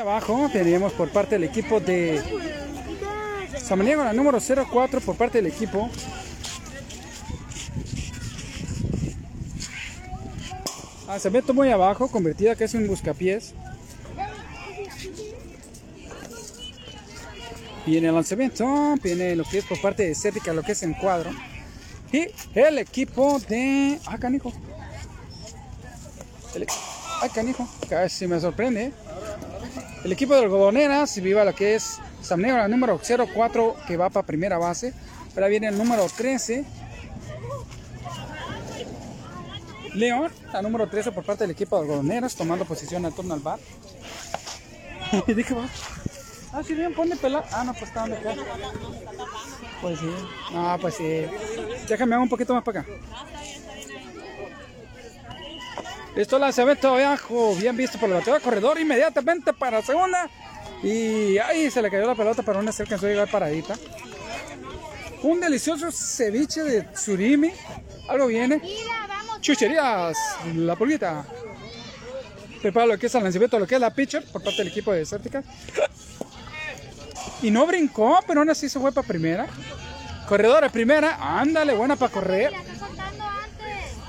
Abajo 0.00 0.48
tenemos 0.52 0.92
por 0.92 1.08
parte 1.08 1.34
del 1.34 1.42
equipo 1.42 1.80
de 1.80 2.22
Samaniego 3.60 4.04
la 4.04 4.12
número 4.12 4.38
04 4.38 5.00
por 5.00 5.16
parte 5.16 5.38
del 5.42 5.48
equipo. 5.48 5.90
Lanzamiento 11.08 11.52
muy 11.52 11.72
abajo, 11.72 12.06
convertida 12.06 12.54
que 12.54 12.62
es 12.62 12.74
un 12.74 12.86
buscapiés. 12.86 13.54
Viene 17.84 18.06
el 18.06 18.14
lanzamiento, 18.14 18.94
viene 19.02 19.34
lo 19.34 19.42
que 19.42 19.58
es 19.58 19.64
por 19.64 19.80
parte 19.80 20.04
de 20.04 20.14
Cética, 20.14 20.52
lo 20.52 20.62
que 20.62 20.72
es 20.72 20.82
en 20.84 20.94
cuadro. 20.94 21.30
Y 22.12 22.28
el 22.54 22.78
equipo 22.78 23.40
de. 23.48 23.98
Ah, 24.06 24.16
canijo. 24.16 24.52
El... 26.54 26.66
Ah, 27.20 27.28
canijo. 27.34 27.68
Casi 27.88 28.28
me 28.28 28.38
sorprende. 28.38 28.92
El 30.04 30.12
equipo 30.12 30.34
de 30.34 30.40
algodoneras, 30.42 31.20
viva 31.20 31.44
lo 31.44 31.54
que 31.54 31.74
es 31.74 31.98
Samnegro, 32.22 32.58
la 32.58 32.68
número 32.68 33.00
04 33.00 33.76
que 33.86 33.96
va 33.96 34.10
para 34.10 34.26
primera 34.26 34.58
base. 34.58 34.94
Ahora 35.34 35.48
viene 35.48 35.68
el 35.68 35.76
número 35.76 36.06
13. 36.06 36.64
León, 39.94 40.30
la 40.52 40.62
número 40.62 40.88
13 40.88 41.12
por 41.12 41.24
parte 41.24 41.44
del 41.44 41.50
equipo 41.50 41.76
de 41.76 41.82
algodoneras, 41.82 42.36
tomando 42.36 42.64
posición 42.64 43.04
al 43.04 43.14
turno 43.14 43.34
al 43.34 43.40
bar. 43.40 43.58
y 45.26 45.34
dije, 45.34 45.54
va. 45.54 45.68
Ah, 46.52 46.62
sí, 46.62 46.74
bien, 46.74 46.94
ponme 46.94 47.16
pela. 47.16 47.44
Ah, 47.52 47.64
no, 47.64 47.72
pues 47.72 47.84
está 47.84 48.00
donde 48.02 48.16
acá. 48.16 48.34
Pues 49.82 49.98
sí. 49.98 50.10
No, 50.52 50.78
pues 50.80 50.94
sí. 50.94 51.26
Déjame 51.88 52.16
un 52.16 52.28
poquito 52.28 52.54
más 52.54 52.62
para 52.62 52.80
acá. 52.80 52.90
Listo, 56.18 56.36
lanzamiento 56.36 56.88
abajo. 56.88 57.54
Bien 57.54 57.76
visto 57.76 57.96
por 57.96 58.08
el 58.08 58.16
bateador. 58.16 58.42
Corredor 58.42 58.80
inmediatamente 58.80 59.52
para 59.52 59.80
segunda. 59.82 60.28
Y 60.82 61.38
ahí 61.38 61.70
se 61.70 61.80
le 61.80 61.88
cayó 61.88 62.08
la 62.08 62.16
pelota, 62.16 62.42
pero 62.42 62.58
aún 62.58 62.66
así 62.66 62.82
alcanzó 62.82 63.06
a 63.06 63.10
llegar 63.10 63.30
paradita. 63.30 63.76
Un 65.22 65.38
delicioso 65.38 65.92
ceviche 65.92 66.64
de 66.64 66.88
surimi. 66.96 67.52
Algo 68.08 68.26
viene. 68.26 68.60
Chucherías. 69.40 70.18
La 70.56 70.74
pulguita. 70.74 71.24
Prepara 72.62 72.86
lo 72.86 72.98
que 72.98 73.06
es 73.06 73.14
el 73.14 73.22
lanzamiento, 73.22 73.56
lo 73.56 73.68
que 73.68 73.76
es 73.76 73.80
la 73.80 73.94
pitcher 73.94 74.24
por 74.24 74.42
parte 74.42 74.58
del 74.58 74.72
equipo 74.72 74.92
de 74.92 75.06
Certica. 75.06 75.44
Y 77.42 77.52
no 77.52 77.64
brincó, 77.64 78.18
pero 78.26 78.40
aún 78.40 78.50
así 78.50 78.68
se 78.68 78.80
fue 78.80 78.90
para 78.90 79.06
primera. 79.06 79.46
Corredor 80.28 80.64
de 80.64 80.70
primera. 80.70 81.16
Ándale, 81.40 81.74
buena 81.74 81.94
para 81.94 82.10
correr. 82.10 82.52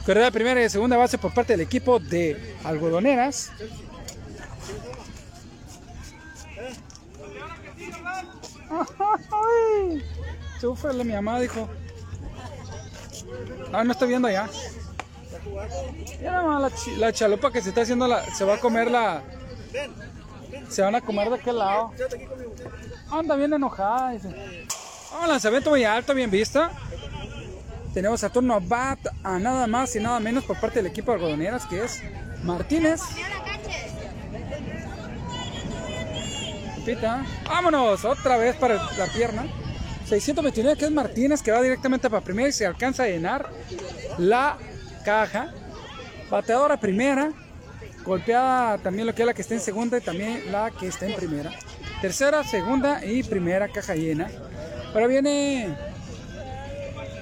Corredor 0.06 0.26
de 0.26 0.32
primera 0.32 0.64
y 0.64 0.70
segunda 0.70 0.98
base 0.98 1.18
por 1.18 1.34
parte 1.34 1.54
del 1.54 1.62
equipo 1.62 2.00
de 2.00 2.56
algodoneras. 2.64 3.52
Ay, 8.70 10.04
Chúfale, 10.62 11.04
mi 11.04 11.14
mamá 11.14 11.40
dijo. 11.40 11.70
Ah, 13.74 13.84
no 13.84 13.92
está 13.92 14.06
viendo 14.06 14.28
allá. 14.28 14.48
La, 16.22 16.70
chi- 16.72 16.96
la 16.98 17.14
chalupa 17.14 17.52
que 17.52 17.62
se 17.62 17.70
está 17.70 17.82
haciendo 17.82 18.08
la, 18.08 18.24
se 18.36 18.44
va 18.44 18.56
a 18.56 18.60
comer 18.60 18.92
la. 18.92 19.22
Se 20.70 20.82
van 20.82 20.96
a 20.96 21.02
comer 21.02 21.30
de 21.30 21.36
aquel 21.36 21.58
lado. 21.60 21.92
Anda 23.12 23.36
bien 23.36 23.54
enojada. 23.54 24.12
Dice. 24.12 24.66
Oh, 25.14 25.26
lanzamiento 25.28 25.70
muy 25.70 25.84
alto, 25.84 26.14
bien 26.14 26.30
vista. 26.30 26.72
Tenemos 28.00 28.24
a 28.24 28.30
turno 28.30 28.62
bat 28.62 28.98
a 29.26 29.40
nada 29.40 29.68
más 29.68 29.94
y 29.94 30.00
nada 30.00 30.22
menos 30.22 30.46
por 30.46 30.58
parte 30.58 30.80
del 30.80 30.86
equipo 30.86 31.12
de 31.12 31.16
algodoneras 31.16 31.66
que 31.66 31.84
es 31.84 32.02
Martínez. 32.46 33.02
Pita. 36.86 37.26
Vámonos, 37.46 38.06
otra 38.06 38.38
vez 38.38 38.56
para 38.56 38.76
la 38.76 39.06
pierna. 39.08 39.48
629 40.08 40.80
que 40.80 40.86
es 40.86 40.92
Martínez 40.92 41.42
que 41.42 41.52
va 41.52 41.62
directamente 41.62 42.10
para 42.10 42.24
primera 42.24 42.48
y 42.48 42.54
se 42.54 42.66
alcanza 42.66 43.04
a 43.04 43.08
llenar 43.08 43.50
la 44.18 44.58
caja. 45.04 45.52
Bateadora 46.30 46.80
primera. 46.80 47.34
Golpeada 48.06 48.78
también 48.78 49.08
lo 49.08 49.14
que 49.14 49.24
es 49.24 49.26
la 49.26 49.34
que 49.34 49.42
está 49.42 49.56
en 49.56 49.60
segunda 49.60 49.98
y 49.98 50.02
también 50.02 50.50
la 50.54 50.72
que 50.72 50.88
está 50.88 51.06
en 51.06 51.18
primera. 51.18 51.52
Tercera, 52.02 52.46
segunda 52.46 53.06
y 53.06 53.24
primera 53.24 53.68
caja 53.68 53.94
llena. 53.94 54.30
Ahora 54.94 55.08
viene 55.08 55.89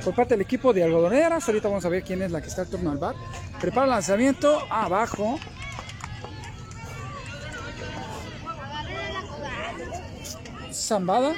por 0.07 0.15
parte 0.15 0.35
del 0.35 0.41
equipo 0.41 0.71
de 0.71 0.85
algodoneras. 0.85 1.45
Ahorita 1.49 1.67
vamos 1.67 1.83
a 1.83 1.89
ver 1.89 2.01
quién 2.01 2.21
es 2.21 2.31
la 2.31 2.41
que 2.41 2.47
está 2.47 2.61
al 2.61 2.69
turno 2.69 2.91
al 2.91 2.97
bar. 2.97 3.13
Prepara 3.59 3.83
el 3.83 3.89
lanzamiento 3.89 4.57
abajo. 4.69 5.37
Zambada. 10.71 11.33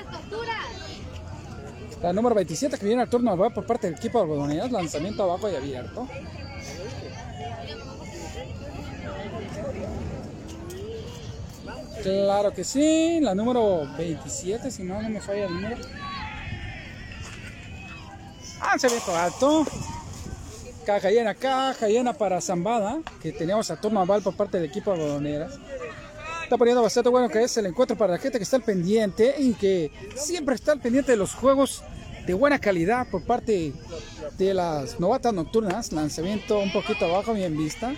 La 2.04 2.14
número 2.14 2.36
27 2.36 2.78
que 2.78 2.86
viene 2.86 3.02
al 3.02 3.10
turno 3.10 3.32
al 3.32 3.40
bar 3.40 3.52
por 3.56 3.66
parte 3.66 3.88
del 3.88 3.98
equipo 3.98 4.20
de 4.20 4.26
algodoneras. 4.26 4.72
Lanzamiento 4.72 5.24
abajo 5.24 5.50
y 5.50 5.56
abierto. 5.56 6.08
Claro 12.04 12.54
que 12.54 12.64
sí. 12.64 13.20
La 13.20 13.34
número 13.34 13.88
27, 13.98 14.70
si 14.70 14.84
no, 14.84 15.02
no 15.02 15.10
me 15.10 15.20
falla 15.20 15.46
el 15.46 15.54
número. 15.56 15.78
Lanzamiento 18.60 19.16
alto. 19.16 19.66
Caja 20.86 21.12
llena, 21.12 21.36
caja 21.36 21.88
llena 21.88 22.14
para 22.14 22.42
Zambada, 22.42 23.00
que 23.22 23.32
teníamos 23.32 23.70
a 23.70 23.80
turno 23.80 24.00
aval 24.00 24.22
por 24.22 24.36
parte 24.36 24.58
del 24.60 24.70
equipo 24.70 24.96
de. 24.96 25.48
Está 26.44 26.58
poniendo 26.58 26.82
bastante 26.82 27.10
bueno 27.10 27.30
que 27.30 27.44
es 27.44 27.58
el 27.58 27.68
encuentro 27.68 27.96
para 27.96 28.14
la 28.14 28.20
gente 28.20 28.40
que 28.40 28.44
está 28.44 28.56
al 28.56 28.64
pendiente 28.64 29.36
y 29.38 29.54
que 29.54 29.92
siempre 30.16 30.56
está 30.56 30.72
al 30.72 30.80
pendiente 30.80 31.12
de 31.12 31.18
los 31.18 31.36
juegos 31.36 31.84
de 32.26 32.34
buena 32.34 32.60
calidad 32.60 33.08
por 33.10 33.24
parte 33.24 33.72
de 34.38 34.54
las 34.54 35.00
novatas 35.00 35.34
nocturnas. 35.34 35.92
Lanzamiento 35.92 36.60
un 36.60 36.72
poquito 36.72 37.06
abajo, 37.06 37.34
bien 37.34 37.56
vista. 37.56 37.94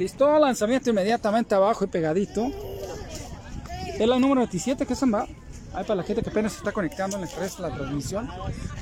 Listo, 0.00 0.38
lanzamiento 0.38 0.88
inmediatamente 0.88 1.54
abajo 1.54 1.84
y 1.84 1.88
pegadito. 1.88 2.50
Es 3.98 4.08
la 4.08 4.18
número 4.18 4.40
27 4.40 4.86
que 4.86 4.94
es 4.94 4.98
Zamba. 4.98 5.26
Ahí 5.74 5.84
para 5.84 5.96
la 5.96 6.02
gente 6.04 6.22
que 6.22 6.30
apenas 6.30 6.52
se 6.52 6.58
está 6.58 6.72
conectando 6.72 7.18
en 7.18 7.22
la, 7.24 7.68
la 7.68 7.74
transmisión. 7.74 8.26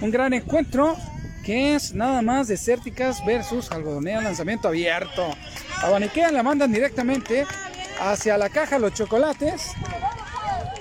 Un 0.01 0.13
gran 0.13 0.33
encuentro 0.33 0.95
que 1.45 1.75
es 1.75 1.93
nada 1.93 2.23
más 2.23 2.47
desérticas 2.47 3.27
versus 3.27 3.73
algodonea 3.73 4.21
lanzamiento 4.21 4.69
abierto. 4.69 5.35
Abaniquean, 5.83 6.35
la 6.35 6.45
mandan 6.45 6.71
directamente 6.71 7.45
hacia 8.01 8.39
la 8.39 8.49
caja 8.49 8.79
los 8.79 8.95
chocolates. 8.95 9.73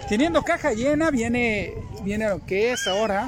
Teniendo 0.08 0.44
caja 0.44 0.72
llena, 0.72 1.09
viene, 1.09 1.74
viene 2.03 2.30
lo 2.30 2.46
que 2.46 2.74
es 2.74 2.86
ahora. 2.86 3.28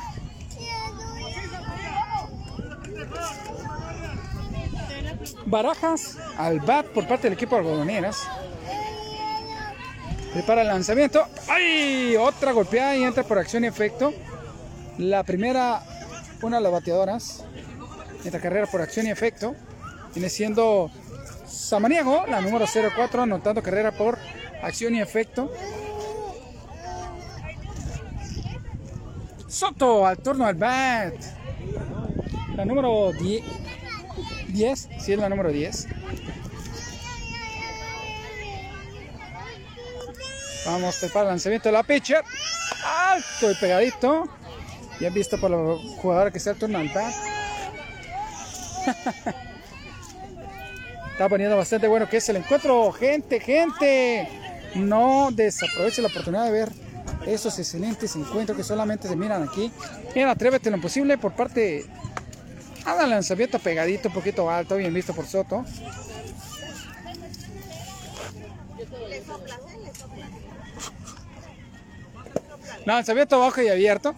Barajas 5.49 6.15
al 6.37 6.59
bat 6.59 6.85
por 6.85 7.07
parte 7.07 7.23
del 7.23 7.33
equipo 7.33 7.55
de 7.55 7.61
algodoneras. 7.61 8.27
Prepara 10.31 10.61
el 10.61 10.67
lanzamiento. 10.67 11.25
¡Ay! 11.47 12.15
Otra 12.17 12.51
golpeada 12.51 12.95
y 12.95 13.03
entra 13.03 13.23
por 13.23 13.39
acción 13.39 13.63
y 13.63 13.67
efecto. 13.67 14.13
La 14.99 15.23
primera, 15.23 15.81
una 16.43 16.57
de 16.57 16.63
las 16.63 16.71
bateadoras. 16.71 17.45
Entra 18.23 18.39
carrera 18.39 18.67
por 18.67 18.81
acción 18.81 19.07
y 19.07 19.09
efecto. 19.09 19.55
Viene 20.13 20.29
siendo 20.29 20.91
Samaniego, 21.47 22.27
la 22.27 22.41
número 22.41 22.65
04, 22.67 23.23
anotando 23.23 23.63
carrera 23.63 23.91
por 23.91 24.19
acción 24.61 24.93
y 24.93 25.01
efecto. 25.01 25.51
Soto 29.47 30.05
al 30.05 30.17
turno 30.19 30.45
al 30.45 30.55
bat. 30.55 31.15
La 32.55 32.65
número 32.65 33.11
10. 33.13 33.68
10, 34.51 34.89
sí 34.99 35.13
es 35.13 35.19
la 35.19 35.29
número 35.29 35.51
10. 35.51 35.87
Vamos, 40.65 40.97
prepara 40.97 41.21
el 41.21 41.27
lanzamiento 41.29 41.69
de 41.69 41.73
la 41.73 41.83
pitcher. 41.83 42.23
Alto 42.85 43.51
y 43.51 43.55
pegadito. 43.55 44.29
Ya 44.99 45.09
visto 45.09 45.39
por 45.39 45.49
los 45.49 45.81
jugadores 45.97 46.33
que 46.33 46.39
se 46.39 46.49
al 46.49 46.57
turno 46.57 46.77
al 46.77 46.89
bat. 46.93 47.13
Está 51.11 51.27
poniendo 51.27 51.57
bastante 51.57 51.87
bueno 51.87 52.07
que 52.07 52.17
es 52.17 52.29
el 52.29 52.37
encuentro. 52.37 52.91
Gente, 52.91 53.39
gente. 53.39 54.29
No 54.75 55.29
desaproveche 55.31 56.01
la 56.01 56.09
oportunidad 56.09 56.45
de 56.45 56.51
ver 56.51 56.71
esos 57.25 57.57
excelentes 57.57 58.15
encuentros 58.15 58.57
que 58.57 58.63
solamente 58.63 59.07
se 59.07 59.15
miran 59.15 59.43
aquí. 59.43 59.71
En 60.15 60.27
Atrévete 60.27 60.69
lo 60.69 60.79
posible 60.79 61.17
por 61.17 61.33
parte. 61.33 61.85
Haga 62.85 63.07
lanzamiento 63.07 63.59
pegadito, 63.59 64.07
un 64.07 64.13
poquito 64.13 64.49
alto, 64.49 64.77
bien 64.77 64.93
visto 64.93 65.13
por 65.13 65.25
Soto. 65.25 65.65
Lanzamiento 72.85 73.35
abajo 73.35 73.61
y 73.61 73.67
abierto. 73.67 74.15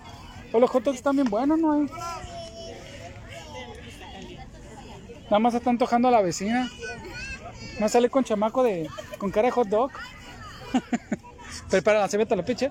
Pues 0.52 0.62
los 0.62 0.70
hot 0.70 0.84
dogs 0.84 0.98
están 0.98 1.16
bien 1.16 1.30
buenos, 1.30 1.60
¿no? 1.60 1.88
Nada 5.26 5.40
más 5.40 5.54
está 5.54 5.70
antojando 5.70 6.08
a 6.08 6.12
la 6.12 6.22
vecina. 6.22 6.70
Más 7.80 7.92
sale 7.92 8.10
con 8.10 8.24
chamaco 8.24 8.64
de. 8.64 8.90
con 9.18 9.32
cara 9.32 9.48
de 9.48 9.52
hot 9.52 9.68
dog. 9.68 9.92
Prepara 11.70 12.00
la 12.00 12.08
cebeta 12.08 12.36
la 12.36 12.44
piche. 12.44 12.70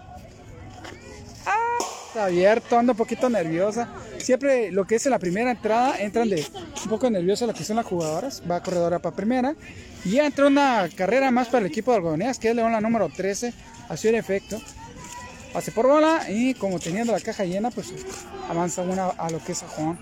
Abierto, 2.19 2.79
ando 2.79 2.93
un 2.93 2.99
poquito 2.99 3.29
nerviosa. 3.29 3.89
Siempre 4.19 4.73
lo 4.73 4.87
que 4.87 4.97
es 4.97 5.07
en 5.07 5.11
la 5.11 5.19
primera 5.19 5.53
entrada 5.53 5.99
entran 5.99 6.29
de 6.29 6.45
un 6.83 6.91
poco 6.91 7.09
nerviosa 7.09 7.47
lo 7.47 7.55
que 7.55 7.65
son 7.65 7.77
las 7.77 7.87
jugadoras. 7.87 8.43
Va 8.51 8.63
corredora 8.63 8.99
para 8.99 9.15
primera. 9.15 9.55
Y 10.05 10.13
ya 10.13 10.27
entra 10.27 10.47
una 10.47 10.89
carrera 10.97 11.31
más 11.31 11.49
para 11.49 11.61
el 11.61 11.67
equipo 11.67 11.91
de 11.91 11.99
algodoneas, 11.99 12.39
que 12.39 12.51
es 12.51 12.57
León 12.57 12.73
la 12.73 12.81
número 12.81 13.09
13. 13.09 13.53
Así 13.89 14.09
en 14.09 14.17
efecto. 14.17 14.61
Pase 15.53 15.73
por 15.73 15.87
bola 15.87 16.27
y 16.29 16.55
como 16.55 16.79
teniendo 16.79 17.13
la 17.13 17.21
caja 17.21 17.45
llena, 17.45 17.71
pues 17.71 17.93
avanza 18.49 18.83
una 18.83 19.07
a 19.09 19.31
lo 19.31 19.43
que 19.43 19.53
es 19.53 19.59
Sajón. 19.59 19.99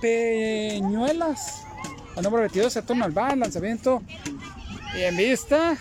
Peñuelas. 0.00 1.62
El 2.16 2.22
número 2.22 2.42
22 2.42 2.72
se 2.72 2.82
torna 2.82 3.04
al 3.04 3.12
bar, 3.12 3.36
lanzamiento. 3.36 4.02
Y 4.96 5.02
en 5.02 5.16
vista. 5.16 5.76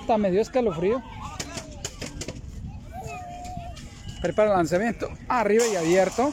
Está 0.00 0.18
medio 0.18 0.40
escalofrío. 0.40 1.02
Prepara 4.20 4.50
el 4.50 4.56
lanzamiento. 4.56 5.08
Arriba 5.28 5.64
y 5.66 5.76
abierto. 5.76 6.32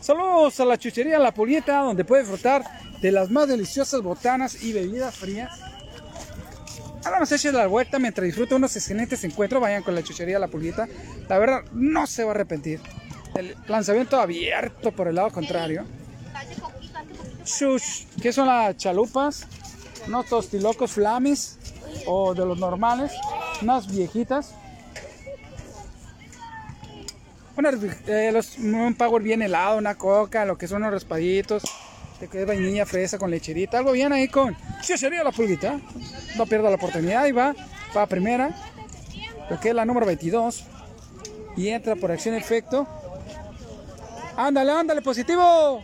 Saludos 0.00 0.58
a 0.60 0.64
la 0.64 0.78
chuchería 0.78 1.18
La 1.18 1.32
Polieta, 1.32 1.78
donde 1.82 2.04
puede 2.04 2.22
disfrutar 2.22 2.64
de 3.00 3.12
las 3.12 3.30
más 3.30 3.48
deliciosas 3.48 4.02
botanas 4.02 4.62
y 4.62 4.72
bebidas 4.72 5.14
frías. 5.14 5.60
Ahora 7.04 7.20
nos 7.20 7.32
echen 7.32 7.54
la 7.54 7.66
vuelta 7.66 7.98
mientras 7.98 8.26
disfruta 8.26 8.56
unos 8.56 8.74
excelentes 8.76 9.24
encuentros. 9.24 9.62
Vayan 9.62 9.82
con 9.82 9.94
la 9.94 10.02
chuchería 10.02 10.38
La 10.38 10.48
Pulguita. 10.48 10.88
La 11.28 11.38
verdad, 11.38 11.64
no 11.72 12.06
se 12.06 12.24
va 12.24 12.30
a 12.30 12.34
arrepentir. 12.34 12.80
El 13.34 13.56
lanzamiento 13.68 14.20
abierto 14.20 14.92
por 14.92 15.08
el 15.08 15.14
lado 15.14 15.30
contrario. 15.30 15.84
Shush, 17.44 18.04
¿qué 18.20 18.32
son 18.32 18.46
las 18.46 18.76
chalupas? 18.76 19.46
Unos 20.06 20.26
tostilocos 20.26 20.92
flamis 20.92 21.58
o 22.06 22.34
de 22.34 22.44
los 22.46 22.58
normales. 22.58 23.12
Unas 23.62 23.86
viejitas. 23.86 24.54
Unas, 27.56 27.74
eh, 28.06 28.30
los- 28.32 28.58
un 28.58 28.94
power 28.94 29.22
bien 29.22 29.42
helado, 29.42 29.76
una 29.78 29.96
coca, 29.96 30.44
lo 30.44 30.56
que 30.56 30.66
son 30.68 30.78
unos 30.82 30.92
raspaditos. 30.94 31.62
De 32.20 32.28
que 32.28 32.40
es 32.42 32.46
vainilla, 32.46 32.84
fresa 32.84 33.16
con 33.18 33.30
lecherita. 33.30 33.78
Algo 33.78 33.92
bien 33.92 34.12
ahí 34.12 34.28
con 34.28 34.54
chuchería 34.82 35.24
La 35.24 35.32
Pulguita. 35.32 35.80
No 36.36 36.44
pierda 36.46 36.68
la 36.68 36.76
oportunidad 36.76 37.24
y 37.26 37.32
va 37.32 37.54
para 37.94 38.06
primera. 38.06 38.50
Lo 39.48 39.58
que 39.58 39.70
es 39.70 39.74
la 39.74 39.84
número 39.86 40.04
22. 40.06 40.64
Y 41.56 41.68
entra 41.68 41.96
por 41.96 42.12
acción 42.12 42.34
efecto. 42.34 42.86
Ándale, 44.36 44.70
ándale, 44.72 45.00
positivo. 45.02 45.82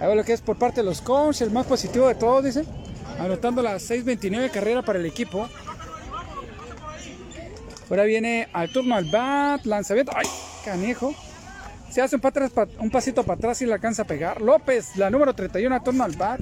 A 0.00 0.06
ver 0.06 0.16
lo 0.16 0.24
que 0.24 0.32
es 0.32 0.40
por 0.40 0.58
parte 0.58 0.80
de 0.80 0.84
los 0.84 1.00
coach, 1.00 1.40
el 1.40 1.50
más 1.50 1.66
positivo 1.66 2.08
de 2.08 2.14
todos, 2.14 2.44
dice. 2.44 2.64
Anotando 3.18 3.62
la 3.62 3.76
6.29 3.76 4.50
carrera 4.50 4.82
para 4.82 4.98
el 4.98 5.06
equipo. 5.06 5.48
Ahora 7.88 8.04
viene 8.04 8.48
al 8.52 8.70
turno 8.70 8.96
al 8.96 9.04
bat, 9.04 9.64
lanzamiento. 9.64 10.12
¡Ay, 10.14 10.26
canijo! 10.64 11.14
Se 11.90 12.02
hace 12.02 12.16
un, 12.16 12.22
un 12.80 12.90
pasito 12.90 13.22
para 13.22 13.38
atrás 13.38 13.62
y 13.62 13.66
le 13.66 13.74
alcanza 13.74 14.02
a 14.02 14.04
pegar. 14.04 14.40
López, 14.40 14.96
la 14.96 15.10
número 15.10 15.34
31, 15.34 15.74
al 15.74 15.82
turno 15.84 16.04
al 16.04 16.16
bat. 16.16 16.40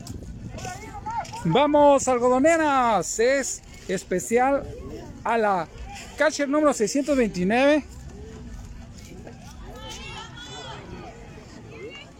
Vamos, 1.44 2.08
algodoneras. 2.08 3.19
Es 3.19 3.62
especial 3.88 4.62
a 5.25 5.37
la 5.37 5.69
catcher 6.16 6.49
número 6.49 6.72
629. 6.72 7.84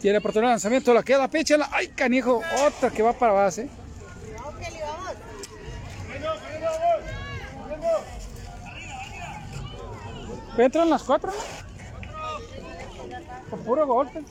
Tiene 0.03 0.17
oportunidad 0.17 0.49
de 0.49 0.53
lanzamiento, 0.55 0.93
la 0.93 1.01
queda, 1.01 1.29
píchala. 1.29 1.69
¡Ay, 1.71 1.87
canijo! 1.87 2.41
Otra 2.67 2.89
que 2.89 3.01
va 3.01 3.13
para 3.13 3.31
base. 3.31 3.69
Entran 10.57 10.89
las 10.89 11.03
cuatro, 11.03 11.31
¿no? 11.31 11.37
Por 13.49 13.59
puro 13.59 13.87
golpe. 13.87 14.21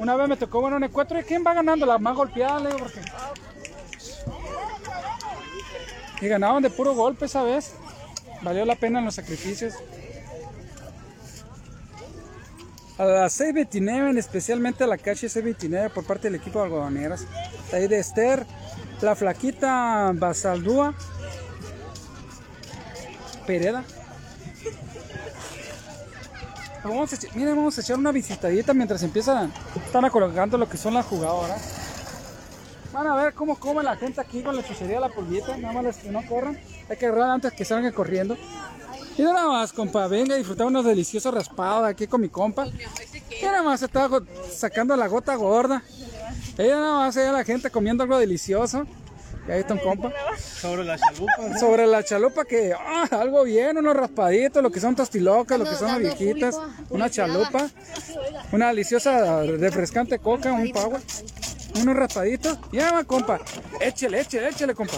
Una 0.00 0.16
vez 0.16 0.28
me 0.28 0.36
tocó 0.36 0.60
bueno 0.60 0.78
un 0.78 0.82
encuentro 0.82 1.20
y 1.20 1.22
quién 1.22 1.44
va 1.46 1.54
ganando 1.54 1.86
la 1.86 1.98
más 1.98 2.16
golpeada, 2.16 2.58
le 2.58 2.70
porque. 2.70 3.00
Y 6.22 6.26
ganaban 6.26 6.60
de 6.60 6.70
puro 6.70 6.92
golpe 6.92 7.26
esa 7.26 7.44
vez. 7.44 7.76
Valió 8.42 8.64
la 8.64 8.74
pena 8.74 8.98
en 8.98 9.04
los 9.04 9.14
sacrificios. 9.14 9.74
A 12.96 13.04
las 13.04 13.40
6.29, 13.40 14.16
especialmente 14.18 14.84
a 14.84 14.86
la 14.86 14.98
calle 14.98 15.26
6.29 15.26 15.90
por 15.90 16.04
parte 16.04 16.28
del 16.28 16.36
equipo 16.36 16.60
de 16.60 16.66
algodoneras. 16.66 17.26
Ahí 17.72 17.88
de 17.88 17.98
Esther, 17.98 18.46
la 19.00 19.16
flaquita 19.16 20.12
Basaldúa, 20.14 20.94
Pereda. 23.46 23.84
Vamos 26.84 27.12
a, 27.12 27.16
miren, 27.34 27.56
vamos 27.56 27.78
a 27.78 27.80
echar 27.80 27.96
una 27.96 28.12
visitadita 28.12 28.74
mientras 28.74 29.02
empiezan, 29.02 29.52
están 29.74 30.08
colocando 30.10 30.56
lo 30.56 30.68
que 30.68 30.76
son 30.76 30.94
las 30.94 31.06
jugadoras. 31.06 31.62
Van 32.92 33.08
a 33.08 33.16
ver 33.16 33.34
cómo 33.34 33.56
come 33.56 33.82
la 33.82 33.96
gente 33.96 34.20
aquí 34.20 34.42
con 34.42 34.54
la 34.54 34.62
chuchería 34.62 35.00
la 35.00 35.08
pulguita, 35.08 35.56
nada 35.56 35.82
más 35.82 35.96
que 35.96 36.10
no 36.10 36.24
corran. 36.28 36.60
Hay 36.88 36.96
que 36.96 37.06
agarrar 37.06 37.30
antes 37.30 37.52
que 37.52 37.64
salgan 37.64 37.92
corriendo. 37.92 38.36
Y 39.16 39.22
nada 39.22 39.46
más, 39.46 39.72
compa, 39.72 40.06
venga 40.08 40.34
a 40.34 40.38
disfrutar 40.38 40.66
unos 40.66 40.84
deliciosos 40.84 41.32
raspados 41.32 41.86
aquí 41.88 42.06
con 42.06 42.20
mi 42.20 42.28
compa. 42.28 42.66
Y 42.66 43.44
nada 43.44 43.62
más 43.62 43.82
está 43.82 44.06
go- 44.06 44.24
sacando 44.50 44.96
la 44.96 45.06
gota 45.06 45.34
gorda. 45.36 45.82
Y 46.58 46.62
nada 46.62 46.92
más 46.94 47.16
allá 47.16 47.32
la 47.32 47.44
gente 47.44 47.70
comiendo 47.70 48.02
algo 48.02 48.18
delicioso. 48.18 48.84
Y 49.46 49.50
ahí 49.52 49.60
está 49.60 49.74
un 49.74 49.80
compa. 49.80 50.10
Sobre 50.60 50.84
la 50.84 50.98
chalupa. 50.98 51.58
Sobre 51.60 51.86
la 51.86 52.02
chalupa 52.02 52.44
que, 52.44 52.72
ah, 52.72 53.06
algo 53.12 53.44
bien, 53.44 53.76
unos 53.76 53.94
raspaditos, 53.94 54.62
lo 54.62 54.70
que 54.72 54.80
son 54.80 54.96
tostilocas, 54.96 55.58
lo 55.58 55.64
que 55.66 55.74
son 55.76 55.88
las 55.88 55.98
viejitas, 55.98 56.58
una 56.88 57.10
chalupa, 57.10 57.68
una 58.52 58.68
deliciosa 58.68 59.42
refrescante 59.42 60.18
coca, 60.18 60.50
un 60.52 60.70
power, 60.72 61.00
unos 61.80 61.96
raspaditos. 61.96 62.58
Va, 62.78 63.04
compa, 63.04 63.40
échele, 63.80 64.20
échele, 64.20 64.48
échele, 64.48 64.74
compa. 64.74 64.94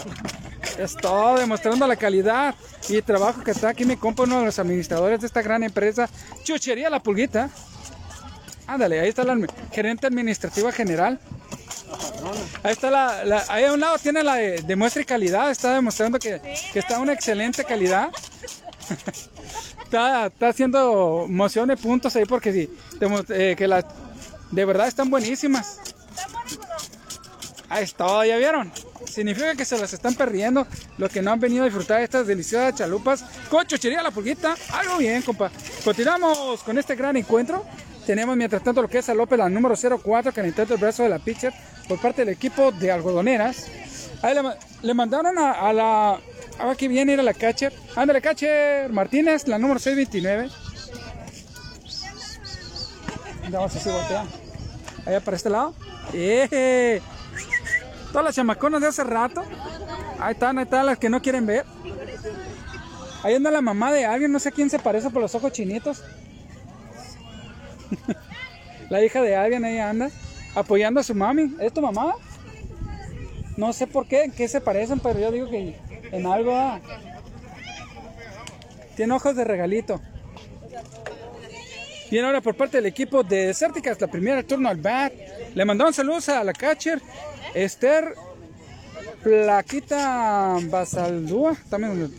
Es 0.77 0.95
todo, 0.95 1.37
demostrando 1.37 1.87
la 1.87 1.95
calidad 1.95 2.53
y 2.89 3.01
trabajo 3.01 3.43
que 3.43 3.51
está 3.51 3.69
aquí 3.69 3.85
mi 3.85 3.95
compa, 3.97 4.23
uno 4.23 4.39
de 4.39 4.45
los 4.45 4.59
administradores 4.59 5.19
de 5.21 5.27
esta 5.27 5.41
gran 5.41 5.63
empresa, 5.63 6.09
Chuchería 6.43 6.89
La 6.89 7.01
Pulguita. 7.01 7.49
Ándale, 8.67 8.99
ahí 8.99 9.09
está 9.09 9.23
la 9.23 9.37
gerente 9.71 10.07
administrativa 10.07 10.71
general. 10.71 11.19
Ahí 12.63 12.73
está 12.73 12.91
la, 12.91 13.45
ahí 13.47 13.63
a 13.63 13.71
un 13.73 13.79
lado 13.79 13.97
tiene 13.97 14.21
la 14.23 14.35
de, 14.35 14.61
de 14.61 14.75
muestra 14.75 15.01
y 15.01 15.05
calidad, 15.05 15.49
está 15.49 15.75
demostrando 15.75 16.19
que, 16.19 16.41
que 16.73 16.79
está 16.79 16.99
una 16.99 17.13
excelente 17.13 17.63
calidad. 17.63 18.09
está, 19.83 20.29
haciendo 20.41 21.25
moción 21.29 21.69
de 21.69 21.77
puntos 21.77 22.15
ahí 22.17 22.25
porque 22.25 22.51
sí, 22.51 22.69
demo- 22.99 23.23
eh, 23.29 23.55
que 23.57 23.67
las 23.67 23.85
de 24.51 24.65
verdad 24.65 24.87
están 24.87 25.09
buenísimas. 25.09 25.79
Ahí 27.69 27.83
está, 27.83 28.25
ya 28.25 28.37
vieron. 28.37 28.71
Significa 29.05 29.53
que 29.55 29.65
se 29.65 29.77
las 29.77 29.91
están 29.91 30.15
perdiendo 30.15 30.65
los 30.97 31.09
que 31.11 31.21
no 31.21 31.31
han 31.31 31.39
venido 31.39 31.63
a 31.63 31.65
disfrutar 31.65 31.97
de 31.97 32.05
estas 32.05 32.25
deliciosas 32.25 32.75
chalupas 32.75 33.23
con 33.49 33.65
chuchería 33.67 34.01
la 34.01 34.11
pulguita. 34.11 34.55
Algo 34.71 34.97
bien, 34.97 35.21
compa. 35.21 35.51
Continuamos 35.83 36.63
con 36.63 36.77
este 36.77 36.95
gran 36.95 37.17
encuentro. 37.17 37.65
Tenemos 38.05 38.37
mientras 38.37 38.63
tanto 38.63 38.81
lo 38.81 38.87
que 38.87 38.99
es 38.99 39.09
a 39.09 39.13
López, 39.13 39.37
la 39.37 39.49
número 39.49 39.75
04, 39.75 40.31
que 40.31 40.47
intenta 40.47 40.73
el 40.75 40.79
brazo 40.79 41.03
de 41.03 41.09
la 41.09 41.19
pitcher 41.19 41.53
por 41.89 41.99
parte 41.99 42.23
del 42.23 42.33
equipo 42.33 42.71
de 42.71 42.89
algodoneras. 42.89 43.67
Ahí 44.21 44.33
le, 44.33 44.41
ma- 44.43 44.55
le 44.81 44.93
mandaron 44.93 45.37
a, 45.37 45.51
a 45.51 45.73
la. 45.73 46.19
Ahora 46.59 46.75
que 46.75 46.87
viene 46.87 47.15
a 47.15 47.21
la 47.21 47.33
catcher. 47.33 47.73
Ándale, 47.97 48.21
catcher 48.21 48.89
Martínez, 48.93 49.45
la 49.47 49.57
número 49.59 49.77
629. 49.79 50.49
Vamos 53.49 53.75
así 53.75 53.89
voltea. 53.89 54.25
Allá 55.05 55.19
para 55.21 55.37
este 55.37 55.49
lado. 55.49 55.73
¡Eh! 56.13 57.01
Todas 58.11 58.25
las 58.25 58.35
chamaconas 58.35 58.81
de 58.81 58.87
hace 58.87 59.03
rato. 59.03 59.43
Ahí 60.19 60.33
están, 60.33 60.57
ahí 60.57 60.63
están 60.63 60.85
las 60.85 60.97
que 60.97 61.09
no 61.09 61.21
quieren 61.21 61.45
ver. 61.45 61.65
Ahí 63.23 63.35
anda 63.35 63.51
la 63.51 63.61
mamá 63.61 63.91
de 63.91 64.05
alguien, 64.05 64.31
no 64.31 64.39
sé 64.39 64.51
quién 64.51 64.69
se 64.69 64.79
parece 64.79 65.09
por 65.09 65.21
los 65.21 65.35
ojos 65.35 65.51
chinitos. 65.51 66.03
la 68.89 69.03
hija 69.03 69.21
de 69.21 69.35
alguien 69.35 69.65
ahí 69.65 69.79
anda, 69.79 70.09
apoyando 70.55 70.99
a 70.99 71.03
su 71.03 71.13
mami. 71.13 71.55
¿Es 71.59 71.73
tu 71.73 71.81
mamá? 71.81 72.15
No 73.57 73.73
sé 73.73 73.87
por 73.87 74.07
qué, 74.07 74.23
en 74.23 74.31
qué 74.31 74.47
se 74.47 74.61
parecen, 74.61 74.99
pero 74.99 75.19
yo 75.19 75.31
digo 75.31 75.49
que 75.49 75.75
en 76.11 76.25
algo. 76.25 76.55
ah. 76.55 76.79
Tiene 78.95 79.13
ojos 79.13 79.35
de 79.35 79.43
regalito. 79.43 80.01
Bien, 82.09 82.23
ahora 82.23 82.39
por 82.39 82.55
parte 82.55 82.77
del 82.77 82.85
equipo 82.85 83.21
de 83.23 83.47
Desérticas, 83.47 83.99
la 83.99 84.07
primera 84.07 84.41
turno 84.41 84.69
al 84.69 84.77
bat. 84.77 85.11
Le 85.53 85.65
mandaron 85.65 85.93
saludos 85.93 86.29
a 86.29 86.43
la 86.43 86.53
catcher 86.53 87.01
Esther 87.53 88.15
Plaquita 89.23 90.57
Basaldúa. 90.63 91.55
También 91.69 92.13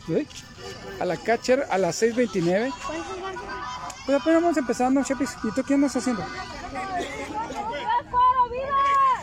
a 1.01 1.05
la 1.05 1.17
catcher 1.17 1.67
a 1.71 1.79
las 1.79 2.03
6.29. 2.03 2.73
Pues 4.07 4.21
apenas 4.21 4.43
vamos 4.43 4.57
empezando, 4.57 5.03
Chepis. 5.05 5.37
¿Y 5.45 5.53
tú 5.53 5.63
qué 5.63 5.75
andas 5.75 5.95
haciendo? 5.95 6.25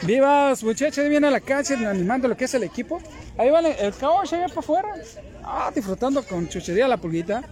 Vivas, 0.03 0.63
muchachos, 0.63 1.09
viene 1.09 1.27
a 1.27 1.31
la 1.31 1.39
cancha 1.39 1.73
animando 1.73 2.27
lo 2.27 2.37
que 2.37 2.45
es 2.45 2.53
el 2.53 2.63
equipo. 2.63 3.01
Ahí 3.37 3.49
va 3.49 3.59
el, 3.61 3.93
caballo 3.95 4.35
allá 4.35 4.47
para 4.47 4.59
afuera. 4.59 4.89
Ah, 5.43 5.71
disfrutando 5.73 6.23
con 6.23 6.47
chuchería 6.47 6.87
la 6.87 6.97
pulguita. 6.97 7.43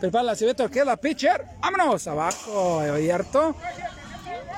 Prepara 0.00 0.24
la 0.24 0.34
cebeta 0.34 0.68
que 0.68 0.80
es 0.80 0.86
la 0.86 0.96
pitcher. 0.96 1.44
Vámonos 1.60 2.06
abajo, 2.06 2.80
abierto. 2.80 3.54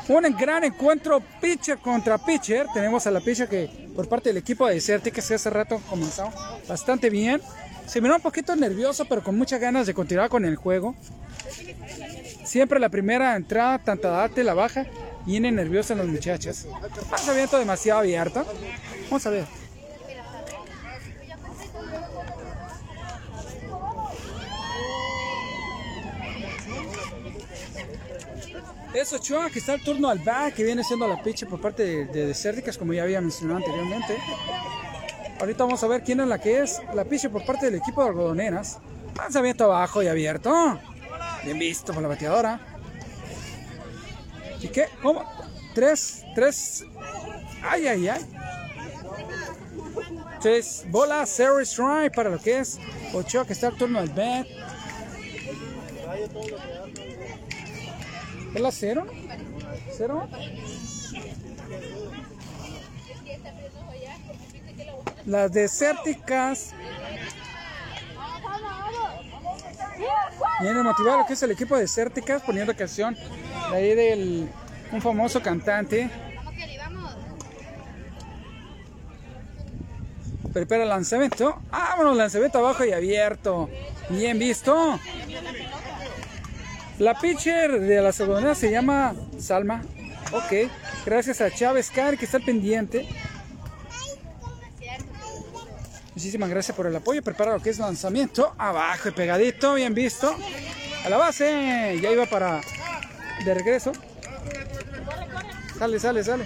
Un 0.09 0.37
gran 0.37 0.65
encuentro 0.65 1.21
pitcher 1.41 1.79
contra 1.79 2.19
pitcher. 2.19 2.67
Tenemos 2.75 3.07
a 3.07 3.11
la 3.11 3.21
pitcher 3.21 3.49
que 3.49 3.89
por 3.95 4.09
parte 4.09 4.31
del 4.31 4.39
equipo 4.39 4.67
de 4.67 4.81
Certi 4.81 5.11
que 5.11 5.21
hace 5.21 5.51
rato 5.51 5.81
comenzó 5.89 6.31
bastante 6.69 7.11
bien. 7.11 7.41
Se 7.87 8.01
miró 8.01 8.17
un 8.17 8.23
poquito 8.23 8.55
nervioso, 8.57 9.05
pero 9.05 9.23
con 9.23 9.37
muchas 9.37 9.61
ganas 9.61 9.87
de 9.87 9.95
continuar 9.95 10.29
con 10.29 10.45
el 10.45 10.57
juego. 10.57 10.95
Siempre 12.45 12.81
la 12.81 12.89
primera 12.89 13.37
entrada, 13.37 13.79
tanta 13.79 14.11
date, 14.11 14.43
la 14.43 14.55
baja, 14.55 14.87
viene 15.27 15.53
nerviosa 15.53 15.95
los 15.95 16.07
muchachos. 16.07 16.67
Lanzamiento 17.11 17.59
demasiado 17.59 18.01
abierto. 18.01 18.45
Vamos 19.05 19.27
a 19.27 19.31
ver. 19.31 19.60
Es 28.93 29.13
Ochoa 29.13 29.51
que 29.51 29.61
está 29.61 29.75
el 29.75 29.83
turno 29.83 30.09
al 30.09 30.19
back, 30.19 30.55
que 30.55 30.65
viene 30.65 30.83
siendo 30.83 31.07
la 31.07 31.23
pitch 31.23 31.47
por 31.47 31.61
parte 31.61 32.07
de, 32.07 32.27
de 32.27 32.77
como 32.79 32.93
ya 32.93 33.05
había 33.05 33.21
mencionado 33.21 33.59
anteriormente. 33.59 34.17
Ahorita 35.39 35.65
vamos 35.65 35.83
a 35.85 35.87
ver 35.87 36.03
quién 36.03 36.21
es 36.21 36.27
la 36.27 36.39
que 36.41 36.61
es 36.61 36.81
la 36.93 37.05
pitch 37.05 37.29
por 37.29 37.45
parte 37.45 37.67
del 37.67 37.77
equipo 37.77 38.03
de 38.03 38.09
algodoneras. 38.09 38.79
Lanzamiento 39.17 39.65
abajo 39.65 40.03
y 40.03 40.09
abierto. 40.09 40.79
Bien 41.45 41.59
visto 41.59 41.93
por 41.93 42.03
la 42.03 42.09
bateadora. 42.09 42.61
¿Y 44.61 44.69
qué? 44.69 44.89
¿Cómo? 45.03 45.25
Tres, 45.75 46.25
tres. 46.35 46.85
Ay, 47.63 47.87
ay, 47.87 48.09
ay. 48.09 48.27
Tres 50.41 50.85
bolas, 50.89 51.31
zero 51.31 51.61
strike 51.61 52.15
para 52.15 52.31
lo 52.31 52.39
que 52.39 52.59
es 52.59 52.79
Ochoa 53.13 53.47
que 53.47 53.53
está 53.53 53.69
el 53.69 53.77
turno 53.77 53.99
al 53.99 54.09
bat. 54.09 54.47
¿Es 58.55 58.61
la 58.61 58.73
cero? 58.73 59.07
¿Cero? 59.97 60.29
Las 65.27 65.53
desérticas. 65.53 66.73
Viene 70.61 70.83
motivado 70.83 71.19
lo 71.19 71.27
que 71.27 71.35
es 71.35 71.43
el 71.43 71.53
equipo 71.53 71.75
de 71.75 71.83
desérticas 71.83 72.43
poniendo 72.43 72.75
canción 72.75 73.17
de 73.71 73.77
ahí 73.77 73.95
del 73.95 74.49
un 74.93 75.01
famoso 75.01 75.41
cantante. 75.41 76.11
Prepara 80.53 80.83
el 80.83 80.89
lanzamiento. 80.89 81.61
Vámonos, 81.71 82.17
lanzamiento 82.17 82.59
abajo 82.59 82.85
y 82.85 82.93
abierto. 82.93 83.71
Bien 84.09 84.39
visto. 84.39 84.99
La 87.01 87.15
pitcher 87.15 87.81
de 87.81 88.03
la 88.03 88.13
segunda 88.13 88.55
se 88.55 88.71
llama 88.71 89.15
Salma. 89.39 89.83
Ok. 90.33 90.71
Gracias 91.07 91.41
a 91.41 91.51
Chávez 91.51 91.91
Car 91.91 92.19
que 92.19 92.27
está 92.27 92.39
pendiente. 92.39 93.09
Muchísimas 96.15 96.51
gracias 96.51 96.77
por 96.77 96.87
el 96.87 96.95
apoyo. 96.95 97.23
Prepara 97.23 97.55
lo 97.55 97.63
que 97.63 97.71
es 97.71 97.79
lanzamiento. 97.79 98.55
Abajo 98.59 99.09
y 99.09 99.13
pegadito. 99.13 99.73
Bien 99.77 99.95
visto. 99.95 100.37
A 101.03 101.09
la 101.09 101.17
base. 101.17 101.99
Ya 102.03 102.11
iba 102.11 102.27
para 102.27 102.61
de 103.47 103.55
regreso. 103.55 103.93
Sale, 105.79 105.99
sale, 105.99 106.23
sale. 106.23 106.45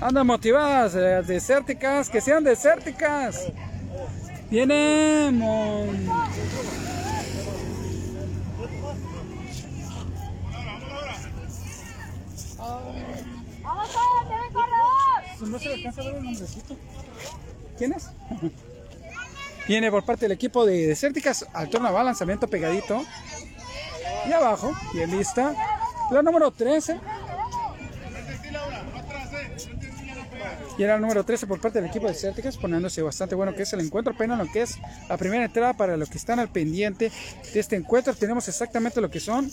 Andan 0.00 0.26
motivadas, 0.26 0.96
eh, 0.96 1.22
desérticas, 1.24 2.10
que 2.10 2.20
sean 2.20 2.42
desérticas. 2.42 3.46
Viene 4.52 5.30
Mon... 5.32 6.06
No 15.40 15.58
se 15.58 15.68
le 15.68 15.74
alcanza 15.74 16.02
a 16.02 16.04
ver 16.04 16.14
el 16.16 16.24
nombrecito. 16.24 16.76
¿Quién 17.78 17.94
es? 17.94 18.10
Viene 19.66 19.90
por 19.90 20.04
parte 20.04 20.26
del 20.26 20.32
equipo 20.32 20.66
de 20.66 20.86
Desérticas 20.86 21.46
al 21.54 21.70
turno 21.70 21.90
va 21.90 22.04
lanzamiento 22.04 22.46
pegadito. 22.46 23.02
Y 24.28 24.32
abajo, 24.32 24.70
bien 24.92 25.10
vista. 25.16 25.54
La 26.10 26.20
número 26.20 26.50
13. 26.50 27.00
Era 30.82 30.96
el 30.96 31.00
número 31.00 31.24
13 31.24 31.46
por 31.46 31.60
parte 31.60 31.80
del 31.80 31.88
equipo 31.88 32.08
de 32.08 32.14
Celtics, 32.14 32.56
poniéndose 32.56 33.02
bastante 33.02 33.36
bueno 33.36 33.54
que 33.54 33.62
es 33.62 33.72
el 33.72 33.80
encuentro. 33.80 34.14
Apenas 34.14 34.36
lo 34.36 34.50
que 34.50 34.62
es 34.62 34.78
la 35.08 35.16
primera 35.16 35.44
entrada 35.44 35.74
para 35.74 35.96
los 35.96 36.10
que 36.10 36.18
están 36.18 36.40
al 36.40 36.48
pendiente 36.48 37.12
de 37.52 37.60
este 37.60 37.76
encuentro. 37.76 38.12
Tenemos 38.14 38.48
exactamente 38.48 39.00
lo 39.00 39.08
que 39.08 39.20
son. 39.20 39.48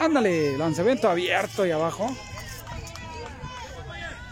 Ándale, 0.00 0.58
lanzamiento 0.58 1.08
abierto 1.08 1.64
y 1.64 1.70
abajo. 1.70 2.08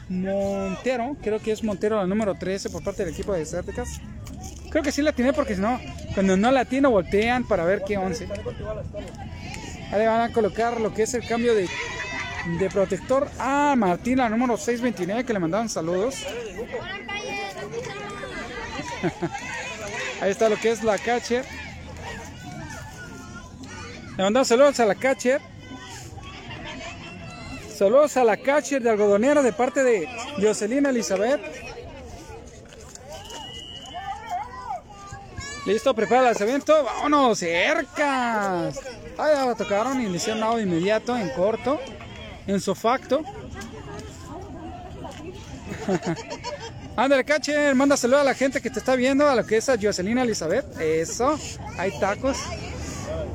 Montero, 0.08 1.16
creo 1.22 1.38
que 1.40 1.52
es 1.52 1.62
Montero 1.62 1.96
la 1.96 2.06
número 2.06 2.34
13 2.34 2.70
por 2.70 2.82
parte 2.82 3.04
del 3.04 3.14
equipo 3.14 3.32
de 3.32 3.46
Celtics. 3.46 4.00
Creo 4.70 4.82
que 4.82 4.90
sí 4.90 5.02
la 5.02 5.12
tiene 5.12 5.32
porque 5.32 5.54
si 5.54 5.60
no, 5.60 5.80
cuando 6.14 6.36
no 6.36 6.50
la 6.50 6.64
tiene 6.64 6.88
voltean 6.88 7.46
para 7.46 7.64
ver 7.64 7.82
qué 7.86 7.96
11. 7.96 8.28
Ahí 9.92 10.04
van 10.04 10.20
a 10.20 10.32
colocar 10.32 10.80
lo 10.80 10.92
que 10.92 11.04
es 11.04 11.14
el 11.14 11.26
cambio 11.26 11.54
de, 11.54 11.68
de 12.46 12.70
protector 12.70 13.28
a 13.38 13.74
Martín, 13.76 14.18
la 14.18 14.28
número 14.28 14.56
629, 14.56 15.24
que 15.24 15.32
le 15.32 15.38
mandaban 15.40 15.68
saludos. 15.68 16.24
Ahí 20.20 20.30
está 20.30 20.48
lo 20.48 20.56
que 20.56 20.70
es 20.70 20.84
la 20.84 20.96
catcher. 20.96 21.44
Le 24.16 24.22
mandaban 24.22 24.46
saludos 24.46 24.78
a 24.80 24.86
la 24.86 24.94
catcher. 24.94 25.40
Saludos 27.76 28.16
a 28.16 28.24
la 28.24 28.36
catcher 28.36 28.80
de 28.80 28.90
algodonera 28.90 29.42
de 29.42 29.52
parte 29.52 29.82
de 29.82 30.08
Jocelyn 30.40 30.86
Elizabeth. 30.86 31.40
Listo, 35.66 35.92
prepara 35.94 36.20
el 36.20 36.26
lanzamiento. 36.26 36.84
Vámonos, 36.84 37.40
cercas. 37.40 38.80
Ah, 39.18 39.30
ya 39.34 39.46
la 39.46 39.54
tocaron 39.54 40.00
lado 40.40 40.56
de 40.56 40.62
inmediato, 40.62 41.16
en 41.16 41.28
corto, 41.30 41.80
en 42.46 42.60
su 42.60 42.74
facto. 42.74 43.22
Ándale, 46.96 47.24
catcher, 47.24 47.74
manda 47.74 47.96
saludos 47.96 48.22
a 48.22 48.24
la 48.24 48.34
gente 48.34 48.62
que 48.62 48.70
te 48.70 48.78
está 48.78 48.96
viendo, 48.96 49.28
a 49.28 49.34
lo 49.34 49.44
que 49.44 49.58
es 49.58 49.68
a 49.68 49.76
Jocelyn 49.80 50.18
Elizabeth. 50.18 50.80
Eso, 50.80 51.38
hay 51.78 51.98
tacos. 52.00 52.38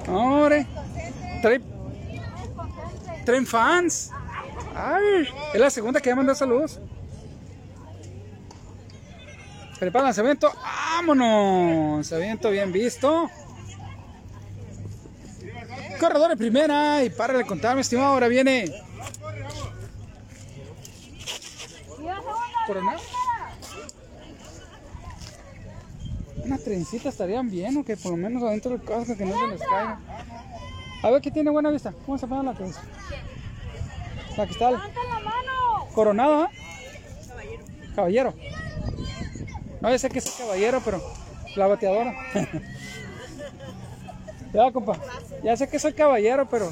Hombre, 0.07 0.65
trae, 1.41 1.61
fans. 3.45 4.09
Es 5.53 5.59
la 5.59 5.69
segunda 5.69 5.99
que 5.99 6.09
ya 6.09 6.15
manda 6.15 6.33
saludos. 6.33 6.79
Prepara 9.79 10.13
el. 10.13 10.51
¡Vámonos! 10.63 12.11
Bien 12.51 12.71
visto. 12.71 13.29
Corredor 15.99 16.31
en 16.31 16.37
primera. 16.37 17.03
Y 17.03 17.09
para 17.09 17.33
de 17.33 17.45
contar, 17.45 17.75
mi 17.75 17.81
estimado. 17.81 18.13
Ahora 18.13 18.27
viene. 18.27 18.71
Coronado. 22.71 22.99
Unas 26.45 26.63
trencitas 26.63 27.13
estarían 27.13 27.49
bien, 27.49 27.75
o 27.75 27.83
que 27.83 27.97
por 27.97 28.11
lo 28.11 28.17
menos 28.17 28.41
adentro 28.43 28.71
del 28.71 28.81
casco 28.81 29.17
que 29.17 29.25
no 29.25 29.37
se 29.37 29.47
les 29.47 29.59
caiga. 29.59 29.99
A 31.03 31.09
ver 31.09 31.21
que 31.21 31.31
tiene 31.31 31.51
buena 31.51 31.69
vista. 31.69 31.93
¿Cómo 32.05 32.17
se 32.17 32.25
llama 32.27 32.43
la 32.43 32.53
trenza? 32.53 32.81
La 34.37 34.45
que 34.45 34.53
está. 34.53 34.89
Coronado, 35.93 36.45
¿eh? 36.45 36.47
Caballero. 37.93 38.33
No, 39.81 39.89
ya 39.89 39.99
sé 39.99 40.09
que 40.09 40.19
es 40.19 40.31
caballero, 40.31 40.81
pero 40.85 41.01
la 41.57 41.67
bateadora. 41.67 42.15
ya, 44.53 44.71
compa. 44.71 44.97
Ya 45.43 45.57
sé 45.57 45.67
que 45.67 45.77
soy 45.77 45.91
caballero, 45.91 46.47
pero. 46.49 46.71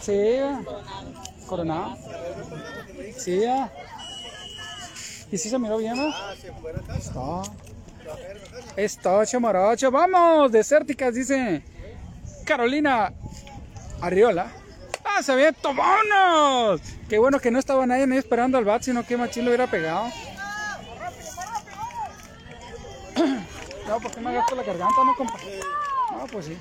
Sí, 0.00 0.38
coronado. 1.46 1.96
Sí, 3.16 3.40
ya. 3.40 3.72
¿Y 5.30 5.38
si 5.38 5.48
se 5.48 5.58
miró 5.58 5.78
bien, 5.78 5.96
no? 5.96 6.08
Está. 8.76 9.22
Está. 9.22 9.90
Vamos, 9.90 10.52
desérticas, 10.52 11.14
dice 11.14 11.62
Carolina 12.44 13.12
Arriola. 14.00 14.52
¡Lanzamiento! 15.04 15.72
¡Vámonos! 15.74 16.80
Qué 17.08 17.18
bueno 17.18 17.40
que 17.40 17.50
no 17.50 17.58
estaba 17.58 17.86
nadie, 17.86 18.06
nadie 18.06 18.20
esperando 18.20 18.58
al 18.58 18.64
bat, 18.64 18.82
sino 18.82 19.04
que 19.04 19.16
Machín 19.16 19.44
lo 19.44 19.50
hubiera 19.50 19.66
pegado. 19.66 20.06
No, 23.86 24.00
¿por 24.00 24.10
qué 24.10 24.20
me 24.20 24.34
gasto 24.34 24.56
la 24.56 24.64
garganta, 24.64 25.04
no, 25.04 25.14
compa? 25.14 25.38
No, 26.10 26.26
pues 26.26 26.46
sí. 26.46 26.58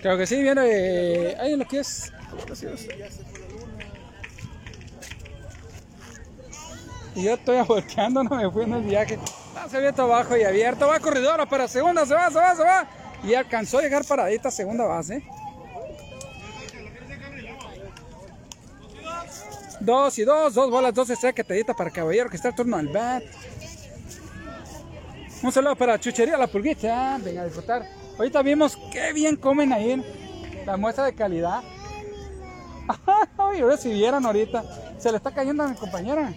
Creo 0.00 0.16
que 0.18 0.26
sí, 0.26 0.40
viene 0.42 0.62
eh, 0.64 1.36
ahí 1.40 1.56
lo 1.56 1.66
que 1.66 1.80
es. 1.80 2.12
Y 7.14 7.22
yo 7.22 7.34
estoy 7.34 7.60
volteando, 7.62 8.22
no 8.22 8.36
me 8.36 8.50
fui 8.50 8.64
en 8.64 8.74
el 8.74 8.82
viaje. 8.82 9.18
Ah, 9.56 9.66
se 9.68 9.78
abierto 9.78 10.02
abajo 10.02 10.36
y 10.36 10.42
abierto. 10.42 10.86
Va 10.86 11.00
corredora 11.00 11.46
para 11.46 11.66
segunda, 11.66 12.04
se 12.04 12.14
va, 12.14 12.30
se 12.30 12.38
va, 12.38 12.54
se 12.54 12.62
va. 12.62 12.88
Y 13.24 13.34
alcanzó 13.34 13.78
a 13.78 13.82
llegar 13.82 14.04
paradita 14.04 14.50
segunda 14.50 14.84
base. 14.84 15.26
Dos 19.80 20.18
y 20.18 20.24
dos, 20.24 20.54
dos 20.54 20.70
bolas, 20.70 20.92
dos 20.94 21.08
secretadita 21.08 21.74
para 21.74 21.90
Caballero 21.90 22.28
que 22.28 22.36
está 22.36 22.48
el 22.48 22.54
turno 22.54 22.76
al 22.76 22.88
bat. 22.88 23.22
Un 25.42 25.52
saludo 25.52 25.76
para 25.76 25.98
Chuchería 25.98 26.36
La 26.36 26.46
Pulguita. 26.46 27.18
Venga 27.22 27.42
a 27.42 27.44
disfrutar. 27.44 27.86
Ahorita 28.18 28.42
vimos 28.42 28.76
qué 28.90 29.12
bien 29.12 29.36
comen 29.36 29.72
ahí. 29.72 30.02
La 30.64 30.76
muestra 30.76 31.04
de 31.04 31.14
calidad. 31.14 31.62
Ay, 33.38 33.60
ahora 33.60 33.76
si 33.76 33.92
vieran 33.92 34.24
ahorita. 34.24 34.64
Se 34.98 35.10
le 35.10 35.18
está 35.18 35.32
cayendo 35.32 35.62
a 35.62 35.68
mi 35.68 35.76
compañera. 35.76 36.32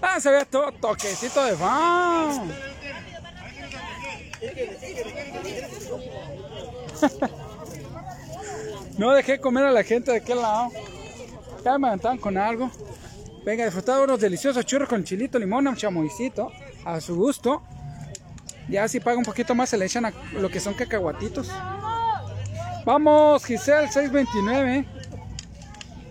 Ah, 0.00 0.20
se 0.20 0.30
ve 0.30 0.44
todo 0.44 0.70
toquecito 0.72 1.44
de 1.44 1.56
fan. 1.56 2.52
no 8.98 9.12
dejé 9.12 9.40
comer 9.40 9.64
a 9.64 9.72
la 9.72 9.82
gente 9.82 10.12
de 10.12 10.18
aquel 10.18 10.40
lado. 10.40 10.70
Ya 11.64 11.78
me 11.78 11.88
aventaban 11.88 12.18
con 12.18 12.36
algo. 12.36 12.70
Venga, 13.44 13.64
disfrutar 13.64 14.02
unos 14.02 14.20
deliciosos 14.20 14.64
churros 14.66 14.88
con 14.88 15.02
chilito, 15.02 15.38
limón, 15.38 15.66
un 15.66 15.76
chamoycito. 15.76 16.52
A 16.84 17.00
su 17.00 17.16
gusto. 17.16 17.62
Ya 18.68 18.86
si 18.86 19.00
paga 19.00 19.16
un 19.16 19.24
poquito 19.24 19.54
más 19.54 19.70
se 19.70 19.78
le 19.78 19.86
echan 19.86 20.04
a 20.04 20.12
lo 20.32 20.48
que 20.50 20.60
son 20.60 20.74
cacahuatitos. 20.74 21.50
Vamos, 22.84 23.44
Giselle 23.44 23.88
629. 23.88 24.86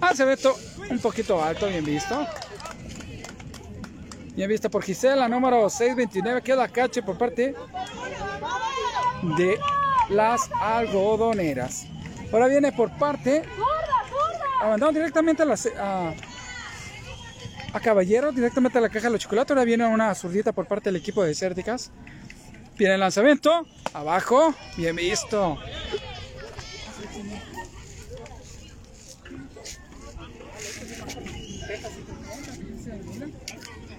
Ah, 0.02 0.14
se 0.14 0.24
un 0.90 1.00
poquito 1.00 1.44
alto, 1.44 1.68
bien 1.68 1.84
visto. 1.84 2.26
Bien 4.36 4.48
visto 4.48 4.70
por 4.70 4.84
Gisela, 4.84 5.28
número 5.28 5.68
629, 5.68 6.44
queda 6.44 6.68
cache 6.68 7.02
por 7.02 7.18
parte 7.18 7.56
de 9.36 9.60
las 10.10 10.50
algodoneras. 10.62 11.88
Ahora 12.32 12.46
viene 12.48 12.72
por 12.72 12.96
parte, 12.98 13.42
abandonado 14.62 14.94
directamente 14.94 15.42
a, 15.42 16.14
a 17.74 17.80
Caballero, 17.80 18.32
directamente 18.32 18.78
a 18.78 18.82
la 18.82 18.90
caja 18.90 19.08
de 19.08 19.14
los 19.14 19.22
chocolates. 19.22 19.50
Ahora 19.50 19.64
viene 19.64 19.88
una 19.88 20.14
zurdita 20.14 20.52
por 20.52 20.68
parte 20.68 20.90
del 20.92 20.98
equipo 20.98 21.24
de 21.24 21.34
Cérticas. 21.34 21.90
Viene 22.78 22.94
el 22.94 23.00
lanzamiento, 23.00 23.66
abajo, 23.94 24.54
bien 24.76 24.96
visto. 24.96 25.58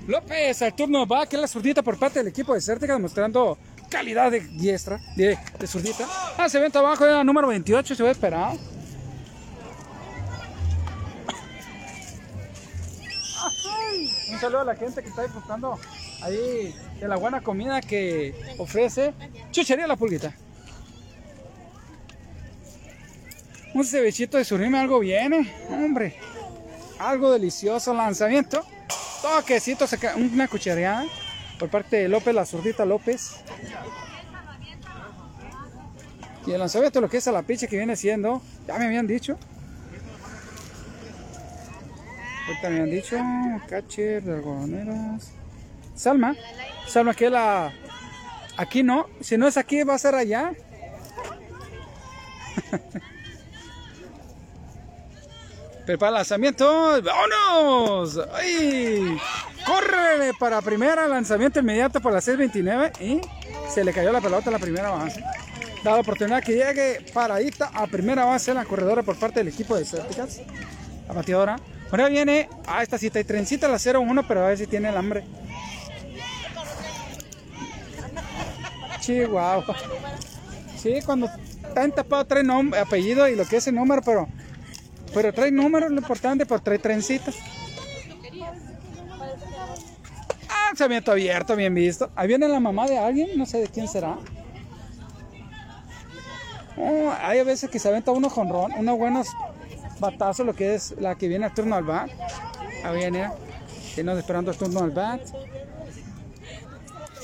López 0.07 0.63
al 0.63 0.75
turno 0.75 1.07
va, 1.07 1.27
que 1.27 1.37
es 1.37 1.43
la 1.43 1.49
zurdita 1.49 1.83
por 1.83 1.99
parte 1.99 2.21
del 2.21 2.29
equipo 2.29 2.55
de 2.55 2.61
Certica, 2.61 2.95
demostrando 2.95 3.59
calidad 3.91 4.31
de 4.31 4.41
diestra, 4.41 5.01
de, 5.17 5.37
de 5.59 5.67
zurdita. 5.67 6.07
Ah, 6.39 6.49
se 6.49 6.61
venta 6.61 6.79
abajo, 6.79 7.05
era 7.05 7.25
número 7.25 7.49
28, 7.49 7.95
se 7.97 8.03
ve 8.03 8.11
esperado. 8.11 8.57
Un 14.31 14.39
saludo 14.41 14.61
a 14.61 14.65
la 14.65 14.77
gente 14.77 15.03
que 15.03 15.09
está 15.09 15.23
disfrutando 15.23 15.79
ahí 16.23 16.75
de 17.01 17.09
la 17.09 17.17
buena 17.17 17.41
comida 17.41 17.81
que 17.81 18.35
ofrece 18.59 19.15
Chuchería 19.51 19.87
La 19.87 19.97
Pulguita. 19.97 20.35
Un 23.75 23.85
cevichito 23.85 24.39
de 24.39 24.45
surime, 24.45 24.79
algo 24.79 24.99
viene, 24.99 25.53
hombre. 25.71 26.17
Algo 26.99 27.31
delicioso, 27.31 27.95
lanzamiento. 27.95 28.65
Toquecito, 29.23 29.85
una 30.17 30.49
cuchareada 30.49 31.05
por 31.59 31.69
parte 31.69 31.97
de 31.97 32.09
López, 32.09 32.35
la 32.35 32.47
zurdita 32.47 32.85
López. 32.85 33.37
Y 36.47 36.53
el 36.53 36.59
lanzamiento 36.59 37.01
lo 37.01 37.11
que 37.11 37.19
es 37.19 37.29
a 37.29 37.33
la 37.33 37.43
picha 37.43 37.67
que 37.67 37.77
viene 37.77 37.95
siendo, 37.95 38.41
ya 38.67 38.79
me 38.79 38.87
habían 38.87 39.07
dicho. 39.07 39.37
Ahorita 42.47 42.71
me 42.71 42.81
habían 42.81 42.91
dicho, 42.91 43.17
catcher 43.69 44.23
de 44.23 44.33
algodoneros. 44.33 45.38
Salma, 45.99 46.37
Salma 46.87 47.13
que 47.15 47.29
la... 47.29 47.73
Aquí 48.57 48.83
no, 48.83 49.07
si 49.21 49.37
no 49.37 49.47
es 49.47 49.57
aquí 49.57 49.83
va 49.83 49.95
a 49.95 49.99
ser 49.99 50.15
allá. 50.15 50.53
Prepara 55.87 56.13
lanzamiento. 56.13 57.01
¡Vámonos! 57.03 58.21
¡Ay! 58.35 59.17
¡Corre 59.65 60.35
para 60.39 60.61
primera! 60.61 61.09
Lanzamiento 61.09 61.61
inmediato 61.61 62.01
por 62.01 62.13
la 62.13 62.21
629. 62.21 62.93
Y 63.01 63.21
se 63.73 63.85
le 63.85 63.93
cayó 63.93 64.13
la 64.13 64.21
pelota 64.21 64.51
a 64.51 64.53
la 64.53 64.59
primera 64.59 64.91
base. 64.91 65.23
Da 65.83 65.93
la 65.93 66.01
oportunidad 66.01 66.43
que 66.43 66.53
llegue 66.53 67.07
paradita 67.15 67.71
a 67.73 67.87
primera 67.87 68.25
base 68.25 68.53
la 68.53 68.65
corredora 68.65 69.03
por 69.03 69.17
parte 69.17 69.41
del 69.41 69.49
equipo 69.49 69.77
de 69.77 69.85
Celticas. 69.85 70.43
La 71.07 71.15
bateadora. 71.15 71.57
Ahora 71.91 72.09
viene 72.09 72.51
a 72.67 72.83
esta 72.83 72.99
cita 72.99 73.19
y 73.21 73.25
trencita 73.25 73.67
la 73.69 73.77
0-1, 73.77 74.25
pero 74.29 74.45
a 74.45 74.49
ver 74.49 74.59
si 74.59 74.67
tiene 74.67 74.91
el 74.91 74.97
hambre. 74.97 75.25
Chihuahua. 79.09 79.75
Sí, 80.77 81.01
cuando 81.05 81.31
está 81.67 81.89
tapado 81.89 82.27
trae 82.27 82.43
nombre, 82.43 82.79
apellido 82.79 83.27
y 83.27 83.37
lo 83.37 83.47
que 83.47 83.57
es 83.57 83.67
el 83.67 83.75
número, 83.75 84.03
pero 84.03 84.29
pero 85.15 85.33
trae 85.33 85.51
números, 85.51 85.91
lo 85.91 85.97
importante, 85.97 86.45
pues 86.45 86.63
trae 86.63 86.79
trencitas. 86.79 87.35
Ah, 90.51 90.67
lanzamiento 90.67 91.11
abierto, 91.11 91.57
bien 91.57 91.75
visto. 91.75 92.11
Ahí 92.15 92.29
viene 92.29 92.47
la 92.49 92.61
mamá 92.61 92.87
de 92.87 92.99
alguien, 92.99 93.31
no 93.39 93.47
sé 93.47 93.59
de 93.61 93.69
quién 93.69 93.89
será. 93.89 94.19
Oh, 96.77 97.11
hay 97.23 97.39
a 97.39 97.45
veces 97.45 97.71
que 97.71 97.79
se 97.79 97.89
aventa 97.89 98.11
uno 98.11 98.29
con 98.29 98.51
ron, 98.51 98.73
unos 98.73 98.99
buenos 98.99 99.29
batazos, 99.99 100.45
lo 100.45 100.55
que 100.55 100.75
es 100.75 100.95
la 101.01 101.15
que 101.15 101.29
viene 101.29 101.47
al 101.47 101.55
turno 101.55 101.77
al 101.77 101.85
bat. 101.85 102.11
Ahí 102.85 102.99
viene, 102.99 103.31
viene 103.97 104.19
esperando 104.19 104.51
el 104.51 104.59
turno 104.59 104.81
al 104.81 104.91
bat. 104.91 105.23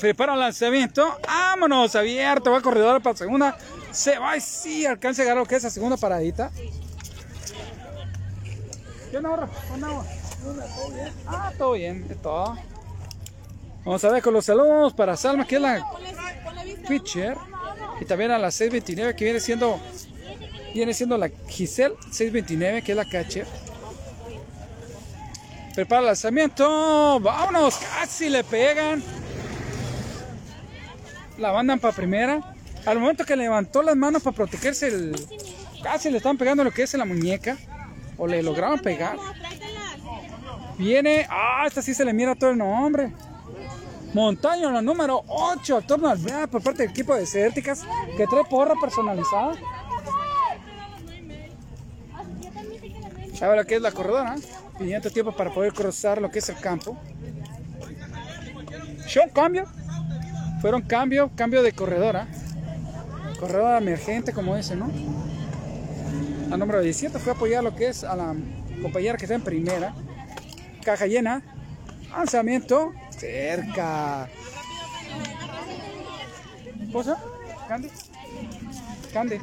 Prepara 0.00 0.34
el 0.34 0.40
lanzamiento. 0.40 1.18
Vámonos, 1.26 1.94
abierto, 1.94 2.50
va 2.50 2.60
corredor 2.60 3.00
para 3.02 3.16
segunda. 3.16 3.56
Se 3.90 4.18
va 4.18 4.36
y 4.36 4.40
sí, 4.40 4.84
alcanza 4.86 5.22
a 5.22 5.24
llegar 5.24 5.36
lo 5.38 5.46
que 5.46 5.56
es 5.56 5.62
la 5.62 5.70
segunda 5.70 5.96
paradita. 5.96 6.50
¿Qué 9.10 9.18
onda, 9.18 9.48
¿Todo 10.42 10.90
bien? 10.90 11.12
Ah, 11.26 11.52
todo 11.56 11.72
bien, 11.72 12.08
de 12.08 12.14
todo. 12.16 12.56
Vamos 13.84 14.04
a 14.04 14.10
ver 14.10 14.22
con 14.22 14.34
los 14.34 14.44
saludos 14.44 14.92
para 14.94 15.16
Salma, 15.16 15.46
que 15.46 15.56
es 15.56 15.62
la 15.62 15.86
pitcher. 16.88 17.36
Y 18.00 18.04
también 18.04 18.30
a 18.30 18.38
la 18.38 18.50
629, 18.50 19.14
que 19.14 19.24
viene 19.24 19.40
siendo 19.40 19.78
viene 20.74 20.92
siendo 20.92 21.16
la 21.16 21.30
Giselle 21.48 21.94
629, 22.10 22.82
que 22.82 22.92
es 22.92 22.96
la 22.96 23.04
catcher. 23.04 23.46
Prepara 25.74 26.00
el 26.00 26.06
lanzamiento. 26.06 27.20
Vámonos, 27.20 27.76
casi 27.76 28.28
le 28.28 28.42
pegan. 28.42 29.02
La 31.38 31.52
mandan 31.52 31.78
para 31.80 31.94
primera. 31.94 32.40
Al 32.86 32.98
momento 32.98 33.24
que 33.24 33.36
levantó 33.36 33.82
las 33.82 33.96
manos 33.96 34.22
para 34.22 34.36
protegerse, 34.36 34.88
el... 34.88 35.16
casi 35.82 36.10
le 36.10 36.18
están 36.18 36.36
pegando 36.36 36.62
lo 36.64 36.70
que 36.70 36.82
es 36.82 36.94
la 36.94 37.04
muñeca. 37.04 37.56
O 38.16 38.26
le 38.26 38.42
lograron 38.42 38.78
pegar. 38.78 39.16
Viene. 40.78 41.26
Ah, 41.28 41.64
esta 41.66 41.82
sí 41.82 41.94
se 41.94 42.04
le 42.04 42.12
mira 42.12 42.34
todo 42.34 42.50
el 42.50 42.58
nombre. 42.58 43.12
Montaño, 44.12 44.70
la 44.70 44.80
número 44.80 45.24
8, 45.26 45.76
al 45.76 45.86
torno 45.86 46.08
al 46.08 46.20
por 46.48 46.62
parte 46.62 46.84
del 46.84 46.90
equipo 46.92 47.16
de 47.16 47.26
Cérticas, 47.26 47.82
que 48.16 48.26
trae 48.28 48.44
porra 48.44 48.74
personalizada. 48.80 49.54
¿Sabe 53.34 53.66
que 53.66 53.74
es 53.74 53.82
la 53.82 53.90
corredora? 53.90 54.36
Pidiendo 54.78 55.10
tiempo 55.10 55.32
para 55.32 55.52
poder 55.52 55.72
cruzar 55.72 56.20
lo 56.20 56.30
que 56.30 56.38
es 56.38 56.48
el 56.48 56.56
campo. 56.60 56.96
Show 59.08 59.24
cambio. 59.32 59.64
Fueron 60.60 60.82
cambio, 60.82 61.30
cambio 61.34 61.62
de 61.62 61.72
corredora. 61.72 62.26
Corredora 63.38 63.78
emergente, 63.78 64.32
como 64.32 64.56
dice, 64.56 64.76
¿no? 64.76 64.90
La 66.48 66.56
número 66.56 66.80
17 66.80 67.18
fue 67.18 67.32
apoyar 67.32 67.64
lo 67.64 67.74
que 67.74 67.88
es 67.88 68.04
a 68.04 68.14
la 68.14 68.34
compañera 68.80 69.16
que 69.16 69.24
está 69.24 69.34
en 69.34 69.42
primera. 69.42 69.94
Caja 70.84 71.06
llena. 71.06 71.42
Lanzamiento. 72.10 72.92
Cerca. 73.10 74.28
¿Posa? 76.92 77.18
¿Candy? 77.68 77.88
Candy. 79.12 79.38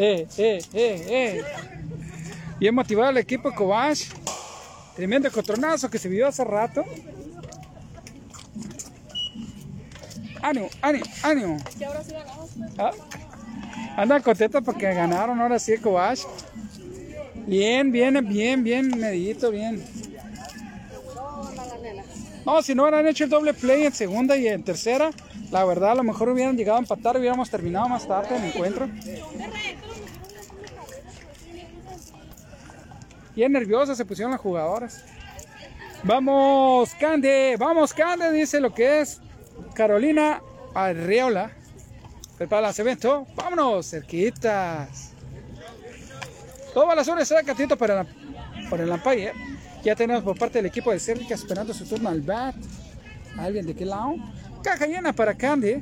Eh, 0.00 0.26
eh, 0.38 0.58
eh, 0.72 1.06
eh. 1.08 1.44
Bien 2.60 2.74
motivado 2.74 3.10
el 3.10 3.18
equipo 3.18 3.52
Kovash. 3.52 4.10
Tremendo 4.98 5.30
cotronazo 5.30 5.88
que 5.88 5.96
se 5.96 6.08
vio 6.08 6.26
hace 6.26 6.42
rato. 6.42 6.84
Ánimo, 10.42 10.68
ánimo, 10.82 11.04
ánimo. 11.22 11.58
Ah, 12.76 12.90
Andan 13.96 14.20
contentos 14.22 14.60
porque 14.64 14.92
ganaron 14.92 15.40
ahora 15.40 15.60
sí 15.60 15.78
Kovash. 15.78 16.24
Bien, 17.46 17.92
bien, 17.92 18.28
bien, 18.28 18.64
bien 18.64 18.88
medidito, 18.98 19.52
bien. 19.52 19.84
No, 22.44 22.60
si 22.62 22.74
no 22.74 22.82
hubieran 22.82 23.06
hecho 23.06 23.22
el 23.22 23.30
doble 23.30 23.54
play 23.54 23.84
en 23.86 23.92
segunda 23.92 24.36
y 24.36 24.48
en 24.48 24.64
tercera, 24.64 25.10
la 25.52 25.64
verdad 25.64 25.92
a 25.92 25.94
lo 25.94 26.02
mejor 26.02 26.30
hubieran 26.30 26.56
llegado 26.56 26.78
a 26.78 26.80
empatar, 26.80 27.16
hubiéramos 27.16 27.48
terminado 27.50 27.88
más 27.88 28.08
tarde 28.08 28.36
el 28.36 28.46
encuentro. 28.46 28.88
Bien 33.38 33.52
nerviosas 33.52 33.96
se 33.96 34.04
pusieron 34.04 34.32
las 34.32 34.40
jugadoras. 34.40 35.04
Vamos, 36.02 36.92
Cande, 36.98 37.54
vamos, 37.56 37.94
Cande, 37.94 38.32
dice 38.32 38.58
lo 38.58 38.74
que 38.74 39.00
es 39.00 39.20
Carolina 39.74 40.42
Arriola. 40.74 41.52
Prepara 42.36 42.58
el 42.58 42.64
lanzamiento. 42.64 43.28
Vámonos, 43.36 43.86
cerquitas. 43.86 45.12
Todo 46.74 46.92
la 46.92 47.04
zona 47.04 47.22
está 47.22 47.40
catito 47.44 47.78
para, 47.78 48.04
para 48.68 48.82
el 48.82 48.90
umpire. 48.90 49.32
Ya 49.84 49.94
tenemos 49.94 50.24
por 50.24 50.36
parte 50.36 50.58
del 50.58 50.66
equipo 50.66 50.90
de 50.90 50.98
Cerca 50.98 51.36
esperando 51.36 51.72
su 51.72 51.86
turno 51.86 52.08
al 52.08 52.22
bat. 52.22 52.56
¿Alguien 53.38 53.66
de 53.66 53.76
qué 53.76 53.84
lado? 53.84 54.16
Caja 54.64 54.84
llena 54.84 55.12
para 55.12 55.32
Candy. 55.36 55.80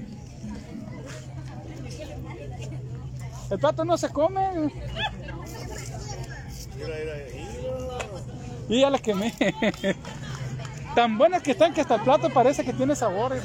El 3.50 3.58
plato 3.58 3.82
no 3.82 3.96
se 3.96 4.10
come. 4.10 4.70
Y 8.68 8.80
ya 8.80 8.90
la 8.90 8.98
quemé. 8.98 9.32
Tan 10.94 11.18
buenas 11.18 11.42
que 11.42 11.52
están 11.52 11.74
que 11.74 11.82
hasta 11.82 11.96
el 11.96 12.02
plato 12.02 12.30
parece 12.30 12.64
que 12.64 12.72
tiene 12.72 12.96
sabor. 12.96 13.38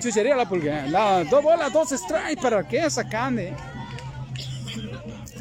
Chuchería 0.00 0.36
la 0.36 0.48
pulga. 0.48 0.86
La, 0.86 1.24
dos 1.24 1.42
bolas, 1.42 1.72
dos 1.72 1.90
strikes 1.90 2.40
para 2.40 2.66
que 2.66 2.84
esa 2.84 3.08
Candy. 3.08 3.48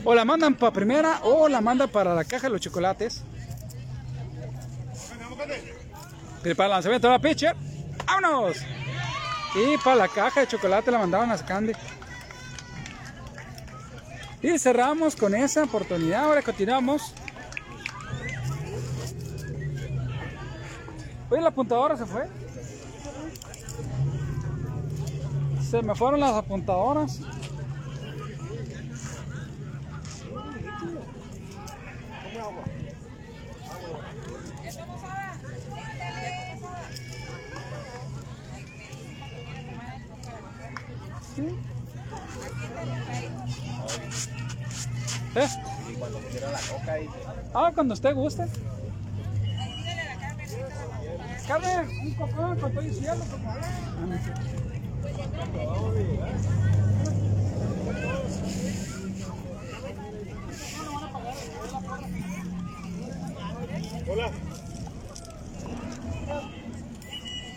O 0.03 0.15
la 0.15 0.25
mandan 0.25 0.55
para 0.55 0.71
primera 0.71 1.19
o 1.23 1.47
la 1.47 1.61
mandan 1.61 1.89
para 1.89 2.15
la 2.15 2.23
caja 2.23 2.47
de 2.47 2.53
los 2.53 2.61
chocolates. 2.61 3.23
Prepara 6.41 6.67
el 6.67 6.71
lanzamiento 6.71 7.07
de 7.07 7.13
la 7.13 7.19
pitcher. 7.19 7.55
¡Vámonos! 8.05 8.57
Y 9.55 9.77
para 9.77 9.95
la 9.95 10.07
caja 10.07 10.41
de 10.41 10.47
chocolate 10.47 10.91
la 10.91 10.99
mandaban 10.99 11.31
a 11.31 11.37
Candy. 11.37 11.73
Y 14.41 14.57
cerramos 14.59 15.15
con 15.15 15.35
esa 15.35 15.63
oportunidad. 15.63 16.25
Ahora 16.25 16.41
continuamos. 16.41 17.13
Oye, 21.29 21.41
la 21.41 21.49
apuntadora 21.49 21.97
se 21.97 22.05
fue. 22.05 22.27
Se 25.61 25.81
me 25.81 25.93
fueron 25.93 26.21
las 26.21 26.33
apuntadoras. 26.33 27.19
¿Eh? 45.35 45.47
Ah, 47.53 47.71
cuando 47.75 47.93
usted 47.93 48.15
guste. 48.15 48.47
Carmen, 51.47 51.89
un 52.03 52.13
cocón 52.15 52.59
con 52.59 52.73
todo 52.73 52.81
el 52.81 52.93
cielo, 52.93 53.15
por 53.15 53.41
favor. 53.41 53.61
Hola. 64.09 64.31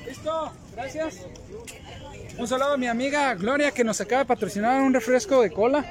Listo, 0.06 0.52
gracias. 0.76 1.26
Un 2.38 2.46
saludo 2.46 2.72
a 2.72 2.76
mi 2.76 2.86
amiga 2.86 3.34
Gloria 3.34 3.72
que 3.72 3.82
nos 3.82 4.00
acaba 4.00 4.20
de 4.20 4.26
patrocinar 4.26 4.82
un 4.82 4.94
refresco 4.94 5.42
de 5.42 5.50
cola. 5.50 5.84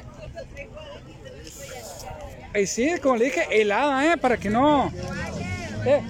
Y 2.56 2.66
sí, 2.66 2.94
como 3.02 3.18
le 3.18 3.26
dije, 3.26 3.62
helada, 3.62 4.14
¿eh? 4.14 4.18
Para 4.18 4.38
que 4.38 4.50
no... 4.50 4.92
Eh, 5.86 6.02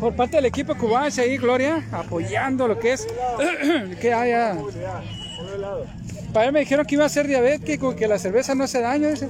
por 0.00 0.14
parte 0.14 0.36
del 0.36 0.46
equipo 0.46 0.76
cubano, 0.76 1.08
ahí, 1.18 1.36
Gloria, 1.36 1.86
apoyando 1.92 2.68
lo 2.68 2.78
que 2.78 2.92
es... 2.92 3.06
que 4.00 4.12
haya... 4.12 4.56
Para 6.32 6.46
mí 6.46 6.52
me 6.52 6.60
dijeron 6.60 6.84
que 6.84 6.94
iba 6.94 7.04
a 7.04 7.08
ser 7.08 7.26
diabético, 7.26 7.96
que 7.96 8.06
la 8.06 8.18
cerveza 8.18 8.54
no 8.54 8.64
hace 8.64 8.80
daño. 8.80 9.08
Dice. 9.08 9.28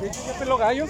¿Qué 0.00 0.32
pelo 0.38 0.58
gallo? 0.58 0.86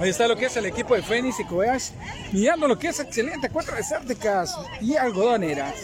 Ahí 0.00 0.10
está 0.10 0.26
lo 0.26 0.36
que 0.36 0.46
es 0.46 0.56
el 0.56 0.66
equipo 0.66 0.94
de 0.94 1.02
Fénix 1.02 1.40
y 1.40 1.44
Coeas, 1.44 1.92
mirando 2.32 2.66
lo 2.66 2.78
que 2.78 2.88
es 2.88 3.00
excelente 3.00 3.50
cuatro 3.50 3.76
desérticas 3.76 4.56
y 4.80 4.96
algodoneras. 4.96 5.74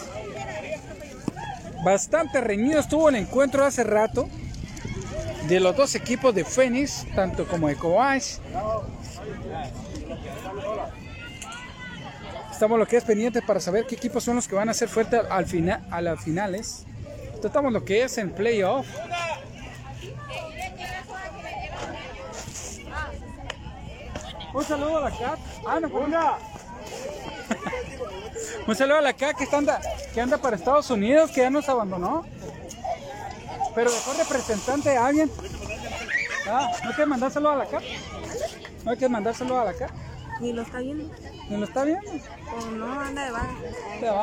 Bastante 1.85 2.41
reñido 2.41 2.81
estuvo 2.81 3.09
el 3.09 3.17
encuentro 3.17 3.65
hace 3.65 3.85
rato 3.85 4.29
de 5.49 5.61
los 5.61 5.75
dos 5.75 5.95
equipos 5.95 6.35
de 6.35 6.45
Fénix, 6.45 7.07
tanto 7.15 7.47
como 7.49 7.69
de 7.69 7.77
Coash. 7.77 8.37
Estamos 12.53 12.79
lo 12.79 12.87
que 12.87 12.99
es 12.99 13.05
pendiente 13.05 13.41
para 13.41 13.59
saber 13.59 13.87
qué 13.87 13.95
equipos 13.95 14.25
son 14.25 14.37
los 14.37 14.47
que 14.47 14.55
van 14.55 14.69
a 14.69 14.73
hacer 14.73 14.89
fuerte 14.89 15.17
al 15.17 15.47
final, 15.47 15.83
a 15.91 16.03
las 16.03 16.23
finales. 16.23 16.85
Tratamos 17.41 17.73
lo 17.73 17.85
que 17.85 18.03
es 18.03 18.19
en 18.19 18.31
playoff. 18.31 18.87
Un 24.53 24.65
saludo 24.65 24.99
a 24.99 25.09
la 25.09 25.17
CAT. 25.17 25.39
Ah, 25.67 25.79
no, 25.81 25.89
ponga. 25.89 26.39
Un 28.67 28.77
saludo 28.77 28.99
a 28.99 29.03
la 29.03 29.13
CAT 29.13 29.37
que, 29.37 29.45
está 29.45 29.59
anda, 29.59 29.81
que 30.13 30.21
anda 30.21 30.37
para 30.37 30.57
Estados 30.57 30.91
Unidos, 30.91 31.31
que 31.31 31.41
ya 31.41 31.51
nos 31.51 31.69
abandonó. 31.69 32.27
Pero 33.75 33.91
mejor 33.91 34.17
representante 34.17 34.91
de 34.91 34.97
alguien. 34.97 35.31
Ah, 36.47 36.71
¿No 36.85 36.91
quieres 36.91 37.09
mandárselo 37.09 37.51
a 37.51 37.57
la 37.57 37.67
CAT? 37.67 37.83
¿No 38.85 38.93
quieres 38.93 39.11
mandárselo 39.11 39.61
a 39.61 39.65
la 39.65 39.75
CAT? 39.75 39.91
Ni 40.41 40.53
lo 40.53 40.63
está 40.63 40.79
viendo. 40.79 41.15
¿No 41.51 41.59
lo 41.59 41.65
está 41.65 41.85
viendo? 41.85 42.11
O 42.11 42.71
no, 42.71 43.01
anda 43.01 43.25
de 43.25 43.31
vaga. 43.31 43.55
Te 44.01 44.07
va. 44.07 44.23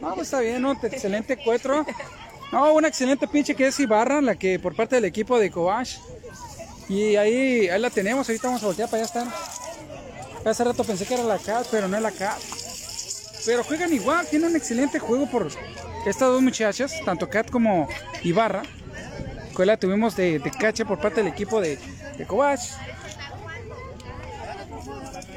No, 0.00 0.14
pues 0.14 0.28
está 0.28 0.40
bien, 0.40 0.62
¿no? 0.62 0.72
Excelente 0.82 1.38
cuatro. 1.44 1.84
No, 2.50 2.72
una 2.72 2.88
excelente 2.88 3.28
pinche 3.28 3.54
que 3.54 3.66
es 3.66 3.78
Ibarra, 3.78 4.20
la 4.20 4.34
que 4.34 4.58
por 4.58 4.74
parte 4.74 4.96
del 4.96 5.04
equipo 5.04 5.38
de 5.38 5.50
Coash. 5.50 5.98
Y 6.88 7.16
ahí, 7.16 7.68
ahí 7.68 7.78
la 7.78 7.90
tenemos, 7.90 8.26
ahorita 8.28 8.48
vamos 8.48 8.62
a 8.62 8.66
voltear 8.66 8.88
para 8.88 9.02
allá 9.02 9.06
estar. 9.06 9.26
Hace 10.44 10.64
rato 10.64 10.82
pensé 10.84 11.04
que 11.04 11.14
era 11.14 11.24
la 11.24 11.38
CAT, 11.38 11.66
pero 11.70 11.88
no 11.88 11.96
es 11.96 12.02
la 12.02 12.10
CAT. 12.10 12.38
Pero 13.46 13.64
juegan 13.64 13.92
igual, 13.92 14.26
tienen 14.26 14.50
un 14.50 14.56
excelente 14.56 14.98
juego 14.98 15.26
por 15.30 15.48
estas 16.06 16.28
dos 16.28 16.42
muchachas, 16.42 16.92
tanto 17.04 17.28
Cat 17.28 17.50
como 17.50 17.88
Ibarra. 18.22 18.62
Que 19.56 19.66
la 19.66 19.76
tuvimos 19.76 20.14
de, 20.14 20.38
de 20.38 20.50
cacha 20.50 20.84
por 20.84 21.00
parte 21.00 21.22
del 21.22 21.32
equipo 21.32 21.60
de, 21.60 21.78
de 22.16 22.26
Coash. 22.26 22.72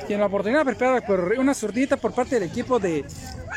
Y 0.08 0.14
en 0.14 0.20
la 0.20 0.26
oportunidad 0.28 0.64
preparada 0.64 1.02
por 1.02 1.34
una 1.40 1.54
zurdita 1.54 1.98
por 1.98 2.14
parte 2.14 2.40
del 2.40 2.50
equipo 2.50 2.80
de, 2.80 3.06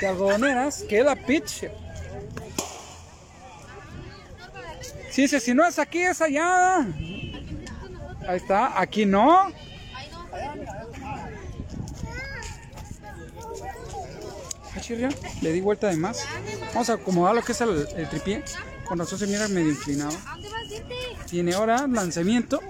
de 0.00 0.06
algodoneras, 0.06 0.84
que 0.88 1.04
pitch. 1.26 1.68
Si 5.10 5.22
dice, 5.22 5.38
si 5.38 5.54
no 5.54 5.66
es 5.66 5.78
aquí, 5.78 6.02
es 6.02 6.20
allá. 6.20 6.78
Ahí 8.26 8.36
está, 8.36 8.80
aquí 8.80 9.04
no. 9.04 9.52
Ah, 14.76 14.80
Le 15.40 15.52
di 15.52 15.60
vuelta 15.60 15.88
de 15.88 15.96
más. 15.96 16.24
Vamos 16.72 16.90
a 16.90 16.94
acomodar 16.94 17.34
lo 17.34 17.42
que 17.42 17.52
es 17.52 17.60
el, 17.60 17.86
el 17.96 18.08
tripié. 18.08 18.42
Con 18.84 18.98
razón 18.98 19.18
se 19.18 19.26
mira 19.26 19.48
medio 19.48 19.70
inclinado. 19.70 20.16
Tiene 21.28 21.54
ahora 21.54 21.86
lanzamiento. 21.86 22.60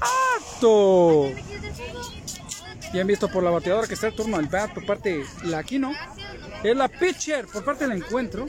¡Alto! 0.00 1.26
Han 2.94 3.06
visto 3.06 3.28
por 3.28 3.42
la 3.42 3.50
bateadora 3.50 3.86
que 3.86 3.94
está 3.94 4.08
el 4.08 4.14
turno 4.14 4.36
al 4.36 4.46
bat 4.46 4.72
por 4.72 4.86
parte 4.86 5.24
la 5.44 5.58
Aquino. 5.58 5.92
Es 6.62 6.76
la 6.76 6.88
pitcher 6.88 7.46
por 7.46 7.64
parte 7.64 7.86
del 7.86 7.98
encuentro. 7.98 8.46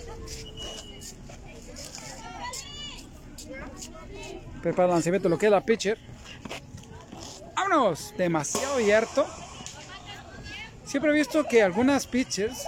Prepara 4.61 4.87
el 4.87 4.93
lanzamiento 4.93 5.29
lo 5.29 5.37
que 5.37 5.47
es 5.47 5.51
la 5.51 5.63
pitcher. 5.63 5.97
¡Vámonos! 7.55 8.13
Demasiado 8.17 8.75
abierto. 8.75 9.27
Siempre 10.85 11.11
he 11.11 11.13
visto 11.13 11.43
que 11.45 11.61
algunas 11.61 12.07
pitchers 12.07 12.65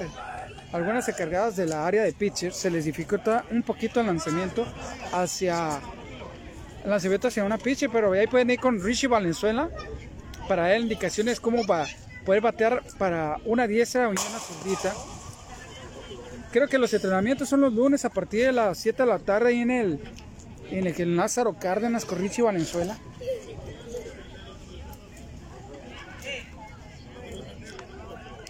algunas 0.72 1.08
encargadas 1.10 1.56
de 1.56 1.66
la 1.66 1.86
área 1.86 2.04
de 2.04 2.14
pitcher 2.14 2.54
se 2.54 2.70
les 2.70 2.86
dificulta 2.86 3.46
un 3.52 3.64
poquito 3.64 4.00
el 4.00 4.08
lanzamiento 4.08 4.66
hacia 5.12 5.80
el 6.84 6.90
lanzamiento 6.90 7.28
hacia 7.28 7.44
una 7.44 7.58
pitcher, 7.58 7.90
pero 7.92 8.12
ahí 8.14 8.28
pueden 8.28 8.50
ir 8.50 8.60
con 8.60 8.82
Richie 8.82 9.08
Valenzuela 9.08 9.70
para 10.48 10.64
dar 10.64 10.80
indicaciones 10.80 11.40
cómo 11.40 11.66
va 11.66 11.86
poder 12.26 12.42
batear 12.42 12.84
para 12.98 13.38
una 13.46 13.68
diestra 13.68 14.08
o 14.08 14.12
una 14.12 14.20
zurdita. 14.20 14.94
Creo 16.52 16.68
que 16.68 16.78
los 16.78 16.94
entrenamientos 16.94 17.50
son 17.50 17.62
los 17.62 17.74
lunes 17.74 18.06
a 18.06 18.10
partir 18.10 18.46
de 18.46 18.52
las 18.52 18.78
7 18.78 19.04
de 19.04 19.10
la 19.10 19.20
tarde 19.20 19.50
ahí 19.50 19.62
en 19.62 19.72
el 19.72 20.00
en 20.70 20.88
el 20.88 21.18
Lázaro 21.18 21.54
Cárdenas 21.60 22.06
con 22.06 22.20
Richie 22.20 22.44
Valenzuela. 22.44 22.98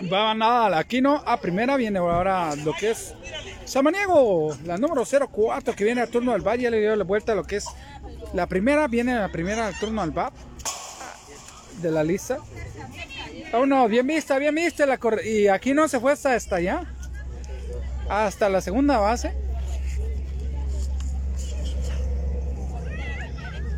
Va 0.10 0.34
nada, 0.34 0.80
aquí 0.80 1.02
no, 1.02 1.22
a 1.26 1.40
primera 1.40 1.78
viene 1.78 2.00
ahora 2.00 2.56
lo 2.56 2.74
que 2.74 2.92
es 2.92 3.14
Samaniego, 3.66 4.58
la 4.66 4.78
número 4.78 5.04
04 5.06 5.76
que 5.76 5.84
viene 5.84 6.02
al 6.02 6.10
turno 6.10 6.32
del 6.32 6.42
Valle, 6.42 6.64
ya 6.64 6.70
le 6.70 6.80
dio 6.80 6.96
la 6.96 7.04
vuelta 7.04 7.34
a 7.34 7.36
lo 7.36 7.44
que 7.44 7.58
es 7.58 7.66
la 8.34 8.48
primera, 8.48 8.88
viene 8.88 9.14
la 9.16 9.30
primera 9.30 9.68
al 9.68 9.78
turno 9.78 10.02
al 10.02 10.12
BAP 10.12 10.34
de 11.82 11.92
la 11.92 12.04
lista. 12.04 12.38
Oh 13.54 13.66
no, 13.66 13.88
bien 13.88 14.08
vista, 14.08 14.38
bien 14.40 14.56
vista 14.56 14.86
la 14.86 14.98
y 15.24 15.48
aquí 15.48 15.74
no 15.74 15.88
se 15.88 16.00
fue 16.00 16.14
hasta, 16.14 16.34
hasta 16.34 16.56
allá, 16.56 16.84
hasta 18.10 18.50
la 18.50 18.62
segunda 18.62 18.98
base. 18.98 19.34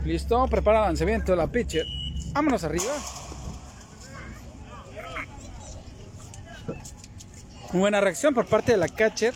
Listo, 0.05 0.47
prepara 0.47 0.79
el 0.79 0.85
lanzamiento 0.85 1.31
de 1.31 1.37
la 1.37 1.47
pitcher. 1.47 1.85
Vámonos 2.33 2.63
arriba. 2.63 2.93
Buena 7.73 7.99
reacción 7.99 8.35
por 8.35 8.45
parte 8.45 8.73
de 8.73 8.77
la 8.77 8.87
catcher. 8.87 9.33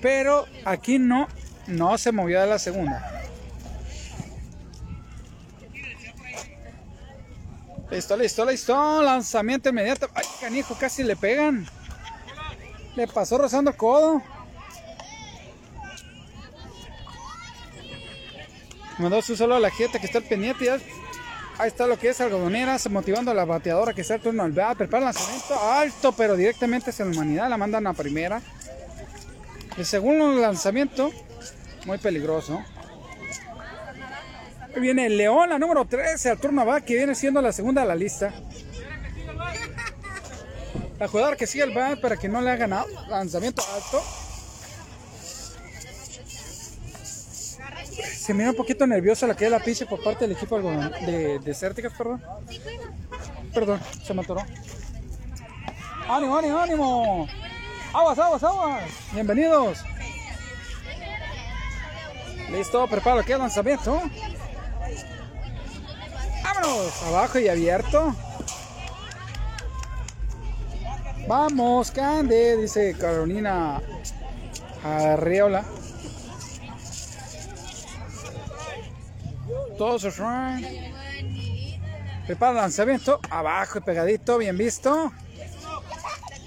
Pero 0.00 0.46
aquí 0.64 0.98
no, 0.98 1.28
no 1.66 1.98
se 1.98 2.12
movió 2.12 2.40
de 2.40 2.46
la 2.46 2.58
segunda. 2.58 3.22
Listo, 7.90 8.16
listo, 8.16 8.44
listo. 8.44 9.02
Lanzamiento 9.02 9.68
inmediato. 9.68 10.08
Ay, 10.14 10.24
canijo, 10.40 10.76
casi 10.78 11.02
le 11.02 11.16
pegan. 11.16 11.66
Le 12.94 13.06
pasó 13.06 13.38
rozando 13.38 13.70
el 13.70 13.76
codo. 13.76 14.22
Mandó 18.98 19.20
su 19.20 19.36
solo 19.36 19.56
a 19.56 19.60
la 19.60 19.70
gente 19.70 19.98
que 19.98 20.06
está 20.06 20.18
al 20.18 20.24
pendiente. 20.24 20.80
Ahí 21.58 21.68
está 21.68 21.86
lo 21.86 21.98
que 21.98 22.08
es 22.08 22.20
algodoneras, 22.20 22.88
motivando 22.90 23.30
a 23.30 23.34
la 23.34 23.44
bateadora 23.44 23.92
que 23.92 24.00
está 24.00 24.14
al 24.14 24.20
turno 24.20 24.42
al 24.42 24.52
bat. 24.52 24.76
Prepara 24.76 25.00
el 25.00 25.04
lanzamiento 25.06 25.60
alto, 25.60 26.12
pero 26.12 26.36
directamente 26.36 26.90
hacia 26.90 27.04
la 27.04 27.12
humanidad. 27.12 27.48
La 27.48 27.56
mandan 27.56 27.86
a 27.86 27.92
primera. 27.92 28.40
El 29.76 29.86
segundo 29.86 30.32
lanzamiento, 30.40 31.12
muy 31.86 31.98
peligroso. 31.98 32.62
Ahí 34.74 34.80
viene 34.80 35.06
el 35.06 35.16
León, 35.16 35.50
la 35.50 35.58
número 35.58 35.84
13, 35.84 36.30
al 36.30 36.38
turno 36.38 36.64
va, 36.64 36.80
que 36.80 36.94
viene 36.94 37.14
siendo 37.14 37.42
la 37.42 37.52
segunda 37.52 37.82
de 37.82 37.88
la 37.88 37.94
lista. 37.94 38.32
La 40.98 41.08
jugadora 41.08 41.36
que 41.36 41.46
sigue 41.46 41.64
el 41.64 41.74
bat 41.74 42.00
para 42.00 42.16
que 42.16 42.28
no 42.28 42.40
le 42.40 42.50
hagan. 42.50 42.74
Lanzamiento 43.08 43.62
alto. 43.74 44.02
Se 48.02 48.34
mira 48.34 48.50
un 48.50 48.56
poquito 48.56 48.86
nerviosa 48.86 49.26
la 49.26 49.36
que 49.36 49.46
es 49.46 49.50
la 49.50 49.60
piche 49.60 49.86
por 49.86 50.02
parte 50.02 50.26
del 50.26 50.36
equipo 50.36 50.60
de, 50.60 51.38
de 51.38 51.54
Cérticas, 51.54 51.92
perdón. 51.96 52.22
Perdón, 53.52 53.80
se 54.02 54.14
me 54.14 54.22
atoró. 54.22 54.42
¡Ánimo, 56.08 56.36
ánimo, 56.36 56.58
ánimo! 56.58 57.28
¡Aguas, 57.92 58.18
aguas, 58.18 58.42
aguas! 58.42 58.82
Bienvenidos. 59.12 59.78
Listo, 62.50 62.86
prepara 62.86 63.16
lo 63.16 63.22
que 63.22 63.32
es 63.32 63.38
lanzamiento. 63.38 64.02
¡Vámonos! 66.42 67.02
Abajo 67.04 67.38
y 67.38 67.48
abierto. 67.48 68.14
Vamos, 71.28 71.90
Cande, 71.90 72.56
dice 72.56 72.94
Carolina 72.98 73.80
Arreola. 74.84 75.64
Todos 79.82 80.04
los 80.04 80.14
Prepara 82.24 82.52
lanzamiento. 82.52 83.18
Abajo 83.28 83.78
y 83.78 83.80
pegadito, 83.80 84.38
bien 84.38 84.56
visto. 84.56 85.12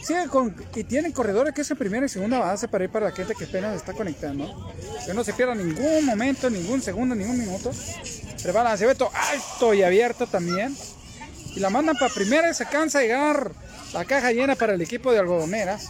Sigue 0.01 0.29
con, 0.29 0.55
y 0.73 0.85
tienen 0.85 1.11
corredores 1.11 1.53
que 1.53 1.59
es 1.59 1.69
el 1.69 1.75
primera 1.75 2.05
y 2.05 2.07
segunda 2.07 2.39
base 2.39 2.69
para 2.69 2.85
ir 2.85 2.89
para 2.89 3.09
la 3.09 3.11
gente 3.11 3.35
que 3.35 3.43
apenas 3.43 3.75
está 3.75 3.91
conectando. 3.91 4.71
Que 5.05 5.13
no 5.13 5.21
se 5.25 5.33
pierda 5.33 5.53
ningún 5.53 6.05
momento, 6.05 6.49
ningún 6.49 6.81
segundo, 6.81 7.13
ningún 7.13 7.37
minuto. 7.37 7.71
Prepara 8.41 8.69
lanzamiento 8.69 9.11
alto 9.13 9.73
y 9.73 9.83
abierto 9.83 10.27
también. 10.27 10.73
Y 11.57 11.59
la 11.59 11.69
mandan 11.69 11.97
para 11.97 12.13
primera 12.13 12.49
y 12.49 12.53
se 12.53 12.65
cansa 12.65 12.99
de 12.99 13.07
llegar 13.07 13.51
la 13.91 14.05
caja 14.05 14.31
llena 14.31 14.55
para 14.55 14.75
el 14.75 14.81
equipo 14.81 15.11
de 15.11 15.19
algodoneras. 15.19 15.89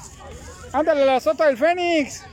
Ándale 0.74 1.06
la 1.06 1.20
sota 1.20 1.46
del 1.46 1.60
Fénix. 1.60 2.24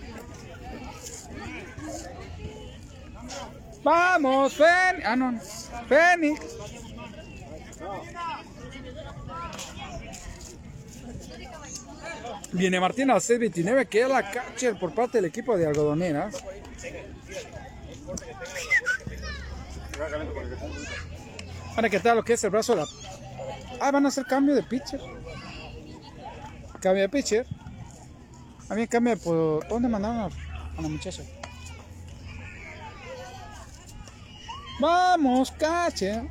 Vamos, 3.82 4.54
Fénix. 4.54 5.06
Ah, 5.06 5.16
no. 5.16 5.40
Fénix. 5.88 6.40
Viene 12.52 12.80
Martín 12.80 13.10
al 13.10 13.20
629 13.20 13.86
que 13.86 14.02
es 14.02 14.08
la 14.08 14.30
catcher 14.30 14.78
por 14.78 14.94
parte 14.94 15.18
del 15.18 15.24
equipo 15.26 15.56
de 15.56 15.66
algodoneras. 15.66 16.44
Van 21.74 21.84
a 21.84 21.88
quitar 21.88 22.14
lo 22.14 22.22
que 22.22 22.34
es 22.34 22.44
el 22.44 22.50
brazo 22.50 22.74
de 22.74 22.82
la... 22.82 22.88
Ah, 23.80 23.90
van 23.90 24.04
a 24.04 24.08
hacer 24.08 24.24
cambio 24.26 24.54
de 24.54 24.62
pitcher. 24.62 25.00
Cambio 26.80 27.02
de 27.02 27.08
pitcher. 27.08 27.46
A 28.68 28.74
mí 28.74 28.86
cambio 28.86 29.16
por... 29.18 29.66
¿Dónde 29.68 29.88
mandaron 29.88 30.30
a, 30.76 30.82
la 30.82 30.88
muchacha? 30.88 31.22
Vamos, 34.80 35.50
catcher. 35.52 36.24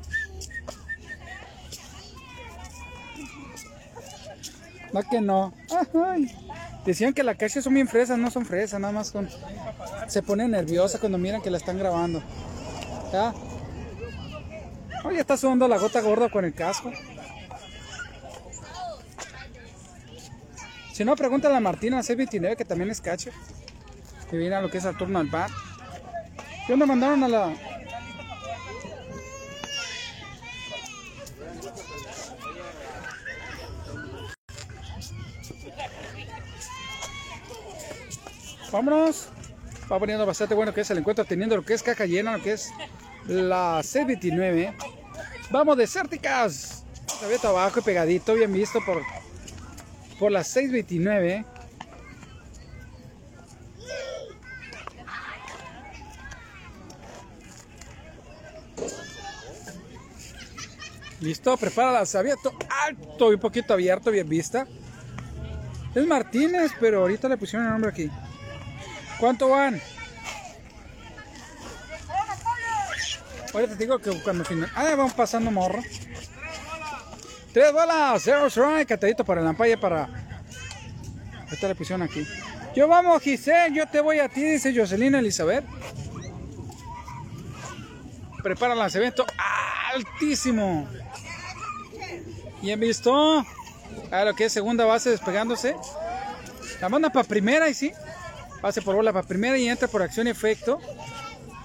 Va 4.96 5.04
que 5.04 5.22
no. 5.22 5.54
Decían 6.86 7.14
que 7.14 7.24
la 7.24 7.36
cacha 7.36 7.62
son 7.62 7.74
bien 7.74 7.88
fresas, 7.88 8.18
no 8.18 8.30
son 8.32 8.46
fresas, 8.46 8.80
nada 8.80 8.94
más 8.94 9.12
con... 9.12 9.30
Se 10.08 10.22
pone 10.22 10.48
nerviosa 10.48 11.00
cuando 11.00 11.18
miran 11.18 11.42
que 11.42 11.50
la 11.50 11.58
están 11.58 11.78
grabando. 11.78 12.22
¿Ya? 13.14 13.34
Oye, 15.04 15.20
está 15.20 15.38
sudando 15.38 15.68
la 15.68 15.78
gota 15.78 16.02
gorda 16.02 16.30
con 16.30 16.44
el 16.44 16.54
casco. 16.54 16.92
Si 20.94 21.06
no, 21.06 21.16
pregúntale 21.16 21.56
a 21.56 21.60
Martina 21.60 22.00
C29 22.02 22.56
que 22.56 22.66
también 22.66 22.90
es 22.90 23.00
cache. 23.00 23.32
Que 24.30 24.38
viene 24.38 24.56
a 24.56 24.62
lo 24.62 24.70
que 24.70 24.80
es 24.80 24.86
al 24.86 24.98
turno 24.98 25.20
al 25.20 25.28
bar. 25.28 25.50
¿Qué 26.68 26.74
onda 26.74 26.86
mandaron 26.86 27.24
a 27.24 27.28
la, 27.28 27.54
Vámonos. 38.72 39.28
Va 39.92 40.00
poniendo 40.00 40.26
bastante 40.26 40.56
bueno 40.56 40.74
que 40.74 40.82
es 40.82 40.90
el 40.92 41.00
encuentro, 41.00 41.26
teniendo 41.26 41.58
lo 41.58 41.64
que 41.64 41.74
es 41.74 41.84
caja 41.84 42.06
llena, 42.06 42.38
lo 42.38 42.44
que 42.44 42.54
es 42.54 42.72
la 43.28 43.82
C29. 43.82 44.74
Vamos, 45.50 45.78
desérticas. 45.78 46.86
Abierto 47.24 47.50
abajo 47.50 47.80
y 47.80 47.84
pegadito, 47.84 48.34
bien 48.34 48.54
visto 48.54 48.80
por, 48.86 49.04
por 50.18 50.32
la 50.32 50.44
629. 50.44 51.46
Listo, 61.20 61.56
prepara 61.56 61.92
la 61.92 62.20
abierto 62.20 62.52
alto 62.88 63.32
y 63.32 63.36
un 63.36 63.40
poquito 63.40 63.74
abierto, 63.74 64.10
bien 64.10 64.28
vista. 64.28 64.66
Es 65.94 66.08
Martínez, 66.08 66.72
pero 66.80 67.02
ahorita 67.02 67.30
le 67.30 67.38
pusieron 67.38 67.68
el 67.68 67.74
nombre 67.74 67.92
aquí. 67.92 68.10
¿Cuánto 69.22 69.50
van? 69.50 69.80
Ahorita 73.54 73.78
te 73.78 73.84
digo 73.84 74.00
que 74.00 74.10
cuando 74.24 74.44
final. 74.44 74.72
Ah, 74.74 74.96
vamos 74.98 75.14
pasando 75.14 75.52
morro. 75.52 75.80
Tres 77.54 77.72
bolas, 77.72 78.24
zero 78.24 78.48
strike, 78.48 78.88
catadito 78.88 79.24
para 79.24 79.42
el 79.42 79.48
ampalla 79.48 79.80
para. 79.80 80.10
Esta 81.52 81.68
le 81.68 81.76
pusieron 81.76 82.02
aquí. 82.02 82.26
Yo 82.76 82.88
vamos, 82.88 83.22
Giselle, 83.22 83.76
yo 83.76 83.88
te 83.88 84.02
voy 84.02 84.18
a 84.18 84.28
ti, 84.28 84.44
dice 84.44 84.74
Jocelyn 84.76 85.14
Elizabeth. 85.14 85.66
Prepara 88.42 88.74
el 88.74 88.80
lanzamiento 88.80 89.24
altísimo. 89.94 90.88
¿Y 92.64 92.72
han 92.72 92.80
visto? 92.80 93.46
A 94.10 94.26
lo 94.26 94.34
que 94.34 94.46
es 94.46 94.52
segunda 94.52 94.86
base 94.86 95.12
despegándose. 95.12 95.76
La 96.80 96.90
manda 96.90 97.12
para 97.12 97.28
primera 97.28 97.70
y 97.70 97.76
sí. 97.76 97.92
Pase 98.62 98.82
por 98.82 98.96
bola 98.96 99.12
para 99.12 99.28
primera 99.28 99.58
y 99.58 99.68
entra 99.68 99.88
por 99.88 100.02
acción 100.02 100.28
y 100.28 100.30
efecto. 100.30 100.80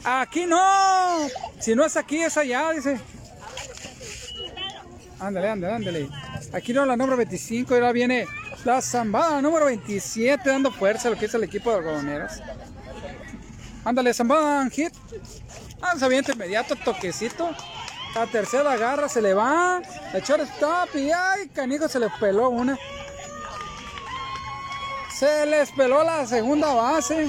Aquí 0.03 0.47
no. 0.47 1.29
Si 1.61 1.75
no 1.75 1.85
es 1.85 1.97
aquí, 1.97 2.23
es 2.23 2.37
allá, 2.37 2.71
dice. 2.71 2.99
Ándale, 5.21 5.51
ándale, 5.51 5.75
ándale. 5.75 6.09
Aquí 6.53 6.73
no, 6.73 6.87
la 6.87 6.97
número 6.97 7.17
25. 7.17 7.75
Y 7.75 7.77
ahora 7.77 7.93
viene 7.93 8.27
la 8.65 8.81
zambada 8.81 9.41
número 9.43 9.67
27 9.67 10.49
dando 10.49 10.71
fuerza 10.71 11.09
a 11.09 11.11
lo 11.11 11.19
que 11.19 11.27
es 11.27 11.35
el 11.35 11.45
equipo 11.45 11.71
de 11.71 11.79
algodoneros. 11.79 12.33
Ándale, 13.85 14.15
zambada, 14.15 14.69
hit. 14.71 14.93
Avienta 15.81 16.33
inmediato, 16.33 16.75
toquecito. 16.77 17.51
La 18.15 18.27
tercera 18.27 18.73
agarra, 18.73 19.09
se 19.09 19.21
le 19.21 19.35
va. 19.35 19.83
El 20.15 20.23
shortstop 20.23 20.95
y 20.95 21.11
ay, 21.11 21.49
canijo, 21.49 21.87
se 21.89 21.99
le 21.99 22.09
peló 22.19 22.49
una. 22.49 22.79
Se 25.19 25.47
les 25.47 25.71
peló 25.71 26.05
la 26.05 26.27
segunda 26.27 26.75
base. 26.75 27.27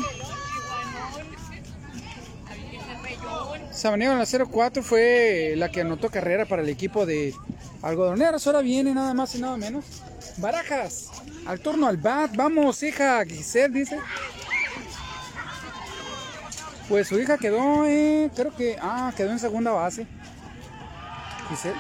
Samaniego 3.72 4.12
en 4.12 4.20
la 4.20 4.26
04 4.26 4.84
fue 4.84 5.54
la 5.56 5.70
que 5.70 5.82
anotó 5.82 6.10
carrera 6.10 6.46
para 6.46 6.64
el 6.64 6.68
equipo 6.68 7.06
de 7.06 7.34
algodoneros. 7.82 8.46
Ahora 8.46 8.60
viene 8.60 8.94
nada 8.94 9.14
más 9.14 9.36
y 9.36 9.40
nada 9.40 9.56
menos. 9.56 9.86
Barajas, 10.36 11.12
al 11.46 11.62
turno 11.62 11.88
al 11.88 11.96
bat. 11.96 12.36
Vamos, 12.36 12.84
hija, 12.84 13.24
Giselle 13.24 13.80
dice. 13.80 14.00
Pues 16.90 17.08
su 17.08 17.18
hija 17.18 17.38
quedó, 17.38 17.86
eh, 17.86 18.30
creo 18.36 18.54
que, 18.54 18.78
ah, 18.82 19.14
quedó 19.16 19.32
en 19.32 19.40
segunda 19.40 19.72
base. 19.72 20.06
Giselle. 21.50 21.78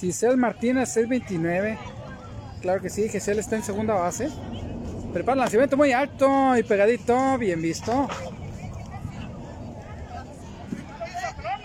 Giselle 0.00 0.36
Martínez 0.36 0.88
629. 0.88 1.78
Claro 2.62 2.80
que 2.80 2.90
sí, 2.90 3.08
Giselle 3.08 3.40
está 3.40 3.56
en 3.56 3.62
segunda 3.62 3.94
base. 3.94 4.30
Prepara 5.12 5.34
el 5.34 5.40
lanzamiento 5.40 5.76
muy 5.76 5.92
alto 5.92 6.56
y 6.56 6.62
pegadito, 6.62 7.38
bien 7.38 7.60
visto. 7.60 8.08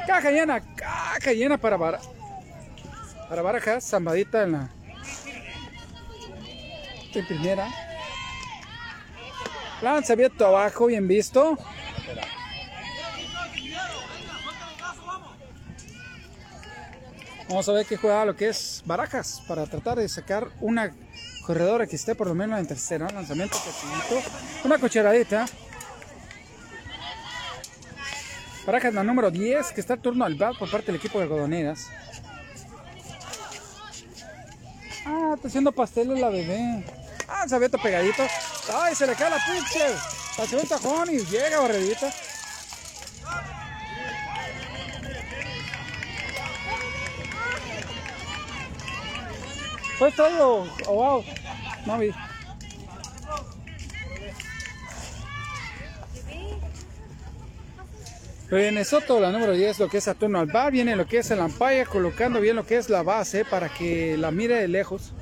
Caja 0.06 0.32
llena, 0.32 0.62
caja 0.76 1.34
llena 1.34 1.58
para 1.58 1.78
Bar 1.78 2.00
para 3.30 3.42
Barajas, 3.42 3.84
zambadita 3.84 4.44
en 4.44 4.52
la 4.52 4.70
en 7.14 7.26
primera. 7.28 7.68
Lanzamiento 9.82 10.46
abajo, 10.46 10.88
bien 10.88 11.08
visto. 11.08 11.58
Vamos 17.56 17.70
a 17.70 17.72
ver 17.72 17.86
qué 17.86 17.96
juega 17.96 18.26
lo 18.26 18.36
que 18.36 18.50
es 18.50 18.84
Barajas 18.86 19.42
para 19.48 19.66
tratar 19.66 19.98
de 19.98 20.10
sacar 20.10 20.50
una 20.60 20.94
corredora 21.46 21.88
que 21.88 21.96
esté 21.96 22.14
por 22.14 22.28
lo 22.28 22.36
menos 22.36 22.60
en 22.60 22.68
tercera. 22.68 23.10
Lanzamiento 23.10 23.58
pequeñito. 23.60 24.30
Una 24.66 24.78
cocheradita. 24.78 25.46
Barajas 28.66 28.94
la 28.94 29.04
número 29.06 29.32
10 29.32 29.72
que 29.72 29.80
está 29.80 29.96
turno 29.96 30.26
al 30.26 30.36
bat 30.36 30.58
por 30.58 30.70
parte 30.70 30.88
del 30.88 30.98
equipo 30.98 31.18
de 31.18 31.24
algodoneras. 31.24 31.88
Ah, 35.06 35.32
está 35.36 35.48
haciendo 35.48 35.72
pasteles 35.72 36.20
la 36.20 36.28
bebé. 36.28 36.84
Ah, 37.26 37.40
lanzamiento 37.40 37.78
pegadito. 37.78 38.24
Ay, 38.74 38.96
se 38.96 39.08
le 39.08 39.16
cae 39.16 39.30
la 39.30 39.38
pinche. 39.38 39.96
Lanzamiento 40.38 40.76
tajón 40.76 41.10
y 41.10 41.20
llega 41.20 41.62
barredita. 41.62 42.12
¿Fue 49.98 50.12
todo 50.12 50.68
o 50.88 50.94
wow? 50.94 51.24
Viene 58.52 58.86
Soto, 58.86 59.20
la 59.20 59.32
número 59.32 59.54
10, 59.54 59.80
lo 59.80 59.90
que 59.90 59.98
es 59.98 60.04
Saturno 60.04 60.40
al 60.40 60.48
bar, 60.48 60.72
viene 60.72 60.96
lo 60.96 61.08
que 61.08 61.18
es 61.18 61.32
el 61.32 61.40
ampaya, 61.42 61.86
colocando 61.86 62.40
bien 62.40 62.56
lo 62.56 62.66
que 62.66 62.78
es 62.78 62.90
la 62.90 63.04
base 63.04 63.44
para 63.44 63.70
que 63.70 64.18
la 64.18 64.32
mire 64.32 64.56
de 64.56 64.68
lejos. 64.68 65.14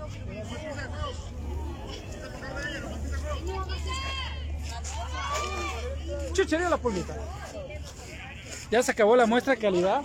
Chuchería 6.34 6.70
la 6.70 6.78
pulmita. 6.78 7.16
Ya 8.72 8.82
se 8.82 8.92
acabó 8.92 9.16
la 9.16 9.26
muestra 9.26 9.54
de 9.54 9.62
calidad. 9.62 10.02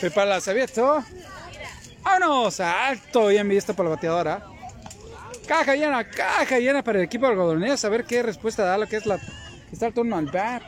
Prepara 0.00 0.38
la 0.38 0.50
abierto. 0.50 1.04
¡Vámonos! 2.02 2.60
Alto, 2.60 3.28
bien 3.28 3.48
visto 3.48 3.74
por 3.74 3.84
la 3.84 3.92
bateadora. 3.92 4.46
Caja 5.46 5.74
llena, 5.74 6.08
caja 6.08 6.58
llena 6.58 6.82
para 6.82 6.98
el 6.98 7.04
equipo 7.04 7.26
de 7.26 7.32
algodoneros. 7.32 7.84
A 7.84 7.88
ver 7.88 8.04
qué 8.04 8.22
respuesta 8.22 8.64
da 8.64 8.78
lo 8.78 8.86
que 8.86 8.96
es 8.96 9.06
la. 9.06 9.18
Está 9.70 9.86
el 9.86 9.94
turno 9.94 10.16
al 10.16 10.26
bat. 10.26 10.62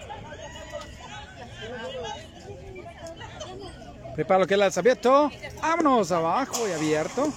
Prepara 4.14 4.40
lo 4.40 4.46
que 4.46 4.54
es 4.54 4.60
la 4.60 4.66
abierto. 4.66 5.30
Vámonos 5.60 6.12
abajo 6.12 6.68
y 6.68 6.72
abierto. 6.72 7.32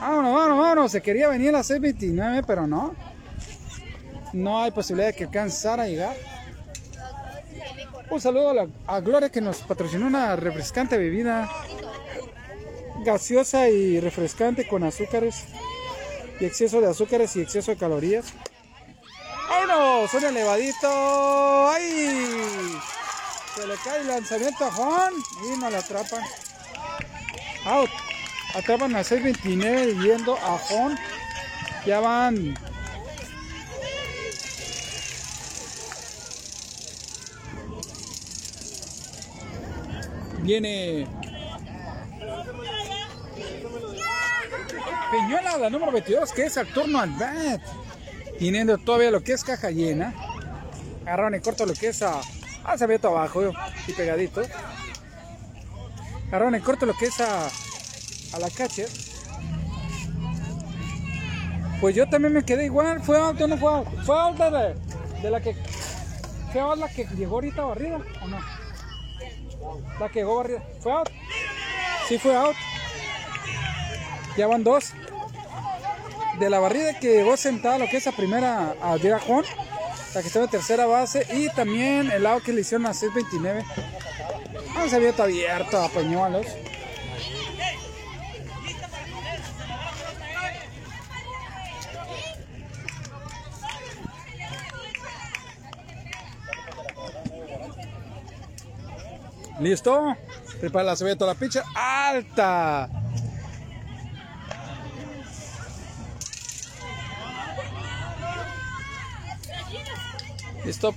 Vámonos, 0.00 0.34
vámonos, 0.34 0.58
vámonos. 0.58 0.92
Se 0.92 1.02
quería 1.02 1.28
venir 1.28 1.50
a 1.50 1.52
la 1.52 1.60
C29, 1.60 2.44
pero 2.46 2.66
no. 2.66 2.94
No 4.32 4.62
hay 4.62 4.70
posibilidad 4.70 5.08
de 5.08 5.14
que 5.14 5.24
alcanzara 5.24 5.84
a 5.84 5.86
llegar. 5.86 6.16
Un 8.10 8.20
saludo 8.20 8.68
a, 8.86 9.00
Gloria 9.00 9.30
que 9.30 9.40
nos 9.40 9.58
patrocinó 9.58 10.06
una 10.06 10.36
refrescante 10.36 10.98
bebida 10.98 11.50
gaseosa 13.04 13.68
y 13.68 13.98
refrescante 13.98 14.68
con 14.68 14.84
azúcares 14.84 15.44
y 16.38 16.44
exceso 16.44 16.80
de 16.80 16.88
azúcares 16.88 17.34
y 17.36 17.40
exceso 17.40 17.70
de 17.70 17.76
calorías. 17.76 18.26
¡Vámonos! 19.48 20.12
¡Un 20.14 20.24
elevadito! 20.24 21.70
¡Ay! 21.70 22.78
Se 23.54 23.66
le 23.66 23.74
cae 23.84 24.00
el 24.00 24.08
lanzamiento 24.08 24.64
a 24.64 24.70
Juan 24.70 25.12
y 25.44 25.58
no 25.58 25.70
la 25.70 25.78
atrapan. 25.78 26.22
Out. 27.66 27.90
Atrapan 28.54 28.94
a 28.96 29.00
6.29 29.00 30.02
yendo 30.02 30.36
a 30.36 30.58
Juan. 30.58 30.98
Ya 31.86 32.00
van 32.00 32.54
Viene 40.44 41.06
Peñuela, 45.10 45.56
la 45.56 45.70
número 45.70 45.90
22, 45.90 46.32
que 46.32 46.42
es 46.44 46.56
el 46.58 46.66
turno 46.66 47.00
al 47.00 47.10
bat. 47.12 47.62
Teniendo 48.38 48.76
todavía 48.76 49.10
lo 49.10 49.22
que 49.22 49.32
es 49.32 49.42
caja 49.42 49.70
llena. 49.70 50.12
Agarraron 51.02 51.34
en 51.34 51.40
corto 51.40 51.64
lo 51.64 51.72
que 51.72 51.88
es 51.88 52.02
a. 52.02 52.20
Ah, 52.62 52.76
se 52.76 52.84
abajo 52.84 53.52
y 53.86 53.92
pegadito. 53.92 54.42
Agarraron 56.28 56.54
en 56.54 56.60
corto 56.60 56.84
lo 56.84 56.94
que 56.94 57.06
es 57.06 57.18
a. 57.20 57.46
A 57.46 58.38
la 58.38 58.50
catcher. 58.50 58.88
Pues 61.80 61.94
yo 61.94 62.06
también 62.06 62.34
me 62.34 62.44
quedé 62.44 62.66
igual. 62.66 63.02
¿Fue 63.02 63.18
alto 63.18 63.46
no 63.46 63.56
fue 63.56 63.72
out? 63.72 63.88
¿Fue 64.04 64.14
out 64.14 64.36
de, 64.36 64.74
de 65.22 65.30
la 65.30 65.40
que. 65.40 65.54
¿Fue 66.52 66.76
la 66.76 66.88
que 66.88 67.06
llegó 67.16 67.36
ahorita 67.36 67.62
barrida 67.62 68.00
o 68.22 68.26
no? 68.26 68.63
La 69.98 70.08
que 70.08 70.20
llegó 70.20 70.36
barrida. 70.36 70.62
¿Fue 70.80 70.92
out? 70.92 71.08
Sí 72.08 72.18
fue 72.18 72.34
out. 72.34 72.56
Ya 74.36 74.46
van 74.46 74.64
dos. 74.64 74.92
De 76.38 76.50
la 76.50 76.58
barrida 76.58 76.98
que 76.98 77.14
llegó 77.14 77.36
sentada, 77.36 77.78
lo 77.78 77.86
que 77.86 77.98
es 77.98 78.06
la 78.06 78.12
primera 78.12 78.74
a 78.82 78.98
Juan, 79.20 79.44
la 80.14 80.20
que 80.20 80.26
está 80.26 80.42
en 80.42 80.48
tercera 80.48 80.86
base, 80.86 81.26
y 81.32 81.48
también 81.50 82.10
el 82.10 82.26
out 82.26 82.42
que 82.42 82.52
le 82.52 82.62
hicieron 82.62 82.86
a 82.86 82.94
629. 82.94 83.64
Ah, 84.76 84.86
se 84.88 84.96
había 84.96 85.10
abierto 85.10 85.80
a 85.80 85.88
Peñuelos. 85.88 86.46
¿Listo? 99.64 100.14
Prepara 100.60 100.84
la 100.84 100.94
cebolla 100.94 101.16
toda 101.16 101.32
la 101.32 101.40
picha. 101.40 101.64
¡Alta! 101.74 102.86
Listo. 110.66 110.94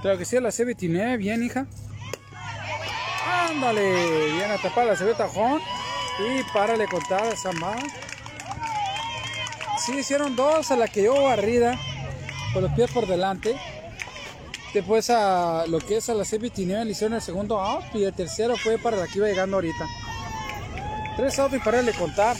Creo 0.00 0.16
que 0.16 0.24
sí, 0.24 0.40
la 0.40 0.48
C29, 0.48 1.18
bien, 1.18 1.42
hija. 1.42 1.66
Ándale, 3.50 4.32
bien 4.32 4.50
a 4.50 4.56
tapar 4.56 4.86
la 4.86 4.96
cebolla 4.96 5.18
tajón. 5.18 5.60
Y 6.26 6.42
párale 6.54 6.86
contar 6.86 7.26
esa 7.26 7.52
más. 7.52 7.82
Sí, 9.84 9.98
hicieron 9.98 10.36
dos 10.36 10.70
a 10.70 10.76
la 10.76 10.88
que 10.88 11.02
yo 11.02 11.22
barrida. 11.22 11.78
con 12.54 12.62
los 12.62 12.72
pies 12.72 12.90
por 12.90 13.06
delante. 13.06 13.60
Después 14.74 15.08
a 15.08 15.66
lo 15.68 15.78
que 15.78 15.98
es 15.98 16.08
a 16.08 16.14
la 16.14 16.24
C29 16.24 16.84
le 16.84 16.90
hicieron 16.90 17.14
el 17.14 17.22
segundo 17.22 17.60
out 17.60 17.84
y 17.94 18.02
el 18.02 18.12
tercero 18.12 18.56
fue 18.56 18.76
para 18.76 18.96
la 18.96 19.06
que 19.06 19.18
iba 19.18 19.28
llegando 19.28 19.56
ahorita. 19.56 19.86
Tres 21.16 21.38
outs 21.38 21.54
y 21.54 21.58
parale 21.60 21.92
de 21.92 21.98
contar. 21.98 22.36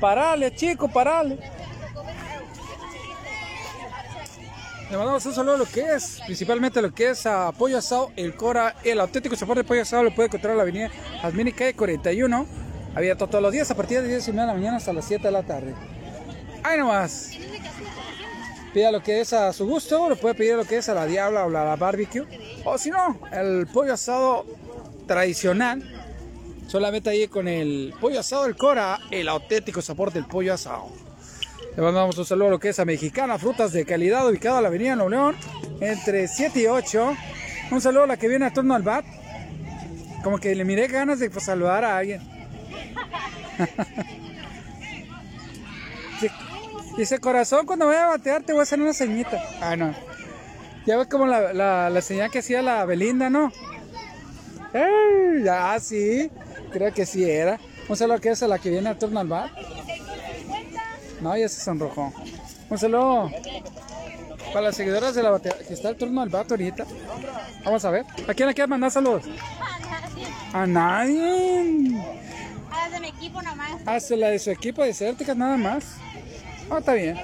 Parale, 0.00 0.52
chico, 0.56 0.88
parale. 0.88 1.38
Le 4.90 4.96
mandamos 4.96 5.24
un 5.26 5.34
saludo 5.34 5.54
a 5.54 5.58
lo 5.58 5.64
que 5.64 5.94
es, 5.94 6.20
principalmente 6.26 6.82
lo 6.82 6.92
que 6.92 7.10
es 7.10 7.24
a 7.24 7.52
Pollo 7.52 7.78
Asado, 7.78 8.10
el 8.16 8.34
Cora, 8.34 8.74
el 8.84 9.00
auténtico 9.00 9.34
sabor 9.36 9.56
de 9.56 9.64
Pollo 9.64 9.82
Asado 9.82 10.02
lo 10.02 10.14
puede 10.14 10.26
encontrar 10.26 10.52
en 10.52 10.56
la 10.58 10.62
avenida 10.62 10.90
Admini 11.22 11.52
Calle 11.52 11.74
41, 11.74 12.46
abierto 12.94 13.26
todos 13.26 13.42
los 13.42 13.52
días 13.52 13.70
a 13.70 13.76
partir 13.76 14.02
de 14.02 14.08
10 14.08 14.28
y 14.28 14.30
media 14.32 14.42
de 14.42 14.46
la 14.48 14.54
mañana 14.54 14.76
hasta 14.76 14.92
las 14.92 15.06
7 15.06 15.22
de 15.22 15.32
la 15.32 15.42
tarde. 15.42 15.74
Ahí 16.62 16.78
nomás. 16.78 17.30
Pida 18.74 18.90
lo 18.90 19.04
que 19.04 19.20
es 19.20 19.32
a 19.32 19.52
su 19.52 19.68
gusto, 19.68 20.08
lo 20.08 20.16
puede 20.16 20.34
pedir 20.34 20.56
lo 20.56 20.64
que 20.64 20.78
es 20.78 20.88
a 20.88 20.94
la 20.94 21.06
Diabla 21.06 21.46
o 21.46 21.48
la, 21.48 21.76
Barbecue, 21.76 22.26
o 22.64 22.76
si 22.76 22.90
no, 22.90 23.20
el 23.30 23.68
pollo 23.68 23.94
asado 23.94 24.44
tradicional, 25.06 25.80
solamente 26.66 27.08
ahí 27.08 27.28
con 27.28 27.46
el 27.46 27.94
pollo 28.00 28.18
asado 28.18 28.42
del 28.42 28.56
Cora, 28.56 28.98
el 29.12 29.28
auténtico 29.28 29.80
sabor 29.80 30.12
del 30.12 30.26
pollo 30.26 30.54
asado. 30.54 30.88
Le 31.76 31.82
mandamos 31.82 32.18
un 32.18 32.24
saludo 32.24 32.48
a 32.48 32.50
lo 32.50 32.58
que 32.58 32.70
es 32.70 32.80
a 32.80 32.84
Mexicana, 32.84 33.38
frutas 33.38 33.72
de 33.72 33.84
calidad, 33.86 34.28
ubicada 34.28 34.56
en 34.56 34.62
la 34.64 34.68
avenida 34.70 34.96
Nuevo 34.96 35.10
León, 35.10 35.36
entre 35.80 36.26
7 36.26 36.60
y 36.60 36.66
8. 36.66 37.16
Un 37.70 37.80
saludo 37.80 38.02
a 38.02 38.06
la 38.08 38.16
que 38.16 38.26
viene 38.26 38.46
a 38.46 38.52
torno 38.52 38.74
al 38.74 38.82
bat. 38.82 39.04
Como 40.24 40.38
que 40.38 40.52
le 40.52 40.64
miré 40.64 40.88
ganas 40.88 41.20
de 41.20 41.30
pues, 41.30 41.44
saludar 41.44 41.84
a 41.84 41.96
alguien. 41.96 42.22
Dice, 46.96 47.18
corazón, 47.18 47.66
cuando 47.66 47.86
vaya 47.86 48.04
a 48.04 48.08
batear 48.08 48.42
te 48.42 48.52
voy 48.52 48.60
a 48.60 48.62
hacer 48.62 48.80
una 48.80 48.92
ceñita. 48.94 49.42
Ah, 49.60 49.76
no. 49.76 49.94
Ya 50.86 50.96
ves 50.96 51.08
como 51.08 51.26
la, 51.26 51.52
la, 51.52 51.90
la 51.90 52.00
señal 52.00 52.30
que 52.30 52.38
hacía 52.40 52.62
la 52.62 52.84
Belinda, 52.84 53.30
¿no? 53.30 53.52
¡Ey! 54.72 55.42
Ya, 55.42 55.78
sí. 55.80 56.30
Creo 56.72 56.92
que 56.92 57.06
sí 57.06 57.28
era. 57.28 57.58
Un 57.88 57.96
saludo 57.96 58.16
a 58.16 58.20
que 58.20 58.30
es 58.30 58.42
a 58.42 58.48
la 58.48 58.58
que 58.58 58.70
viene 58.70 58.88
a 58.88 58.98
torno 58.98 59.20
al 59.20 59.28
bat. 59.28 59.50
No, 61.20 61.36
ya 61.36 61.48
se 61.48 61.60
sonrojó. 61.60 62.12
Un 62.68 62.78
saludo 62.78 63.30
para 64.52 64.66
las 64.66 64.76
seguidoras 64.76 65.14
de 65.14 65.22
la 65.22 65.30
batea 65.30 65.56
que 65.66 65.74
está 65.74 65.88
el 65.88 65.96
turno 65.96 66.20
al 66.20 66.28
vato 66.28 66.54
ahorita. 66.54 66.84
Vamos 67.64 67.84
a 67.84 67.90
ver. 67.90 68.04
¿A 68.28 68.34
quién 68.34 68.48
le 68.48 68.54
quieres 68.54 68.68
mandar 68.68 68.90
saludos? 68.90 69.24
A 70.52 70.66
nadie. 70.66 71.98
A 72.70 72.76
las 72.76 72.92
de 72.92 73.00
mi 73.00 73.08
equipo 73.08 73.42
nomás. 73.42 73.80
Hace 73.86 74.16
la 74.16 74.28
de 74.28 74.38
su 74.38 74.50
equipo 74.50 74.82
de 74.82 74.92
Cérticas 74.94 75.36
nada 75.36 75.56
más. 75.56 75.96
Ah, 76.70 76.78
está 76.78 76.94
bien. 76.94 77.18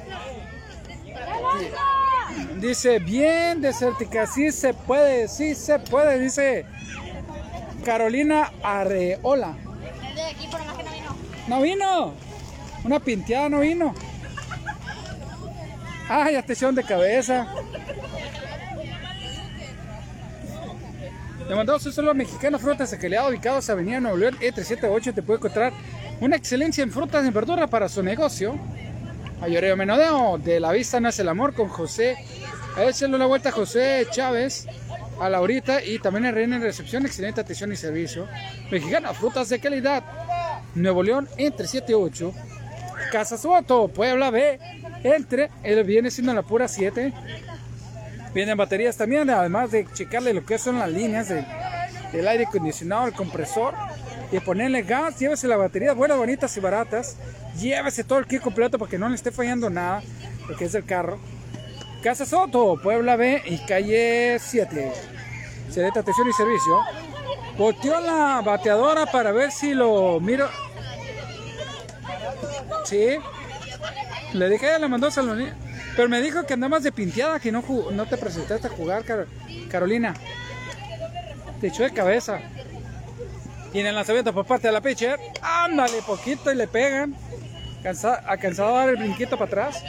Dice, 2.61 2.99
bien 2.99 3.61
desértica, 3.61 4.27
sí 4.27 4.53
se 4.53 4.75
puede, 4.75 5.29
sí 5.29 5.55
se 5.55 5.79
puede, 5.79 6.19
dice 6.19 6.67
Carolina 7.85 8.53
Areola. 8.63 9.57
Es 10.09 10.15
de 10.15 10.31
equipo 10.31 10.59
nomás 10.59 10.77
que 10.77 10.85
no 10.85 10.91
vino. 10.93 11.17
No 11.49 11.63
vino. 11.63 12.15
Una 12.85 13.01
pinteada 13.01 13.49
no 13.49 13.61
vino. 13.61 13.95
Ah, 16.09 16.31
ya 16.31 16.43
te 16.43 16.53
hicieron 16.53 16.75
de 16.75 16.85
cabeza. 16.85 17.47
Le 21.49 21.57
mandamos 21.57 21.85
un 21.85 21.93
saludo 21.93 22.13
a 22.13 22.15
Mexicana 22.15 22.59
Frutas 22.59 22.93
Aqueleado, 22.93 23.29
ubicados 23.29 23.69
en 23.69 23.73
Avenida 23.73 24.01
Nuevo 24.01 24.17
León, 24.19 24.37
E378. 24.39 25.15
Te 25.15 25.23
puede 25.23 25.39
encontrar 25.39 25.73
una 26.21 26.37
excelencia 26.37 26.85
en 26.85 26.93
frutas 26.93 27.27
y 27.27 27.31
verduras 27.31 27.69
para 27.69 27.89
su 27.89 28.03
negocio. 28.03 28.59
Mayoreo 29.41 29.75
Menodeo, 29.75 30.37
de 30.37 30.61
la 30.61 30.71
vista 30.71 31.01
nace 31.01 31.23
el 31.23 31.29
amor 31.29 31.55
con 31.55 31.69
José. 31.69 32.17
Échale 32.79 33.17
una 33.17 33.25
vuelta 33.25 33.49
a 33.49 33.53
José 33.53 34.07
Chávez, 34.11 34.67
a 35.19 35.31
Laurita 35.31 35.83
y 35.83 35.99
también 35.99 36.27
el 36.27 36.35
Reina 36.35 36.57
en 36.57 36.63
recepción, 36.63 37.07
excelente 37.07 37.41
atención 37.41 37.73
y 37.73 37.77
servicio. 37.77 38.29
Mexicana 38.71 39.15
Frutas 39.15 39.49
de 39.49 39.59
calidad. 39.59 40.05
Nuevo 40.75 41.03
León, 41.03 41.27
entre 41.39 41.67
7 41.67 41.91
y 41.91 41.95
8. 41.95 42.35
Casa 43.11 43.39
Soto, 43.39 43.89
Puebla 43.89 44.31
B, 44.31 44.61
entre, 45.03 45.51
él 45.63 45.83
viene 45.85 46.11
siendo 46.11 46.35
la 46.35 46.43
pura 46.43 46.69
7. 46.69 47.13
Vienen 48.35 48.59
baterías 48.59 48.97
también, 48.97 49.31
además 49.31 49.71
de 49.71 49.87
checarle 49.95 50.35
lo 50.35 50.45
que 50.45 50.59
son 50.59 50.79
las 50.79 50.91
líneas 50.91 51.31
del, 51.31 51.45
del 52.13 52.29
aire 52.29 52.45
acondicionado, 52.45 53.07
el 53.07 53.15
compresor, 53.15 53.75
y 54.33 54.41
ponerle 54.41 54.83
gas, 54.83 55.19
llévese 55.19 55.49
la 55.49 55.57
batería 55.57 55.93
buenas, 55.93 56.17
bonitas 56.19 56.57
y 56.57 56.61
baratas, 56.61 57.17
llévese 57.59 58.05
todo 58.05 58.19
el 58.19 58.27
kit 58.27 58.41
completo 58.41 58.79
para 58.79 58.91
que 58.91 58.99
no 58.99 59.09
le 59.09 59.15
esté 59.17 59.31
fallando 59.31 59.69
nada, 59.71 60.03
lo 60.49 60.57
que 60.57 60.67
es 60.67 60.75
el 60.75 60.85
carro. 60.85 61.19
Casa 62.03 62.25
Soto, 62.25 62.79
Puebla 62.83 63.17
B 63.17 63.43
y 63.45 63.59
calle 63.67 64.39
7. 64.41 64.93
Excelente 65.67 65.99
atención 65.99 66.29
y 66.29 66.33
servicio. 66.33 66.81
Volteó 67.59 68.01
la 68.01 68.41
bateadora 68.45 69.05
para 69.07 69.33
ver 69.33 69.51
si 69.51 69.75
lo 69.75 70.19
miro. 70.21 70.49
Sí. 72.85 73.19
Le 74.33 74.49
dije, 74.49 74.67
ella 74.69 74.79
le 74.79 74.89
mandó 74.89 75.09
a. 75.09 75.11
Pero 75.97 76.09
me 76.09 76.23
dijo 76.23 76.47
que 76.47 76.55
andabas 76.55 76.83
de 76.83 76.93
pinteada, 76.93 77.39
que 77.41 77.53
no, 77.53 77.63
no 77.93 78.07
te 78.07 78.17
presentaste 78.17 78.69
a 78.69 78.71
jugar, 78.71 79.05
Car- 79.05 79.27
Carolina. 79.69 80.15
Te 81.61 81.67
echó 81.67 81.83
de 81.83 81.93
cabeza. 81.93 82.41
Y 83.73 83.79
en 83.79 83.87
el 83.87 83.95
lanzamiento 83.95 84.33
por 84.33 84.47
parte 84.47 84.67
de 84.67 84.73
la 84.73 84.81
pitcher, 84.81 85.19
ándale 85.43 86.03
poquito 86.03 86.51
y 86.51 86.57
le 86.57 86.67
pegan. 86.67 87.15
Cansa, 87.83 88.15
alcanzado 88.15 88.77
a 88.77 88.81
dar 88.81 88.89
el 88.91 88.97
brinquito 88.97 89.39
para 89.39 89.47
atrás. 89.47 89.85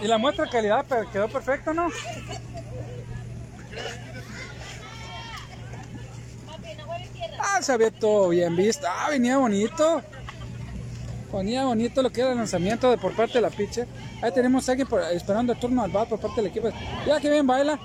Y 0.00 0.06
la 0.06 0.18
muestra 0.18 0.44
de 0.44 0.50
calidad 0.50 0.84
quedó 1.12 1.28
perfecto, 1.28 1.74
¿no? 1.74 1.88
Ah, 7.40 7.62
se 7.62 7.72
había 7.72 7.90
todo 7.90 8.28
bien 8.28 8.54
visto. 8.54 8.86
Ah, 8.88 9.08
venía 9.10 9.38
bonito. 9.38 10.02
Venía 11.32 11.64
bonito 11.64 12.02
lo 12.02 12.10
que 12.10 12.20
era 12.20 12.30
el 12.30 12.36
lanzamiento 12.36 12.90
de 12.90 12.98
por 12.98 13.14
parte 13.14 13.34
de 13.34 13.40
la 13.40 13.50
pitcher. 13.50 13.88
Ahí 14.24 14.32
tenemos 14.32 14.66
a 14.66 14.72
alguien 14.72 14.88
esperando 15.12 15.52
el 15.52 15.58
turno 15.60 15.82
al 15.82 15.90
bat 15.90 16.08
por 16.08 16.18
parte 16.18 16.36
del 16.40 16.46
equipo. 16.50 16.70
Ya 17.06 17.20
que 17.20 17.28
bien 17.28 17.46
baila. 17.46 17.78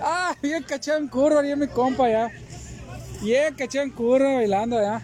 Ah, 0.00 0.34
bien 0.42 0.62
cachado 0.62 0.96
en 0.96 1.08
curva, 1.08 1.42
bien 1.42 1.58
mi 1.58 1.66
compa 1.68 2.08
ya. 2.08 2.30
Bien 3.20 3.54
cachado 3.54 3.84
en 3.84 3.90
curva 3.90 4.36
bailando 4.36 4.80
ya. 4.80 5.02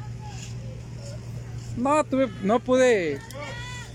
No, 1.77 2.03
tuve, 2.05 2.31
no 2.41 2.61
pude. 2.61 3.21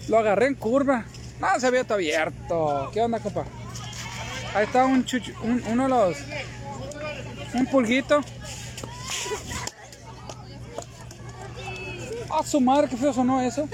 Lo 0.09 0.19
agarré 0.19 0.45
en 0.45 0.53
curva. 0.53 1.05
No, 1.39 1.59
se 1.59 1.65
había 1.65 1.81
abierto. 1.89 2.91
¿Qué 2.93 3.01
onda, 3.01 3.19
compa? 3.19 3.45
Ahí 4.53 4.65
está 4.65 4.85
un 4.85 5.03
chucho, 5.03 5.31
un- 5.41 5.63
uno 5.71 5.83
de 5.83 5.89
los. 5.89 6.17
Un 7.55 7.65
pulguito. 7.65 8.21
A 12.29 12.43
su 12.45 12.61
madre, 12.61 12.87
qué 12.89 12.95
feo 12.95 13.11
sonó 13.11 13.41
eso. 13.41 13.67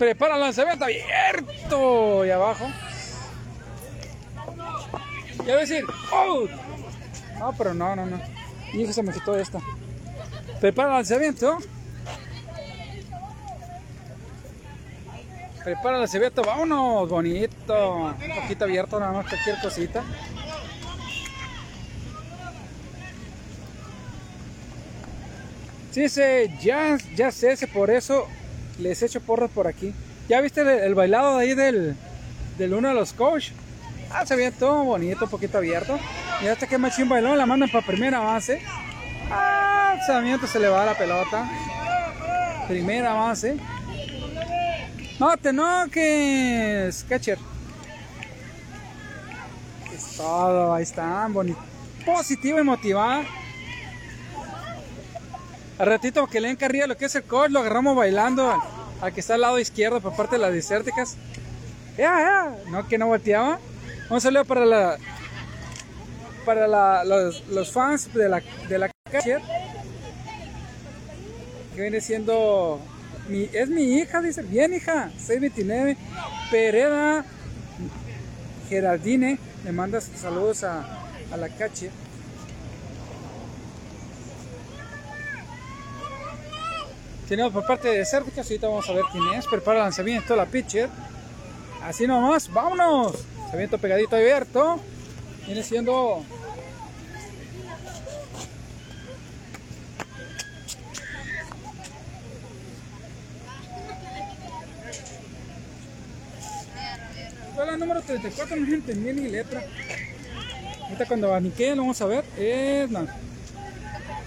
Prepara 0.00 0.36
el 0.36 0.40
lanzamiento 0.40 0.86
abierto. 0.86 2.24
Y 2.24 2.30
abajo. 2.30 2.66
Ya 5.36 5.44
voy 5.44 5.52
a 5.52 5.56
decir. 5.56 5.84
¡Oh! 6.10 6.46
No, 7.38 7.52
pero 7.58 7.74
no, 7.74 7.94
no, 7.94 8.06
no. 8.06 8.18
Hijo, 8.72 8.94
se 8.94 9.02
me 9.02 9.12
quitó 9.12 9.38
esta. 9.38 9.60
Prepara 10.58 10.88
el 10.88 10.94
lanzamiento. 10.94 11.58
Prepara 15.62 15.96
el 15.96 16.00
lanzamiento. 16.00 16.42
Vámonos, 16.44 17.06
bonito. 17.06 17.96
Un 18.04 18.40
poquito 18.40 18.64
abierto, 18.64 18.98
nada 18.98 19.12
más 19.12 19.28
cualquier 19.28 19.60
cosita. 19.60 20.02
Sí, 25.90 26.08
sí, 26.08 26.22
ya, 26.62 26.96
ya 27.14 27.30
sé, 27.30 27.54
por 27.66 27.90
eso 27.90 28.26
les 28.80 29.02
echo 29.02 29.20
porras 29.20 29.50
por 29.50 29.66
aquí. 29.66 29.94
¿Ya 30.28 30.40
viste 30.40 30.60
el, 30.60 30.94
bailado 30.94 31.38
de 31.38 31.44
ahí 31.44 31.54
del, 31.54 31.96
del 32.58 32.74
uno 32.74 32.88
de 32.88 32.94
los 32.94 33.12
coach? 33.12 33.50
Ah, 34.12 34.26
se 34.26 34.36
ve 34.36 34.50
todo 34.50 34.84
bonito, 34.84 35.24
un 35.24 35.30
poquito 35.30 35.58
abierto. 35.58 35.98
Y 36.42 36.46
hasta 36.46 36.66
que 36.66 36.78
machín 36.78 37.08
bailó, 37.08 37.36
la 37.36 37.46
mandan 37.46 37.68
para 37.68 37.86
primera 37.86 38.18
base. 38.18 38.60
Ah, 39.30 39.94
lanzamiento 39.96 40.46
se 40.46 40.58
le 40.58 40.68
va 40.68 40.84
la 40.84 40.96
pelota. 40.96 41.48
Primera 42.66 43.12
base. 43.12 43.56
No 45.18 45.36
te 45.36 45.50
enojes, 45.50 47.04
catcher. 47.08 47.38
Todo, 50.16 50.74
ahí 50.74 50.82
están, 50.82 51.32
bonito. 51.32 51.60
Positiva 52.04 52.60
y 52.60 52.64
motivada. 52.64 53.24
Al 55.80 55.86
ratito 55.86 56.26
que 56.26 56.40
le 56.42 56.54
den 56.54 56.88
lo 56.88 56.96
que 56.98 57.06
es 57.06 57.14
el 57.14 57.22
coach, 57.24 57.50
lo 57.50 57.60
agarramos 57.60 57.96
bailando 57.96 58.50
al, 58.50 58.60
al 59.00 59.14
que 59.14 59.20
está 59.20 59.34
al 59.34 59.40
lado 59.40 59.58
izquierdo 59.58 60.02
por 60.02 60.14
parte 60.14 60.36
de 60.36 60.42
las 60.42 60.52
desérticas. 60.52 61.16
Ya, 61.96 62.20
ya, 62.20 62.56
no 62.70 62.86
que 62.86 62.98
no 62.98 63.06
volteaba. 63.06 63.58
Un 64.10 64.20
saludo 64.20 64.44
para 64.44 64.66
la 64.66 64.98
para 66.44 66.68
la- 66.68 67.02
los, 67.04 67.72
fans 67.72 68.12
de 68.12 68.28
la 68.28 68.42
de 68.68 68.78
la 68.78 68.90
catcher. 69.10 69.40
que 71.74 71.80
viene 71.80 72.00
siendo 72.02 72.78
es 73.30 73.68
mi 73.70 73.94
hija, 73.94 74.20
dice, 74.20 74.42
bien 74.42 74.74
hija, 74.74 75.10
629, 75.16 75.96
Pereda 76.50 77.24
Geraldine, 78.68 79.38
le 79.64 79.72
manda 79.72 80.00
saludos 80.02 80.62
a, 80.64 80.84
a 81.32 81.36
la 81.38 81.48
cache. 81.48 81.90
Tenemos 87.30 87.52
por 87.52 87.64
parte 87.64 87.86
de 87.86 87.98
Desérticas, 87.98 88.44
ahorita 88.44 88.66
vamos 88.66 88.88
a 88.88 88.92
ver 88.92 89.04
quién 89.12 89.22
es, 89.38 89.46
prepara 89.46 89.78
el 89.78 89.84
lanzamiento, 89.84 90.34
la 90.34 90.46
pitcher, 90.46 90.88
así 91.80 92.04
nomás, 92.04 92.52
vámonos, 92.52 93.24
lanzamiento 93.38 93.78
pegadito 93.78 94.16
abierto, 94.16 94.80
viene 95.46 95.62
siendo 95.62 96.24
la 107.64 107.76
número 107.76 108.02
34, 108.02 108.56
no 108.56 108.74
entendí 108.74 109.12
ni 109.12 109.28
letra. 109.28 109.62
Ahorita 110.82 111.06
cuando 111.06 111.28
abaniqué 111.28 111.76
lo 111.76 111.82
vamos 111.82 112.00
a 112.00 112.06
ver. 112.06 112.24
Es 112.36 112.90
la, 112.90 113.04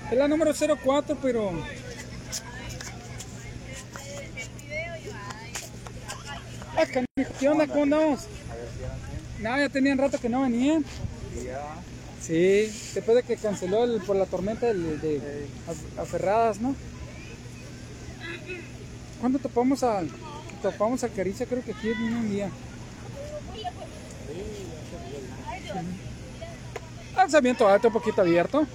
es 0.09 0.17
la 0.17 0.29
número 0.29 0.53
04, 0.53 1.17
pero. 1.21 1.51
Ah, 6.75 6.85
canijo, 6.85 7.33
¿Qué 7.39 7.49
onda? 7.49 7.67
¿Cómo 7.67 7.83
andamos? 7.83 8.21
No, 9.39 9.57
ya 9.57 9.69
tenían 9.69 9.97
rato 9.97 10.19
que 10.19 10.29
no 10.29 10.41
venían. 10.41 10.83
Sí, 12.21 12.71
después 12.95 13.15
de 13.17 13.23
que 13.23 13.35
canceló 13.35 13.83
el- 13.83 14.01
por 14.01 14.15
la 14.15 14.25
tormenta 14.25 14.67
de, 14.67 15.45
af- 15.67 16.01
aferradas, 16.01 16.59
¿no? 16.59 16.75
¿Cuándo 19.19 19.39
topamos 19.39 19.83
a 19.83 20.01
topamos 20.61 21.03
a 21.03 21.09
Caricia? 21.09 21.45
Creo 21.45 21.63
que 21.63 21.71
aquí 21.71 21.89
vino 21.89 22.19
un 22.19 22.29
día. 22.29 22.49
Lanzamiento 27.15 27.67
alto, 27.67 27.87
un 27.87 27.93
poquito 27.93 28.21
abierto. 28.21 28.65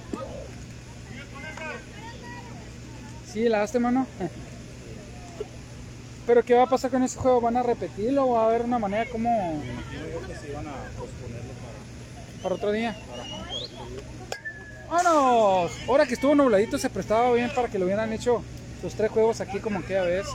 Sí, 3.31 3.47
la 3.49 3.63
haste, 3.63 3.79
mano. 3.79 4.07
Pero 6.29 6.43
¿qué 6.43 6.53
va 6.53 6.61
a 6.61 6.69
pasar 6.69 6.91
con 6.91 7.01
ese 7.01 7.17
juego? 7.17 7.41
¿Van 7.41 7.57
a 7.57 7.63
repetirlo 7.63 8.23
o 8.27 8.33
va 8.33 8.43
a 8.43 8.47
haber 8.49 8.61
una 8.61 8.77
manera 8.77 9.09
como 9.09 9.59
para 12.43 12.53
otro 12.53 12.71
día? 12.71 12.95
¡Vámonos! 14.91 15.71
Ahora 15.87 16.05
que 16.05 16.13
estuvo 16.13 16.35
nubladito 16.35 16.77
se 16.77 16.91
prestaba 16.91 17.33
bien 17.33 17.49
para 17.55 17.67
que 17.67 17.79
lo 17.79 17.85
hubieran 17.85 18.13
hecho 18.13 18.43
los 18.83 18.93
tres 18.93 19.09
juegos 19.09 19.41
aquí 19.41 19.57
como 19.57 19.79
aquella 19.79 20.03
vez. 20.03 20.27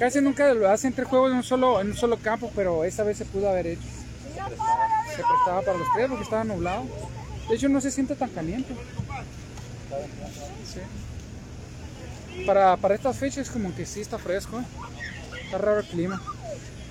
Casi 0.00 0.20
nunca 0.20 0.52
lo 0.52 0.68
hacen 0.68 0.92
tres 0.92 1.06
juegos 1.06 1.30
en 1.30 1.36
un 1.36 1.44
solo, 1.44 1.80
en 1.80 1.90
un 1.90 1.96
solo 1.96 2.16
campo, 2.16 2.50
pero 2.52 2.82
esta 2.82 3.04
vez 3.04 3.18
se 3.18 3.24
pudo 3.24 3.50
haber 3.50 3.68
hecho. 3.68 3.86
Se 3.86 5.22
prestaba 5.22 5.62
para 5.64 5.78
los 5.78 5.86
tres 5.94 6.08
porque 6.08 6.24
estaba 6.24 6.42
nublado. 6.42 6.86
De 7.48 7.54
hecho 7.54 7.68
no 7.68 7.80
se 7.80 7.92
siente 7.92 8.16
tan 8.16 8.30
caliente. 8.30 8.74
Sí. 10.66 10.80
Para, 12.46 12.76
para 12.76 12.94
estas 12.94 13.16
fechas 13.16 13.50
como 13.50 13.74
que 13.74 13.86
sí 13.86 14.00
está 14.00 14.18
fresco. 14.18 14.58
¿eh? 14.58 14.64
Está 15.44 15.58
raro 15.58 15.80
el 15.80 15.86
clima. 15.86 16.20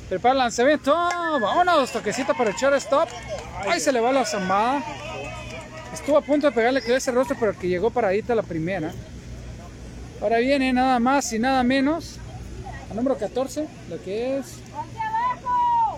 Prepara 0.10 0.34
el 0.34 0.40
lanzamiento. 0.40 0.94
Vámonos, 0.94 1.92
toquecita 1.92 2.34
para 2.34 2.52
echar 2.52 2.74
stop. 2.76 3.10
Ahí 3.68 3.80
se 3.80 3.92
le 3.92 4.00
va 4.00 4.12
la 4.12 4.26
zambada. 4.26 4.84
Estuvo 5.94 6.18
a 6.18 6.22
punto 6.22 6.48
de 6.48 6.54
pegarle 6.54 6.82
que 6.82 6.96
ese 6.96 7.12
rostro, 7.12 7.36
pero 7.40 7.58
que 7.58 7.68
llegó 7.68 7.90
paradita 7.90 8.36
la 8.36 8.44
primera. 8.44 8.92
Ahora 10.22 10.38
viene 10.38 10.72
nada 10.72 11.00
más 11.00 11.32
y 11.34 11.40
nada 11.40 11.64
menos. 11.64 12.18
Al 12.90 12.96
número 12.96 13.18
14, 13.18 13.68
lo 13.90 14.02
que 14.02 14.38
es. 14.38 14.58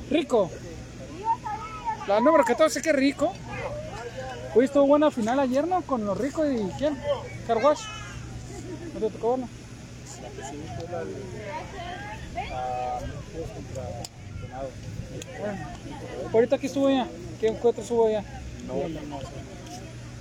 Rico. 0.09 0.49
La 2.07 2.19
número 2.19 2.43
14, 2.43 2.81
que 2.81 2.93
rico. 2.93 3.33
Hoy 4.55 4.65
estuvo 4.65 4.85
buena 4.85 5.09
final 5.09 5.39
ayer, 5.39 5.67
¿no? 5.67 5.81
Con 5.81 6.05
los 6.05 6.17
ricos 6.17 6.47
y 6.47 6.71
quién? 6.77 6.97
Carwash. 7.47 7.81
¿No 8.93 8.99
te 8.99 9.09
tocó 9.09 9.31
verla? 9.31 9.47
Bueno, 15.39 15.57
ahorita 16.33 16.55
aquí 16.55 16.67
estuvo 16.67 16.89
ya. 16.89 17.07
¿Qué 17.39 17.47
encuentro 17.47 17.81
estuvo 17.81 18.09
ya? 18.09 18.23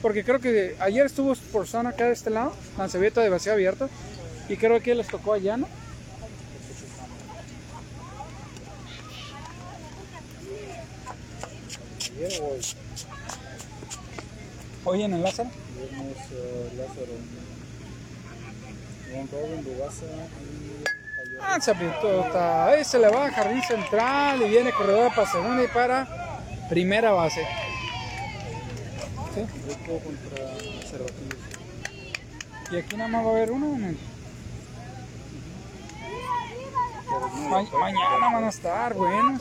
Porque 0.01 0.25
creo 0.25 0.41
que 0.41 0.77
ayer 0.81 1.07
estuvo 1.07 1.35
por 1.53 1.68
zona 1.68 1.91
acá 1.91 2.07
de 2.07 2.12
este 2.12 2.31
lado, 2.31 2.53
lanzamiento 2.77 3.20
de 3.20 3.29
vacío 3.29 3.53
abierto. 3.53 3.89
Y 4.49 4.57
creo 4.57 4.81
que 4.83 4.95
les 4.95 5.07
tocó 5.07 5.35
allá, 5.35 5.57
¿no? 5.57 5.68
Hoy 14.85 15.03
en 15.03 15.12
el 15.14 15.23
Lázaro. 15.23 15.51
Ah, 21.41 21.61
se 21.61 21.71
apretó, 21.71 22.25
está. 22.27 22.67
Ahí 22.67 22.85
se 22.85 22.99
le 22.99 23.09
va 23.09 23.27
a 23.27 23.31
jardín 23.33 23.63
central 23.63 24.43
y 24.43 24.49
viene 24.51 24.73
corredor 24.73 25.13
para 25.15 25.31
segunda 25.31 25.63
y 25.65 25.69
para 25.69 26.07
primera 26.69 27.13
base. 27.13 27.47
¿Sí? 29.35 29.45
Y 32.71 32.77
aquí 32.79 32.97
nada 32.97 33.09
más 33.09 33.25
va 33.25 33.29
a 33.29 33.33
haber 33.33 33.51
uno. 33.51 33.77
¿no? 33.79 33.95
Ma- 37.49 37.63
mañana 37.81 38.33
van 38.33 38.45
a 38.45 38.49
estar 38.49 38.95
buenos. 38.95 39.41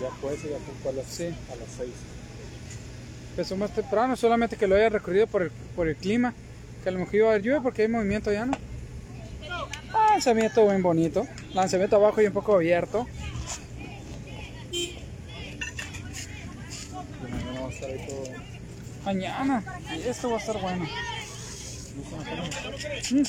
Ya 0.00 0.08
fue, 0.20 0.36
ya 0.36 0.56
fue 0.82 0.90
a 0.92 0.94
las, 0.94 1.06
Sí. 1.06 1.26
a 1.26 1.56
las 1.56 1.68
6. 1.76 1.90
Empezó 3.30 3.56
más 3.56 3.70
temprano, 3.72 4.16
solamente 4.16 4.56
que 4.56 4.66
lo 4.66 4.76
haya 4.76 4.88
recorrido 4.88 5.26
por 5.26 5.42
el, 5.42 5.50
por 5.50 5.88
el 5.88 5.96
clima. 5.96 6.32
Que 6.82 6.88
a 6.88 6.92
lo 6.92 6.98
mejor 7.00 7.14
iba 7.14 7.26
a 7.26 7.30
haber 7.30 7.42
lluvia 7.42 7.60
porque 7.60 7.82
hay 7.82 7.88
movimiento 7.88 8.32
ya, 8.32 8.46
¿no? 8.46 8.52
Ah, 9.92 10.10
Lanzamiento 10.12 10.66
bien 10.66 10.82
bonito. 10.82 11.26
Lanzamiento 11.52 11.96
abajo 11.96 12.22
y 12.22 12.26
un 12.26 12.32
poco 12.32 12.54
abierto. 12.54 13.06
Mañana 19.04 19.64
esto 20.06 20.30
va 20.30 20.36
a 20.36 20.40
estar 20.40 20.60
bueno. 20.60 20.86
Mm. 23.10 23.22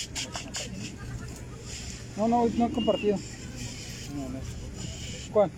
No, 2.17 2.27
no, 2.27 2.47
no 2.47 2.65
he 2.65 2.71
compartido. 2.71 3.17
¿Cuál? 5.31 5.51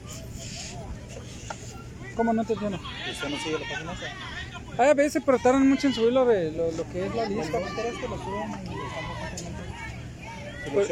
¿Cómo 2.15 2.31
no 2.33 2.45
te 2.45 2.53
entiendo? 2.53 2.79
¿Usted 3.11 3.29
no 3.29 3.37
sigue 3.39 3.59
la 3.59 4.32
esa? 4.73 4.83
Hay 4.83 4.89
a 4.89 4.93
veces, 4.93 5.21
pero 5.25 5.39
tardan 5.39 5.67
mucho 5.67 5.87
en 5.87 5.93
subir 5.93 6.13
lo, 6.13 6.25
de, 6.25 6.51
lo, 6.51 6.71
lo 6.71 6.89
que 6.91 7.05
es 7.05 7.15
la 7.15 7.25
lista. 7.25 7.57
Pues- 10.73 10.89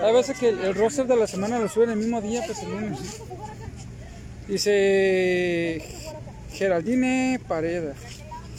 Hay 0.00 0.12
veces 0.12 0.38
que 0.38 0.48
el, 0.48 0.58
el 0.60 0.74
roster 0.74 1.06
de 1.06 1.16
la 1.16 1.26
semana 1.26 1.58
lo 1.58 1.68
suben 1.68 1.90
el 1.90 1.96
mismo 1.98 2.20
día, 2.20 2.42
pues 2.46 2.58
el 2.62 2.70
lunes. 2.70 2.98
Dice 4.48 5.82
Geraldine 6.52 7.40
Pareda. 7.46 7.94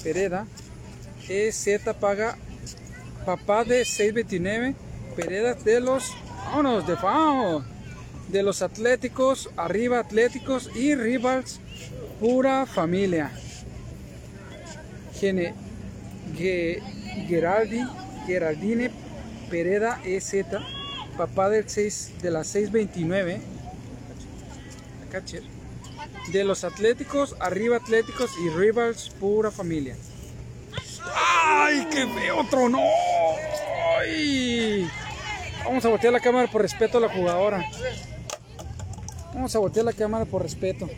Pereda. 0.03 0.45
EZ 1.27 1.81
paga 1.99 2.37
papá 3.25 3.63
de 3.65 3.83
629. 3.83 4.75
Pereda 5.15 5.53
de 5.55 5.79
los. 5.81 6.13
Vámonos, 6.45 6.87
de 6.87 6.95
FAO. 6.95 7.65
De 8.29 8.43
los 8.43 8.61
Atléticos, 8.61 9.49
arriba 9.55 9.99
Atléticos 9.99 10.69
y 10.75 10.95
Rivals, 10.95 11.59
pura 12.19 12.65
familia. 12.65 13.31
Gene, 15.19 15.53
Ge- 16.35 16.81
Geraldi, 17.27 17.81
Geraldine 18.25 18.91
Pereda 19.49 19.99
EZ, 20.03 20.45
papá 21.17 21.49
del 21.49 21.69
6, 21.69 22.13
de 22.21 22.31
las 22.31 22.47
629, 22.47 23.39
catcher, 25.11 25.41
de 26.31 26.43
los 26.43 26.63
Atléticos, 26.63 27.35
arriba 27.39 27.77
Atléticos 27.77 28.29
y 28.45 28.49
Rivals, 28.49 29.09
pura 29.19 29.49
familia. 29.51 29.95
¡Ay, 31.15 31.87
qué 31.89 32.05
feo 32.07 32.45
tronó! 32.49 32.81
¡Ay! 33.99 34.87
Vamos 35.63 35.83
a 35.85 35.89
voltear 35.89 36.13
la 36.13 36.19
cámara 36.19 36.49
por 36.51 36.61
respeto 36.61 36.97
a 36.97 37.01
la 37.01 37.09
jugadora. 37.09 37.65
Vamos 39.33 39.55
a 39.55 39.59
voltear 39.59 39.85
la 39.85 39.93
cámara 39.93 40.25
por 40.25 40.41
respeto. 40.43 40.89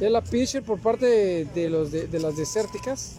Es 0.00 0.10
la 0.10 0.20
pitcher 0.20 0.62
por 0.62 0.78
parte 0.78 1.06
de, 1.06 1.44
de 1.46 1.70
los 1.70 1.90
de, 1.90 2.06
de 2.06 2.20
las 2.20 2.36
desérticas. 2.36 3.16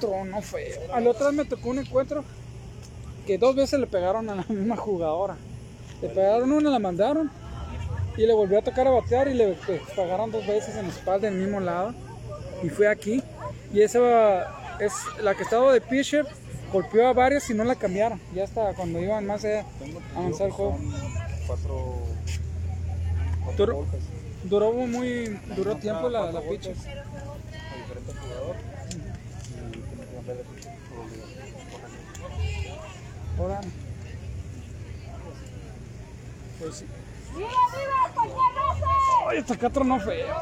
Trono 0.00 0.42
feo. 0.42 0.80
Al 0.92 1.06
otro 1.06 1.26
vez 1.26 1.34
me 1.34 1.44
tocó 1.44 1.70
un 1.70 1.78
encuentro 1.78 2.24
que 3.26 3.38
dos 3.38 3.54
veces 3.54 3.78
le 3.78 3.86
pegaron 3.86 4.28
a 4.30 4.34
la 4.34 4.44
misma 4.48 4.76
jugadora. 4.76 5.36
Le 6.00 6.08
pegaron 6.08 6.50
una, 6.52 6.70
la 6.70 6.78
mandaron 6.78 7.30
y 8.16 8.26
le 8.26 8.32
volvió 8.34 8.58
a 8.58 8.62
tocar 8.62 8.86
a 8.86 8.90
batear 8.90 9.28
y 9.28 9.34
le 9.34 9.56
pagaron 9.96 10.30
dos 10.30 10.46
veces 10.46 10.76
en 10.76 10.88
la 10.88 10.92
espalda 10.92 11.28
en 11.28 11.34
el 11.34 11.40
mismo 11.40 11.60
lado. 11.60 11.94
y 12.62 12.68
fue 12.68 12.88
aquí. 12.88 13.22
Y 13.72 13.80
esa 13.80 14.48
es 14.80 14.92
la 15.22 15.34
que 15.34 15.42
estaba 15.44 15.72
de 15.72 15.80
pitcher, 15.80 16.26
golpeó 16.72 17.06
a 17.06 17.12
varios 17.12 17.48
y 17.50 17.54
no 17.54 17.64
la 17.64 17.76
cambiaron. 17.76 18.20
Ya 18.34 18.44
hasta 18.44 18.74
cuando 18.74 18.98
iban 19.00 19.26
más 19.26 19.44
a 19.44 19.64
avanzar 20.16 20.48
el 20.48 20.52
juego. 20.52 20.78
Cuatro, 21.52 21.98
cuatro 23.44 23.66
Duró, 23.66 23.76
golpes 23.76 24.00
duró 24.44 24.72
muy, 24.72 25.38
duró 25.54 25.76
tiempo 25.76 26.08
la, 26.08 26.26
la 26.26 26.30
cuatro 26.32 26.50
pitcher. 26.50 26.74
golpes 26.74 26.88
a 26.88 27.76
diferente 27.76 28.12
jugador 28.14 28.56
y 28.56 29.60
tiene 29.60 30.04
que 30.06 30.14
cambiar 30.14 30.36
de 30.38 30.44
pitcher 30.44 30.72
por 30.88 30.98
obligación. 31.04 31.42
Ahora. 33.38 33.60
Pues 36.58 36.74
sí. 36.74 36.86
Ay, 39.28 39.38
hasta 39.38 39.54
acá 39.54 39.68
tronó 39.68 40.00
feo. 40.00 40.34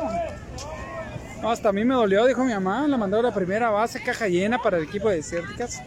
No, 1.43 1.51
hasta 1.51 1.71
a 1.71 1.73
mí 1.73 1.85
me 1.85 1.95
dolió, 1.95 2.25
dijo 2.27 2.45
mi 2.45 2.53
mamá. 2.53 2.87
La 2.87 2.97
mandó 2.97 3.19
a 3.19 3.23
la 3.23 3.35
primera 3.35 3.71
base, 3.71 4.01
caja 4.01 4.29
llena 4.29 4.63
para 4.63 4.79
el 4.79 4.85
equipo 4.85 5.09
de 5.09 5.17
Desérticas. 5.17 5.83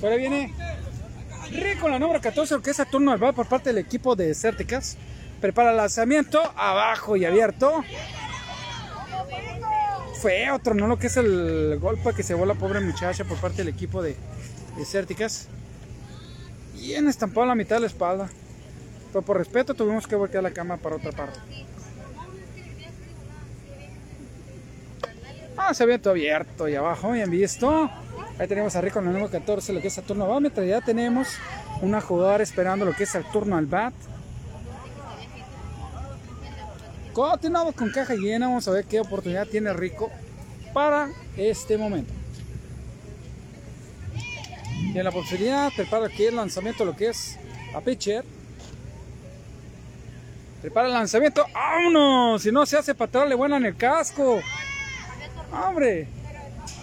Ahora 0.00 0.14
viene 0.14 0.54
Rico, 1.52 1.88
la 1.88 1.98
número 1.98 2.20
14, 2.20 2.54
lo 2.54 2.62
que 2.62 2.70
es 2.70 2.80
a 2.80 2.84
turno 2.84 3.12
al 3.12 3.18
bat 3.18 3.34
por 3.34 3.46
parte 3.46 3.70
del 3.70 3.78
equipo 3.78 4.14
de 4.14 4.28
Desérticas. 4.28 4.96
Prepara 5.40 5.70
el 5.70 5.76
lanzamiento, 5.76 6.40
abajo 6.56 7.16
y 7.16 7.24
abierto. 7.24 7.84
Feo, 10.20 10.58
tronó 10.58 10.86
lo 10.86 10.98
que 10.98 11.08
es 11.08 11.16
el 11.16 11.78
golpe 11.80 12.12
que 12.14 12.22
se 12.22 12.36
la 12.36 12.54
pobre 12.54 12.80
muchacha 12.80 13.24
por 13.24 13.38
parte 13.38 13.58
del 13.58 13.68
equipo 13.68 14.02
de 14.02 14.16
Desérticas. 14.76 15.48
Bien 16.74 17.08
estampado 17.08 17.46
la 17.46 17.54
mitad 17.54 17.76
de 17.76 17.80
la 17.80 17.86
espalda. 17.86 18.28
Pero 19.12 19.22
por 19.22 19.38
respeto 19.38 19.74
tuvimos 19.74 20.06
que 20.06 20.14
voltear 20.14 20.42
la 20.42 20.52
cama 20.52 20.76
para 20.76 20.96
otra 20.96 21.10
parte. 21.10 21.40
Ah, 25.62 25.74
se 25.74 25.82
había 25.82 26.00
todo 26.00 26.12
abierto 26.12 26.68
y 26.68 26.74
abajo, 26.74 27.12
bien 27.12 27.30
visto. 27.30 27.90
Ahí 28.38 28.48
tenemos 28.48 28.74
a 28.76 28.80
Rico 28.80 28.98
en 28.98 29.08
el 29.08 29.12
número 29.12 29.30
14, 29.30 29.74
lo 29.74 29.82
que 29.82 29.88
es 29.88 29.98
el 29.98 30.04
turno 30.04 30.26
va. 30.26 30.40
Mientras 30.40 30.66
ya 30.66 30.80
tenemos 30.80 31.28
una 31.82 32.00
jugadora 32.00 32.42
esperando 32.42 32.86
lo 32.86 32.94
que 32.94 33.02
es 33.02 33.14
el 33.14 33.24
turno 33.24 33.58
al 33.58 33.66
bat. 33.66 33.92
Continuamos 37.12 37.74
con 37.74 37.90
caja 37.90 38.14
llena. 38.14 38.48
Vamos 38.48 38.66
a 38.68 38.70
ver 38.70 38.86
qué 38.86 39.00
oportunidad 39.00 39.46
tiene 39.46 39.70
Rico 39.74 40.10
para 40.72 41.10
este 41.36 41.76
momento. 41.76 42.12
Y 44.94 44.98
en 44.98 45.04
la 45.04 45.12
posibilidad, 45.12 45.70
prepara 45.76 46.06
aquí 46.06 46.24
el 46.24 46.36
lanzamiento, 46.36 46.86
lo 46.86 46.96
que 46.96 47.10
es 47.10 47.38
a 47.74 47.82
pitcher. 47.82 48.24
Prepara 50.62 50.86
el 50.86 50.94
lanzamiento. 50.94 51.44
¡Vámonos! 51.52 52.42
Si 52.42 52.50
no 52.50 52.64
se 52.64 52.78
hace 52.78 52.94
para 52.94 53.10
atrás, 53.10 53.28
le 53.28 53.34
vuelan 53.34 53.66
el 53.66 53.76
casco. 53.76 54.40
¡Hombre! 55.52 56.08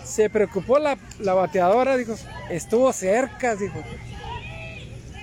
Se 0.04 0.30
preocupó 0.30 0.80
la, 0.80 0.98
la 1.20 1.34
bateadora, 1.34 1.98
dijo. 1.98 2.16
Estuvo 2.50 2.92
cerca, 2.94 3.56
dijo. 3.56 3.80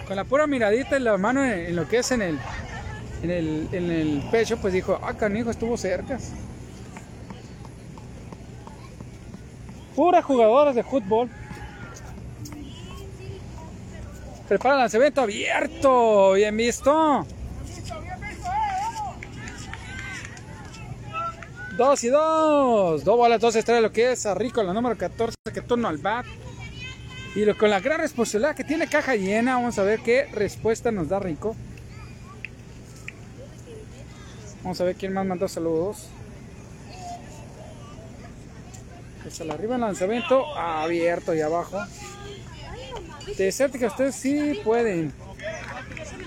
Con 0.06 0.16
la 0.16 0.24
pura 0.24 0.46
miradita 0.46 0.98
y 0.98 1.00
la 1.00 1.16
mano 1.16 1.44
en, 1.44 1.52
en 1.52 1.76
lo 1.76 1.88
que 1.88 1.98
es 1.98 2.10
en 2.12 2.22
el, 2.22 2.38
en 3.22 3.30
el, 3.30 3.68
en 3.72 3.90
el 3.90 4.22
pecho, 4.30 4.58
pues 4.58 4.74
dijo, 4.74 5.00
ah, 5.02 5.14
canijo, 5.14 5.50
estuvo 5.50 5.76
cerca. 5.76 6.18
Puras 9.96 10.24
jugadoras 10.24 10.74
de 10.74 10.82
fútbol. 10.82 11.30
Prepara 14.48 14.74
el 14.74 14.80
lanzamiento 14.80 15.22
abierto. 15.22 16.32
Bien 16.32 16.56
visto. 16.56 17.26
Dos 21.76 22.04
y 22.04 22.08
dos. 22.08 23.02
Dos 23.04 23.16
bolas, 23.16 23.40
dos 23.40 23.56
estrellas, 23.56 23.82
lo 23.82 23.92
que 23.92 24.12
es 24.12 24.26
a 24.26 24.34
Rico, 24.34 24.62
la 24.62 24.72
número 24.72 24.96
14, 24.96 25.34
que 25.52 25.60
turno 25.60 25.88
al 25.88 25.98
bat. 25.98 26.24
Y 27.34 27.44
lo, 27.44 27.58
con 27.58 27.68
la 27.68 27.80
gran 27.80 27.98
responsabilidad 27.98 28.54
que 28.54 28.62
tiene 28.62 28.86
caja 28.86 29.16
llena, 29.16 29.56
vamos 29.56 29.78
a 29.78 29.82
ver 29.82 30.00
qué 30.00 30.26
respuesta 30.32 30.92
nos 30.92 31.08
da 31.08 31.18
Rico. 31.18 31.56
Vamos 34.62 34.80
a 34.80 34.84
ver 34.84 34.94
quién 34.94 35.12
más 35.12 35.26
mandó 35.26 35.48
saludos. 35.48 36.06
Hasta 39.26 39.44
la 39.44 39.54
arriba 39.54 39.74
el 39.74 39.80
lanzamiento 39.80 40.46
abierto 40.56 41.34
y 41.34 41.40
abajo. 41.40 41.78
Desértica, 43.36 43.88
ustedes 43.88 44.14
sí 44.14 44.60
pueden. 44.62 45.12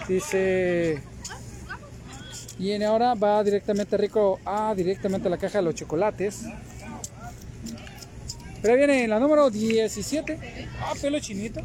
Dice. 0.10 1.02
Y 2.60 2.72
en 2.72 2.84
ahora 2.84 3.14
va 3.14 3.43
directamente 3.43 3.97
Rico 3.97 4.39
a 4.43 4.74
directamente 4.76 5.28
a 5.28 5.32
la 5.32 5.38
caja 5.38 5.60
de 5.60 5.64
los 5.64 5.76
chocolates. 5.76 6.45
Pero 8.62 8.76
viene 8.76 9.08
la 9.08 9.20
número 9.20 9.49
17. 9.49 10.68
Ah, 10.82 10.93
pelo 10.99 11.20
chinito. 11.20 11.62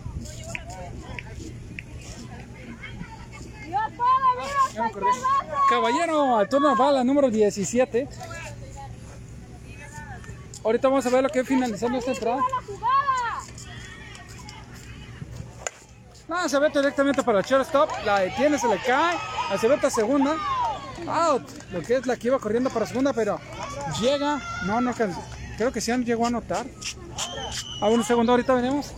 Caballero, 5.68 6.36
al 6.36 6.48
turno 6.48 6.76
va 6.76 6.92
la 6.92 7.04
número 7.04 7.30
17. 7.30 8.08
Ahorita 10.64 10.88
vamos 10.88 11.06
a 11.06 11.10
ver 11.10 11.22
lo 11.22 11.28
que 11.28 11.44
finalizando 11.44 11.98
esta 11.98 12.12
entrada. 12.12 12.40
No, 16.28 16.48
se 16.48 16.58
ve 16.58 16.68
directamente 16.68 17.22
para 17.22 17.40
el 17.40 17.44
shortstop. 17.44 17.90
La 18.04 18.20
detiene, 18.20 18.58
se 18.58 18.68
le 18.68 18.78
cae. 18.78 19.16
La 19.50 19.58
se 19.58 19.66
a 19.72 19.90
segunda. 19.90 20.36
Out. 21.06 21.42
Lo 21.72 21.82
que 21.82 21.96
es 21.96 22.06
la 22.06 22.16
que 22.16 22.28
iba 22.28 22.38
corriendo 22.38 22.70
para 22.70 22.86
segunda, 22.86 23.12
pero 23.12 23.40
llega. 24.00 24.40
No, 24.66 24.80
no. 24.80 24.92
Creo 25.56 25.72
que 25.72 25.80
sí 25.80 25.92
llegó 26.04 26.24
a 26.24 26.28
anotar. 26.28 26.66
A 27.80 27.88
un 27.88 28.04
segundo, 28.04 28.32
ahorita 28.32 28.54
venimos. 28.54 28.92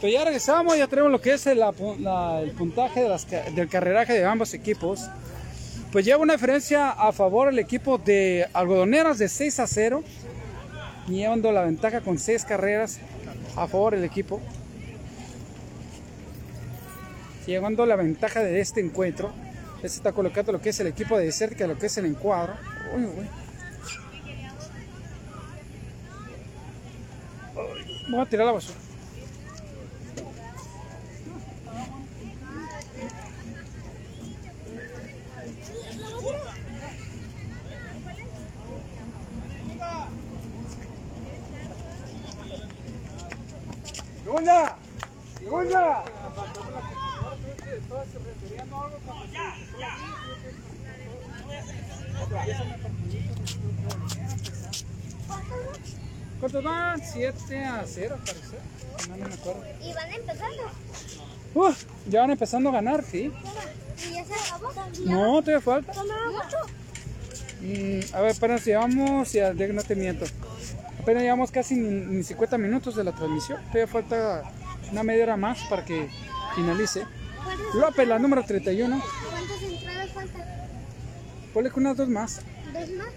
Pues 0.00 0.12
ya 0.12 0.24
regresamos, 0.24 0.76
ya 0.76 0.86
tenemos 0.86 1.10
lo 1.10 1.20
que 1.20 1.32
es 1.32 1.46
el, 1.46 1.62
el 1.62 2.50
puntaje 2.52 3.08
del 3.54 3.68
carreraje 3.68 4.12
de 4.12 4.24
ambos 4.24 4.52
equipos. 4.52 5.08
Pues 5.90 6.04
lleva 6.04 6.18
una 6.18 6.34
diferencia 6.34 6.90
a 6.90 7.12
favor 7.12 7.48
el 7.48 7.58
equipo 7.58 7.96
de 7.96 8.46
Algodoneras 8.52 9.18
de 9.18 9.28
6 9.28 9.60
a 9.60 9.66
0, 9.66 10.04
llevando 11.08 11.50
la 11.50 11.62
ventaja 11.62 12.02
con 12.02 12.18
6 12.18 12.44
carreras 12.44 12.98
a 13.56 13.66
favor 13.66 13.94
del 13.94 14.04
equipo. 14.04 14.42
Llevando 17.46 17.86
la 17.86 17.96
ventaja 17.96 18.40
de 18.40 18.60
este 18.60 18.80
encuentro. 18.80 19.32
Este 19.76 19.98
está 19.98 20.12
colocando 20.12 20.52
lo 20.52 20.60
que 20.60 20.70
es 20.70 20.80
el 20.80 20.88
equipo 20.88 21.16
de 21.16 21.32
cerca, 21.32 21.66
lo 21.66 21.78
que 21.78 21.86
es 21.86 21.96
el 21.96 22.06
encuadro. 22.06 22.54
Uy. 22.94 23.26
Voy 28.10 28.20
a 28.20 28.26
tirar 28.26 28.46
la 28.46 28.52
basura. 28.52 28.78
¡Segunda! 44.26 44.76
¡Segunda! 45.38 46.04
¿Cuántos 56.40 56.62
van? 57.54 57.54
7 57.54 57.64
a 57.64 57.84
0, 57.86 58.18
parece. 58.24 59.08
No, 59.08 59.16
no 59.16 59.28
me 59.28 59.34
acuerdo. 59.34 59.64
¿Y 59.82 59.92
van 59.92 60.12
empezando? 60.12 60.62
Uf, 61.54 61.84
ya 62.08 62.20
van 62.20 62.30
empezando 62.30 62.68
a 62.68 62.72
ganar, 62.72 63.04
sí. 63.04 63.32
¿Y 64.08 64.12
ya 64.12 64.24
se 64.24 64.34
acabó? 64.34 64.72
No, 65.04 65.40
todavía 65.40 65.60
falta. 65.60 65.92
¿Mucho? 65.92 66.56
Mm, 67.60 68.14
a 68.14 68.20
ver, 68.20 68.36
apenas 68.36 68.64
llevamos, 68.64 69.32
ya, 69.32 69.52
no 69.52 69.82
te 69.82 69.96
miento. 69.96 70.26
Apenas 71.00 71.22
llevamos 71.22 71.50
casi 71.50 71.76
ni, 71.76 72.16
ni 72.16 72.22
50 72.22 72.58
minutos 72.58 72.96
de 72.96 73.04
la 73.04 73.12
transmisión. 73.12 73.60
Todavía 73.66 73.86
falta 73.86 74.42
una 74.90 75.02
media 75.02 75.24
hora 75.24 75.36
más 75.36 75.58
para 75.70 75.84
que 75.84 76.08
finalice. 76.54 77.04
¿Cuántas, 77.44 77.74
López, 77.74 78.08
la 78.08 78.18
número 78.18 78.44
31. 78.44 79.00
cuántas 79.30 79.62
entradas 79.62 80.10
faltan? 80.10 80.42
ponle 81.54 81.70
que 81.70 81.80
unas 81.80 81.96
dos 81.96 82.08
más. 82.08 82.40
¿Dos 82.72 82.90
más? 82.90 83.08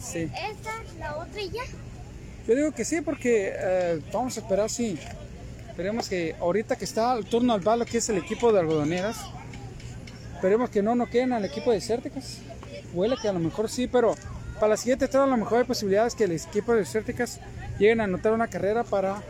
Sí. 0.00 0.20
Esta, 0.20 0.72
la 0.98 1.16
otra 1.18 1.40
y 1.42 1.50
ya. 1.50 1.62
Yo 2.46 2.54
digo 2.54 2.72
que 2.72 2.84
sí, 2.84 3.00
porque 3.00 3.52
eh, 3.56 4.00
vamos 4.12 4.36
a 4.36 4.40
esperar 4.40 4.70
si. 4.70 4.98
Esperemos 5.68 6.08
que 6.08 6.34
ahorita 6.40 6.76
que 6.76 6.84
está 6.84 7.12
el 7.14 7.26
turno 7.26 7.52
al 7.52 7.60
balo, 7.60 7.84
que 7.84 7.98
es 7.98 8.08
el 8.08 8.16
equipo 8.16 8.50
de 8.50 8.60
algodoneras, 8.60 9.18
esperemos 10.34 10.70
que 10.70 10.82
no 10.82 10.94
nos 10.94 11.10
queden 11.10 11.32
al 11.32 11.44
equipo 11.44 11.70
de 11.70 11.80
Cérticas. 11.80 12.38
Huele 12.94 13.16
que 13.20 13.28
a 13.28 13.32
lo 13.32 13.40
mejor 13.40 13.68
sí, 13.68 13.86
pero 13.86 14.14
para 14.54 14.68
la 14.68 14.76
siguiente 14.78 15.04
entrada 15.04 15.26
a 15.26 15.28
lo 15.28 15.36
mejor 15.36 15.58
hay 15.58 15.64
posibilidades 15.64 16.14
que 16.14 16.24
el 16.24 16.32
equipo 16.32 16.72
de 16.72 16.86
Cérticas 16.86 17.40
lleguen 17.78 18.00
a 18.00 18.04
anotar 18.04 18.32
una 18.32 18.48
carrera 18.48 18.84
para 18.84 19.22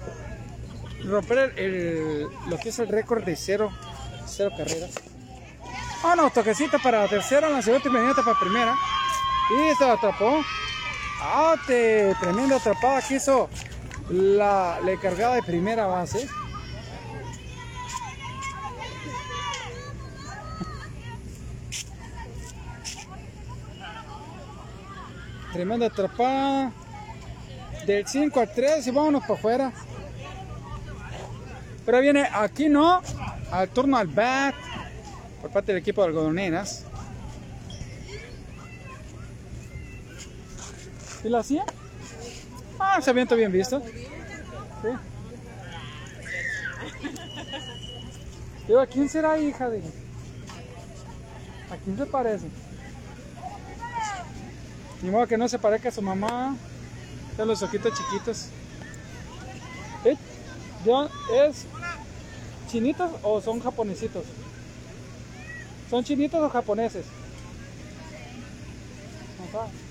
romper 1.04 1.52
el, 1.56 2.28
lo 2.48 2.58
que 2.58 2.68
es 2.68 2.78
el 2.78 2.88
récord 2.88 3.24
de 3.24 3.34
cero, 3.34 3.72
cero 4.26 4.50
carreras. 4.56 4.92
Ah, 6.04 6.14
no, 6.16 6.30
toquecito 6.30 6.78
para 6.78 7.08
tercera, 7.08 7.48
lanzamiento 7.48 7.88
inmediato 7.88 8.22
para 8.24 8.38
primera. 8.38 8.76
Y 9.50 9.74
se 9.74 9.84
atrapó. 9.84 10.44
Ah, 11.28 11.56
te, 11.66 12.14
tremenda 12.20 12.54
atrapada 12.54 13.02
que 13.02 13.16
hizo 13.16 13.48
la, 14.10 14.78
la 14.84 14.92
encargada 14.92 15.34
de 15.34 15.42
primera 15.42 15.86
base. 15.86 16.28
Tremenda 25.52 25.86
atrapada. 25.86 26.70
Del 27.86 28.06
5 28.06 28.40
al 28.40 28.52
3 28.52 28.86
y 28.86 28.90
vámonos 28.92 29.22
para 29.22 29.34
afuera. 29.34 29.72
Pero 31.84 32.00
viene 32.00 32.28
aquí 32.32 32.68
no. 32.68 33.02
Al 33.50 33.68
turno 33.70 33.96
al 33.96 34.06
bat. 34.06 34.54
Por 35.42 35.50
parte 35.50 35.72
del 35.72 35.80
equipo 35.80 36.02
de 36.02 36.08
algodoneras. 36.08 36.86
¿Y 41.26 41.28
la 41.28 41.40
hacía? 41.40 41.64
Ah, 42.78 43.00
se 43.02 43.10
avienta 43.10 43.34
bien 43.34 43.50
visto. 43.50 43.82
Sí. 48.68 48.72
¿a 48.78 48.86
quién 48.86 49.08
será 49.08 49.36
hija? 49.36 49.68
Dije. 49.68 49.88
¿A 51.68 51.76
quién 51.78 51.96
se 51.96 52.06
parece? 52.06 52.46
Ni 55.02 55.10
modo 55.10 55.26
que 55.26 55.36
no 55.36 55.48
se 55.48 55.58
parezca 55.58 55.88
a 55.88 55.92
su 55.92 56.00
mamá. 56.00 56.54
Tiene 57.34 57.50
los 57.50 57.60
ojitos 57.60 57.92
chiquitos. 57.98 58.46
¿Eh? 60.04 60.16
¿De- 60.84 61.48
¿Es 61.48 61.66
chinitos 62.70 63.10
o 63.24 63.40
son 63.40 63.60
japonesitos? 63.60 64.22
¿Son 65.90 66.04
chinitos 66.04 66.40
o 66.40 66.48
japoneses? 66.50 67.04
No 69.40 69.50
sabe. 69.58 69.85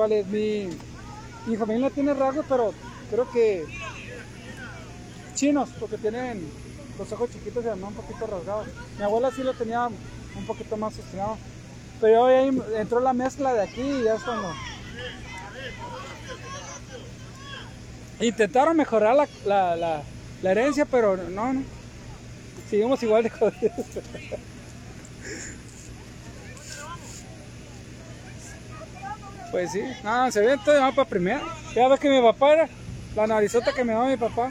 ¿Cuál 0.00 0.12
es 0.12 0.26
mi, 0.28 0.66
mi 1.44 1.58
familia 1.58 1.90
tiene 1.90 2.14
rasgos, 2.14 2.46
pero 2.48 2.72
creo 3.10 3.30
que 3.30 3.66
chinos, 5.34 5.68
porque 5.78 5.98
tienen 5.98 6.50
los 6.98 7.12
ojos 7.12 7.28
chiquitos 7.30 7.62
y 7.62 7.68
además 7.68 7.90
un 7.90 7.96
poquito 7.96 8.26
rasgados. 8.26 8.68
Mi 8.96 9.04
abuela 9.04 9.30
sí 9.30 9.42
lo 9.42 9.52
tenía 9.52 9.88
un 9.88 10.46
poquito 10.46 10.78
más 10.78 10.98
ostinado. 10.98 11.36
Pero 12.00 12.24
ahí 12.24 12.48
entró 12.78 13.00
la 13.00 13.12
mezcla 13.12 13.52
de 13.52 13.60
aquí 13.60 13.82
y 13.82 14.04
ya 14.04 14.14
es 14.14 14.22
cuando... 14.22 14.54
Intentaron 18.20 18.78
mejorar 18.78 19.14
la, 19.14 19.28
la, 19.44 19.76
la, 19.76 20.02
la 20.40 20.50
herencia, 20.50 20.86
pero 20.86 21.18
no, 21.18 21.52
no. 21.52 21.62
Seguimos 22.70 23.02
igual 23.02 23.24
de 23.24 23.28
jodidos. 23.28 23.86
Pues 29.50 29.72
sí, 29.72 29.82
no, 30.04 30.30
se 30.30 30.40
ve 30.40 30.58
todo 30.64 30.80
va 30.80 30.92
para 30.92 31.08
primera. 31.08 31.42
Ya 31.74 31.88
ves 31.88 31.98
que 31.98 32.08
mi 32.08 32.20
papá 32.20 32.52
era 32.52 32.68
la 33.16 33.26
narizota 33.26 33.72
que 33.72 33.84
me 33.84 33.92
daba 33.92 34.08
mi 34.08 34.16
papá. 34.16 34.50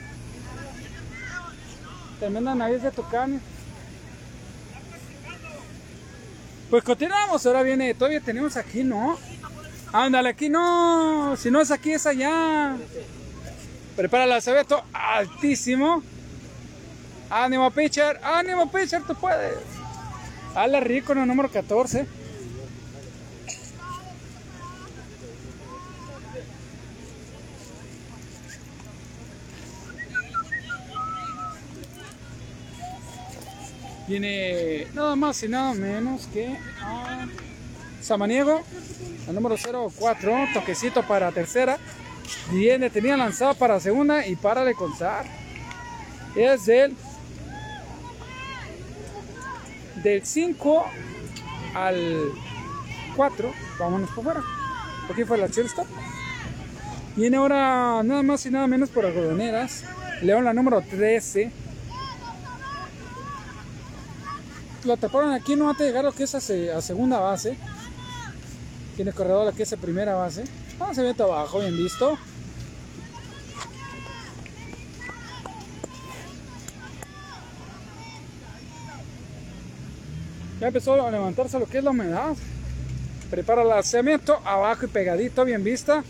Tremenda 2.19 2.53
nariz 2.53 2.83
de 2.83 2.91
tucán. 2.91 3.41
Pues 6.69 6.83
continuamos, 6.83 7.45
ahora 7.45 7.63
viene, 7.63 7.93
todavía 7.93 8.19
tenemos 8.19 8.57
aquí, 8.57 8.83
¿no? 8.83 9.17
Ándale, 9.91 10.29
aquí 10.29 10.49
no, 10.49 11.35
si 11.35 11.49
no 11.49 11.61
es 11.61 11.71
aquí 11.71 11.93
es 11.93 12.05
allá. 12.05 12.75
Prepara 13.95 14.25
el 14.25 14.31
alfabeto 14.33 14.83
altísimo. 14.93 16.03
Ánimo 17.29 17.71
pitcher, 17.71 18.19
ánimo 18.23 18.69
pitcher, 18.71 19.01
tú 19.03 19.15
puedes. 19.15 19.55
Ala 20.55 20.79
rico 20.79 21.13
en 21.13 21.19
el 21.19 21.27
número 21.27 21.49
14. 21.49 22.05
Viene 34.09 34.87
nada 34.95 35.15
más 35.15 35.43
y 35.43 35.47
nada 35.47 35.75
menos 35.75 36.25
que 36.33 36.57
Samaniego, 38.01 38.63
el 39.27 39.35
número 39.35 39.55
04, 39.55 40.47
toquecito 40.51 41.03
para 41.03 41.31
tercera. 41.31 41.77
Viene, 42.51 42.89
tenía 42.89 43.15
lanzada 43.15 43.53
para 43.53 43.79
segunda 43.79 44.25
y 44.25 44.35
para 44.35 44.65
de 44.65 44.73
contar. 44.73 45.27
Es 46.35 46.65
del, 46.65 46.95
del 50.03 50.25
5 50.25 50.85
al 51.75 52.31
4. 53.15 53.53
Vámonos 53.77 54.09
por 54.09 54.23
fuera. 54.23 54.41
Aquí 55.07 55.23
fue 55.23 55.37
la 55.37 55.45
shortstop. 55.45 55.85
Viene 57.15 57.37
ahora 57.37 58.01
nada 58.03 58.23
más 58.23 58.43
y 58.47 58.49
nada 58.49 58.65
menos 58.65 58.89
por 58.89 59.05
algodoneras. 59.05 59.83
León 60.23 60.45
la 60.45 60.53
número 60.55 60.81
13. 60.81 61.68
Lo 64.85 64.97
taparon 64.97 65.33
aquí 65.33 65.55
no 65.55 65.69
antes 65.69 65.85
de 65.85 65.87
llegar 65.91 66.05
lo 66.05 66.11
que 66.13 66.23
es 66.23 66.35
a, 66.35 66.39
se- 66.41 66.71
a 66.71 66.81
segunda 66.81 67.19
base. 67.19 67.57
Tiene 68.95 69.11
corredor 69.11 69.45
lo 69.45 69.51
que 69.53 69.63
es 69.63 69.73
a 69.73 69.77
primera 69.77 70.15
base. 70.15 70.43
Ah, 70.79 70.93
se 70.93 71.01
ve 71.01 71.13
abajo, 71.21 71.59
bien 71.59 71.75
visto. 71.75 72.17
Ya 80.59 80.67
empezó 80.67 80.93
a 81.05 81.11
levantarse 81.11 81.59
lo 81.59 81.65
que 81.65 81.77
es 81.77 81.83
la 81.83 81.91
humedad. 81.91 82.35
Prepara 83.29 83.61
el 83.61 83.69
lanzamiento 83.69 84.39
abajo 84.45 84.85
y 84.85 84.89
pegadito, 84.89 85.45
bien 85.45 85.63
vista. 85.63 86.03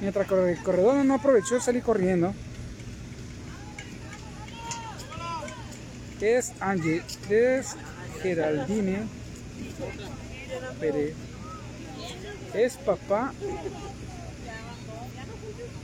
Mientras 0.00 0.30
el 0.30 0.58
corredor 0.62 1.04
no 1.04 1.14
aprovechó 1.14 1.54
de 1.54 1.60
salir 1.60 1.82
corriendo. 1.82 2.34
Es 6.20 6.52
Angie, 6.60 7.02
es 7.30 7.76
Geraldine 8.22 9.06
Pérez. 10.80 11.14
Es 12.54 12.76
papá. 12.76 13.32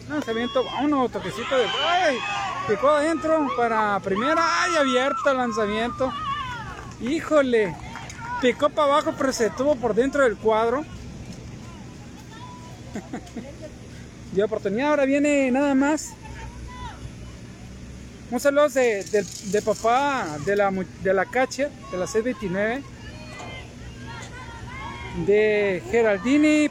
Lanzamiento, 0.08 0.64
vámonos, 0.64 1.10
toquecito 1.10 1.56
de. 1.56 1.64
¡Ay! 1.64 2.18
Picó 2.68 2.90
adentro 2.90 3.46
para 3.56 3.98
primera. 4.00 4.42
¡Ay! 4.62 4.76
Abierto 4.76 5.30
el 5.30 5.36
lanzamiento. 5.36 6.12
Híjole. 7.00 7.74
Picó 8.40 8.68
para 8.68 8.92
abajo, 8.92 9.14
pero 9.16 9.32
se 9.32 9.50
tuvo 9.50 9.76
por 9.76 9.94
dentro 9.94 10.22
del 10.22 10.36
cuadro. 10.36 10.84
Dio 14.32 14.44
oportunidad. 14.44 14.90
Ahora 14.90 15.04
viene 15.04 15.50
nada 15.50 15.74
más. 15.74 16.14
Un 18.30 18.40
saludo 18.40 18.68
de, 18.68 19.62
papá 19.64 20.38
de 20.46 20.56
la, 20.56 20.72
de 21.02 21.14
la 21.14 21.26
catcher, 21.26 21.70
de 21.90 21.98
la 21.98 22.06
629. 22.06 22.82
De 25.26 25.82
Geraldini 25.90 26.70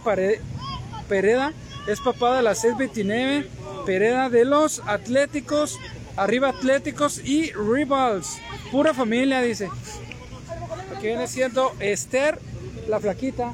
Pereda. 1.07 1.53
Es 1.87 1.99
papá 2.01 2.37
de 2.37 2.41
la 2.41 2.55
629. 2.55 3.49
Pereda 3.85 4.29
de 4.29 4.45
los 4.45 4.81
Atléticos. 4.87 5.79
Arriba 6.17 6.49
Atléticos 6.49 7.19
y 7.23 7.51
Rivals. 7.53 8.39
Pura 8.71 8.93
familia, 8.93 9.41
dice. 9.41 9.69
Aquí 10.95 11.07
viene 11.07 11.27
siendo 11.27 11.73
Esther, 11.79 12.39
la 12.87 12.99
flaquita. 12.99 13.53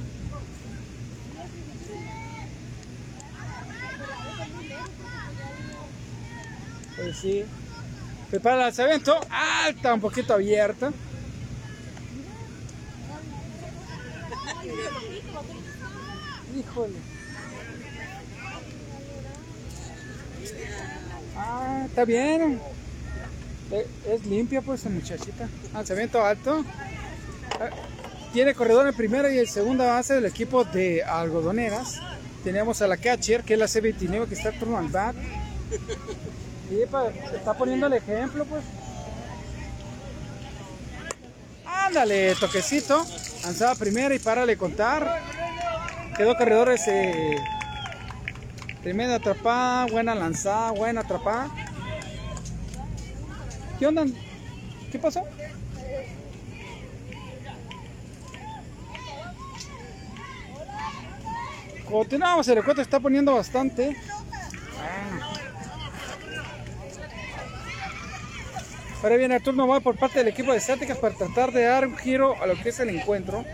Pues 6.96 7.18
sí. 7.18 7.46
Prepara 8.30 8.56
el 8.56 8.62
lanzamiento. 8.62 9.20
Alta, 9.30 9.94
un 9.94 10.02
poquito 10.02 10.34
abierta. 10.34 10.92
Híjole. 16.58 16.94
Ah, 21.36 21.84
está 21.88 22.06
bien. 22.06 22.60
Eh, 23.72 23.88
Es 24.10 24.26
limpia 24.26 24.62
pues 24.62 24.82
esa 24.82 24.90
muchachita. 24.90 25.48
Lanzamiento 25.74 26.24
alto. 26.26 26.64
Tiene 28.34 28.54
corredor 28.54 28.88
en 28.88 28.94
primera 28.94 29.34
y 29.34 29.40
en 29.40 29.48
segunda 29.48 29.86
base 29.86 30.16
del 30.16 30.26
equipo 30.26 30.64
de 30.64 31.04
algodoneras. 31.04 32.00
Tenemos 32.44 32.82
a 32.82 32.88
la 32.88 32.98
catcher, 32.98 33.44
que 33.44 33.54
es 33.54 33.60
la 33.60 33.66
C29, 33.66 34.28
que 34.28 34.36
está 34.36 34.52
turno 34.52 34.78
al 34.78 34.88
bat. 34.88 35.16
Pa- 36.92 37.10
está 37.36 37.54
poniendo 37.56 37.88
el 37.88 37.94
ejemplo, 37.94 38.46
pues. 38.46 38.64
Ándale, 41.66 42.36
toquecito. 42.36 43.06
Lanzada 43.44 43.76
primera 43.76 44.14
y 44.14 44.20
párale 44.20 44.58
contar. 44.58 45.22
Quedó 46.16 46.36
corredores. 46.38 46.88
Eh, 46.88 47.38
tremenda 48.84 49.16
atrapada, 49.16 49.88
buena 49.88 50.14
lanzada, 50.14 50.72
buena 50.72 51.02
atrapada. 51.02 51.50
¿Qué 53.80 53.88
onda? 53.88 54.06
¿Qué 54.92 55.00
pasó? 55.00 55.24
Continuamos, 61.90 62.48
el 62.48 62.56
recuento 62.58 62.82
está 62.82 63.00
poniendo 63.00 63.34
bastante. 63.34 63.98
Ahora 69.02 69.16
viene 69.16 69.38
el 69.38 69.42
turno 69.42 69.66
va 69.66 69.80
por 69.80 69.96
parte 69.96 70.20
del 70.20 70.28
equipo 70.28 70.52
de 70.52 70.58
estáticas 70.58 70.98
para 70.98 71.16
tratar 71.16 71.54
de 71.54 71.64
dar 71.64 71.88
un 71.88 71.96
giro 71.96 72.36
a 72.42 72.48
lo 72.48 72.56
que 72.56 72.68
es 72.70 72.80
el 72.82 72.90
encuentro. 72.90 73.46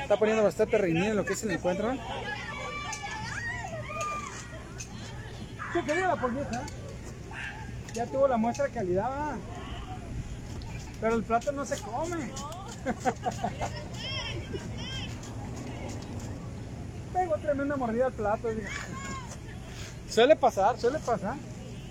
Está 0.00 0.18
poniendo 0.18 0.42
bastante 0.42 0.78
reñido 0.78 1.08
en 1.08 1.16
lo 1.16 1.26
que 1.26 1.34
es 1.34 1.42
el 1.42 1.50
encuentro. 1.50 1.92
¿Qué 5.74 5.84
quería 5.84 6.08
la 6.08 6.16
pollita? 6.16 6.62
Ya 7.92 8.06
tuvo 8.06 8.26
la 8.26 8.38
muestra 8.38 8.64
de 8.64 8.70
calidad. 8.70 9.34
Pero 11.02 11.14
el 11.14 11.22
plato 11.22 11.52
no 11.52 11.66
se 11.66 11.78
come. 11.82 12.16
Pegó 17.12 17.36
tremenda 17.36 17.76
mordida 17.76 18.06
al 18.06 18.12
plato. 18.14 18.48
Suele 20.08 20.34
pasar, 20.34 20.80
suele 20.80 20.98
pasar. 20.98 21.36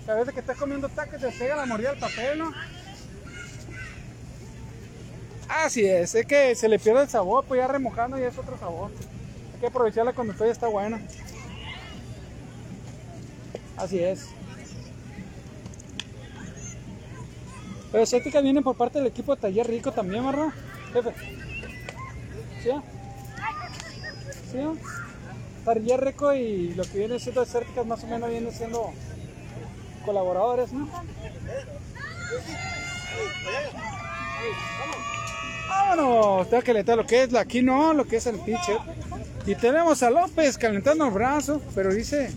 A 0.08 0.14
veces 0.14 0.32
que 0.32 0.40
estás 0.40 0.56
comiendo 0.56 0.88
tacos 0.88 1.20
te 1.20 1.30
pega 1.32 1.54
la 1.54 1.66
mordida 1.66 1.90
al 1.90 1.98
papel, 1.98 2.38
¿no? 2.38 2.52
Así 5.48 5.84
es, 5.84 6.14
es 6.14 6.26
que 6.26 6.54
se 6.54 6.68
le 6.68 6.78
pierde 6.78 7.02
el 7.02 7.08
sabor, 7.08 7.44
pues 7.46 7.60
ya 7.60 7.68
remojando 7.68 8.18
ya 8.18 8.28
es 8.28 8.38
otro 8.38 8.58
sabor. 8.58 8.90
Hay 9.54 9.60
que 9.60 9.66
aprovecharla 9.66 10.14
cuando 10.14 10.32
todavía 10.32 10.52
está 10.52 10.66
buena. 10.66 11.00
Así 13.76 13.98
es. 13.98 14.28
Pero 17.92 18.04
estéticas 18.04 18.42
vienen 18.42 18.64
por 18.64 18.76
parte 18.76 18.98
del 18.98 19.08
equipo 19.08 19.34
de 19.34 19.42
Taller 19.42 19.66
Rico 19.66 19.92
también, 19.92 20.24
¿verdad? 20.24 20.48
Jefe. 20.92 21.14
¿Sí? 22.62 22.70
¿Sí? 24.52 24.58
Taller 25.64 26.00
Rico 26.00 26.32
y 26.32 26.74
lo 26.74 26.84
que 26.84 26.98
viene 26.98 27.18
siendo 27.18 27.42
estéticas 27.42 27.86
más 27.86 28.02
o 28.04 28.06
menos 28.06 28.30
viene 28.30 28.50
siendo 28.52 28.92
colaboradores, 30.08 30.72
¿no? 30.72 30.88
Vámonos, 35.68 36.46
que 36.48 36.62
calentar 36.62 36.96
lo 36.96 37.06
que 37.06 37.24
es 37.24 37.32
la 37.32 37.40
aquí 37.40 37.60
no, 37.60 37.92
lo 37.92 38.06
que 38.06 38.16
es 38.16 38.26
el 38.26 38.38
pitcher. 38.38 38.78
Y 39.46 39.54
tenemos 39.54 40.02
a 40.02 40.08
López 40.08 40.56
calentando 40.56 41.04
el 41.04 41.10
brazo, 41.10 41.60
pero 41.74 41.92
dice 41.92 42.30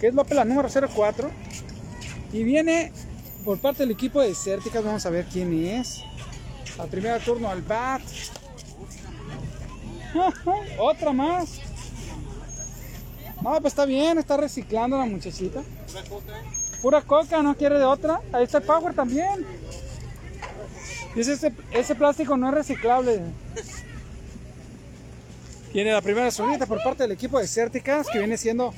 que 0.00 0.08
es 0.08 0.14
López 0.14 0.36
la 0.36 0.44
número 0.44 0.68
04. 0.68 1.30
Y 2.32 2.42
viene 2.42 2.92
por 3.44 3.58
parte 3.58 3.84
del 3.84 3.92
equipo 3.92 4.20
de 4.20 4.34
Cérticas, 4.34 4.82
vamos 4.82 5.06
a 5.06 5.10
ver 5.10 5.26
quién 5.26 5.52
es. 5.64 6.02
Al 6.76 6.88
primer 6.88 7.22
turno 7.22 7.48
al 7.48 7.62
bat. 7.62 8.02
Otra 10.78 11.12
más. 11.12 11.60
No, 13.40 13.60
pues 13.60 13.66
está 13.66 13.84
bien, 13.84 14.18
está 14.18 14.36
reciclando 14.36 14.98
la 14.98 15.06
muchachita. 15.06 15.62
Pura 16.82 17.02
coca, 17.02 17.42
no 17.42 17.56
quiere 17.56 17.78
de 17.78 17.84
otra. 17.84 18.20
Ahí 18.32 18.44
está 18.44 18.58
el 18.58 18.64
Power 18.64 18.94
también. 18.94 19.46
Dice, 21.14 21.32
ese, 21.32 21.52
ese 21.72 21.94
plástico 21.94 22.36
no 22.36 22.48
es 22.48 22.54
reciclable. 22.54 23.22
Tiene 25.72 25.92
la 25.92 26.02
primera 26.02 26.30
solita 26.30 26.66
por 26.66 26.82
parte 26.82 27.02
del 27.02 27.12
equipo 27.12 27.38
de 27.38 27.46
Cérticas, 27.46 28.06
que 28.12 28.18
viene 28.18 28.36
siendo... 28.36 28.72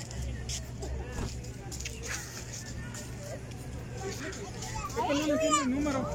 No 4.97 5.13
el 5.13 5.71
número. 5.71 6.09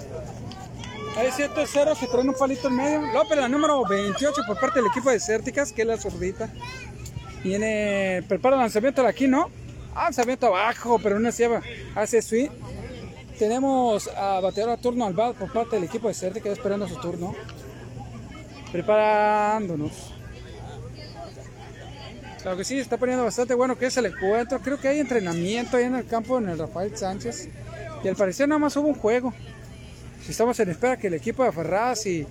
Hay 1.15 1.29
7 1.31 1.67
ceros 1.67 1.97
que 1.99 2.07
traen 2.07 2.29
un 2.29 2.35
palito 2.35 2.67
en 2.67 2.75
medio. 2.75 3.01
López, 3.13 3.37
la 3.37 3.47
número 3.47 3.85
28 3.87 4.41
por 4.47 4.59
parte 4.59 4.79
del 4.79 4.89
equipo 4.89 5.09
de 5.09 5.19
Cérticas, 5.19 5.71
que 5.71 5.83
es 5.83 5.87
la 5.87 5.97
zurdita. 5.97 6.49
Viene, 7.43 8.23
prepara 8.27 8.55
el 8.55 8.61
lanzamiento 8.61 9.03
de 9.03 9.09
aquí, 9.09 9.27
¿no? 9.27 9.49
Ah, 9.95 10.05
lanzamiento 10.05 10.47
abajo, 10.47 10.99
pero 11.01 11.19
no 11.19 11.31
se 11.31 11.49
hace 11.95 12.21
swing. 12.21 12.49
Tenemos 13.37 14.07
a 14.07 14.39
bateador 14.39 14.73
a 14.73 14.77
turno 14.77 15.05
al 15.05 15.13
bat 15.13 15.35
por 15.35 15.51
parte 15.51 15.75
del 15.75 15.85
equipo 15.85 16.07
de 16.07 16.13
Certe 16.13 16.41
que 16.41 16.49
está 16.49 16.61
esperando 16.61 16.87
su 16.87 16.99
turno. 16.99 17.35
Preparándonos. 18.71 20.13
Claro 22.41 22.57
que 22.57 22.63
sí, 22.63 22.79
está 22.79 22.97
poniendo 22.97 23.23
bastante 23.23 23.53
bueno 23.53 23.77
que 23.77 23.85
es 23.85 23.97
el 23.97 24.07
encuentro. 24.07 24.59
Creo 24.59 24.79
que 24.79 24.87
hay 24.87 24.99
entrenamiento 24.99 25.77
ahí 25.77 25.85
en 25.85 25.95
el 25.95 26.05
campo 26.05 26.39
en 26.39 26.49
el 26.49 26.59
Rafael 26.59 26.95
Sánchez. 26.95 27.49
Y 28.03 28.07
al 28.07 28.15
parecer 28.15 28.47
nada 28.49 28.59
más 28.59 28.75
hubo 28.75 28.87
un 28.87 28.95
juego. 28.95 29.33
Estamos 30.27 30.59
en 30.59 30.69
espera 30.69 30.97
que 30.97 31.07
el 31.07 31.13
equipo 31.13 31.43
de 31.43 31.51
Ferraz 31.51 32.05
y, 32.05 32.25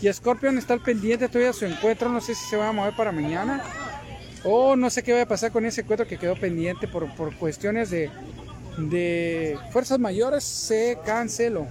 y 0.00 0.12
Scorpion 0.12 0.58
está 0.58 0.74
al 0.74 0.80
pendiente 0.80 1.28
todavía 1.28 1.48
de 1.48 1.54
su 1.54 1.64
encuentro. 1.66 2.08
No 2.08 2.20
sé 2.20 2.34
si 2.34 2.44
se 2.48 2.56
va 2.56 2.68
a 2.68 2.72
mover 2.72 2.94
para 2.96 3.12
mañana. 3.12 3.62
O 4.44 4.76
no 4.76 4.90
sé 4.90 5.02
qué 5.02 5.14
va 5.14 5.22
a 5.22 5.26
pasar 5.26 5.50
con 5.50 5.64
ese 5.64 5.80
encuentro 5.80 6.06
que 6.06 6.18
quedó 6.18 6.36
pendiente 6.36 6.86
por, 6.86 7.12
por 7.14 7.34
cuestiones 7.36 7.90
de, 7.90 8.10
de 8.76 9.58
fuerzas 9.70 9.98
mayores. 9.98 10.44
Se 10.44 10.98
canceló. 11.04 11.66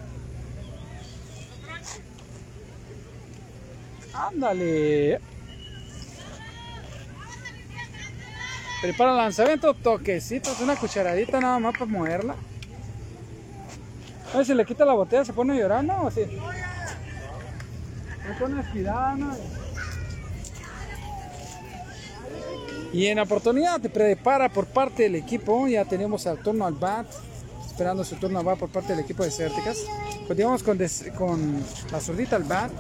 Ándale. 4.13 5.19
Prepara 8.82 9.11
el 9.11 9.17
lanzamiento, 9.17 9.74
toquecitos, 9.74 10.59
una 10.59 10.76
cucharadita 10.76 11.39
nada 11.39 11.59
más 11.59 11.74
para 11.74 11.86
moverla. 11.86 12.36
A 14.34 14.38
ver 14.38 14.45
si 14.45 14.53
le 14.53 14.65
quita 14.65 14.84
la 14.84 14.93
botella, 14.93 15.24
se 15.24 15.32
pone 15.32 15.57
llorando 15.57 15.93
o 15.93 16.07
así. 16.07 16.21
Se 16.21 18.34
pone 18.39 18.59
espirada, 18.59 19.15
¿no? 19.15 19.34
Y 22.94 23.08
en 23.08 23.18
oportunidad 23.18 23.82
te 23.82 23.89
prepara 23.89 24.50
por 24.50 24.68
parte 24.68 25.04
del 25.04 25.16
equipo. 25.16 25.68
Ya 25.68 25.84
tenemos 25.84 26.28
al 26.28 26.38
turno 26.38 26.66
al 26.66 26.76
bat. 26.76 27.08
Esperando 27.66 28.04
su 28.04 28.16
turno 28.18 28.38
al 28.38 28.46
bat 28.46 28.60
por 28.60 28.70
parte 28.70 28.94
del 28.94 29.04
equipo 29.04 29.24
de 29.24 29.32
Cérticas. 29.32 29.80
Continuamos 30.28 30.62
con, 30.62 30.78
con 31.18 31.64
la 31.91 32.00
zurdita 32.00 32.36
al 32.36 32.44
bat. 32.44 32.72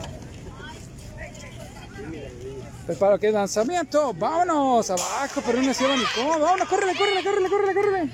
Prepara 2.85 3.17
que 3.17 3.31
lanzamiento. 3.31 4.13
Vámonos 4.13 4.91
abajo, 4.91 5.41
pero 5.43 5.63
no 5.63 5.73
se 5.73 5.83
ni 5.97 6.03
cómo. 6.15 6.37
Vámonos, 6.37 6.67
córrele, 6.67 6.95
córrele, 6.95 7.23
córrele, 7.23 7.49
córrele, 7.49 7.73
córrele. 7.73 8.09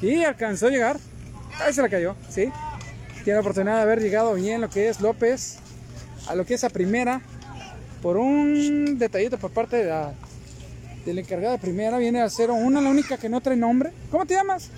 Y 0.00 0.24
alcanzó 0.24 0.68
a 0.68 0.70
llegar. 0.70 0.98
Ahí 1.60 1.74
se 1.74 1.82
la 1.82 1.90
cayó, 1.90 2.16
sí. 2.30 2.50
Tiene 3.22 3.34
la 3.34 3.40
oportunidad 3.40 3.76
de 3.76 3.82
haber 3.82 4.00
llegado 4.00 4.34
bien 4.34 4.62
lo 4.62 4.70
que 4.70 4.88
es 4.88 5.00
López. 5.02 5.58
A 6.26 6.34
lo 6.34 6.46
que 6.46 6.54
es 6.54 6.64
a 6.64 6.70
primera. 6.70 7.20
Por 8.00 8.16
un 8.16 8.98
detallito 8.98 9.36
por 9.36 9.50
parte 9.50 9.76
de 9.76 9.90
la 9.90 10.14
del 11.04 11.18
encargado 11.18 11.52
de 11.52 11.58
primera 11.58 11.98
viene 11.98 12.20
a 12.20 12.26
0-1, 12.26 12.80
la 12.80 12.90
única 12.90 13.18
que 13.18 13.28
no 13.28 13.40
trae 13.40 13.56
nombre. 13.56 13.92
¿Cómo 14.10 14.24
te 14.26 14.34
llamas? 14.34 14.70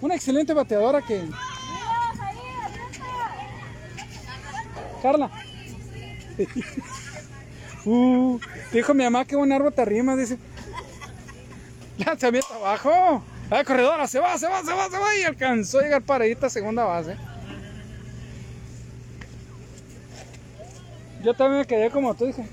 Una 0.00 0.14
excelente 0.14 0.52
bateadora 0.52 1.02
que. 1.02 1.28
Carla. 5.02 5.30
Uh, 7.88 8.40
dijo 8.72 8.94
mi 8.94 9.04
mamá 9.04 9.24
que 9.24 9.36
un 9.36 9.52
árbol 9.52 9.72
te 9.72 9.80
arrima, 9.80 10.16
dice. 10.16 10.38
Lanzamiento 12.04 12.52
abajo. 12.54 13.22
La 13.50 13.64
corredora 13.64 14.06
se 14.06 14.18
va, 14.18 14.36
se 14.38 14.48
va, 14.48 14.62
se 14.62 14.72
va, 14.72 14.90
se 14.90 14.98
va 14.98 15.16
y 15.16 15.22
alcanzó 15.22 15.78
a 15.78 15.82
llegar 15.82 16.02
paradita 16.02 16.46
a 16.46 16.50
segunda 16.50 16.84
base. 16.84 17.16
Yo 21.22 21.34
también 21.34 21.60
me 21.60 21.66
quedé 21.66 21.90
como 21.90 22.14
tú, 22.14 22.26
dije. 22.26 22.44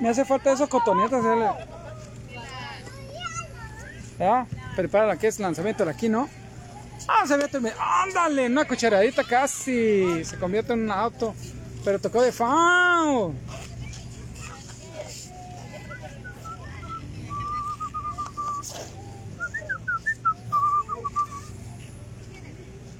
Me 0.00 0.08
hace 0.08 0.24
falta 0.24 0.52
esos 0.52 0.68
cotonetas, 0.68 1.22
¿ya? 4.18 4.46
Prepara 4.74 5.06
la 5.06 5.16
que 5.16 5.28
es 5.28 5.38
lanzamiento 5.38 5.84
de 5.84 5.90
aquí, 5.92 6.08
¿no? 6.08 6.28
Ah, 7.08 7.24
se 7.26 7.34
ándale, 7.78 8.46
una 8.46 8.64
cucharadita 8.64 9.24
casi 9.24 10.24
se 10.24 10.36
convierte 10.38 10.72
en 10.72 10.80
un 10.80 10.90
auto. 10.90 11.34
Pero 11.84 11.98
tocó 11.98 12.22
de 12.22 12.32
foul. 12.32 13.34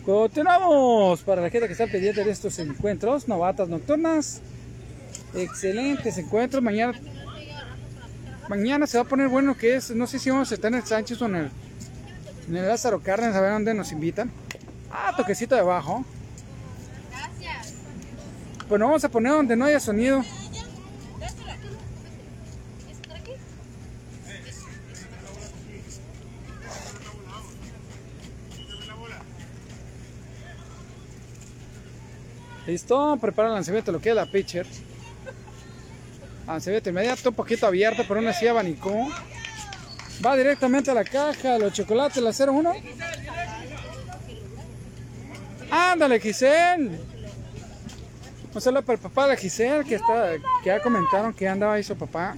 Continuamos 0.05 1.23
para 1.23 1.43
la 1.43 1.49
gente 1.49 1.69
que 1.69 1.75
está 1.75 1.87
pendiente 1.87 2.25
de 2.25 2.31
estos 2.33 2.59
encuentros, 2.59 3.29
novatas 3.29 3.69
nocturnas. 3.69 4.41
Excelentes 5.33 6.19
encuentros. 6.19 6.61
Mañana, 6.61 6.99
mañana 8.49 8.89
se 8.89 8.99
va 8.99 9.05
a 9.05 9.07
poner 9.07 9.29
bueno 9.29 9.57
que 9.57 9.77
es, 9.77 9.93
no 9.93 10.09
sé 10.09 10.19
si 10.19 10.29
vamos 10.29 10.51
a 10.51 10.57
estar 10.57 10.73
en 10.73 10.79
el 10.79 10.85
Sánchez 10.85 11.23
o 11.23 11.27
en 11.27 11.37
el, 11.37 11.51
en 12.49 12.57
el 12.57 12.67
Lázaro 12.67 13.01
Cárdenas, 13.01 13.37
a 13.37 13.41
ver 13.41 13.53
dónde 13.53 13.75
nos 13.75 13.93
invitan. 13.93 14.33
Ah, 14.91 15.15
toquecito 15.17 15.55
de 15.55 15.61
abajo. 15.61 16.05
Bueno, 18.69 18.87
vamos 18.87 19.05
a 19.05 19.09
poner 19.09 19.33
donde 19.33 19.55
no 19.55 19.67
haya 19.67 19.79
sonido. 19.79 20.25
Listo, 32.67 33.19
prepara 33.21 33.49
el 33.49 33.55
lanzamiento, 33.55 33.91
lo 33.91 34.01
que 34.01 34.11
es 34.11 34.15
la 34.15 34.27
pitcher. 34.27 34.67
Lanzamiento 36.47 36.91
inmediato, 36.91 37.31
un 37.31 37.35
poquito 37.35 37.67
abierto, 37.67 38.05
pero 38.07 38.21
aún 38.21 38.29
así 38.29 38.47
abanicó. 38.47 39.09
Va 40.25 40.37
directamente 40.37 40.91
a 40.91 40.95
la 40.95 41.05
caja, 41.05 41.59
los 41.59 41.73
chocolates, 41.73 42.23
la 42.23 42.31
01. 42.31 42.73
Ándale, 45.71 46.21
Giselle. 46.21 46.91
Un 48.55 48.61
saludo 48.61 48.83
para 48.83 48.97
el 48.97 49.03
papá 49.03 49.29
de 49.29 49.37
Giselle, 49.37 49.85
que, 49.85 49.95
está, 49.95 50.33
que 50.63 50.67
ya 50.67 50.81
comentaron 50.81 51.33
que 51.33 51.49
andaba 51.49 51.75
ahí 51.75 51.83
su 51.83 51.97
papá. 51.97 52.37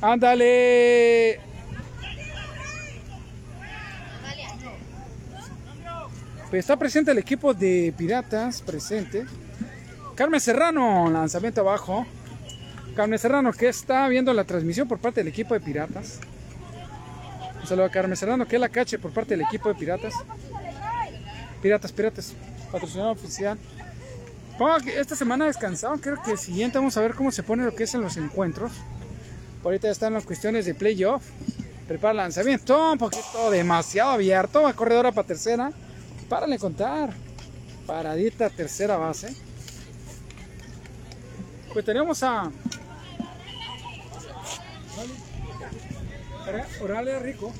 Ándale. 0.00 1.40
Pues 6.54 6.66
está 6.66 6.76
presente 6.76 7.10
el 7.10 7.18
equipo 7.18 7.52
de 7.52 7.92
Piratas, 7.98 8.62
presente. 8.62 9.26
Carmen 10.14 10.38
Serrano, 10.38 11.10
lanzamiento 11.10 11.62
abajo. 11.62 12.06
Carmen 12.94 13.18
Serrano, 13.18 13.52
que 13.52 13.66
está 13.66 14.06
viendo 14.06 14.32
la 14.32 14.44
transmisión 14.44 14.86
por 14.86 15.00
parte 15.00 15.18
del 15.18 15.26
equipo 15.26 15.54
de 15.54 15.58
Piratas. 15.58 16.20
Un 17.60 17.66
saludo 17.66 17.86
a 17.86 17.90
Carmen 17.90 18.16
Serrano, 18.16 18.46
que 18.46 18.54
es 18.54 18.60
la 18.60 18.68
cache 18.68 19.00
por 19.00 19.10
parte 19.10 19.30
del 19.36 19.44
equipo 19.44 19.68
de 19.68 19.74
Piratas. 19.74 20.14
Piratas, 21.60 21.90
Piratas, 21.90 22.34
patrocinador 22.70 23.16
oficial. 23.16 23.58
Esta 24.96 25.16
semana 25.16 25.46
descansado, 25.46 25.96
creo 26.00 26.22
que 26.22 26.30
el 26.30 26.38
siguiente 26.38 26.78
vamos 26.78 26.96
a 26.96 27.00
ver 27.00 27.14
cómo 27.14 27.32
se 27.32 27.42
pone 27.42 27.64
lo 27.64 27.74
que 27.74 27.82
es 27.82 27.94
en 27.94 28.00
los 28.00 28.16
encuentros. 28.16 28.70
Ahorita 29.64 29.88
ya 29.88 29.92
están 29.92 30.12
las 30.12 30.24
cuestiones 30.24 30.66
de 30.66 30.74
playoff. 30.76 31.24
Prepara 31.88 32.12
el 32.12 32.18
lanzamiento, 32.18 32.92
un 32.92 32.98
poquito 32.98 33.50
demasiado 33.50 34.12
abierto. 34.12 34.62
Va 34.62 34.72
corredora 34.72 35.10
para 35.10 35.26
tercera. 35.26 35.72
Párale 36.28 36.58
contar. 36.58 37.12
Paradita 37.86 38.48
tercera 38.50 38.96
base. 38.96 39.34
Pues 41.72 41.84
tenemos 41.84 42.22
a 42.22 42.50
Oralia 46.80 47.18
Rico. 47.18 47.52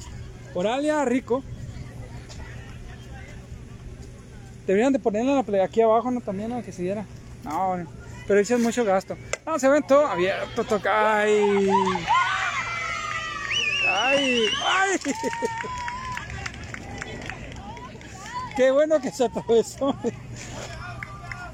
Oralia 0.55 1.05
Rico. 1.05 1.43
Deberían 4.67 4.93
de 4.93 4.99
ponerla 4.99 5.45
aquí 5.65 5.83
abajo, 5.83 6.11
¿no? 6.11 6.21
También, 6.21 6.51
¿no? 6.51 6.63
Que 6.63 6.73
se 6.73 6.83
diera. 6.83 7.05
No. 7.43 7.85
Pero 8.27 8.39
dice 8.39 8.55
es 8.55 8.61
mucho 8.61 8.85
gasto. 8.85 9.17
No, 9.45 9.59
se 9.59 9.69
ven 9.69 9.83
todo 9.87 10.07
abierto, 10.07 10.65
toca. 10.65 11.21
Ay. 11.21 11.69
Ay. 13.87 14.47
Ay. 14.65 14.99
Qué 18.57 18.71
bueno 18.71 19.01
que 19.01 19.11
se 19.11 19.25
atravesó. 19.25 19.95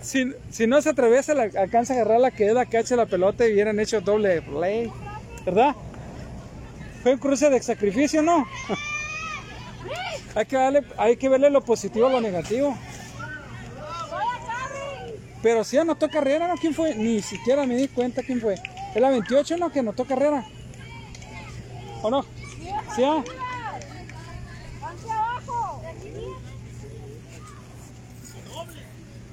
Si, 0.03 0.33
si 0.51 0.67
no 0.67 0.81
se 0.81 0.91
atraviesa, 0.91 1.35
la, 1.35 1.43
alcanza 1.43 1.93
a 1.93 1.97
agarrar 1.97 2.21
la 2.21 2.31
que 2.31 2.47
es 2.47 2.55
la 2.55 2.67
cacha 2.67 2.97
la 2.97 3.07
pelota 3.07 3.47
y 3.47 3.53
hubieran 3.53 3.79
hecho 3.81 4.01
doble 4.01 4.41
play. 4.43 4.91
¿Verdad? 5.45 5.75
Fue 7.03 7.13
un 7.13 7.19
cruce 7.19 7.51
de 7.51 7.63
sacrificio, 7.63 8.23
¿no? 8.23 8.47
hay, 10.35 10.47
que 10.47 10.57
darle, 10.57 10.85
hay 10.97 11.17
que 11.17 11.29
verle 11.29 11.51
lo 11.51 11.63
positivo 11.63 12.07
a 12.07 12.11
lo 12.11 12.21
negativo. 12.21 12.77
Pero 15.43 15.65
si 15.65 15.79
anotó 15.79 16.09
carrera, 16.09 16.49
¿no? 16.49 16.55
¿Quién 16.57 16.75
fue? 16.75 16.95
Ni 16.95 17.23
siquiera 17.23 17.67
me 17.67 17.77
di 17.77 17.89
cuenta 17.89 18.23
quién 18.23 18.41
fue. 18.41 18.55
¿Es 18.95 19.01
la 19.01 19.11
28, 19.11 19.57
no? 19.57 19.71
Que 19.71 19.81
anotó 19.81 20.05
carrera. 20.05 20.45
¿O 22.03 22.11
no? 22.11 22.23
¿Sí? 22.95 23.03
ah? 23.05 23.23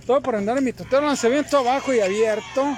Todo 0.07 0.21
por 0.21 0.37
andar 0.37 0.57
en 0.57 0.63
mi 0.63 0.71
total 0.71 1.03
lanzamiento 1.03 1.57
abajo 1.57 1.93
y 1.93 1.99
abierto. 1.99 2.77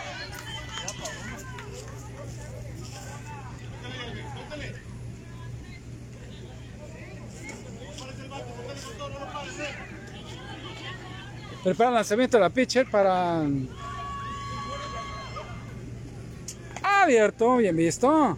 Prepara 11.63 11.89
el 11.89 11.95
lanzamiento 11.97 12.37
de 12.37 12.41
la 12.41 12.49
pitcher 12.49 12.89
para... 12.89 13.43
Abierto, 16.81 17.57
bien 17.57 17.75
visto. 17.75 18.37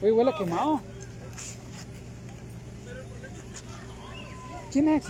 Uy, 0.00 0.10
huele 0.10 0.32
quemado. 0.38 0.93
¿Quién 4.74 4.88
es? 4.88 5.04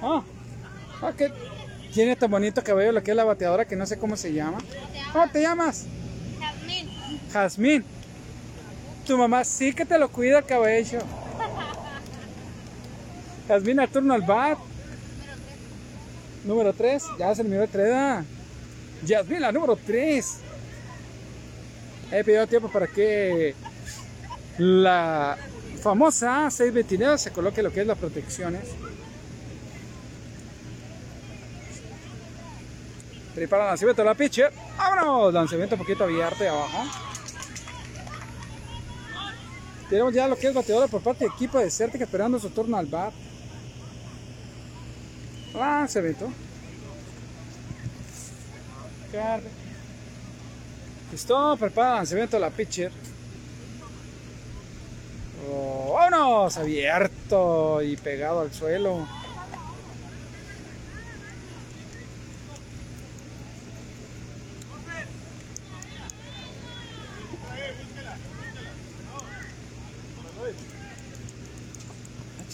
Ah, 0.00 0.22
ah, 1.02 1.12
que 1.18 1.32
tiene 1.92 2.14
tan 2.14 2.30
bonito 2.30 2.62
cabello 2.62 2.92
lo 2.92 3.02
que 3.02 3.10
es 3.10 3.16
la 3.16 3.24
bateadora 3.24 3.64
que 3.64 3.74
no 3.74 3.84
sé 3.86 3.98
cómo 3.98 4.16
se 4.16 4.32
llama. 4.32 4.58
¿Cómo 5.12 5.28
te 5.32 5.42
llamas? 5.42 5.86
Jazmín. 6.38 6.88
Jazmín. 7.32 7.84
Tu 9.04 9.18
mamá 9.18 9.42
sí 9.42 9.72
que 9.72 9.84
te 9.84 9.98
lo 9.98 10.08
cuida 10.12 10.38
el 10.38 10.44
cabello. 10.44 11.00
Jazmín 13.48 13.80
al 13.80 13.88
turno 13.88 14.14
al 14.14 14.22
bat. 14.22 14.58
Número 16.44 16.72
3. 16.72 17.02
Ya 17.18 17.34
se 17.34 17.42
el 17.42 17.50
número 17.50 17.66
3. 17.66 17.84
¿verdad? 17.84 18.24
Yasmín, 19.04 19.40
la 19.40 19.50
número 19.50 19.74
3. 19.74 20.36
He 22.12 22.22
pedido 22.22 22.46
tiempo 22.46 22.68
para 22.68 22.86
que 22.86 23.56
la 24.56 25.36
famosa 25.78 26.50
629 26.50 27.18
se 27.18 27.30
coloque 27.30 27.62
lo 27.62 27.72
que 27.72 27.80
es 27.80 27.86
las 27.86 27.98
protecciones. 27.98 28.62
Prepara 33.34 33.64
el 33.64 33.68
lanzamiento 33.68 34.02
de 34.02 34.08
la 34.08 34.14
pitcher. 34.14 34.52
¡Vámonos! 34.76 35.32
Lanzamiento 35.32 35.74
un 35.76 35.80
poquito 35.80 36.04
abierto 36.04 36.42
y 36.42 36.48
abajo. 36.48 36.84
Tenemos 39.88 40.12
ya 40.12 40.28
lo 40.28 40.36
que 40.36 40.48
es 40.48 40.54
bateadora 40.54 40.86
por 40.88 41.02
parte 41.02 41.24
del 41.24 41.32
equipo 41.32 41.58
de 41.58 41.70
Certic 41.70 42.00
esperando 42.00 42.38
su 42.38 42.50
turno 42.50 42.76
al 42.76 42.86
bat. 42.86 43.12
Lanzamiento. 45.54 46.30
Listo, 51.10 51.56
prepara 51.56 51.90
el 51.90 51.96
lanzamiento 51.96 52.36
de 52.36 52.40
la 52.40 52.50
pitcher. 52.50 52.92
¡Vámonos! 55.92 56.56
Abierto 56.56 57.82
y 57.82 57.96
pegado 57.96 58.40
al 58.40 58.52
suelo. 58.52 59.06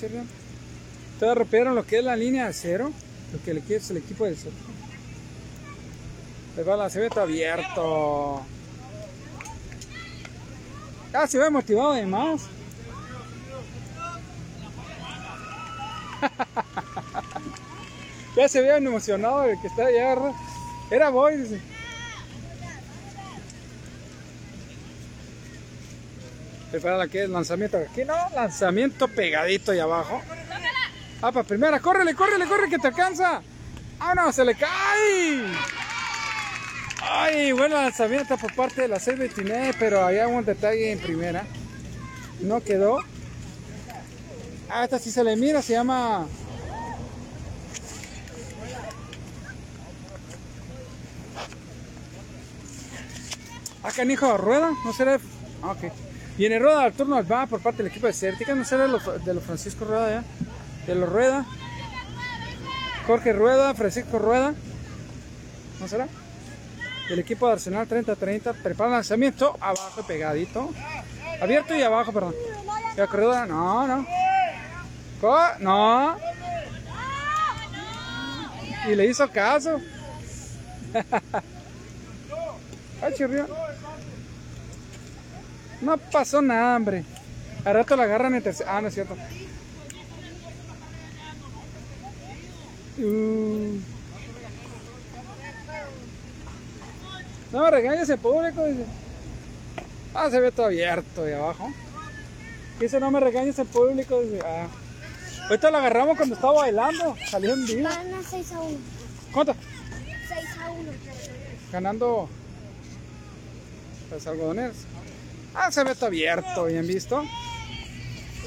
Ah. 0.04 0.24
Ustedes 1.14 1.34
rompieron 1.36 1.74
lo 1.74 1.86
que 1.86 1.98
es 1.98 2.04
la 2.04 2.16
línea 2.16 2.46
de 2.46 2.52
cero, 2.52 2.90
lo 3.32 3.42
que 3.42 3.54
le 3.54 3.76
es 3.76 3.90
el 3.90 3.96
equipo 3.98 4.24
del 4.24 4.36
cero. 4.36 4.54
El 6.56 6.66
lanzamiento 6.66 7.20
abierto. 7.20 8.42
Ah, 11.12 11.26
se 11.26 11.38
ve 11.38 11.50
motivado 11.50 11.92
además. 11.92 12.42
ya 18.36 18.48
se 18.48 18.62
ve 18.62 18.76
emocionado 18.76 19.44
el 19.44 19.60
que 19.60 19.66
está 19.66 19.86
allá. 19.86 20.14
¿verdad? 20.14 20.32
Era 20.90 21.10
boy, 21.10 21.36
dice. 21.36 21.60
Que 27.10 27.22
es 27.22 27.30
lanzamiento 27.30 27.78
aquí, 27.78 28.04
no, 28.04 28.14
lanzamiento 28.34 29.06
pegadito 29.06 29.70
ahí 29.70 29.78
abajo. 29.78 30.20
Ah, 31.22 31.30
para 31.30 31.46
primera, 31.46 31.78
córrele, 31.78 32.14
córrele, 32.14 32.46
corre 32.46 32.68
que 32.68 32.78
te 32.78 32.88
alcanza. 32.88 33.42
Ah, 34.00 34.14
no, 34.14 34.32
se 34.32 34.44
le 34.44 34.56
cae. 34.56 35.44
Ay, 37.00 37.52
buen 37.52 37.72
lanzamiento 37.72 38.36
por 38.36 38.52
parte 38.54 38.82
de 38.82 38.88
la 38.88 38.98
629, 38.98 39.76
pero 39.78 40.04
había 40.04 40.26
un 40.26 40.44
detalle 40.44 40.90
en 40.90 40.98
primera. 40.98 41.44
No 42.40 42.60
quedó. 42.60 42.98
Ah, 44.68 44.84
esta 44.84 44.98
sí 44.98 45.10
se 45.10 45.22
le 45.22 45.36
mira, 45.36 45.62
se 45.62 45.72
llama. 45.74 46.26
Ah, 53.82 53.90
canijo, 53.94 54.36
rueda, 54.38 54.72
no 54.84 54.92
será. 54.92 55.18
Ah, 55.62 55.72
ok. 55.72 55.92
Viene 56.36 56.58
rueda 56.58 56.82
al 56.82 56.92
turno 56.94 57.22
va 57.24 57.46
por 57.46 57.60
parte 57.60 57.82
del 57.82 57.92
equipo 57.92 58.06
de 58.06 58.12
Cértica, 58.12 58.54
no 58.54 58.64
será 58.64 58.84
de 58.84 58.88
los, 58.88 59.24
de 59.24 59.34
los 59.34 59.44
Francisco 59.44 59.84
Rueda 59.84 60.10
ya. 60.10 60.24
De 60.86 60.94
los 60.94 61.08
Rueda. 61.08 61.44
Jorge 63.06 63.32
Rueda, 63.32 63.74
Francisco 63.74 64.18
Rueda. 64.18 64.54
¿No 65.80 65.86
será? 65.86 66.08
El 67.10 67.18
equipo 67.18 67.46
de 67.46 67.52
Arsenal 67.52 67.86
30-30 67.86 68.54
prepara 68.62 68.88
el 68.88 68.94
lanzamiento 68.96 69.56
abajo 69.60 70.02
pegadito. 70.06 70.70
Abierto 71.40 71.74
y 71.74 71.82
abajo, 71.82 72.12
perdón. 72.12 72.34
La 72.96 73.06
corredora, 73.06 73.46
no, 73.46 73.86
no. 73.86 74.23
Co- 75.20 75.58
No. 75.60 76.16
Y 78.88 78.94
le 78.94 79.06
hizo 79.06 79.28
caso. 79.30 79.80
Ay, 83.02 83.14
chirrió. 83.16 83.46
No 85.80 85.96
pasó 85.98 86.40
nada, 86.42 86.76
hombre. 86.76 87.04
Al 87.64 87.74
rato 87.74 87.96
la 87.96 88.04
agarran 88.04 88.34
en 88.34 88.42
tercer. 88.42 88.66
Ah, 88.68 88.80
no 88.80 88.88
es 88.88 88.94
cierto. 88.94 89.16
Uh. 92.98 93.78
No 97.52 97.62
me 97.62 97.70
regañes 97.70 98.08
el 98.08 98.18
público, 98.18 98.64
dice. 98.66 98.84
Ah, 100.14 100.30
se 100.30 100.40
ve 100.40 100.50
todo 100.52 100.66
abierto 100.66 101.22
de 101.22 101.34
abajo. 101.34 101.68
Dice, 102.80 102.98
no 103.00 103.10
me 103.10 103.20
regañes 103.20 103.58
el 103.58 103.66
público, 103.66 104.20
dice. 104.20 104.40
Ah. 104.44 104.66
Ahorita 105.44 105.70
la 105.70 105.78
agarramos 105.78 106.16
cuando 106.16 106.34
estaba 106.34 106.54
bailando. 106.54 107.16
Salió 107.30 107.52
en 107.52 107.66
vivo. 107.66 107.88
Van 107.88 108.14
a 108.14 108.22
6 108.22 108.52
a 108.52 108.60
1. 108.60 108.78
¿Cuánto? 109.32 109.56
6 110.28 110.40
a 110.58 110.70
1. 110.70 110.92
Ganando 111.72 112.28
los 114.10 114.26
algodoneros. 114.26 114.76
Ah, 115.54 115.70
se 115.70 115.84
ve 115.84 115.94
todo 115.94 116.06
abierto, 116.06 116.64
bien 116.64 116.86
visto. 116.86 117.24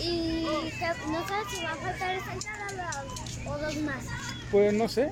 Y 0.01 0.45
no 1.11 1.27
sabes 1.27 1.47
si 1.49 1.63
va 1.63 1.71
a 1.71 1.75
faltar 1.75 2.15
esa 2.15 2.33
entrada 2.33 3.05
o 3.45 3.57
dos 3.57 3.75
más. 3.77 4.05
Pues 4.51 4.73
no 4.73 4.87
sé. 4.87 5.11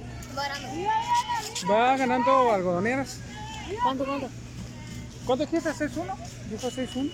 Va 1.70 1.98
ganando 1.98 2.52
algodoneras. 2.52 3.20
¿Cuánto, 3.84 4.06
cuánto? 4.06 4.30
¿Cuánto 5.26 5.46
dijiste? 5.46 5.70
¿6-1? 5.72 6.16
Dijo 6.50 6.68
6-1. 6.70 7.12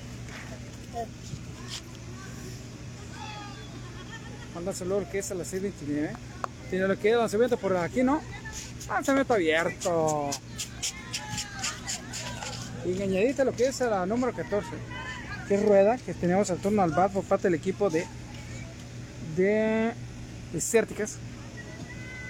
Mándaselo 4.56 5.00
lo 5.00 5.10
que 5.10 5.20
es 5.20 5.32
a 5.32 5.36
las 5.36 5.54
6.29. 5.54 6.12
Tiene 6.70 6.88
lo 6.88 6.98
que 6.98 7.12
es 7.12 7.18
lanzamiento 7.18 7.58
por 7.58 7.76
aquí, 7.78 8.04
¿no? 8.04 8.22
Lanzamiento 8.88 9.34
abierto. 9.34 10.30
Y 12.86 13.02
añadiste 13.02 13.46
lo 13.46 13.52
que 13.52 13.68
es 13.68 13.82
a 13.82 13.90
la 13.90 14.06
número 14.06 14.34
14. 14.34 14.68
Que 15.48 15.56
es 15.56 15.66
rueda, 15.66 15.98
que 15.98 16.14
tenemos 16.14 16.50
al 16.50 16.58
turno 16.58 16.82
al 16.82 16.92
bat 16.92 17.12
por 17.12 17.24
parte 17.24 17.48
del 17.48 17.56
equipo 17.56 17.90
de. 17.90 18.06
de. 19.36 19.92
de 20.52 20.62
Cérticas. 20.62 21.18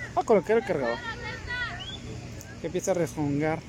Vamos 0.09 0.23
a 0.23 0.27
colocar 0.27 0.57
el 0.57 0.65
cargador. 0.65 0.97
Que 2.59 2.67
empieza 2.67 2.91
a 2.91 2.93
resongar 2.95 3.59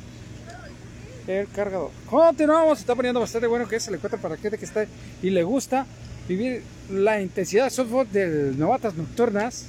el 1.26 1.48
cargador. 1.48 1.90
Continuamos, 2.08 2.80
está 2.80 2.94
poniendo 2.94 3.20
bastante 3.20 3.46
bueno 3.46 3.68
que 3.68 3.76
es 3.76 3.88
el 3.88 3.94
encuentro 3.94 4.20
para 4.20 4.36
gente 4.36 4.58
que 4.58 4.64
está 4.64 4.86
y 5.22 5.30
le 5.30 5.42
gusta 5.42 5.86
vivir 6.28 6.62
la 6.92 7.20
intensidad 7.20 7.70
softball 7.70 8.10
de 8.10 8.52
novatas 8.56 8.94
nocturnas. 8.94 9.66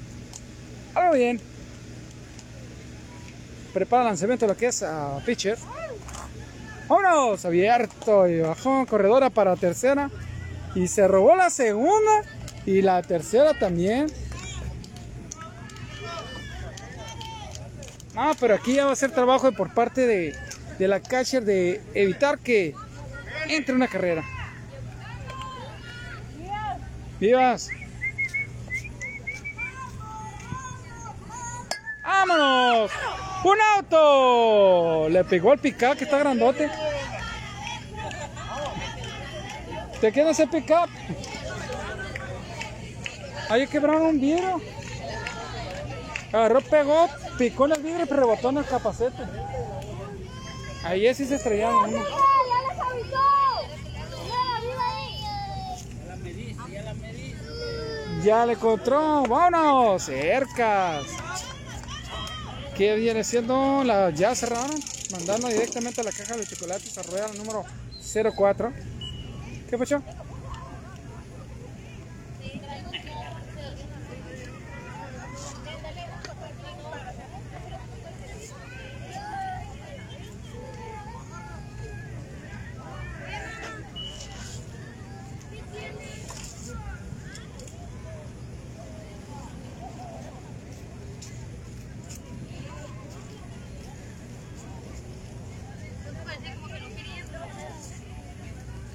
Algo 0.94 1.16
bien. 1.16 1.40
Prepara 3.74 4.04
lanzamiento 4.04 4.46
lo 4.46 4.56
que 4.56 4.68
es 4.68 4.84
a 4.84 5.20
pitcher. 5.26 5.58
Vámonos, 6.88 7.44
abierto 7.46 8.28
y 8.28 8.42
bajó 8.42 8.86
corredora 8.86 9.30
para 9.30 9.56
tercera. 9.56 10.12
Y 10.76 10.88
se 10.88 11.08
robó 11.08 11.36
la 11.36 11.50
segunda 11.50 12.24
y 12.66 12.82
la 12.82 13.02
tercera 13.02 13.58
también. 13.58 14.08
Ah, 18.16 18.34
pero 18.40 18.54
aquí 18.56 18.76
ya 18.76 18.86
va 18.86 18.92
a 18.92 18.96
ser 18.96 19.12
trabajo 19.12 19.52
por 19.54 19.74
parte 19.74 20.06
de, 20.06 20.36
de 20.78 20.88
la 20.88 21.00
catcher 21.00 21.44
de 21.44 21.82
evitar 21.96 22.38
que 22.38 22.76
entre 23.48 23.74
una 23.74 23.88
carrera. 23.88 24.24
¡Vivas! 27.24 27.70
¡Vámonos! 32.04 32.92
¡Un 33.46 33.58
auto! 33.78 35.08
Le 35.08 35.24
pegó 35.24 35.54
al 35.54 35.60
pickup 35.60 35.96
que 35.96 36.04
está 36.04 36.18
grandote. 36.18 36.70
¿Te 40.02 40.12
queda 40.12 40.32
ese 40.32 40.48
pickup? 40.48 40.90
Ahí 43.48 43.68
quebraron 43.68 44.02
un 44.02 44.20
vidrio. 44.20 44.60
Agarró, 46.34 46.60
pegó, 46.60 47.08
picó 47.38 47.68
en 47.68 47.72
el 47.72 47.84
vidrio 47.84 48.06
y 48.06 48.10
rebotó 48.10 48.50
en 48.50 48.58
el 48.58 48.66
capacete. 48.66 49.24
Ahí 50.84 51.16
sí 51.16 51.24
se 51.26 51.36
estrellaron. 51.36 51.90
¡Ya 51.90 52.00
las 52.00 52.80
avisó! 52.92 53.16
¡Ya 54.28 54.42
la 54.76 54.90
ahí! 54.90 55.24
Ya 58.24 58.46
le 58.46 58.54
encontró. 58.54 59.24
¡Vámonos! 59.24 60.04
Cercas. 60.04 61.06
¿Qué 62.76 62.96
viene 62.96 63.24
siendo? 63.24 63.84
La, 63.84 64.10
ya 64.12 64.34
cerraron. 64.34 64.80
Mandando 65.12 65.48
directamente 65.48 66.02
a 66.02 66.04
la 66.06 66.12
caja 66.12 66.38
de 66.38 66.46
chocolates 66.46 66.98
a 66.98 67.04
rueda 67.04 67.28
número 67.38 67.64
04. 68.36 68.74
¿Qué 69.70 69.78
pasó? 69.78 70.02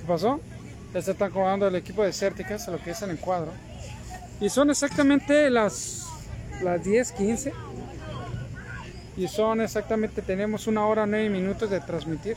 Pasó? 0.08 0.40
Ya 0.92 1.02
se 1.02 1.12
están 1.12 1.30
acomodando 1.30 1.68
el 1.68 1.76
equipo 1.76 2.02
de 2.02 2.12
Cérticas 2.12 2.66
a 2.66 2.72
lo 2.72 2.82
que 2.82 2.90
es 2.90 3.02
el 3.02 3.10
encuadro. 3.10 3.52
Y 4.40 4.48
son 4.48 4.70
exactamente 4.70 5.50
las, 5.50 6.06
las 6.62 6.82
10:15. 6.82 7.52
Y 9.16 9.26
son 9.28 9.60
exactamente, 9.60 10.22
tenemos 10.22 10.66
una 10.68 10.86
hora 10.86 11.04
nueve 11.04 11.28
minutos 11.28 11.68
de 11.70 11.80
transmitir. 11.80 12.36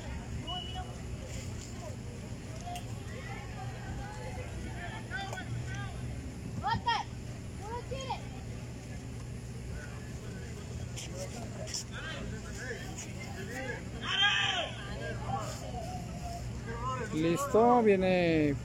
Listo, 17.14 17.84
viene 17.84 18.56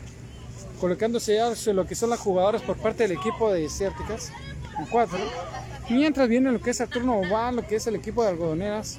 colocándose 0.87 1.35
ya 1.35 1.73
lo 1.73 1.85
que 1.85 1.97
son 1.97 2.11
las 2.11 2.21
jugadoras 2.21 2.63
por 2.63 2.77
parte 2.77 3.03
del 3.09 3.19
equipo 3.19 3.53
de 3.53 3.69
Ciérticas 3.69 4.31
en 4.79 4.87
cuatro. 4.87 5.19
Mientras 5.91 6.29
viene 6.29 6.53
lo 6.53 6.61
que 6.61 6.71
es 6.71 6.81
el 6.81 6.89
turno 6.89 7.19
oval, 7.19 7.57
lo 7.57 7.67
que 7.67 7.75
es 7.75 7.89
el 7.89 7.97
equipo 7.97 8.23
de 8.23 8.29
algodoneras 8.29 8.99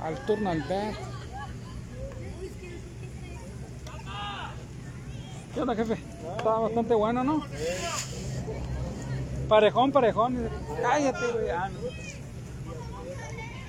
al 0.00 0.26
turno 0.26 0.50
al 0.50 0.62
bat. 0.62 0.94
¿Qué 5.54 5.60
onda, 5.60 5.76
jefe? 5.76 5.96
Está 6.36 6.50
bastante 6.50 6.94
bueno, 6.94 7.22
¿no? 7.22 7.46
Parejón, 9.48 9.92
parejón. 9.92 10.50
Cállate, 10.82 11.26
güey. 11.34 11.50
Ah, 11.50 11.68
no. 11.68 11.78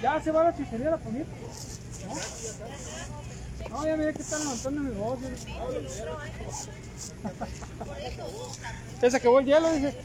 Ya 0.02 0.20
se 0.20 0.32
va 0.32 0.46
la 0.46 0.58
chichería 0.58 0.90
la 0.90 0.98
comida. 0.98 1.26
¿No? 2.08 3.23
No, 3.74 3.88
ya 3.88 3.98
miré 3.98 4.14
que 4.14 4.22
están 4.22 4.40
levantando 4.42 4.82
mi 4.82 4.92
voz. 4.92 5.18
Ya 9.02 9.10
se 9.10 9.18
acabó 9.18 9.40
el 9.40 9.46
hielo, 9.48 9.72
dije. 9.74 9.96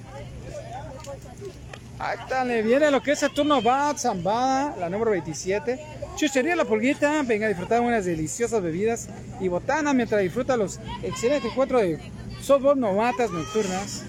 Ahí 1.98 2.16
está, 2.18 2.44
le 2.46 2.62
viene 2.62 2.90
lo 2.90 3.02
que 3.02 3.12
es 3.12 3.22
el 3.22 3.34
turno 3.34 3.60
Bat, 3.60 3.98
Zambada, 3.98 4.74
la 4.78 4.88
número 4.88 5.10
27. 5.10 5.78
Chuchería 6.16 6.56
La 6.56 6.64
Pulguita, 6.64 7.22
venga 7.24 7.44
a 7.44 7.48
disfrutar 7.50 7.82
unas 7.82 8.06
deliciosas 8.06 8.62
bebidas 8.62 9.08
y 9.38 9.48
botana 9.48 9.92
mientras 9.92 10.22
disfruta 10.22 10.56
los 10.56 10.80
excelentes 11.02 11.52
cuatro 11.54 11.78
de 11.78 11.98
softball 12.40 12.80
novatas 12.80 13.30
nocturnas. 13.30 14.02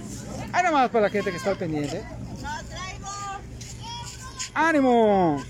Ahí 0.54 0.64
nomás 0.64 0.90
para 0.90 1.04
la 1.04 1.10
gente 1.10 1.32
que 1.32 1.38
está 1.38 1.50
al 1.50 1.58
pendiente. 1.58 2.02
¡Ánimo! 4.54 5.44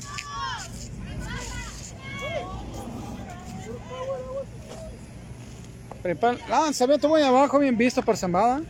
Prepara- 6.03 6.38
Lanzamiento 6.47 7.09
muy 7.09 7.21
abajo, 7.21 7.59
bien 7.59 7.77
visto 7.77 8.01
por 8.01 8.15
Zambada. 8.17 8.61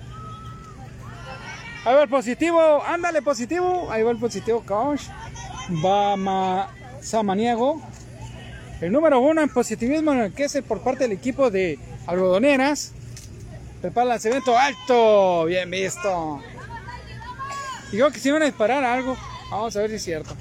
Ahí 1.86 1.96
va 1.96 2.04
el 2.04 2.10
positivo, 2.10 2.84
ándale 2.86 3.22
positivo. 3.22 3.88
Ahí 3.92 4.04
va 4.04 4.12
el 4.12 4.18
positivo, 4.18 4.64
coach. 4.66 5.04
Bama 5.70 6.70
Samaniego. 7.02 7.82
El 8.82 8.92
número 8.92 9.20
uno 9.20 9.42
en 9.42 9.50
positivismo 9.50 10.12
en 10.14 10.20
el 10.20 10.34
que 10.34 10.46
es 10.46 10.56
el 10.56 10.64
por 10.64 10.82
parte 10.82 11.04
del 11.04 11.12
equipo 11.12 11.50
de 11.50 11.78
algodoneras. 12.08 12.94
Prepara 13.82 14.04
el 14.04 14.10
lanzamiento 14.10 14.58
alto, 14.58 15.46
bien 15.46 15.70
visto. 15.70 16.42
Digo 17.92 18.10
que 18.12 18.20
si 18.20 18.32
van 18.32 18.42
a 18.42 18.46
disparar 18.46 18.84
algo. 18.84 19.16
Vamos 19.52 19.76
a 19.76 19.80
ver 19.82 19.90
si 19.92 19.96
es 19.98 20.04
cierto. 20.04 20.36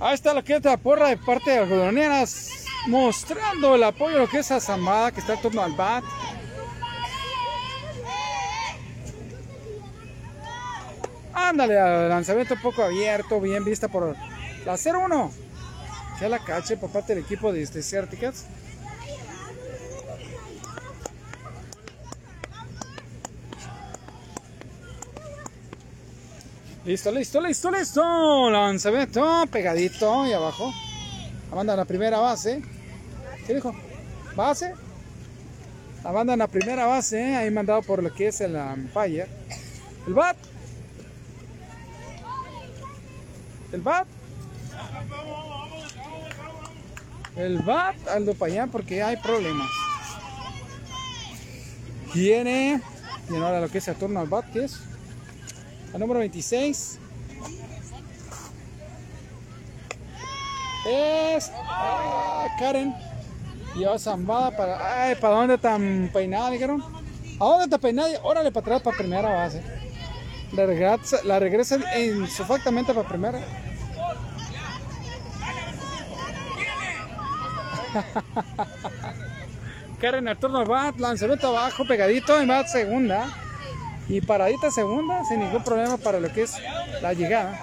Ahí 0.00 0.14
está 0.14 0.34
la 0.34 0.42
porra 0.76 1.08
de 1.08 1.16
parte 1.16 1.50
de 1.50 1.58
algodoneras. 1.58 2.63
Mostrando 2.86 3.74
el 3.74 3.82
apoyo 3.82 4.16
a 4.16 4.20
lo 4.20 4.28
que 4.28 4.38
es 4.38 4.50
a 4.50 4.60
Zambada, 4.60 5.10
que 5.10 5.20
está 5.20 5.34
en 5.34 5.40
torno 5.40 5.62
al 5.62 5.72
bat. 5.72 6.04
Ándale, 11.32 11.78
al 11.78 12.08
lanzamiento 12.08 12.54
un 12.54 12.60
poco 12.60 12.82
abierto, 12.82 13.40
bien 13.40 13.64
vista 13.64 13.88
por 13.88 14.16
la 14.64 14.74
0-1. 14.74 15.30
Ya 16.20 16.28
la 16.28 16.38
cache 16.38 16.76
por 16.76 16.90
parte 16.90 17.14
del 17.14 17.24
equipo 17.24 17.52
de 17.52 17.66
Desérticas. 17.66 18.46
Listo, 26.84 27.10
listo, 27.10 27.40
listo, 27.40 27.70
listo. 27.70 28.50
Lanzamiento 28.50 29.46
pegadito 29.50 30.26
y 30.26 30.34
abajo. 30.34 30.72
La 31.48 31.56
manda 31.56 31.72
a 31.72 31.76
la 31.76 31.86
primera 31.86 32.18
base. 32.18 32.62
¿Qué 33.46 33.54
dijo? 33.54 33.74
¿Base? 34.34 34.74
La 36.02 36.12
manda 36.12 36.32
en 36.34 36.38
la 36.38 36.48
primera 36.48 36.86
base, 36.86 37.20
¿eh? 37.20 37.36
ahí 37.36 37.50
mandado 37.50 37.82
por 37.82 38.02
lo 38.02 38.12
que 38.12 38.28
es 38.28 38.40
el 38.40 38.56
umpire. 38.56 39.26
El 40.06 40.14
bat. 40.14 40.36
El 43.72 43.80
bat. 43.80 44.06
El 47.36 47.58
bat, 47.60 47.96
Aldo 48.08 48.34
para 48.34 48.66
porque 48.66 49.02
hay 49.02 49.16
problemas. 49.16 49.70
Viene. 52.14 52.80
Y 53.28 53.36
ahora 53.36 53.60
lo 53.60 53.68
que 53.68 53.78
es 53.78 53.88
el 53.88 53.96
turno 53.96 54.20
al 54.20 54.28
bat, 54.28 54.44
que 54.52 54.64
es 54.64 54.80
la 55.92 55.98
número 55.98 56.20
26. 56.20 56.98
Es 60.86 61.50
ah, 61.54 62.46
Karen. 62.58 62.94
Y 63.74 63.84
va 63.84 63.98
zambada 63.98 64.56
para. 64.56 65.04
Ay, 65.04 65.16
¿para 65.16 65.34
dónde 65.34 65.58
tan 65.58 66.08
peinada, 66.12 66.50
dijeron? 66.50 66.82
¿A 67.40 67.44
dónde 67.44 67.64
está 67.64 67.78
peinada? 67.78 68.08
Órale 68.22 68.52
para 68.52 68.66
atrás 68.66 68.82
para 68.82 68.96
primera 68.96 69.34
base. 69.34 69.60
La 70.52 70.66
regresa, 70.66 71.18
la 71.24 71.40
regresa 71.40 71.78
insufactamente 71.98 72.94
para 72.94 73.08
primera. 73.08 73.40
Karen 80.00 80.36
turno 80.38 80.64
va, 80.66 80.92
lanzamiento 80.96 81.48
abajo, 81.48 81.84
pegadito 81.86 82.42
y 82.42 82.46
va 82.46 82.66
segunda. 82.66 83.28
Y 84.08 84.20
paradita 84.20 84.70
segunda, 84.70 85.24
sin 85.24 85.40
ningún 85.40 85.64
problema 85.64 85.96
para 85.96 86.20
lo 86.20 86.30
que 86.32 86.42
es 86.42 86.56
la 87.00 87.14
llegada. 87.14 87.58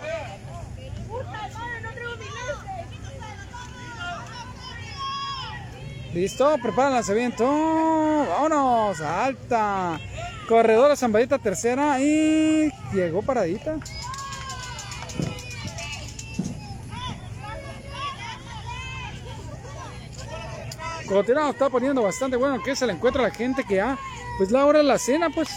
Listo, 6.13 6.57
prepara 6.61 6.89
el 6.89 6.93
lanzamiento. 6.95 7.45
Vámonos, 7.45 8.99
alta. 8.99 9.99
Corredora 10.47 10.95
zambadita 10.97 11.39
tercera 11.39 12.01
y 12.01 12.69
llegó 12.93 13.21
paradita. 13.21 13.77
Continuamos, 21.07 21.53
está 21.55 21.69
poniendo 21.69 22.01
bastante 22.03 22.38
bueno 22.38 22.61
que 22.63 22.75
se 22.75 22.85
le 22.85 22.93
encuentra 22.93 23.21
la 23.21 23.31
gente 23.31 23.65
que 23.65 23.75
ya, 23.75 23.97
pues 24.38 24.49
la 24.51 24.65
hora 24.65 24.79
de 24.79 24.85
la 24.85 24.97
cena, 24.97 25.29
pues. 25.29 25.49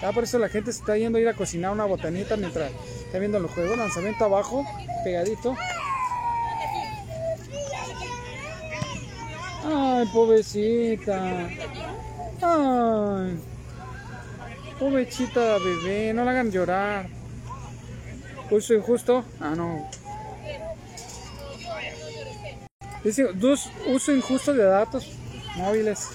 Ya 0.00 0.12
por 0.12 0.24
eso 0.24 0.38
la 0.38 0.50
gente 0.50 0.72
se 0.72 0.80
está 0.80 0.96
yendo 0.96 1.16
a 1.16 1.20
ir 1.20 1.28
a 1.28 1.34
cocinar 1.34 1.72
una 1.72 1.86
botanita 1.86 2.36
mientras 2.36 2.70
está 3.04 3.18
viendo 3.18 3.38
los 3.38 3.50
juegos. 3.50 3.78
Lanzamiento 3.78 4.24
abajo, 4.24 4.66
pegadito. 5.04 5.56
Ay, 9.68 10.06
pobrecita. 10.12 11.48
Ay. 12.40 13.38
Pobrecita 14.78 15.58
bebé, 15.58 16.12
no 16.14 16.24
la 16.24 16.30
hagan 16.30 16.50
llorar. 16.50 17.08
Uso 18.50 18.74
injusto. 18.74 19.24
Ah, 19.40 19.54
no. 19.56 19.88
Dice, 23.02 23.26
uso 23.86 24.12
injusto 24.12 24.52
de 24.52 24.64
datos 24.64 25.16
móviles. 25.56 26.10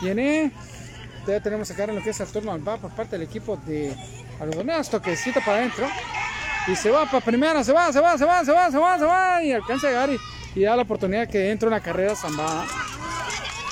Viene. 0.00 0.52
Ya 1.26 1.40
tenemos 1.40 1.70
acá 1.70 1.84
en 1.84 1.96
lo 1.96 2.02
que 2.02 2.10
es 2.10 2.20
el 2.20 2.26
turno 2.28 2.52
al 2.52 2.60
por 2.60 2.90
parte 2.90 3.16
del 3.16 3.28
equipo 3.28 3.56
de 3.56 3.94
algodoneras. 4.40 4.90
Toquecito 4.90 5.40
para 5.40 5.58
adentro. 5.58 5.86
Y 6.68 6.76
se 6.76 6.90
va 6.90 7.06
para 7.06 7.24
primera, 7.24 7.64
se 7.64 7.72
va, 7.72 7.92
se 7.92 8.00
va, 8.00 8.16
se 8.16 8.24
va, 8.24 8.44
se 8.44 8.52
va, 8.52 8.70
se 8.70 8.78
va, 8.78 8.98
se 8.98 9.04
va. 9.04 9.42
Y 9.42 9.52
alcanza 9.52 9.88
a 9.88 9.90
llegar 9.90 10.10
y, 10.54 10.62
da 10.62 10.76
la 10.76 10.82
oportunidad 10.82 11.28
que 11.28 11.50
entre 11.50 11.68
una 11.68 11.80
carrera 11.80 12.14
zambada. 12.14 12.66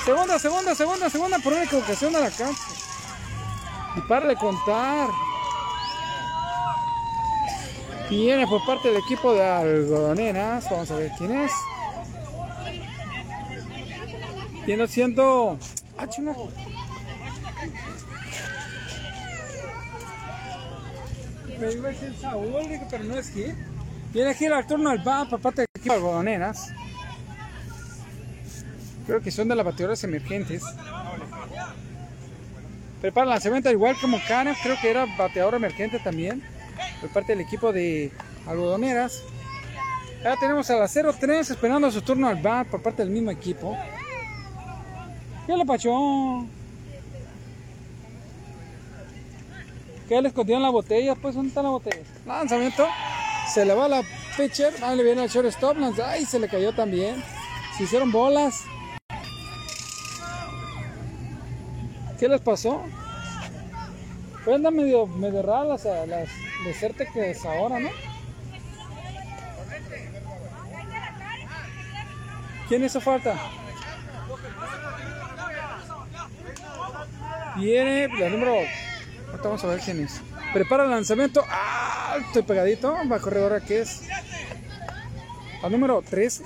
Segunda, 0.05 0.39
segunda, 0.39 0.75
segunda, 0.75 1.11
segunda 1.11 1.39
por 1.39 1.53
una 1.53 1.65
equivocación 1.65 2.13
de 2.13 2.21
la 2.21 2.31
cancha. 2.31 2.63
Y 3.97 4.01
para 4.03 4.27
de 4.27 4.37
contar. 4.37 5.09
Viene 8.09 8.45
por 8.49 8.65
parte 8.67 8.89
del 8.89 8.97
equipo 8.97 9.35
de 9.35 9.45
algodoneras. 9.45 10.69
Vamos 10.69 10.91
a 10.91 10.97
ver 10.97 11.13
quién 11.17 11.31
es. 11.31 11.53
Viene 14.67 14.89
siendo. 14.89 15.59
Ah, 15.97 16.09
Me 21.61 21.73
iba 21.73 21.89
a 21.89 21.93
decir 21.93 22.15
Saúl, 22.19 22.81
pero 22.91 23.05
no 23.05 23.17
es 23.17 23.31
hit. 23.31 23.55
Viene 24.13 24.31
aquí 24.31 24.47
el 24.47 24.67
turno 24.67 24.91
al 24.91 25.03
por 25.29 25.41
parte 25.41 25.63
del 25.63 25.69
equipo 25.75 25.95
algodoneras. 25.95 26.73
Creo 29.07 29.21
que 29.21 29.31
son 29.31 29.49
de 29.49 29.55
las 29.55 29.67
batedoras 29.67 30.03
emergentes. 30.05 30.63
Prepara 33.01 33.25
el 33.25 33.31
lanzamiento 33.31 33.71
igual 33.71 33.97
como 34.01 34.19
Cana, 34.27 34.57
creo 34.63 34.77
que 34.81 34.91
era 34.91 35.07
bateador 35.17 35.55
emergente 35.55 35.99
también. 35.99 36.43
Por 37.01 37.11
parte 37.11 37.33
del 37.33 37.45
equipo 37.45 37.73
de 37.73 38.11
algodoneras. 38.47 39.23
Ya 40.25 40.37
tenemos 40.37 40.71
a 40.71 40.77
la 40.77 40.87
0-3 40.87 41.51
esperando 41.51 41.91
su 41.91 42.03
turno 42.03 42.29
al 42.29 42.41
bat 42.41 42.69
por 42.69 42.83
parte 42.83 43.03
del 43.03 43.11
mismo 43.11 43.31
equipo. 43.31 43.77
¿Qué 45.47 45.57
le 45.57 45.65
pachó? 45.65 46.47
¿Qué 50.11 50.21
le 50.21 50.27
escondieron 50.27 50.65
la 50.65 50.71
botella? 50.71 51.15
Pues, 51.15 51.37
¿dónde 51.37 51.51
está 51.51 51.63
la 51.63 51.69
botella? 51.69 52.03
Lanzamiento. 52.27 52.85
Se 53.55 53.65
le 53.65 53.75
va 53.75 53.87
la 53.87 54.03
pitcher. 54.37 54.75
Ahí 54.83 54.97
le 54.97 55.05
viene 55.05 55.23
el 55.23 55.31
shortstop. 55.31 55.77
Ay, 56.05 56.25
se 56.25 56.41
le 56.41 56.49
cayó 56.49 56.75
también. 56.75 57.23
Se 57.77 57.85
hicieron 57.85 58.11
bolas. 58.11 58.65
¿Qué 62.19 62.27
les 62.27 62.41
pasó? 62.41 62.83
Pues 64.45 64.57
andan 64.57 64.75
medio, 64.75 65.07
medio 65.07 65.43
raras 65.43 65.85
las, 65.85 66.09
las 66.09 67.09
que 67.13 67.31
es 67.31 67.45
ahora, 67.45 67.79
¿no? 67.79 67.91
¿Quién 72.69 72.85
hizo 72.85 73.01
falta? 73.01 73.39
Viene 77.57 78.09
la 78.19 78.29
número. 78.29 78.90
Ahorita 79.31 79.49
vamos 79.49 79.65
a 79.65 79.67
ver 79.69 79.81
quién 79.81 80.01
es. 80.01 80.21
Prepara 80.53 80.85
el 80.85 80.91
lanzamiento 80.91 81.45
alto 81.49 82.39
y 82.39 82.43
pegadito. 82.43 82.95
Va 83.11 83.19
corredora 83.21 83.61
que 83.61 83.81
es 83.81 84.03
La 85.63 85.69
número 85.69 86.03
3. 86.09 86.43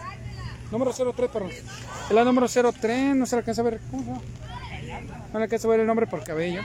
Número 0.70 0.93
03, 0.93 1.31
perdón. 1.31 1.51
Es 1.51 2.11
la 2.11 2.24
número 2.24 2.47
03, 2.48 3.16
no 3.16 3.27
se 3.27 3.36
alcanza 3.36 3.62
a 3.62 3.65
ver. 3.65 3.81
No 3.90 5.39
le 5.39 5.44
alcanza 5.44 5.69
a 5.69 5.70
ver 5.70 5.81
el 5.81 5.86
nombre 5.86 6.06
por 6.06 6.23
cabello. 6.24 6.62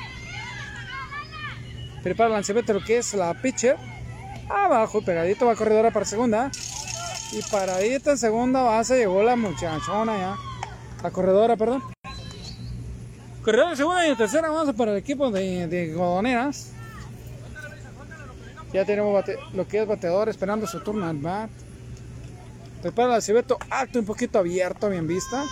Prepara 2.03 2.27
el 2.27 2.33
lanzamiento 2.33 2.73
lo 2.73 2.83
que 2.83 2.97
es 2.97 3.13
la 3.13 3.33
pitcher. 3.33 3.77
Abajo, 4.49 5.01
pegadito, 5.01 5.45
va 5.45 5.55
corredora 5.55 5.91
para 5.91 6.05
segunda. 6.05 6.49
Y 7.31 7.41
paradita 7.43 8.11
en 8.11 8.17
segunda 8.17 8.63
base 8.63 8.97
llegó 8.97 9.21
la 9.21 9.35
muchachona 9.35 10.17
ya. 10.17 10.35
La 11.03 11.11
corredora, 11.11 11.55
perdón. 11.55 11.83
Segunda 13.49 14.05
y 14.05 14.11
en 14.11 14.17
tercera 14.17 14.49
base 14.49 14.73
para 14.73 14.91
el 14.91 14.97
equipo 14.97 15.31
de, 15.31 15.67
de 15.67 15.91
Godoneras. 15.93 16.71
Ya 18.71 18.85
tenemos 18.85 19.25
lo 19.53 19.67
que 19.67 19.81
es 19.81 19.87
bateador 19.87 20.29
esperando 20.29 20.67
su 20.67 20.79
turno 20.81 21.07
al 21.07 21.17
bat. 21.17 21.49
Prepara 22.83 23.15
el 23.15 23.23
cibeto 23.23 23.57
alto, 23.71 23.97
un 23.97 24.05
poquito 24.05 24.37
abierto, 24.37 24.87
bien 24.87 25.07
vista. 25.07 25.43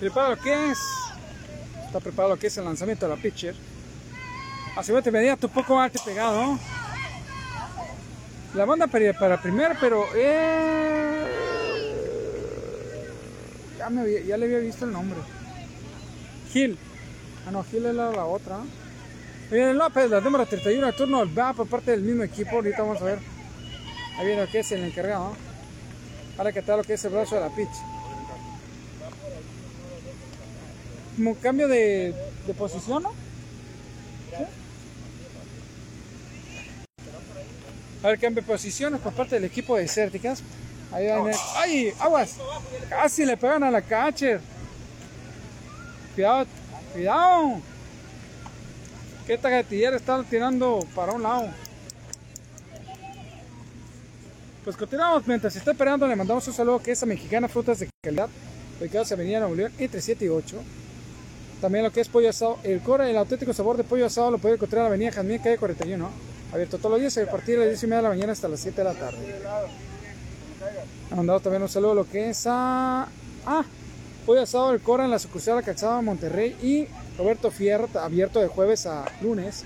Prepara 0.00 0.30
lo 0.30 0.38
que 0.38 0.70
es. 0.70 0.78
Está 1.84 2.00
preparado 2.00 2.34
lo 2.36 2.40
que 2.40 2.46
es 2.46 2.56
el 2.56 2.64
lanzamiento 2.64 3.06
de 3.06 3.14
la 3.14 3.20
pitcher. 3.20 3.54
Acibete 4.76 5.10
inmediato, 5.10 5.46
un 5.46 5.52
poco 5.52 5.78
alto 5.78 6.00
y 6.02 6.06
pegado. 6.06 6.58
La 8.54 8.64
banda 8.64 8.88
para, 8.88 9.12
para 9.12 9.40
primero, 9.40 9.74
pero 9.80 10.04
eh, 10.14 11.24
ya, 13.78 13.88
me 13.90 14.24
ya 14.24 14.36
le 14.36 14.46
había 14.46 14.58
visto 14.58 14.84
el 14.84 14.92
nombre. 14.92 15.20
Gil. 16.52 16.76
Ah, 17.46 17.52
no, 17.52 17.62
Gil 17.62 17.86
era 17.86 18.10
la 18.10 18.24
otra. 18.24 18.58
Viene 19.50 19.74
López, 19.74 20.10
la 20.10 20.20
número 20.20 20.46
31, 20.46 20.86
el 20.86 20.94
turno 20.94 21.34
va 21.34 21.52
por 21.52 21.68
parte 21.68 21.92
del 21.92 22.02
mismo 22.02 22.24
equipo. 22.24 22.56
Ahorita 22.56 22.82
vamos 22.82 23.00
a 23.02 23.04
ver. 23.04 23.18
Ahí 24.18 24.26
viene 24.26 24.42
lo 24.44 24.50
que 24.50 24.58
es 24.58 24.72
el 24.72 24.82
encargado. 24.82 25.32
Ahora 26.36 26.52
que 26.52 26.62
tal 26.62 26.78
lo 26.78 26.84
que 26.84 26.94
es 26.94 27.04
el 27.04 27.12
brazo 27.12 27.36
de 27.36 27.40
la 27.42 27.54
pitch. 27.54 27.68
Como 31.16 31.36
cambio 31.36 31.68
de, 31.68 32.14
de 32.46 32.54
posición, 32.54 33.04
¿no? 33.04 33.29
A 38.02 38.08
ver, 38.08 38.18
cambio 38.18 38.42
de 38.42 38.48
posiciones 38.48 39.00
por 39.00 39.12
parte 39.12 39.34
del 39.34 39.44
equipo 39.44 39.76
de 39.76 39.86
Cérticas. 39.86 40.42
Ahí 40.92 41.04
viene. 41.04 41.32
¡Ay! 41.56 41.92
¡Aguas! 42.00 42.36
Casi 42.88 43.24
le 43.24 43.36
pegan 43.36 43.62
a 43.62 43.70
la 43.70 43.82
catcher. 43.82 44.40
Cuidado, 46.14 46.46
cuidado. 46.92 47.60
Que 49.26 49.34
esta 49.34 49.50
gatillera 49.50 49.96
está 49.96 50.22
tirando 50.24 50.80
para 50.94 51.12
un 51.12 51.22
lado. 51.22 51.48
Pues 54.64 54.76
continuamos 54.76 55.26
mientras 55.26 55.52
se 55.52 55.58
está 55.58 55.72
esperando. 55.72 56.06
Le 56.06 56.16
mandamos 56.16 56.46
un 56.48 56.54
saludo 56.54 56.82
que 56.82 56.92
es 56.92 57.02
a 57.02 57.06
Mexicana 57.06 57.48
Frutas 57.48 57.78
de 57.78 57.88
Calidad, 58.02 58.28
ubicados 58.80 59.10
en 59.10 59.18
Avenida 59.18 59.40
Nuevo 59.40 59.54
León 59.54 59.72
entre 59.78 60.00
7 60.00 60.24
y 60.24 60.28
8. 60.28 60.56
También 61.60 61.84
lo 61.84 61.92
que 61.92 62.00
es 62.00 62.08
pollo 62.08 62.30
asado. 62.30 62.58
El 62.62 62.80
Cora, 62.80 63.08
el 63.08 63.16
auténtico 63.16 63.52
sabor 63.52 63.76
de 63.76 63.84
pollo 63.84 64.06
asado 64.06 64.30
lo 64.30 64.38
puede 64.38 64.54
encontrar 64.54 64.80
en 64.80 64.84
la 64.84 64.88
Avenida 64.88 65.12
Jazmín, 65.12 65.38
calle 65.38 65.58
41. 65.58 66.10
Abierto 66.52 66.78
todos 66.78 66.92
los 66.92 67.00
días 67.00 67.16
a 67.16 67.30
partir 67.30 67.58
de 67.58 67.66
las 67.66 67.68
10 67.80 67.82
y 67.84 67.86
media 67.86 67.96
de 67.98 68.02
la 68.02 68.08
mañana 68.08 68.32
hasta 68.32 68.48
las 68.48 68.60
7 68.60 68.76
de 68.76 68.84
la 68.84 68.94
tarde. 68.94 69.18
Le 71.10 71.16
mandamos 71.16 71.42
también 71.42 71.62
un 71.62 71.68
saludo 71.68 71.92
a 71.92 71.94
lo 71.94 72.08
que 72.08 72.30
es 72.30 72.46
a. 72.46 73.06
Ah, 73.46 73.64
pollo 74.26 74.42
asado 74.42 74.72
del 74.72 74.80
Cora 74.80 75.04
en 75.04 75.10
la 75.10 75.18
sucursal 75.18 75.54
de 75.54 75.60
la 75.60 75.66
Calzada 75.66 76.02
Monterrey 76.02 76.56
y 76.60 76.86
Roberto 77.16 77.50
Fierro, 77.50 77.88
abierto 78.00 78.40
de 78.40 78.48
jueves 78.48 78.86
a 78.86 79.04
lunes 79.22 79.64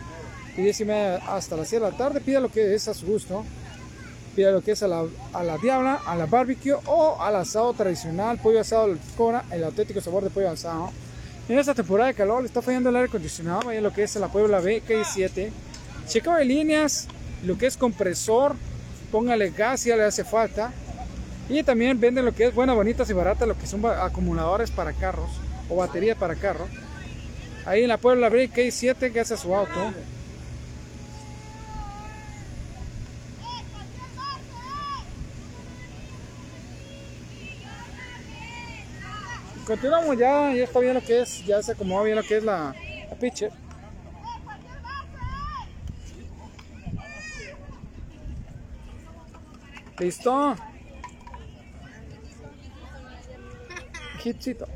y 0.56 0.62
10 0.62 0.81
y 0.81 0.85
media 0.85 1.16
hasta 1.27 1.56
las 1.56 1.69
7 1.69 1.85
de 1.85 1.90
la 1.90 1.97
tarde. 1.97 2.20
Pida 2.20 2.40
lo 2.40 2.51
que 2.51 2.74
es 2.74 2.86
a 2.86 2.94
su 2.94 3.06
gusto. 3.06 3.44
Pida 4.36 4.51
lo 4.51 4.61
que 4.61 4.73
es 4.73 4.82
a 4.82 4.89
la, 4.89 5.05
a 5.32 5.43
la 5.43 5.56
diabla, 5.56 6.01
a 6.06 6.16
la 6.16 6.27
barbecue 6.27 6.74
o 6.86 7.20
al 7.20 7.36
asado 7.36 7.73
tradicional, 7.73 8.39
pollo 8.39 8.61
asado 8.61 8.89
del 8.89 8.98
Cora, 9.16 9.44
el 9.51 9.65
auténtico 9.65 10.01
sabor 10.01 10.24
de 10.24 10.31
pollo 10.31 10.51
asado. 10.51 10.90
En 11.48 11.59
esta 11.59 11.74
temporada 11.74 12.09
de 12.09 12.15
calor 12.15 12.40
le 12.40 12.48
está 12.48 12.61
fallando 12.61 12.90
el 12.90 12.97
aire 12.97 13.09
acondicionado, 13.09 13.62
vaya 13.66 13.81
lo 13.81 13.93
que 13.93 14.02
es 14.02 14.16
en 14.16 14.23
la 14.23 14.28
Puebla 14.28 14.61
BK7. 14.61 15.51
Chequeo 16.07 16.35
de 16.35 16.45
líneas, 16.45 17.09
lo 17.45 17.57
que 17.57 17.67
es 17.67 17.77
compresor, 17.77 18.57
póngale 19.11 19.51
gas 19.51 19.81
si 19.81 19.89
ya 19.89 19.97
le 19.97 20.05
hace 20.05 20.25
falta. 20.25 20.73
Y 21.49 21.63
también 21.63 22.01
venden 22.01 22.25
lo 22.25 22.33
que 22.33 22.47
es 22.47 22.55
buenas, 22.55 22.75
bonitas 22.75 23.09
y 23.11 23.13
baratas, 23.13 23.47
lo 23.47 23.59
que 23.59 23.67
son 23.67 23.85
acumuladores 23.85 24.71
para 24.71 24.93
carros 24.93 25.31
o 25.69 25.77
baterías 25.77 26.17
para 26.17 26.35
carros. 26.35 26.69
Ahí 27.67 27.83
en 27.83 27.89
la 27.89 27.99
Puebla 27.99 28.31
BK7 28.31 29.13
que 29.13 29.21
hace 29.21 29.37
su 29.37 29.55
auto. 29.55 29.93
Continuamos 39.67 40.19
ya, 40.19 40.53
ya 40.53 40.65
está 40.65 40.79
bien 40.81 40.93
lo 40.93 41.01
que 41.01 41.23
es, 41.23 41.45
ya 41.47 41.63
se 41.63 41.73
acomoda 41.73 42.05
bien 42.05 42.17
lo 42.17 42.23
que 42.23 42.37
es 42.37 42.45
la, 42.45 42.75
la 43.09 43.17
pitcher. 43.17 43.64
Listo. 49.99 50.57
Hitcito. 54.25 54.66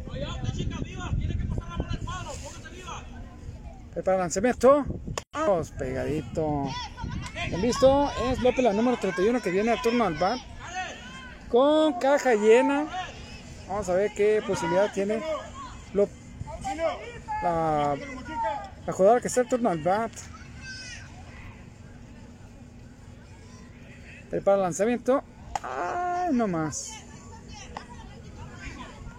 Prepara 3.93 4.17
el 4.17 4.21
lanzamiento. 4.21 4.85
Vamos, 5.33 5.71
pegadito. 5.73 6.69
Listo, 7.61 8.11
es 8.31 8.41
López 8.43 8.63
la 8.63 8.73
número 8.73 8.97
31 8.99 9.41
que 9.41 9.51
viene 9.51 9.73
a 9.73 9.83
turno 9.83 10.05
al 10.05 10.15
bat. 10.15 10.39
Con 11.49 11.95
caja 11.95 12.35
llena. 12.35 12.87
Vamos 13.69 13.89
a 13.89 13.95
ver 13.95 14.13
qué 14.15 14.43
posibilidad 14.47 14.93
tiene 14.93 15.21
la, 17.43 17.97
la 18.87 18.93
jugadora 18.93 19.21
que 19.21 19.29
está 19.29 19.41
al 19.41 19.49
turno 19.49 19.71
al 19.71 19.79
bat. 19.79 20.13
Prepara 24.31 24.57
el 24.57 24.63
lanzamiento. 24.63 25.23
Ay, 25.63 26.29
no 26.33 26.47
más. 26.47 26.91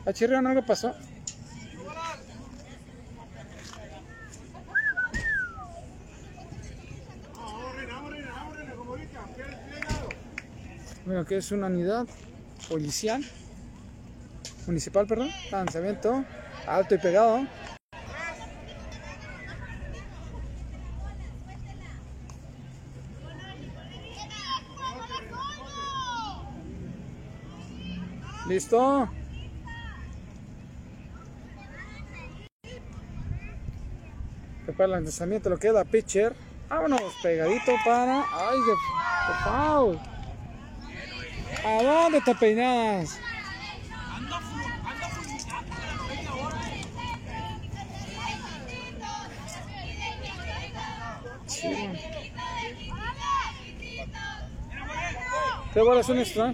A 0.06 0.14
Chirrión 0.14 0.48
algo 0.48 0.65
pasó. 0.65 0.94
Bueno, 11.06 11.26
que 11.26 11.38
es 11.38 11.52
una 11.52 11.68
unidad 11.68 12.06
policial, 12.69 13.26
municipal, 14.68 15.07
perdón. 15.07 15.30
Lanzamiento 15.52 16.23
alto 16.68 16.94
y 16.94 16.98
pegado. 16.99 17.48
Listo. 28.49 29.07
Prepara 34.65 34.85
el 34.85 34.91
lanzamiento, 34.91 35.51
lo 35.51 35.57
que 35.59 35.67
es 35.67 35.73
la 35.73 35.85
pitcher. 35.85 36.35
Vámonos, 36.67 37.13
pegadito 37.21 37.73
para. 37.85 38.23
¡Ay, 38.23 38.57
de 38.57 39.34
foul! 39.43 39.99
¿A 41.63 41.84
dónde 41.84 42.21
te 42.21 42.34
peinas? 42.34 43.19
Sí. 51.45 51.89
Tres 55.71 55.85
bolas, 55.85 56.09
un 56.09 56.17
extra. 56.17 56.53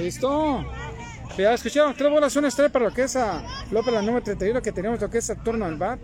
Listo. 0.00 0.64
Ya 1.36 1.54
escucharon, 1.54 1.94
tres 1.94 2.10
bolas, 2.10 2.34
un 2.36 2.44
extra 2.44 2.68
para 2.68 2.86
lo 2.86 2.92
que 2.92 3.02
es 3.02 3.16
a 3.16 3.42
López, 3.70 3.94
la 3.94 4.02
número 4.02 4.22
31 4.22 4.60
que 4.60 4.72
tenemos, 4.72 5.00
lo 5.00 5.08
que 5.08 5.18
es 5.18 5.30
el 5.30 5.38
turno 5.38 5.64
al 5.64 5.76
bat. 5.76 5.98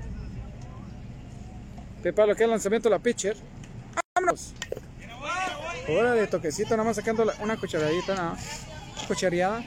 Prepara 2.03 2.29
lo 2.29 2.35
que 2.35 2.43
es 2.43 2.45
el 2.45 2.51
lanzamiento 2.51 2.89
de 2.89 2.95
la 2.95 3.03
pitcher. 3.03 3.37
¡Vámonos! 4.15 4.55
Ahora 5.89 6.13
de 6.13 6.27
toquecito, 6.27 6.71
nada 6.71 6.85
más 6.85 6.97
sacando 6.97 7.31
una 7.41 7.57
cucharadita, 7.57 8.15
nada. 8.15 8.37
Cuchareada. 9.09 9.63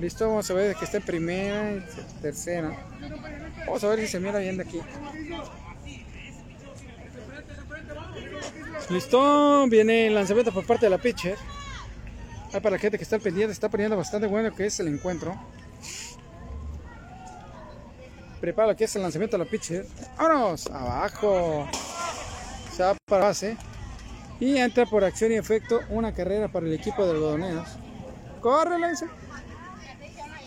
Listo, 0.00 0.28
vamos 0.28 0.50
a 0.50 0.54
ver 0.54 0.74
que 0.76 0.84
está 0.84 0.96
en 0.96 1.02
primera 1.04 1.72
y 1.72 1.84
tercera. 2.20 2.76
Vamos 3.66 3.84
a 3.84 3.88
ver 3.88 4.00
si 4.00 4.08
se 4.08 4.20
mira 4.20 4.38
bien 4.38 4.56
de 4.56 4.64
aquí. 4.64 4.80
Listo, 8.90 9.66
viene 9.68 10.08
el 10.08 10.14
lanzamiento 10.14 10.52
por 10.52 10.66
parte 10.66 10.86
de 10.86 10.90
la 10.90 10.98
pitcher. 10.98 11.36
Ahí 12.54 12.60
para 12.60 12.76
la 12.76 12.78
gente 12.78 12.96
que 12.98 13.02
está 13.02 13.18
pendiente, 13.18 13.52
está 13.52 13.68
poniendo 13.68 13.96
bastante 13.96 14.28
bueno 14.28 14.54
que 14.54 14.66
es 14.66 14.78
el 14.78 14.86
encuentro. 14.86 15.34
Prepara 18.40 18.68
lo 18.68 18.76
que 18.76 18.84
es 18.84 18.94
el 18.94 19.02
lanzamiento 19.02 19.36
de 19.36 19.44
la 19.44 19.50
pitcher. 19.50 19.84
¡Vámonos! 20.16 20.68
Abajo. 20.68 21.68
Se 22.72 22.84
va 22.84 22.94
para 23.06 23.24
base. 23.24 23.56
Y 24.38 24.56
entra 24.56 24.86
por 24.86 25.02
acción 25.02 25.32
y 25.32 25.34
efecto 25.34 25.80
una 25.88 26.14
carrera 26.14 26.46
para 26.46 26.66
el 26.66 26.74
equipo 26.74 27.04
de 27.04 27.10
algodoneros. 27.10 27.68
Corre, 28.40 28.78
le. 28.78 28.86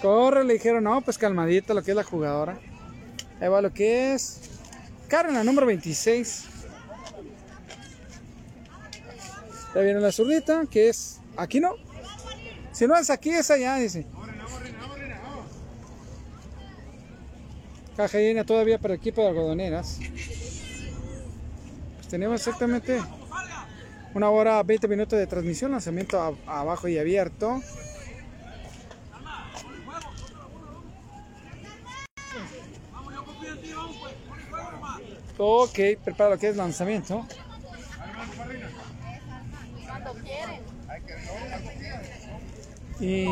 Corre, 0.01 0.45
le 0.45 0.53
dijeron, 0.53 0.85
no, 0.85 1.01
pues 1.01 1.17
calmadita 1.17 1.73
lo 1.73 1.83
que 1.83 1.91
es 1.91 1.97
la 1.97 2.03
jugadora. 2.05 2.57
Ahí 3.41 3.49
va 3.49 3.61
lo 3.61 3.73
que 3.73 4.13
es. 4.13 4.39
Karen, 5.09 5.45
número 5.45 5.67
26. 5.67 6.45
Ya 9.75 9.81
viene 9.81 9.99
la 9.99 10.13
zurdita, 10.13 10.65
que 10.71 10.87
es. 10.87 11.19
Aquí 11.35 11.59
no. 11.59 11.86
Si 12.77 12.85
no 12.85 12.95
es 12.95 13.09
aquí, 13.09 13.31
es 13.31 13.49
allá, 13.49 13.77
dice. 13.77 14.05
Caja 17.95 18.19
llena 18.19 18.43
todavía 18.43 18.77
para 18.77 18.93
el 18.93 18.99
equipo 18.99 19.23
de 19.23 19.29
algodoneras. 19.29 19.97
Pues 21.95 22.07
tenemos 22.07 22.39
exactamente 22.39 23.01
una 24.13 24.29
hora 24.29 24.61
20 24.61 24.87
minutos 24.87 25.17
de 25.17 25.25
transmisión, 25.25 25.71
lanzamiento 25.71 26.37
abajo 26.45 26.87
y 26.87 26.99
abierto. 26.99 27.63
Ok, 35.39 35.79
prepara 36.03 36.29
lo 36.29 36.37
que 36.37 36.49
es 36.49 36.55
lanzamiento. 36.55 37.25
Y 42.99 43.27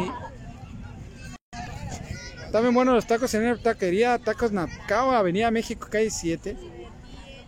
también 2.52 2.74
buenos 2.74 2.96
los 2.96 3.06
tacos 3.06 3.34
en 3.34 3.46
la 3.46 3.58
taquería 3.58 4.18
Tacos 4.20 4.52
Nacao, 4.52 5.12
Avenida 5.12 5.52
México, 5.52 5.88
calle 5.90 6.10
7. 6.10 6.56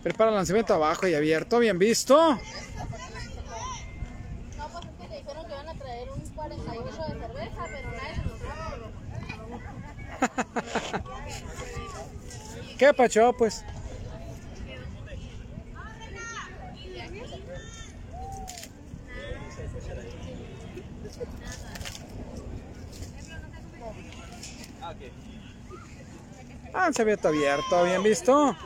Prepara 0.02 0.30
el 0.30 0.36
lanzamiento 0.36 0.74
abajo 0.74 1.06
y 1.08 1.14
abierto, 1.14 1.58
bien 1.58 1.78
visto. 1.78 2.38
No, 4.58 4.68
pues 4.68 4.84
es 4.84 4.90
que 4.90 5.06
te 5.06 5.16
dijeron 5.16 5.46
que 5.46 5.52
iban 5.52 5.68
a 5.68 5.74
traer 5.74 6.10
un 6.10 6.20
48 6.20 6.84
de 6.84 7.20
cerveza, 7.20 7.66
pero 7.72 7.90
nadie 7.90 8.14
se 8.14 8.22
los 8.24 8.38
trajo. 8.40 8.88
¿Qué 12.78 12.94
pacho, 12.94 13.32
pues? 13.38 13.64
Ah, 26.80 26.92
se 26.92 27.02
abierto, 27.02 27.26
abierto, 27.26 27.82
bien 27.82 28.04
visto. 28.04 28.56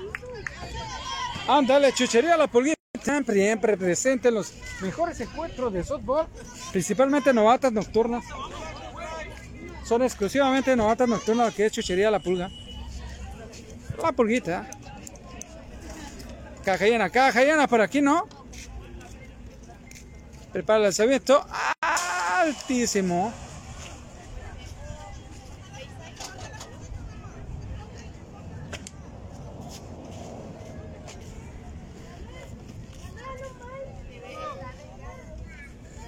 Ándale, 1.49 1.95
chuchería 1.95 2.37
la 2.37 2.47
pulguita. 2.47 2.77
Siempre, 3.03 3.35
siempre 3.35 3.77
presente 3.79 4.29
en 4.29 4.35
los 4.35 4.53
mejores 4.83 5.19
encuentros 5.19 5.73
de 5.73 5.83
softball, 5.83 6.27
principalmente 6.71 7.33
novatas 7.33 7.73
nocturnas. 7.73 8.23
Son 9.85 10.03
exclusivamente 10.03 10.77
novatas 10.77 11.09
nocturnas 11.09 11.55
que 11.55 11.65
es 11.65 11.73
chuchería 11.73 12.11
la 12.11 12.21
pulga. 12.21 12.51
La 14.03 14.13
pulguita. 14.13 14.69
Caja 16.63 16.85
llena, 16.85 17.09
caja 17.09 17.43
llena, 17.43 17.67
por 17.67 17.81
aquí 17.81 18.03
no. 18.03 18.29
Prepara 20.53 20.77
el 20.77 20.83
lanzamiento. 20.83 21.47
Altísimo. 21.81 23.33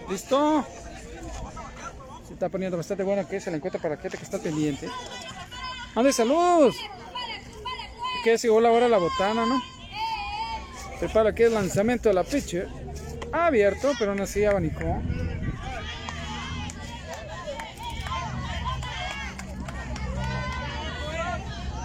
¿Listo? 0.08 0.64
Se 2.26 2.34
está 2.34 2.48
poniendo 2.48 2.76
bastante 2.76 3.02
bueno 3.02 3.26
que 3.28 3.36
es 3.36 3.46
el 3.46 3.54
encuentro 3.54 3.80
para 3.80 3.96
gente 3.96 4.16
que 4.18 4.24
está 4.24 4.38
pendiente. 4.38 4.88
¡Ande, 5.94 6.12
salud! 6.12 6.72
Que 8.22 8.36
llegó 8.36 8.60
la 8.60 8.70
hora 8.70 8.84
de 8.84 8.90
la 8.90 8.98
botana, 8.98 9.46
¿no? 9.46 9.62
Prepara 10.98 11.34
que 11.34 11.44
es 11.44 11.52
lanzamiento 11.52 12.08
de 12.08 12.14
la 12.14 12.24
pitcher. 12.24 12.68
Abierto, 13.32 13.92
pero 13.98 14.12
aún 14.12 14.20
así 14.20 14.44
abanicó. 14.44 15.02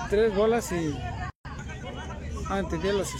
Tres 0.09 0.33
bolas 0.33 0.71
y. 0.71 0.97
Ah, 2.49 2.59
entendí 2.59 2.91
los 2.91 3.13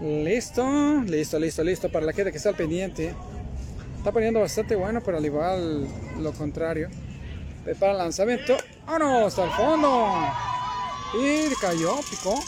Listo, 0.00 1.02
listo, 1.06 1.38
listo, 1.38 1.62
listo. 1.62 1.88
Para 1.90 2.06
la 2.06 2.12
gente 2.12 2.30
que 2.32 2.38
está 2.38 2.50
al 2.50 2.56
pendiente. 2.56 3.14
Está 3.96 4.12
poniendo 4.12 4.40
bastante 4.40 4.76
bueno, 4.76 5.00
pero 5.00 5.16
al 5.16 5.24
igual 5.24 5.88
lo 6.20 6.32
contrario. 6.32 6.90
Prepara 7.64 7.92
el 7.92 7.98
lanzamiento. 7.98 8.56
¡Vámonos! 8.86 9.38
¡Al 9.38 9.50
fondo! 9.52 10.28
Y 11.14 11.54
cayó, 11.60 11.96
picó. 12.10 12.38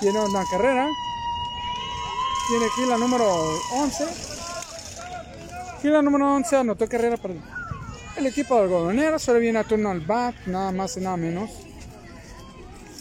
Tiene 0.00 0.20
una 0.20 0.44
carrera. 0.50 0.88
Tiene 2.48 2.66
aquí 2.66 2.86
la 2.86 2.98
número 2.98 3.24
11. 3.72 4.04
Aquí 5.78 5.88
la 5.88 6.02
número 6.02 6.34
11 6.34 6.56
anotó 6.56 6.88
carrera 6.88 7.16
para 7.16 7.34
el 8.16 8.26
equipo 8.26 8.56
de 8.56 8.62
algodoneros. 8.62 9.26
Ahora 9.28 9.40
viene 9.40 9.60
a 9.60 9.64
turno 9.64 9.90
al 9.90 10.00
bat, 10.00 10.34
nada 10.46 10.72
más 10.72 10.96
y 10.96 11.00
nada 11.00 11.16
menos. 11.16 11.50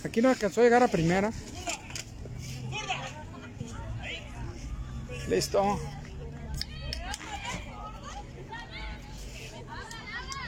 Aquí 0.06 0.22
no 0.22 0.30
alcanzó 0.30 0.62
a 0.62 0.64
llegar 0.64 0.84
a 0.84 0.88
primera. 0.88 1.32
Listo. 5.32 5.80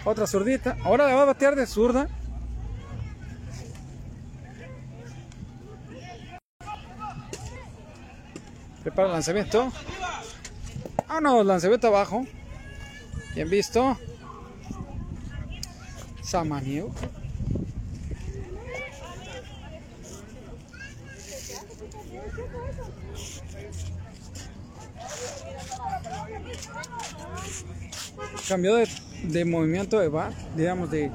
Otra 0.04 0.28
zurdita. 0.28 0.76
Ahora 0.84 1.08
le 1.08 1.14
va 1.14 1.22
a 1.22 1.26
batear 1.26 1.56
de 1.56 1.66
zurda. 1.66 2.10
Prepara 8.84 9.08
el 9.08 9.14
lanzamiento. 9.14 9.72
Ah, 11.08 11.22
no, 11.22 11.42
lanzamiento 11.46 11.88
abajo. 11.88 12.26
Bien 13.36 13.50
visto. 13.50 13.98
Samaniu. 16.22 16.94
Cambió 28.48 28.76
de, 28.76 28.88
de 29.24 29.46
movimiento 29.46 30.00
de 30.00 30.10
bar, 30.10 30.34
digamos 30.56 30.92
de... 30.92 31.12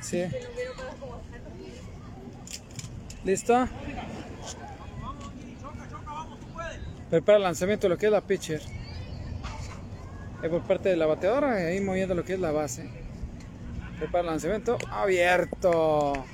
Sí. 0.00 0.24
¿Listo? 3.24 3.68
Prepara 7.10 7.36
el 7.36 7.44
lanzamiento 7.44 7.88
lo 7.88 7.96
que 7.96 8.06
es 8.06 8.12
la 8.12 8.20
pitcher. 8.20 8.60
Es 10.42 10.48
por 10.48 10.62
parte 10.62 10.88
de 10.88 10.96
la 10.96 11.06
bateadora, 11.06 11.54
ahí 11.54 11.80
moviendo 11.80 12.14
lo 12.14 12.24
que 12.24 12.34
es 12.34 12.40
la 12.40 12.50
base. 12.50 12.88
Prepara 13.98 14.22
el 14.22 14.26
lanzamiento 14.26 14.78
abierto. 14.90 16.24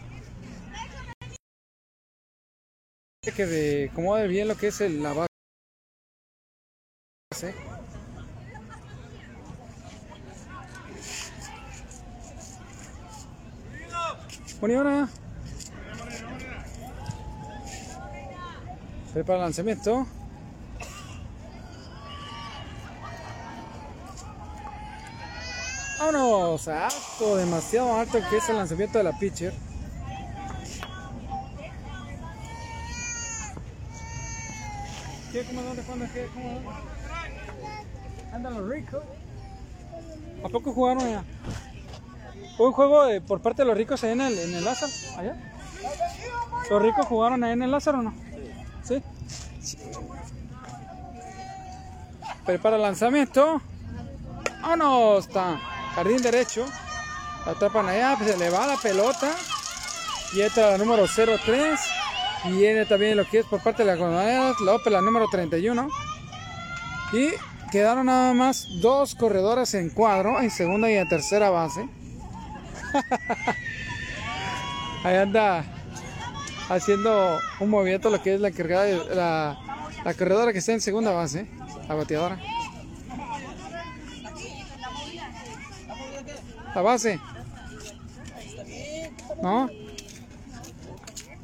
Que 3.32 3.46
de 3.46 3.90
acomode 3.90 4.28
bien 4.28 4.48
lo 4.48 4.56
que 4.56 4.68
es 4.68 4.80
el, 4.80 5.02
la 5.02 5.12
base. 5.12 5.28
Bueno, 14.60 15.06
y 19.06 19.12
prepara 19.12 19.38
el 19.38 19.44
lanzamiento. 19.44 20.06
Vámonos, 25.98 26.68
alto, 26.68 27.36
demasiado 27.36 27.96
alto 27.96 28.18
que 28.30 28.36
es 28.36 28.48
el 28.48 28.56
lanzamiento 28.56 28.98
de 28.98 29.04
la 29.04 29.18
pitcher. 29.18 29.52
¿A 40.44 40.48
poco 40.48 40.72
jugaron 40.72 41.02
allá? 41.04 41.24
¿Hubo 42.58 42.66
un 42.68 42.72
juego 42.72 43.04
de- 43.06 43.20
por 43.20 43.40
parte 43.42 43.62
de 43.62 43.66
los 43.68 43.76
ricos 43.76 44.02
allá 44.04 44.12
en 44.12 44.20
el, 44.22 44.38
en 44.38 44.54
el 44.54 44.64
Lázaro? 44.64 44.92
¿Allá? 45.18 45.36
¿Los 46.70 46.82
ricos 46.82 47.06
jugaron 47.06 47.44
allá 47.44 47.52
en 47.52 47.62
el 47.62 47.70
Lázaro 47.70 47.98
o 47.98 48.02
no? 48.02 48.14
¿Sí? 48.82 49.02
Prepara 52.44 52.76
el 52.76 52.82
lanzamiento. 52.82 53.60
¡Vámonos! 54.62 55.26
Está 55.26 55.58
jardín 55.94 56.22
derecho. 56.22 56.64
La 57.44 57.54
tapan 57.54 57.88
allá, 57.88 58.14
pues 58.18 58.30
se 58.30 58.36
le 58.36 58.50
va 58.50 58.66
la 58.66 58.76
pelota. 58.76 59.32
Y 60.32 60.40
entra 60.42 60.72
la 60.72 60.78
número 60.78 61.06
03. 61.06 61.80
Viene 62.50 62.86
también 62.86 63.16
lo 63.16 63.24
que 63.24 63.40
es 63.40 63.46
por 63.46 63.62
parte 63.62 63.84
de 63.84 63.92
la 63.92 63.98
comunidad, 63.98 64.54
la 64.86 65.00
número 65.00 65.26
31. 65.28 65.88
Y 67.12 67.30
quedaron 67.70 68.06
nada 68.06 68.34
más 68.34 68.66
dos 68.80 69.14
corredores 69.14 69.74
en 69.74 69.90
cuadro, 69.90 70.40
en 70.40 70.50
segunda 70.50 70.90
y 70.90 70.94
en 70.94 71.08
tercera 71.08 71.50
base. 71.50 71.88
Ahí 75.04 75.16
anda 75.16 75.64
haciendo 76.68 77.38
un 77.60 77.70
movimiento 77.70 78.10
lo 78.10 78.22
que 78.22 78.34
es 78.34 78.40
la 78.40 78.48
encargada 78.48 78.84
de 78.84 79.14
la, 79.14 79.58
la 80.04 80.14
corredora 80.14 80.52
que 80.52 80.58
está 80.58 80.72
en 80.72 80.80
segunda 80.80 81.12
base, 81.12 81.46
la 81.88 81.94
bateadora. 81.94 82.40
La 86.74 86.82
base. 86.82 87.20
¿No? 89.42 89.70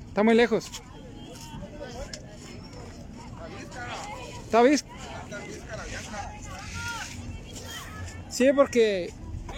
Está 0.09 0.23
muy 0.23 0.35
lejos. 0.35 0.83
¿Está 4.53 4.61
bien? 4.61 4.79
Sí, 8.29 8.53
porque 8.55 9.11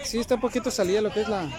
sí 0.05 0.19
está 0.19 0.35
un 0.35 0.39
poquito 0.39 0.71
salida 0.71 1.01
lo 1.01 1.11
que 1.11 1.23
es 1.23 1.27
la. 1.27 1.49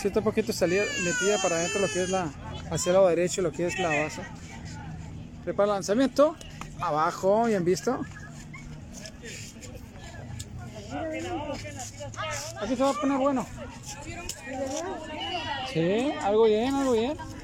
Sí 0.00 0.08
está 0.08 0.20
un 0.20 0.24
poquito 0.24 0.54
salida, 0.54 0.82
metida 1.04 1.36
para 1.42 1.56
adentro 1.56 1.82
lo 1.82 1.88
que 1.88 2.04
es 2.04 2.08
la. 2.08 2.30
hacia 2.70 2.88
el 2.88 2.94
lado 2.94 3.08
derecho 3.08 3.42
lo 3.42 3.52
que 3.52 3.66
es 3.66 3.78
la 3.78 3.90
base. 3.90 4.22
Prepara 5.44 5.66
el 5.66 5.74
lanzamiento. 5.74 6.34
Abajo, 6.80 7.44
bien 7.44 7.66
visto. 7.66 8.00
Aquí 12.62 12.76
se 12.76 12.82
va 12.82 12.90
a 12.92 12.94
poner 12.94 13.18
bueno. 13.18 13.46
Sí, 15.70 16.12
algo 16.22 16.44
bien, 16.44 16.74
algo 16.74 16.92
bien. 16.92 17.37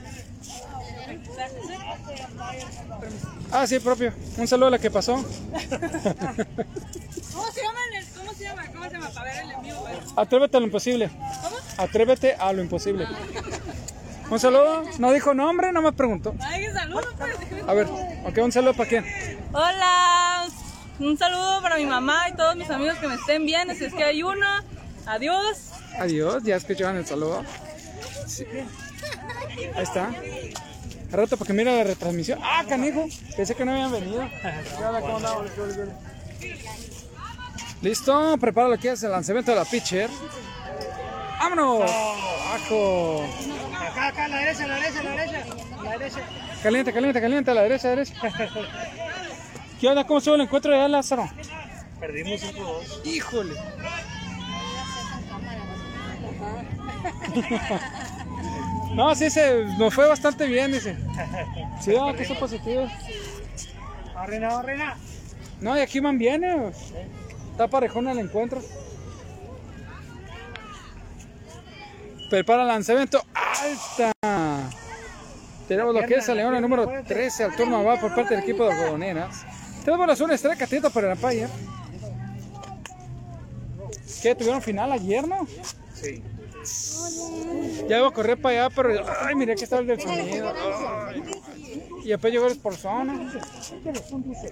Ah, 3.52 3.66
sí, 3.66 3.78
propio. 3.78 4.12
Un 4.36 4.48
saludo 4.48 4.66
a 4.68 4.70
la 4.70 4.78
que 4.78 4.90
pasó. 4.90 5.14
¿Cómo 7.32 7.50
se 7.52 7.62
llama? 7.62 7.78
el- 7.96 8.06
¿Cómo 8.16 8.32
se 8.34 8.44
llama? 8.44 8.62
¿Cómo 8.72 8.84
se 8.84 8.90
llama? 8.92 9.08
Para 9.10 9.32
ver 9.32 9.42
el 9.44 9.50
envío. 9.52 9.76
güey. 9.80 9.94
Atrévete 10.16 10.56
a 10.56 10.60
lo 10.60 10.66
imposible. 10.66 11.10
Atrévete 11.78 12.34
a 12.34 12.52
lo 12.52 12.62
imposible. 12.62 13.06
Un 14.30 14.40
saludo. 14.40 14.82
No 14.98 15.12
dijo 15.12 15.34
nombre, 15.34 15.72
no 15.72 15.82
me 15.82 15.92
preguntó. 15.92 16.34
Ay, 16.40 16.62
qué 16.66 16.72
saludo, 16.72 17.02
pues. 17.18 17.36
A 17.68 17.74
ver, 17.74 17.86
ok, 18.26 18.38
un 18.42 18.52
saludo 18.52 18.74
para 18.74 18.88
quién. 18.88 19.04
Hola. 19.52 20.46
Un 20.98 21.18
saludo 21.18 21.60
para 21.60 21.76
mi 21.76 21.86
mamá 21.86 22.28
y 22.28 22.34
todos 22.34 22.56
mis 22.56 22.70
amigos 22.70 22.98
que 22.98 23.08
me 23.08 23.14
estén 23.14 23.44
viendo, 23.46 23.74
si 23.74 23.84
es 23.84 23.92
que 23.94 24.04
hay 24.04 24.22
uno. 24.22 24.46
Adiós. 25.06 25.70
Adiós, 25.98 26.42
ya 26.44 26.56
escucharon 26.56 26.96
el 26.96 27.06
saludo. 27.06 27.44
Sí. 28.26 28.44
Ahí 29.76 29.82
está. 29.82 30.10
Al 31.14 31.20
rato 31.20 31.36
para 31.36 31.46
que 31.46 31.52
mire 31.52 31.76
la 31.76 31.84
retransmisión. 31.84 32.40
Ah, 32.42 32.64
canijo. 32.68 33.06
Pensé 33.36 33.54
que 33.54 33.64
no 33.64 33.70
habían 33.70 33.92
venido. 33.92 34.28
Listo, 37.82 38.36
prepara 38.38 38.68
lo 38.68 38.76
que 38.76 38.90
es 38.90 39.00
el 39.04 39.12
lanzamiento 39.12 39.52
de 39.52 39.58
la 39.58 39.64
pitcher. 39.64 40.10
¡Vámonos! 41.38 41.88
¡Abajo! 41.88 43.24
Acá, 43.76 44.08
acá, 44.08 44.26
la 44.26 44.38
derecha, 44.38 44.66
la 44.66 44.74
derecha, 44.74 45.02
la 45.04 45.10
derecha. 45.12 45.44
La 45.84 45.90
derecha. 45.92 46.20
Caliente, 46.64 46.92
caliente, 46.92 47.20
caliente, 47.20 47.50
a 47.52 47.54
la 47.54 47.62
derecha, 47.62 47.86
a 47.86 47.90
la 47.90 47.96
derecha. 47.96 48.20
¿Qué 49.80 49.86
onda? 49.86 50.04
¿Cómo 50.04 50.18
estuvo 50.18 50.34
el 50.34 50.40
encuentro 50.40 50.72
de 50.72 50.88
Lázaro? 50.88 51.30
Perdimos 52.00 52.42
5-2. 52.42 53.06
Híjole. 53.06 53.54
No, 58.94 59.14
sí, 59.14 59.28
se, 59.28 59.64
nos 59.78 59.92
fue 59.92 60.06
bastante 60.06 60.46
bien, 60.46 60.72
dice. 60.72 60.96
Sí, 61.80 61.94
ah, 62.00 62.14
que 62.16 62.34
positivo. 62.34 62.86
Barrena, 64.14 64.54
barrena. 64.54 64.96
No, 65.60 65.76
y 65.76 65.80
aquí 65.80 66.00
van 66.00 66.18
bien, 66.18 66.44
eh. 66.44 66.72
Está 67.50 67.68
parejón 67.68 68.08
el 68.08 68.18
encuentro. 68.18 68.60
Prepara 72.30 72.62
el 72.62 72.68
lanzamiento. 72.68 73.22
¡Alta! 73.34 74.12
Tenemos 75.68 75.94
lo 75.94 76.02
que 76.02 76.14
es 76.14 76.28
el 76.28 76.36
león 76.36 76.60
número 76.60 76.86
13 77.06 77.44
al 77.44 77.56
turno 77.56 77.82
va 77.84 77.98
por 77.98 78.14
parte 78.14 78.34
del 78.34 78.42
equipo 78.42 78.64
de 78.66 78.72
algodoneras. 78.72 79.44
Tenemos 79.84 80.06
la 80.06 80.16
zona 80.16 80.34
estrella 80.34 80.56
catito 80.56 80.90
para 80.90 81.12
el 81.12 81.12
Empire. 81.12 81.48
¿Qué? 84.22 84.34
¿Tuvieron 84.34 84.62
final 84.62 84.92
ayer, 84.92 85.26
no? 85.26 85.46
Sí. 85.94 86.22
Ya 87.88 87.98
iba 87.98 88.08
a 88.08 88.10
correr 88.10 88.40
para 88.40 88.66
allá, 88.66 88.74
pero 88.74 89.04
ay, 89.20 89.34
miré 89.34 89.54
que 89.56 89.64
estaba 89.64 89.82
el 89.82 89.88
del 89.88 90.00
sonido. 90.00 90.52
Ay. 91.06 91.22
Y 92.04 92.08
después 92.08 92.32
llegó 92.32 92.46
el 92.46 92.58
por 92.58 92.76
zona. 92.76 93.32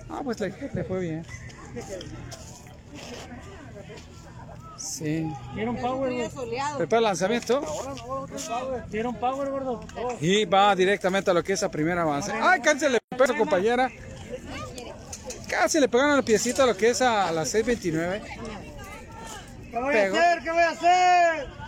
Ah, 0.09 0.20
pues 0.24 0.40
le, 0.40 0.55
le 0.72 0.84
fue 0.84 1.01
bien. 1.01 1.26
Sí. 4.76 5.32
Dieron 5.55 5.76
power, 5.76 6.12
güey. 6.12 6.28
Prepara 6.76 6.98
el 6.98 7.05
lanzamiento. 7.05 7.62
Dieron 8.90 9.14
power, 9.14 9.51
gordo. 9.51 9.84
Y 10.20 10.44
va 10.44 10.74
directamente 10.74 11.30
a 11.30 11.34
lo 11.34 11.43
que 11.43 11.52
es 11.52 11.62
la 11.62 11.70
primera 11.70 12.02
avance. 12.02 12.32
¡Ay, 12.32 12.60
casi 12.60 12.89
le 12.89 12.98
pegó 13.10 13.24
a 13.24 13.26
su 13.28 13.36
compañera! 13.36 13.90
Casi 15.48 15.78
le 15.78 15.89
pegaron 15.89 16.16
el 16.16 16.24
piecito 16.24 16.62
a 16.62 16.66
lo 16.66 16.76
que 16.76 16.90
es 16.90 17.01
a 17.02 17.30
las 17.30 17.55
6.29. 17.55 18.22
¿Qué 19.70 19.78
voy 19.78 19.94
a 19.94 20.06
hacer? 20.06 20.43
¿Qué 20.43 20.51
voy 20.51 20.60
a 20.60 20.70
hacer? 20.70 21.61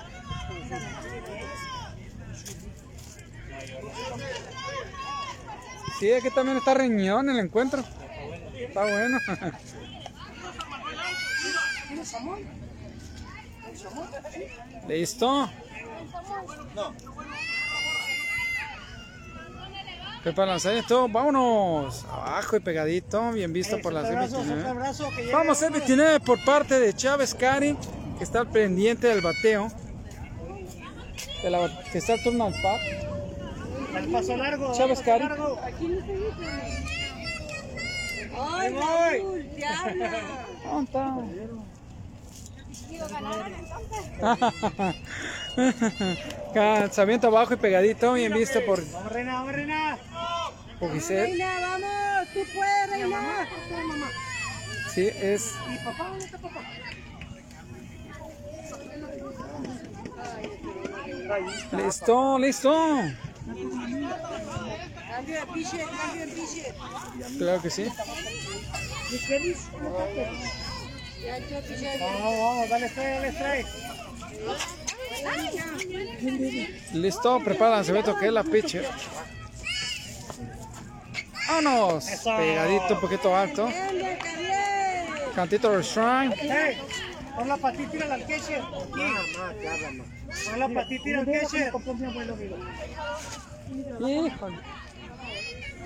Sí, 5.99 6.13
aquí 6.13 6.31
también 6.31 6.59
está 6.59 6.75
reñón 6.75 7.31
el 7.31 7.39
encuentro. 7.39 7.83
Está 8.59 8.83
bueno. 8.83 9.19
Listo. 14.89 15.51
El 20.25 20.35
lanzamiento. 20.37 21.09
Vámonos. 21.09 22.05
Abajo 22.05 22.57
y 22.57 22.61
pegadito. 22.61 23.31
Bien 23.33 23.53
visto 23.53 23.79
por 23.81 23.93
la 23.93 24.01
Abrazo, 24.01 24.37
fuerte 24.37 24.55
29. 24.55 24.71
abrazo, 24.71 25.11
que 25.11 25.23
llegue. 25.23 25.33
Vamos 25.35 25.63
a 25.63 25.71
29 25.71 26.21
por 26.21 26.43
parte 26.45 26.81
de 26.81 26.95
Chávez 26.95 27.35
Cari, 27.35 27.77
que 28.19 28.25
está 28.25 28.41
al 28.41 28.51
pendiente 28.51 29.07
del 29.07 29.21
bateo. 29.21 29.71
De 31.45 31.51
la- 31.51 31.69
que 31.93 31.99
está 31.99 32.15
al 32.15 32.23
turno 32.23 32.45
al 32.47 32.55
par. 32.63 32.81
Al 33.97 34.07
paso 34.09 34.37
largo. 34.37 34.75
Chávez 34.75 35.01
Cari. 35.01 35.25
Ay, 38.37 38.75
Raúl, 38.75 39.47
te 39.57 39.65
habla. 39.67 40.11
¿Dónde 40.65 40.85
está? 40.85 41.17
Lanzamiento 46.55 47.27
abajo 47.29 47.55
y 47.55 47.57
pegadito, 47.57 48.13
bien 48.15 48.33
visto 48.33 48.65
por, 48.65 48.81
Vamos, 48.93 49.13
reina, 49.13 49.35
vamos, 49.35 49.53
reina. 49.53 49.99
por 50.81 50.93
Giselle. 50.93 51.23
Reina, 51.29 51.53
vamos, 51.61 52.29
tú 52.33 52.41
puedes, 52.55 52.91
reina. 52.91 53.47
Sí, 54.93 55.09
es. 55.21 55.53
¿Y 55.73 55.77
papá? 55.85 56.09
¿Dónde 56.09 56.25
está 56.25 56.39
papá? 56.39 56.61
Listo, 61.73 62.39
listo. 62.39 62.73
De 65.27 65.39
de. 65.41 65.65
Claro 67.39 67.63
que 67.63 67.71
sí. 67.71 67.87
Vamos, 72.01 72.39
vamos, 72.39 72.69
dale 72.69 72.87
strike, 72.89 73.11
dale 73.15 73.29
strike. 73.33 73.67
Listo, 76.93 77.41
el 77.69 77.73
lanzamiento 77.77 78.17
que 78.17 78.27
es 78.27 78.33
la 78.33 78.43
pitcher. 78.45 78.89
Vámonos. 81.49 82.05
Pegadito, 82.25 82.95
un 82.95 83.01
poquito 83.01 83.37
alto. 83.37 83.69
Cantito 85.35 85.71
del 85.71 85.83
shrine. 85.83 86.35
Pon 87.37 87.49
la 87.49 87.57
patita 87.57 87.83
y 87.83 87.87
tira 87.87 88.15
al 88.15 88.27
catcher. 88.27 88.63
Pon 90.45 90.59
la 90.59 90.69
patita 90.69 90.95
y 90.95 91.05
tira 91.05 91.21
al 91.21 91.27
catcher. 91.27 91.73
Híjole. 94.01 94.59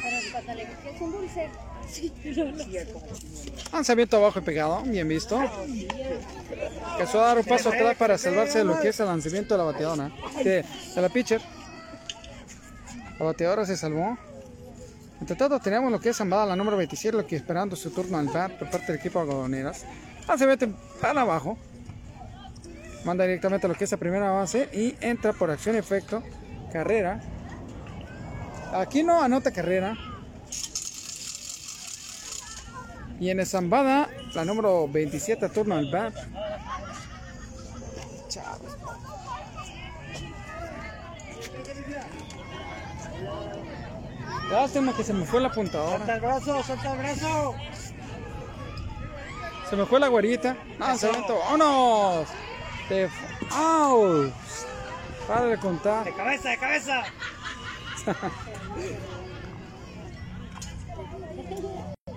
Para 0.02 0.18
el 0.20 0.32
patalete, 0.32 0.76
que 0.82 0.90
es 0.90 1.00
un 1.00 1.12
dulce. 1.12 1.48
Lanzamiento 3.72 4.16
abajo 4.18 4.38
y 4.38 4.42
pegado, 4.42 4.82
bien 4.82 5.08
visto. 5.08 5.40
Empezó 6.92 7.20
a 7.22 7.28
dar 7.28 7.38
un 7.38 7.44
paso 7.44 7.70
atrás 7.70 7.96
para 7.96 8.18
salvarse 8.18 8.58
de 8.58 8.64
lo 8.64 8.78
que 8.78 8.88
es 8.88 9.00
el 9.00 9.06
lanzamiento 9.06 9.54
de 9.54 9.58
la 9.58 9.64
bateadora. 9.64 10.10
De, 10.44 10.64
de 10.94 11.02
la 11.02 11.08
pitcher. 11.08 11.40
La 13.18 13.24
bateadora 13.24 13.64
se 13.64 13.76
salvó. 13.76 14.18
Entre 15.20 15.34
tanto 15.34 15.58
tenemos 15.58 15.90
lo 15.90 15.98
que 15.98 16.10
es 16.10 16.16
Zambada, 16.16 16.46
la 16.46 16.56
número 16.56 16.76
27, 16.76 17.16
lo 17.16 17.26
que 17.26 17.34
esperando 17.36 17.74
su 17.74 17.90
turno 17.90 18.18
al 18.18 18.28
bat 18.28 18.52
por 18.52 18.70
parte 18.70 18.92
del 18.92 19.00
equipo 19.00 19.18
de 20.36 20.44
algodoneras. 20.44 20.68
Lanzamiento 20.68 20.68
para 21.00 21.20
abajo. 21.22 21.58
Manda 23.04 23.24
directamente 23.24 23.66
a 23.66 23.68
lo 23.68 23.74
que 23.74 23.84
es 23.84 23.90
la 23.90 23.96
primera 23.96 24.30
base 24.30 24.68
y 24.72 24.94
entra 25.00 25.32
por 25.32 25.50
acción 25.50 25.76
y 25.76 25.78
efecto. 25.78 26.22
Carrera. 26.72 27.20
Aquí 28.74 29.02
no 29.02 29.22
anota 29.22 29.50
carrera. 29.50 29.96
Y 33.20 33.30
en 33.30 33.44
Zambada, 33.46 34.08
la 34.34 34.44
número 34.44 34.86
27, 34.86 35.48
turno 35.48 35.74
al 35.74 35.90
bat. 35.90 36.14
Lástima 44.50 44.96
que 44.96 45.04
se 45.04 45.12
me 45.12 45.26
fue 45.26 45.40
la 45.40 45.48
apuntadora. 45.48 46.14
el 46.14 46.20
brazo, 46.20 46.62
suelta 46.62 46.92
el 46.92 46.98
brazo. 46.98 47.54
Se 49.68 49.76
me 49.76 49.84
fue 49.84 50.00
la 50.00 50.08
guarita. 50.08 50.56
Lanzamiento. 50.78 51.38
¡Vámonos! 51.38 52.28
Te... 52.88 53.08
¡Au! 53.50 54.32
Para 55.26 55.44
de 55.44 55.58
contar. 55.58 56.04
De 56.04 56.14
cabeza, 56.14 56.48
de 56.48 56.58
cabeza. 56.58 57.02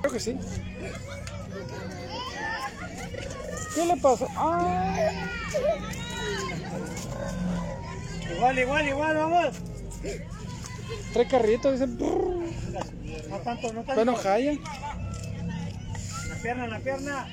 Creo 0.02 0.14
que 0.14 0.20
sí. 0.20 0.40
¿Qué 3.76 3.86
le 3.86 3.98
pasó? 3.98 4.28
¡Ah! 4.38 5.12
Igual, 8.34 8.60
igual, 8.60 8.88
igual, 8.88 9.16
vamos. 9.18 9.56
Tres 11.14 11.28
carritos, 11.28 11.74
dicen. 11.74 11.98
No 13.30 13.38
tanto, 13.40 13.74
no 13.74 13.84
tanto. 13.84 13.96
Bueno, 13.96 14.16
Jaya. 14.16 14.54
Pierna, 16.42 16.66
en 16.66 16.72
la 16.72 16.80
pierna. 16.80 17.28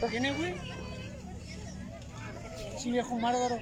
¿Qué 0.00 0.06
tiene, 0.08 0.32
güey? 0.34 0.54
Sí, 2.78 2.90
viejo 2.90 3.18
bárbaro. 3.18 3.58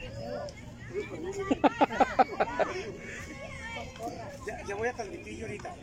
ya, 4.46 4.66
ya 4.66 4.74
voy 4.74 4.88
a 4.88 4.92
transmitir 4.92 5.36
yo 5.38 5.46
ahorita. 5.46 5.74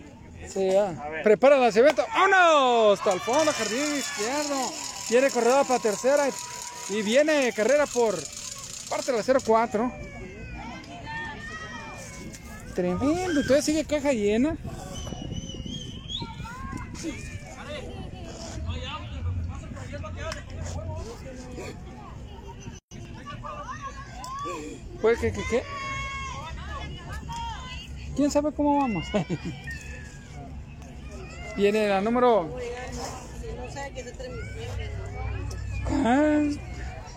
Sí, 0.47 0.71
ya. 0.71 0.93
Prepara 1.23 1.55
el 1.55 1.61
lanzamiento. 1.61 2.05
¡Vámonos! 2.13 2.99
Hasta 2.99 3.13
el 3.13 3.19
fondo, 3.19 3.51
jardín 3.51 3.97
izquierdo. 3.97 4.71
Viene 5.09 5.31
corredor 5.31 5.65
para 5.67 5.79
tercera 5.79 6.29
y 6.89 7.01
viene 7.01 7.53
carrera 7.53 7.85
por 7.85 8.15
parte 8.89 9.11
de 9.11 9.17
la 9.17 9.23
04. 9.39 9.91
Tremendo. 12.75 13.41
Todavía 13.43 13.61
sigue 13.61 13.85
caja 13.85 14.13
llena. 14.13 14.57
Pues 25.01 25.19
que, 25.19 25.31
que, 25.31 25.43
que. 25.43 25.63
¿Quién 28.15 28.31
sabe 28.31 28.51
cómo 28.51 28.79
vamos? 28.79 29.05
Viene 31.55 31.87
la 31.87 32.01
número. 32.01 32.57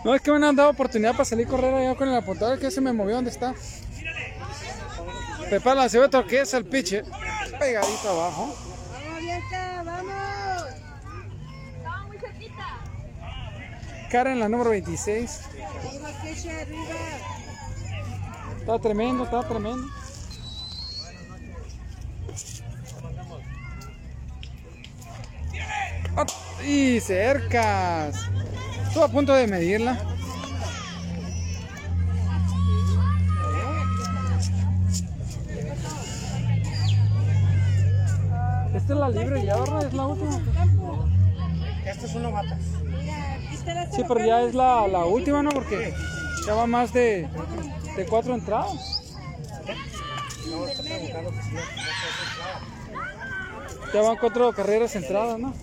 No, 0.03 0.15
es 0.15 0.21
que 0.21 0.31
me 0.31 0.47
han 0.47 0.55
dado 0.55 0.69
oportunidad 0.69 1.11
para 1.11 1.25
salir 1.25 1.47
correr 1.47 1.73
allá 1.73 1.95
con 1.95 2.07
el 2.07 2.15
apuntador 2.15 2.59
que 2.59 2.71
se 2.71 2.81
me 2.81 2.93
movió 2.93 3.15
donde 3.15 3.31
está. 3.31 3.53
Prepara 5.49 5.87
ve 5.87 5.99
otro 5.99 6.25
que 6.25 6.41
es 6.41 6.53
el 6.53 6.65
pitcher. 6.65 7.03
Pegadito 7.59 8.09
abajo. 8.09 8.70
Karen, 14.11 14.39
la 14.41 14.49
número 14.49 14.71
26. 14.71 15.41
Está 18.59 18.77
tremendo, 18.79 19.23
está 19.23 19.41
tremendo. 19.47 19.87
Ah, 26.17 26.25
Y 26.67 26.99
cercas. 26.99 28.29
Estuvo 28.87 29.05
a 29.05 29.07
punto 29.07 29.33
de 29.33 29.47
medirla. 29.47 29.97
Esta 38.75 38.93
es 38.93 38.99
la 38.99 39.09
libre 39.09 39.45
ya, 39.45 39.55
¿verdad? 39.55 39.85
Es 39.85 39.93
la 39.93 40.07
última. 40.07 40.39
Estas 41.85 42.11
son 42.11 42.23
novatas. 42.23 42.80
Sí, 43.91 44.03
pero 44.07 44.25
ya 44.25 44.41
es 44.41 44.53
la, 44.53 44.87
la 44.87 45.05
última, 45.05 45.43
¿no? 45.43 45.51
Porque 45.51 45.93
ya 46.45 46.53
va 46.53 46.67
más 46.67 46.93
de, 46.93 47.27
de 47.95 48.05
cuatro 48.05 48.33
entradas. 48.33 49.03
Que. 49.65 49.75
Ya 53.93 54.01
van 54.01 54.17
cuatro 54.17 54.51
carreras 54.53 54.95
entradas, 54.95 55.37
¿no? 55.39 55.53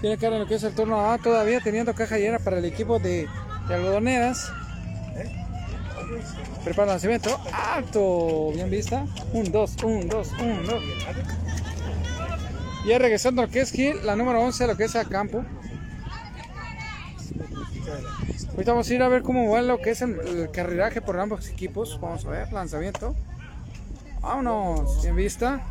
Tiene 0.00 0.18
cara 0.18 0.36
en 0.36 0.42
lo 0.42 0.48
que 0.48 0.56
es 0.56 0.62
el 0.64 0.74
turno 0.74 1.12
A 1.12 1.18
todavía 1.18 1.60
teniendo 1.60 1.94
caja 1.94 2.18
llena 2.18 2.40
para 2.40 2.58
el 2.58 2.64
equipo 2.64 2.98
de, 2.98 3.28
de 3.68 3.74
algodoneras. 3.74 4.50
Prepara 6.64 6.84
el 6.84 6.90
lanzamiento. 6.90 7.40
Alto. 7.52 8.50
Bien 8.52 8.68
vista. 8.68 9.06
Un, 9.32 9.50
dos, 9.50 9.76
un, 9.82 10.08
dos, 10.08 10.28
un, 10.40 10.66
dos. 10.66 10.82
Ya 12.84 12.98
regresando 12.98 13.42
a 13.42 13.46
lo 13.46 13.50
que 13.52 13.60
es 13.60 13.70
Gil, 13.70 14.04
la 14.04 14.16
número 14.16 14.40
11, 14.40 14.66
lo 14.66 14.76
que 14.76 14.84
es 14.84 14.96
a 14.96 15.04
campo. 15.04 15.44
Ahorita 18.50 18.72
vamos 18.72 18.90
a 18.90 18.94
ir 18.94 19.02
a 19.02 19.08
ver 19.08 19.22
cómo 19.22 19.50
va 19.50 19.62
lo 19.62 19.78
que 19.80 19.90
es 19.90 20.02
el, 20.02 20.18
el 20.20 21.02
por 21.02 21.18
ambos 21.18 21.48
equipos. 21.48 21.98
Vamos 22.00 22.24
a 22.26 22.30
ver, 22.30 22.52
lanzamiento. 22.52 23.14
Vámonos, 24.20 25.02
bien 25.02 25.16
vista. 25.16 25.64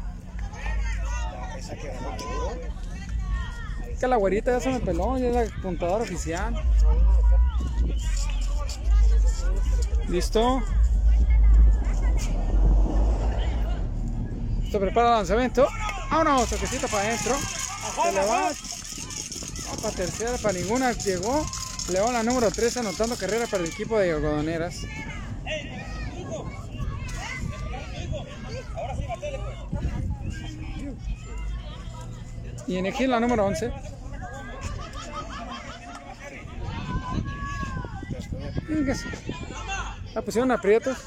Que 3.99 4.07
la 4.07 4.15
güerita 4.15 4.51
ya 4.53 4.59
se 4.59 4.69
me 4.69 4.79
peló, 4.79 5.17
ya 5.17 5.27
es 5.27 5.35
la 5.51 5.61
puntadora 5.61 6.03
oficial. 6.03 6.55
Listo. 10.07 10.61
Se 14.71 14.79
prepara 14.79 15.09
el 15.09 15.15
lanzamiento. 15.17 15.67
Vámonos, 16.11 16.49
toquecito 16.49 16.89
para 16.89 17.07
adentro. 17.07 17.37
Le 18.13 18.19
va. 18.19 18.49
Va 18.49 19.81
para 19.81 19.95
tercera, 19.95 20.37
para 20.37 20.59
ninguna 20.59 20.91
llegó. 20.91 21.45
Le 21.89 22.01
va 22.01 22.11
la 22.11 22.21
número 22.21 22.51
3 22.51 22.77
anotando 22.77 23.15
carrera 23.15 23.47
para 23.47 23.63
el 23.63 23.69
equipo 23.69 23.97
de 23.97 24.11
algodoneras. 24.11 24.75
Y 32.67 32.75
en 32.75 32.85
Egil 32.85 33.09
la 33.09 33.19
número 33.21 33.45
11. 33.45 33.71
Véngase. 38.67 39.05
La 40.13 40.21
pusieron 40.21 40.51
aprietos. 40.51 40.97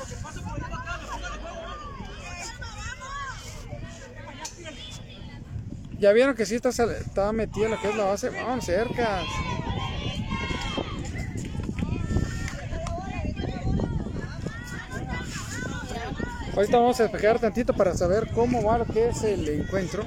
Ya 6.04 6.12
vieron 6.12 6.34
que 6.34 6.44
sí 6.44 6.56
está, 6.56 6.68
estaba 6.68 7.32
metida 7.32 7.64
en 7.64 7.70
lo 7.70 7.80
que 7.80 7.88
es 7.88 7.96
la 7.96 8.04
base. 8.04 8.28
Vamos 8.28 8.66
cerca. 8.66 9.22
Ahorita 16.54 16.76
vamos 16.76 17.00
a 17.00 17.04
despejar 17.04 17.38
tantito 17.38 17.72
para 17.72 17.94
saber 17.94 18.28
cómo 18.34 18.62
va 18.62 18.76
lo 18.76 18.84
que 18.84 19.08
es 19.08 19.24
el 19.24 19.48
encuentro. 19.48 20.04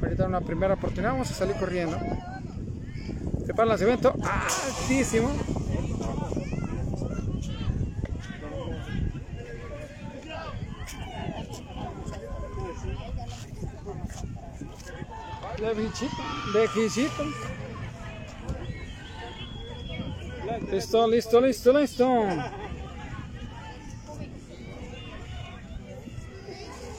Ahorita 0.00 0.24
una 0.24 0.40
primera 0.40 0.72
oportunidad, 0.72 1.12
vamos 1.12 1.30
a 1.30 1.34
salir 1.34 1.56
corriendo. 1.56 1.98
Prepara 3.44 3.64
el 3.64 3.68
lanzamiento. 3.68 4.14
Altísimo. 4.22 5.28
De 15.58 15.74
de 16.58 16.68
quisito. 16.68 17.24
Listo, 20.70 21.08
listo, 21.08 21.40
listo, 21.40 21.72
listo. 21.72 22.24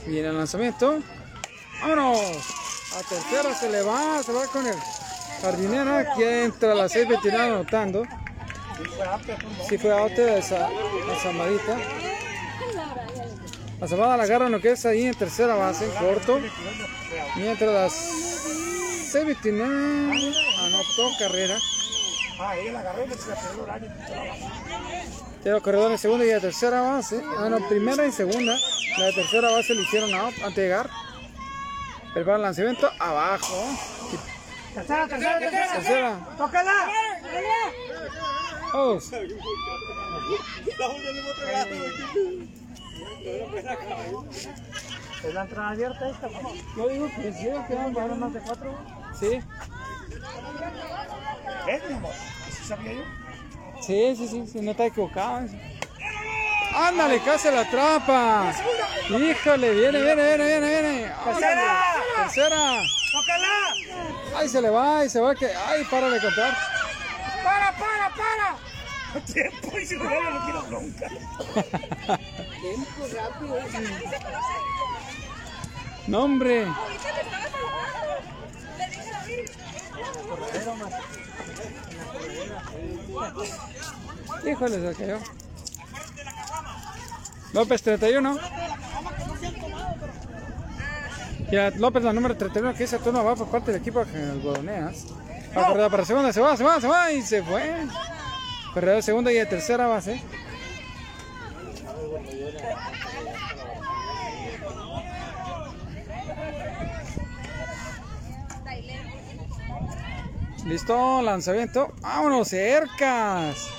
Viene 0.07 0.29
el 0.29 0.37
lanzamiento. 0.37 0.99
¡Vámonos! 1.81 2.19
A 2.97 3.03
tercera 3.07 3.53
se 3.53 3.69
le 3.69 3.81
va, 3.83 4.23
se 4.23 4.33
va 4.33 4.47
con 4.47 4.65
el 4.65 4.75
jardinero. 5.41 5.95
Aquí 5.95 6.23
entra 6.23 6.73
la 6.73 6.89
629 6.89 7.53
anotando. 7.53 8.03
Sí 9.69 9.77
fue 9.77 9.91
out 9.91 10.11
esa, 10.11 10.69
esa 11.15 11.29
amadita. 11.29 11.77
La 13.79 13.87
zamada 13.87 14.17
la 14.17 14.23
agarra 14.23 14.47
en 14.47 14.53
lo 14.53 14.59
que 14.59 14.71
es 14.71 14.85
ahí 14.87 15.05
en 15.05 15.13
tercera 15.13 15.53
base, 15.53 15.85
en 15.85 15.91
corto. 15.91 16.39
Mientras 17.35 17.71
las 17.71 18.36
629 19.07 20.33
anotó 20.59 21.09
carrera. 21.17 21.57
Ah, 22.39 22.55
ella 22.57 22.73
la 22.73 22.79
agarró 22.81 23.05
y 23.05 23.09
se 23.09 23.29
la 23.29 23.35
perdió 23.35 23.53
el 23.53 23.59
horario. 23.61 23.89
Tiene 25.41 25.61
corredor 25.61 25.91
en 25.91 25.97
segunda 25.97 26.25
y 26.25 26.27
de 26.27 26.39
tercera 26.39 26.81
base. 26.81 27.21
Ah, 27.37 27.47
no, 27.49 27.67
primera 27.67 28.05
y 28.05 28.11
segunda. 28.11 28.55
La 28.97 29.05
de 29.05 29.13
tercera 29.13 29.51
base 29.51 29.73
le 29.73 29.81
hicieron 29.81 30.13
out 30.13 30.33
antes 30.43 30.55
de 30.55 30.63
llegar. 30.63 30.89
Prepara 32.13 32.37
el 32.37 32.43
lanzamiento 32.43 32.91
abajo. 32.99 33.55
Tercera, 34.73 35.07
tercera, 35.07 35.39
tercera. 35.39 35.71
Tercera. 35.73 36.27
¡Tócala! 36.37 36.91
Oh, 38.73 38.99
¿Es 45.27 45.33
la 45.33 45.41
entrada 45.41 45.71
abierta 45.71 46.09
esta? 46.09 46.29
yo 46.77 46.87
digo 46.87 47.09
que 47.13 47.33
sí, 47.33 47.49
que 47.67 47.75
van 47.75 47.93
¿Van 47.93 48.17
más 48.19 48.33
de 48.33 48.39
cuatro? 48.39 48.73
Sí, 49.19 49.41
¿Ves, 51.65 51.83
mi 51.89 51.95
amor? 51.95 52.13
¿Sí 52.49 52.63
sabía 52.65 52.93
yo? 52.93 53.01
sí, 53.81 54.15
sí, 54.15 54.27
sí, 54.29 54.47
sí, 54.47 54.61
no 54.61 54.71
está 54.71 54.85
equivocado. 54.85 55.45
Ándale, 56.73 57.21
casi 57.21 57.51
la 57.51 57.59
atrapa. 57.61 58.53
Híjole, 59.09 59.73
viene, 59.73 60.01
viene, 60.01 60.23
viene, 60.23 60.45
viene, 60.45 60.69
viene. 60.69 61.11
¡Tercera! 61.25 61.93
Tercera. 62.15 62.81
¡Tócala! 63.11 64.37
Ay, 64.37 64.47
se 64.47 64.61
le 64.61 64.69
va, 64.69 65.03
y 65.03 65.09
se 65.09 65.19
va 65.19 65.35
que. 65.35 65.47
Ay, 65.47 65.83
para 65.91 66.09
de 66.09 66.21
contar. 66.21 66.55
¡Para, 67.43 67.73
para, 67.73 68.13
para! 68.15 68.55
Tiempo 69.25 69.77
y 69.77 69.85
si 69.85 69.97
no, 69.97 70.03
no 70.03 70.09
quiero 70.45 70.63
bronca. 70.63 71.09
No, 76.07 76.23
hombre. 76.23 76.67
Híjole, 84.45 84.93
se 84.93 84.97
cayó. 84.97 85.19
López 87.53 87.81
31. 87.81 88.39
Ya 91.51 91.71
López, 91.71 92.03
la 92.03 92.13
número 92.13 92.35
31, 92.35 92.73
que 92.73 92.83
ese 92.83 92.99
turno 92.99 93.23
va 93.23 93.35
por 93.35 93.47
parte 93.47 93.71
del 93.71 93.81
equipo 93.81 94.03
de 94.03 94.31
algodoneas. 94.31 95.05
Va 95.55 95.65
a 95.65 95.67
correr 95.67 95.89
para 95.89 96.05
segunda, 96.05 96.33
se 96.33 96.41
va, 96.41 96.57
se 96.57 96.63
va, 96.63 96.81
se 96.81 96.87
va 96.87 97.11
y 97.11 97.21
se 97.21 97.41
fue. 97.41 97.85
Corredor 98.73 98.97
de 98.97 99.01
segunda 99.01 99.31
y 99.31 99.35
de 99.35 99.45
tercera 99.45 99.87
base. 99.87 100.21
Listo, 110.67 111.21
lanzamiento. 111.21 111.93
¡Vámonos, 112.01 112.49
cercas! 112.49 113.69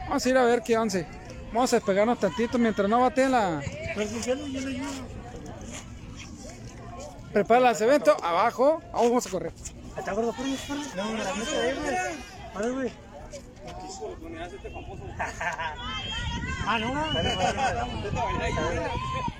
Vamos 0.00 0.26
a 0.26 0.28
ir 0.28 0.36
a 0.36 0.44
ver 0.44 0.62
qué 0.62 0.76
once. 0.76 1.06
Vamos 1.54 1.72
a 1.72 1.76
despegarnos 1.76 2.18
tantito 2.18 2.58
mientras 2.58 2.86
no 2.86 3.00
bate 3.00 3.30
la. 3.30 3.62
Prepara 7.32 7.58
el 7.58 7.64
lanzamiento. 7.64 8.14
Abajo. 8.22 8.82
Vamos 8.92 9.26
a 9.26 9.30
correr. 9.30 9.54
¿Está 9.96 10.12
gordo? 10.12 10.34
No, 10.96 11.14
la 11.14 12.94
Ah, 16.66 16.78
no. 16.78 16.88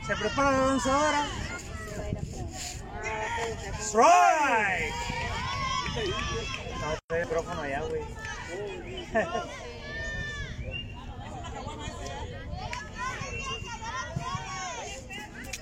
Se 0.07 0.17
prepara 0.17 0.51
la 0.51 0.67
lanzadora. 0.67 1.27
Strike. 3.81 4.95
No, 6.81 6.93
estoy 6.93 7.19
el 7.19 7.25
micrófono 7.25 7.61
allá, 7.63 7.83
güey. 7.89 8.03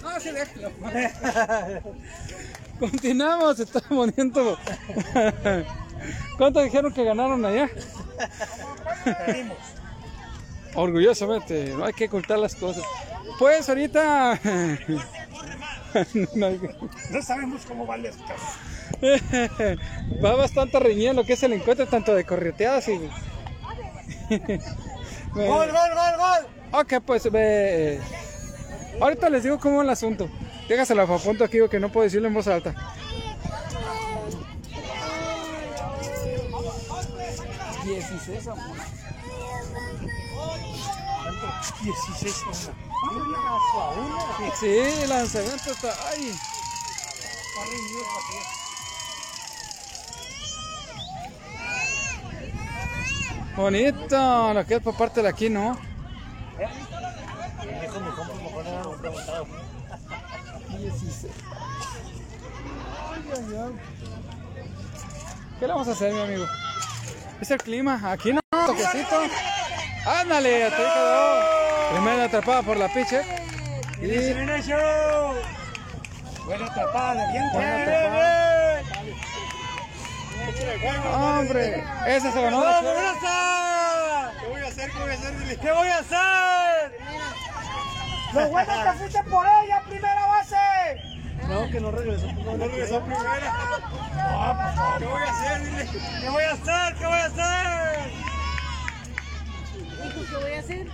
Ah, 0.05 0.19
sí, 0.21 0.31
déjalo. 0.31 0.71
Continuamos, 2.81 3.57
se 3.57 3.63
está 3.63 3.81
poniendo. 3.89 4.59
¿Cuánto 6.37 6.61
dijeron 6.61 6.93
que 6.93 7.05
ganaron 7.05 7.45
allá? 7.45 7.71
Orgullosamente, 10.75 11.75
no 11.77 11.85
hay 11.85 11.93
que 11.93 12.07
ocultar 12.07 12.39
las 12.39 12.55
cosas. 12.55 12.85
Pues 13.39 13.69
ahorita. 13.69 14.39
No 16.35 16.47
hay 16.47 16.57
que- 16.59 16.75
No 17.11 17.21
sabemos 17.21 17.67
cómo 17.69 17.85
van 17.85 18.03
las 18.03 18.17
cosas. 18.17 18.57
Va 20.25 20.35
bastante 20.37 20.81
reñido 20.81 21.13
lo 21.13 21.25
que 21.25 21.35
es 21.35 21.43
el 21.43 21.53
encuentro, 21.53 21.87
tanto 21.87 22.15
de 22.15 22.25
correteadas 22.25 22.89
y. 22.89 22.93
Gol, 25.35 25.47
gol, 25.47 25.71
gol, 25.71 26.17
gol. 26.19 26.47
Ok, 26.81 26.95
pues 27.05 27.31
ve. 27.31 28.01
Ahorita 29.03 29.29
les 29.29 29.43
digo 29.43 29.59
cómo 29.61 29.83
es 29.83 29.85
el 29.85 29.91
asunto. 29.91 30.31
Déjaselo 30.69 31.03
a 31.03 31.19
punto 31.19 31.45
aquí 31.45 31.59
que 31.71 31.79
no 31.81 31.91
puedo 31.93 32.05
decirlo 32.05 32.29
en 32.29 32.35
voz 32.35 32.47
alta. 32.49 32.75
Dieciséis 37.85 38.47
a 38.47 38.55
uno. 38.55 38.75
16 41.83 42.45
a 42.45 42.51
1. 43.91 44.53
Sí, 44.61 44.67
el 44.67 45.09
lanzamiento 45.09 45.73
está. 45.73 45.95
¡Ay! 46.11 46.39
Bonito, 53.57 54.55
lo 54.55 54.67
que 54.67 54.75
es 54.77 54.83
por 54.83 54.97
parte 54.97 55.23
de 55.23 55.29
aquí, 55.29 55.51
¿no? 55.51 55.77
Preguntado. 59.01 59.47
16. 60.79 61.33
Ay, 63.11 63.23
ay, 63.33 63.57
ay. 63.57 63.73
¿Qué 65.59 65.67
le 65.67 65.73
vamos 65.73 65.89
a 65.89 65.93
hacer, 65.93 66.13
mi 66.13 66.21
amigo? 66.21 66.47
Es 67.43 67.51
el 67.51 67.59
clima. 67.59 68.01
Aquí 68.05 68.33
no, 68.33 68.41
toquecito. 68.53 69.21
Ándale, 70.07 70.63
hasta 70.63 70.77
ahí 70.77 70.93
quedó. 70.95 71.93
Primera 71.93 72.25
atrapada 72.27 72.63
por 72.63 72.77
la 72.77 72.87
pitcher. 72.87 73.25
Y. 74.01 74.33
Buena 76.45 76.67
atrapada 76.67 77.15
de 77.15 77.33
viento. 77.33 77.53
Buena 77.55 77.83
atrapada. 77.83 78.83
hombre, 81.39 81.85
esa 82.07 82.31
se 82.31 82.43
ganó. 82.43 82.63
¿Qué 82.63 84.47
voy 84.49 84.61
a 84.61 84.69
hacer? 84.69 84.91
¿Qué 84.93 85.01
voy 85.01 85.11
a 85.11 85.15
hacer? 85.15 85.59
¿Qué 85.59 85.73
voy 85.73 85.89
a 85.89 85.99
hacer? 85.99 86.99
Lo 88.35 88.49
bueno 88.51 88.73
es 88.73 88.79
que 88.79 88.99
fuiste 88.99 89.25
por 89.25 89.47
ella, 89.47 89.83
primera 89.89 90.27
base. 90.29 91.12
No, 91.49 91.71
que 91.71 91.81
no 91.81 91.91
regresó. 91.91 92.33
No, 92.33 92.57
regresó 92.57 93.01
primera. 93.01 93.55
¿Qué 94.99 95.05
voy 95.07 95.23
a 95.23 95.31
hacer? 95.31 95.65
Dile. 95.65 95.89
¿Qué 96.21 96.29
voy 96.29 96.45
a 96.45 96.53
hacer? 96.53 96.95
¿Qué 96.95 97.07
voy 97.07 97.15
a 97.15 97.25
hacer? 97.27 98.13
Dijo, 100.03 100.21
¿qué 100.31 100.37
voy 100.43 100.53
a 100.53 100.61
hacer? 100.61 100.87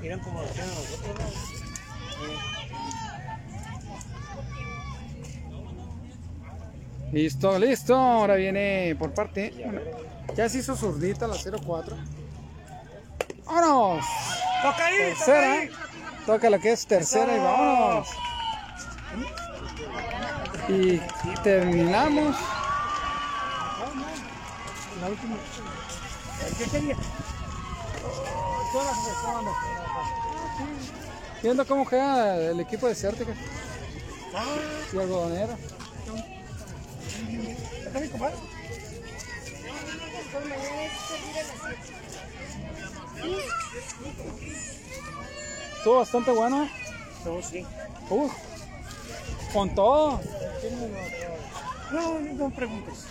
Miran 0.00 0.20
como 0.20 0.40
lo 0.42 0.46
hacían 0.46 0.68
nosotros. 0.68 1.58
Listo, 7.12 7.58
listo. 7.58 7.94
Ahora 7.96 8.34
viene 8.36 8.94
por 8.98 9.12
parte. 9.12 9.52
bueno, 9.56 9.80
ya 10.36 10.48
se 10.48 10.58
hizo 10.58 10.76
zurdita 10.76 11.26
la 11.26 11.36
04. 11.36 11.96
¡Vámonos! 13.46 14.04
Toca 14.62 14.86
ahí, 14.86 14.96
toca 14.98 15.24
Tercera. 15.24 15.52
ahí. 15.52 15.70
Toca 16.26 16.50
lo 16.50 16.60
que 16.60 16.72
es 16.72 16.86
tercera 16.86 17.34
y 17.34 17.38
vámonos. 17.38 18.08
Y 20.68 20.98
terminamos. 21.42 22.36
La 25.00 25.08
última. 25.08 25.36
¿Qué 26.58 26.64
quería? 26.64 26.96
Viendo 31.42 31.66
cómo 31.66 31.84
juega 31.84 32.36
el 32.36 32.60
equipo 32.60 32.86
de 32.88 32.94
Cértica 32.94 33.32
Ah, 34.34 34.44
y 34.92 34.98
algodonero. 34.98 35.56
¿está 37.86 38.00
mi 38.00 38.08
compadre? 38.08 38.36
Estuvo 45.76 45.98
bastante 45.98 46.30
bueno. 46.32 46.68
No, 47.24 47.42
sí. 47.42 47.64
Uf, 48.10 48.32
con 49.52 49.74
todo. 49.74 50.20
No, 51.92 52.18
no, 52.18 52.50
preguntes. 52.50 53.06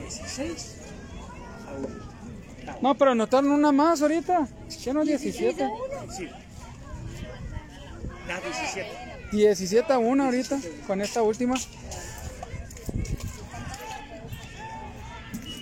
16. 0.00 0.76
No, 2.80 2.94
pero 2.94 3.12
anotaron 3.12 3.50
una 3.50 3.72
más 3.72 4.02
ahorita. 4.02 4.48
¿Qué 4.82 4.92
no? 4.92 5.04
17. 5.04 5.68
Sí. 6.16 6.28
La 8.26 8.40
17. 8.40 9.08
17 9.32 9.92
a 9.92 9.98
1 9.98 10.24
ahorita 10.24 10.58
con 10.86 11.00
esta 11.00 11.22
última. 11.22 11.56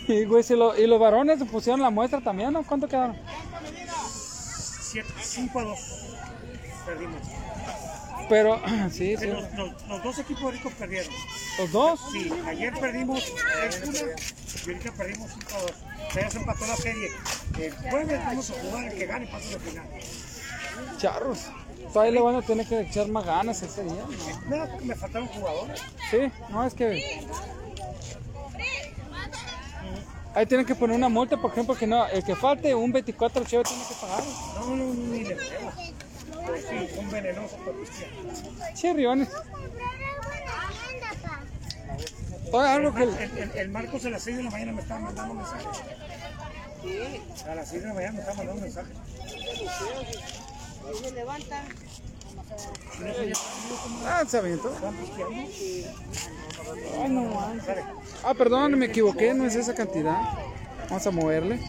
Y, 0.09 0.25
güey, 0.25 0.43
si 0.43 0.55
lo- 0.55 0.77
y 0.77 0.87
los 0.87 1.01
varones 1.01 1.43
pusieron 1.51 1.81
la 1.83 1.91
muestra 1.91 2.21
también, 2.21 2.53
¿no? 2.53 2.63
¿Cuánto 2.65 2.87
quedaron? 2.89 3.17
5 5.21 5.59
a 5.59 5.63
2. 5.65 5.79
Perdimos. 6.87 7.21
Pero, 8.29 8.61
sí, 8.91 9.17
sí. 9.17 9.27
Los, 9.27 9.53
los- 9.55 9.87
los 9.89 10.03
dos 10.03 10.19
equipos 10.19 10.53
ricos 10.53 10.73
perdieron. 10.75 11.13
Los 11.59 11.73
dos. 11.73 12.01
Sí, 12.13 12.31
ayer 12.47 12.73
perdimos 12.79 13.23
6 13.71 13.83
1 13.89 13.99
y 14.67 14.71
ahorita 14.71 14.93
perdimos 14.93 15.31
5 15.33 15.47
a 15.57 15.63
2. 15.63 15.73
Ya 16.15 16.31
se 16.31 16.39
empató 16.39 16.67
la 16.67 16.77
serie. 16.77 17.11
El 17.59 17.73
jueves 17.91 18.25
vamos 18.25 18.51
a 18.51 18.55
jugar 18.55 18.85
el 18.93 18.99
que 18.99 19.07
gane 19.07 19.27
pasa 19.27 19.53
la 19.53 19.59
final. 19.59 19.87
Charros. 20.99 21.47
Todavía 21.93 22.13
le 22.13 22.21
van 22.21 22.37
a 22.37 22.43
tener 22.43 22.67
que 22.67 22.81
echar 22.81 23.09
más 23.09 23.25
ganas 23.25 23.63
ese 23.63 23.83
día. 23.85 24.05
¿no? 24.49 24.67
Me 24.85 24.95
faltaron 24.95 25.29
jugadores. 25.29 25.81
Sí, 26.11 26.19
no, 26.49 26.65
es 26.65 26.75
que. 26.75 27.27
Ahí 30.37 30.45
tienen 30.45 30.67
que 30.67 30.75
poner 30.75 30.95
una 30.95 31.09
multa, 31.09 31.39
por 31.39 31.51
ejemplo, 31.51 31.75
que 31.75 31.87
no, 31.87 32.07
el 32.09 32.23
que 32.23 32.37
falte 32.37 32.75
un 32.75 32.93
24 32.93 33.43
cheve 33.45 33.65
tiene 33.65 33.83
que 33.89 33.95
pagar. 33.95 34.23
No, 34.57 34.77
no, 34.77 34.93
ni 34.93 35.25
le 35.25 35.35
pego. 35.35 35.73
Sí, 35.79 36.91
un 36.99 37.11
venenoso 37.11 37.57
pistear. 37.81 38.11
Sí, 38.77 38.93
Riones. 38.93 39.31
Algo 42.53 42.95
que. 42.95 43.05
El, 43.05 43.15
el, 43.15 43.51
el 43.55 43.69
Marcos 43.71 44.05
a 44.05 44.11
las 44.11 44.23
6 44.25 44.37
de 44.37 44.43
la 44.43 44.51
mañana 44.51 44.73
me 44.73 44.83
estaba 44.83 45.01
mandando 45.01 45.33
mensajes. 45.33 45.67
A 47.49 47.55
las 47.55 47.69
6 47.71 47.81
de 47.81 47.89
la 47.89 47.95
mañana 47.95 48.13
me 48.13 48.19
estaba 48.19 48.37
mandando 48.37 48.61
mensajes. 48.61 48.97
Ah, 54.05 54.23
se 54.29 54.37
aventó. 54.37 54.71
Ah, 58.25 58.35
perdón, 58.35 58.79
me 58.79 58.87
equivoqué, 58.87 59.35
no 59.35 59.47
es 59.47 59.55
esa 59.55 59.75
cantidad. 59.75 60.21
Vamos 60.89 61.07
a 61.07 61.11
moverle. 61.11 61.61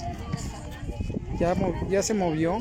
Ya, 1.39 1.55
ya 1.89 2.01
se 2.01 2.13
movió. 2.13 2.59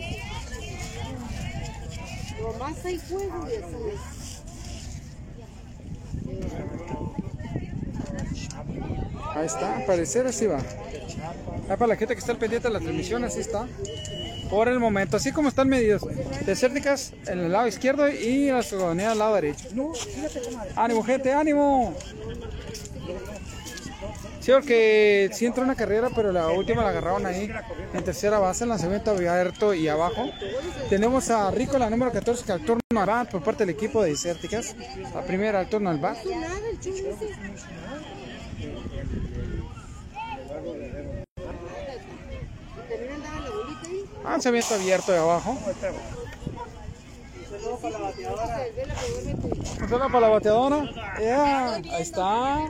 Ahí 9.34 9.46
está, 9.46 9.76
al 9.76 9.84
parecer 9.84 10.26
así 10.26 10.46
va. 10.46 10.58
Ah, 11.68 11.76
para 11.76 11.88
la 11.88 11.96
gente 11.96 12.14
que 12.14 12.20
está 12.20 12.32
al 12.32 12.38
pendiente 12.38 12.68
de 12.68 12.74
la 12.74 12.80
transmisión, 12.80 13.24
así 13.24 13.40
está. 13.40 13.66
Por 14.48 14.68
el 14.68 14.78
momento, 14.78 15.16
así 15.16 15.32
como 15.32 15.48
están 15.48 15.68
medidos. 15.68 16.02
Desérticas 16.46 17.12
en 17.26 17.40
el 17.40 17.52
lado 17.52 17.66
izquierdo 17.66 18.08
y 18.08 18.50
la 18.50 18.62
ciudadanía 18.62 19.12
al 19.12 19.18
lado 19.18 19.34
derecho. 19.34 19.68
¡Ánimo, 20.76 21.02
gente! 21.02 21.32
¡Ánimo! 21.32 21.94
Sí, 24.46 24.52
porque 24.52 25.28
sí 25.32 25.44
entró 25.44 25.64
una 25.64 25.74
carrera, 25.74 26.08
pero 26.14 26.30
la 26.30 26.46
última 26.50 26.84
la 26.84 26.90
agarraron 26.90 27.26
ahí 27.26 27.50
en 27.92 28.04
tercera 28.04 28.38
base, 28.38 28.62
el 28.62 28.70
lanzamiento 28.70 29.10
abierto 29.10 29.74
y 29.74 29.88
abajo. 29.88 30.30
Tenemos 30.88 31.30
a 31.30 31.50
Rico, 31.50 31.76
la 31.78 31.90
número 31.90 32.12
14, 32.12 32.44
que 32.44 32.52
al 32.52 32.60
turno 32.60 32.80
bat 32.92 33.28
por 33.28 33.42
parte 33.42 33.66
del 33.66 33.74
equipo 33.74 34.04
de 34.04 34.10
Desérticas. 34.10 34.76
La 35.12 35.22
primera 35.22 35.58
al 35.58 35.68
turno 35.68 35.90
al 35.90 35.98
bat. 35.98 36.18
La. 36.24 36.48
Lanzamiento 44.30 44.74
abierto 44.76 45.10
de 45.10 45.18
abajo. 45.18 45.58
Saludo 47.50 47.78
para 50.06 50.20
la 50.20 50.28
bateadora. 50.28 50.84
Yeah, 51.18 51.74
ahí 51.74 52.02
está. 52.02 52.68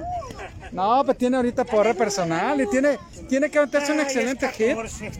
No, 0.72 1.04
pues 1.04 1.18
tiene 1.18 1.36
ahorita 1.36 1.64
poder 1.64 1.96
personal 1.96 2.60
y 2.60 2.66
tiene, 2.68 2.98
tiene 3.28 3.50
que 3.50 3.58
aventarse 3.58 3.92
un 3.92 4.00
excelente 4.00 4.48
hit. 4.48 4.68
14. 4.68 5.12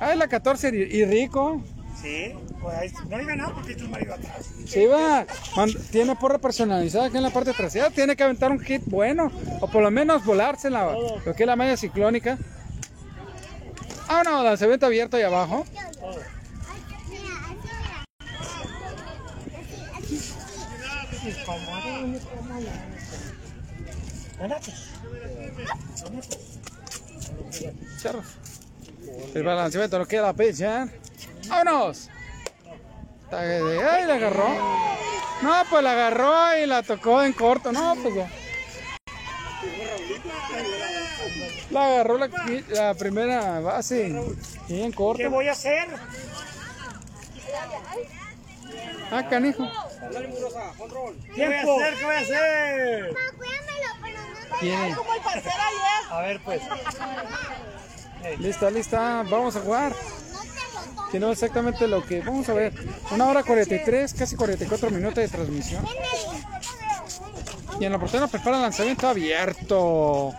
Ah, 0.00 0.12
es 0.12 0.18
la 0.18 0.28
14 0.28 0.68
y, 0.68 1.04
rico. 1.04 1.62
Sí, 2.00 2.32
pues 2.60 2.76
ahí 2.76 2.92
no 3.08 3.16
hay 3.16 3.24
ganado 3.24 3.54
porque 3.54 3.72
el 3.72 3.88
marido 3.88 4.14
atrás. 4.14 4.48
Sí, 4.66 4.86
va. 4.86 5.26
Tiene 5.90 6.14
porra 6.14 6.38
personalizada 6.38 7.06
aquí 7.06 7.16
en 7.16 7.24
la 7.24 7.30
parte 7.30 7.52
trasera. 7.52 7.90
Tiene 7.90 8.14
que 8.14 8.22
aventar 8.22 8.52
un 8.52 8.60
hit 8.60 8.82
bueno. 8.86 9.32
O 9.60 9.68
por 9.68 9.82
lo 9.82 9.90
menos 9.90 10.24
volarse 10.24 10.68
en 10.68 10.74
la, 10.74 10.92
lo 10.92 11.34
que 11.34 11.42
es 11.42 11.46
la 11.46 11.56
malla 11.56 11.76
ciclónica. 11.76 12.38
Ah, 14.08 14.22
no, 14.24 14.42
lanzamiento 14.42 14.86
abierto 14.86 15.16
ahí 15.16 15.24
abajo. 15.24 15.64
Charros. 28.00 28.26
El 29.34 29.42
balanceamiento 29.42 29.98
no 29.98 30.06
queda 30.06 30.32
pechar. 30.32 30.88
¡Vámonos! 31.48 32.08
¡Ay, 33.30 34.06
la 34.06 34.14
agarró! 34.14 34.48
No, 35.42 35.62
pues 35.70 35.82
la 35.82 35.92
agarró 35.92 36.58
y 36.58 36.66
la 36.66 36.82
tocó 36.82 37.22
en 37.22 37.32
corto. 37.32 37.72
No, 37.72 37.96
pues 38.02 38.14
ya. 38.14 38.28
La 41.70 41.86
agarró 41.86 42.18
la, 42.18 42.30
la 42.70 42.94
primera 42.94 43.60
base 43.60 44.14
y 44.68 44.80
en 44.80 44.92
corto. 44.92 45.18
¿Qué 45.18 45.28
voy 45.28 45.48
a 45.48 45.52
hacer? 45.52 45.88
Ah, 49.10 49.26
canijo. 49.28 49.68
¿Qué 51.34 51.46
voy 51.46 51.54
a 51.54 51.60
hacer? 51.60 51.94
¿Qué 51.94 52.04
voy 52.04 52.14
a 52.14 52.18
hacer? 52.18 53.14
Tiene. 54.60 54.76
Ayer. 54.76 54.96
A 56.10 56.20
ver, 56.20 56.40
pues. 56.44 56.62
Lista, 58.38 58.70
lista. 58.70 59.24
Vamos 59.28 59.56
a 59.56 59.60
jugar. 59.60 59.94
Que 61.10 61.20
no 61.20 61.30
exactamente 61.30 61.86
lo 61.86 62.04
que. 62.04 62.20
Vamos 62.20 62.48
a 62.48 62.54
ver. 62.54 62.72
Una 63.10 63.26
hora 63.26 63.42
43, 63.42 64.14
casi 64.14 64.36
44 64.36 64.90
minutos 64.90 65.16
de 65.16 65.28
transmisión. 65.28 65.86
Y 67.80 67.84
en 67.84 67.92
la 67.92 67.98
nos 67.98 68.30
prepara 68.30 68.56
el 68.56 68.62
lanzamiento 68.62 69.08
abierto. 69.08 70.32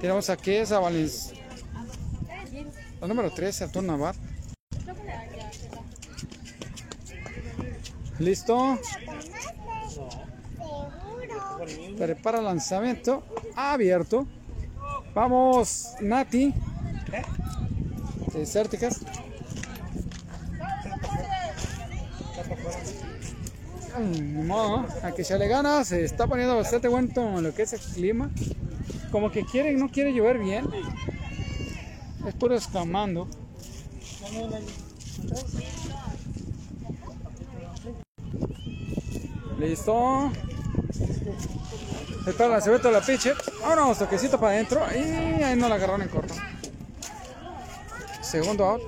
Tenemos 0.00 0.28
aquí 0.30 0.52
esa 0.52 0.78
Valens. 0.78 1.32
La 3.00 3.06
número 3.06 3.30
13, 3.30 3.64
Arturo 3.64 3.86
Navar. 3.86 4.14
Listo. 8.18 8.78
Prepara 11.96 12.40
lanzamiento 12.40 13.22
abierto. 13.56 14.26
Vamos, 15.14 15.88
Nati. 16.00 16.54
Desérticas. 18.32 19.00
Mm, 23.98 24.36
Ni 24.36 24.42
modo, 24.44 24.86
a 25.02 25.12
que 25.12 25.24
se 25.24 25.38
le 25.38 25.48
gana, 25.48 25.84
se 25.84 26.04
está 26.04 26.26
poniendo 26.26 26.54
bastante 26.56 26.88
bueno 26.88 27.40
lo 27.40 27.54
que 27.54 27.62
es 27.62 27.72
el 27.72 27.80
clima. 27.80 28.30
Como 29.10 29.30
que 29.30 29.44
quiere, 29.44 29.72
no 29.74 29.90
quiere 29.90 30.12
llover 30.12 30.38
bien. 30.38 30.66
Es 32.26 32.34
puro 32.34 32.54
escamando. 32.54 33.26
Listo. 39.58 40.30
El 42.26 42.50
lanzamiento 42.50 42.88
de 42.88 42.94
la 42.94 43.00
pitcher. 43.00 43.36
Vámonos, 43.62 43.98
toquecito 43.98 44.38
para 44.38 44.52
adentro. 44.52 44.80
Y 44.94 45.42
ahí 45.42 45.56
no 45.56 45.68
la 45.68 45.76
agarraron 45.76 46.02
en 46.02 46.08
corto. 46.08 46.34
Segundo 48.20 48.64
out. 48.64 48.82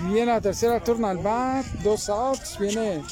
Viene 0.00 0.26
la 0.26 0.40
tercera 0.40 0.80
turno 0.80 1.06
al 1.06 1.18
bat. 1.18 1.64
Dos 1.82 2.08
outs. 2.08 2.58
Viene 2.58 3.02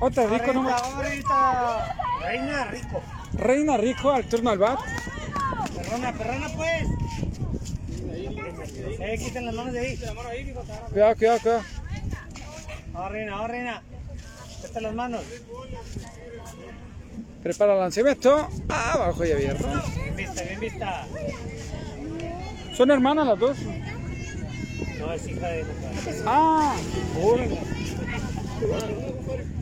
otra 0.00 0.26
rico 0.26 0.50
ahorita. 0.50 1.96
Reina 2.22 2.64
rico. 2.64 3.02
Reina 3.34 3.76
Rico 3.76 4.10
al 4.10 4.24
turno 4.24 4.50
al 4.50 4.58
bat. 4.58 4.78
Perrona, 5.76 6.12
perrona, 6.12 6.48
pues. 6.56 6.86
Eh, 8.98 9.18
quiten 9.18 9.46
las 9.46 9.54
manos 9.54 9.72
de 9.72 9.80
ahí. 9.80 9.96
Cuidado, 10.90 11.16
cuidado, 11.16 11.40
cuidado. 11.40 11.62
Vamos, 12.92 13.12
reina, 13.12 13.32
vamos, 13.32 13.50
reina. 13.50 13.82
Quita 14.66 14.80
las 14.80 14.94
manos. 14.94 15.22
Prepara 17.42 17.74
el 17.74 17.80
lanzamiento. 17.80 18.48
Abajo 18.68 19.24
y 19.24 19.32
abierto. 19.32 19.66
Bien 19.94 20.16
vista, 20.16 20.42
bien 20.42 20.60
vista. 20.60 21.06
¿Son 22.76 22.90
hermanas 22.90 23.26
las 23.26 23.38
dos? 23.38 23.56
No, 24.98 25.12
es 25.12 25.28
hija 25.28 25.46
de 25.48 25.64
Ah, 26.26 26.76
órale. 27.22 27.58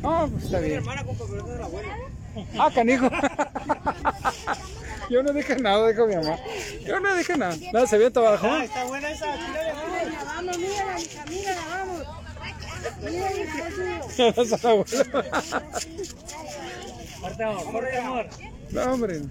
No, 0.02 0.28
pues 0.30 0.44
está 0.44 0.60
bien. 0.60 0.82
Ah, 2.58 2.70
canijo. 2.74 3.08
Yo 5.10 5.22
no 5.22 5.32
dije 5.32 5.56
nada, 5.56 5.88
dijo 5.88 6.06
mi 6.06 6.16
mamá. 6.16 6.38
Yo 6.84 6.98
no 6.98 7.14
dije 7.14 7.36
nada. 7.36 7.54
Nada, 7.72 7.86
se 7.86 7.98
viento 7.98 8.26
abajo. 8.26 8.46
Ah, 8.50 8.64
está 8.64 8.84
buena 8.84 9.10
esa. 9.10 9.26
tírale, 9.34 9.72
vamos. 9.72 10.56
Vamos, 10.56 10.58
hija, 10.58 11.24
mírala, 11.26 11.62
vamos. 11.68 12.23
Corte, 17.20 17.44
amor. 17.44 18.26
No, 18.70 18.92
hombre. 18.92 19.22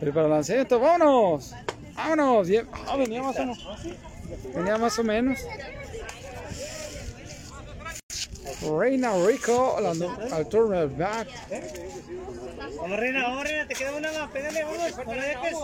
Prepara 0.00 0.26
el 0.26 0.32
lanzamiento, 0.32 0.80
vámonos. 0.80 1.54
Vámonos. 1.94 2.48
Ah, 2.88 2.96
venía 2.96 3.22
más 3.22 3.36
o 3.36 3.40
menos. 3.40 3.68
Venía 4.54 4.78
más 4.78 4.98
o 4.98 5.04
menos. 5.04 5.38
Reina 8.78 9.12
Rico 9.26 9.76
al, 9.76 10.48
turno 10.48 10.88
back. 10.88 11.28
Vamos, 12.76 12.98
reina, 12.98 13.22
vamos, 13.22 13.44
reina. 13.44 13.68
Te 13.68 13.74
queda 13.74 13.96
una 13.96 14.12
más. 14.12 14.30
Pégale, 14.30 14.64
vamos. 14.64 15.06
No 15.06 15.14
la 15.14 15.22
dejes. 15.22 15.54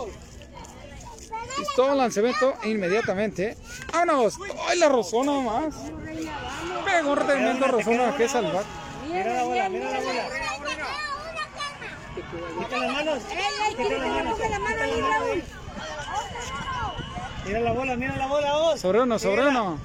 Listo, 1.57 1.95
lanzamiento 1.95 2.53
inmediatamente. 2.63 3.57
¡Vámonos! 3.91 4.37
¡Ay, 4.67 4.79
la 4.79 4.89
rozona 4.89 5.39
más! 5.39 5.75
Pegó 6.85 7.11
un 7.11 7.19
tremendo 7.19 7.67
rozona 7.67 8.15
que 8.15 8.25
es 8.25 8.35
al 8.35 8.51
back. 8.51 8.65
Mira 9.07 9.33
la 9.33 9.43
bola, 9.43 9.69
mira 9.69 9.91
la 9.91 9.99
bola. 9.99 10.23
Quita 12.59 12.77
las 12.77 12.91
manos. 12.93 13.19
Quita 13.69 13.89
las 13.89 14.07
manos. 14.07 14.35
Quita 14.35 14.49
las 14.49 14.59
manos. 14.59 15.43
Mira 17.45 17.59
la 17.61 17.71
bola, 17.71 17.95
mira 17.95 18.15
la 18.15 18.27
bola, 18.27 18.53
vos. 18.53 18.79
Sobre 18.79 19.01
uno, 19.01 19.17
sobre 19.17 19.47
uno. 19.47 19.79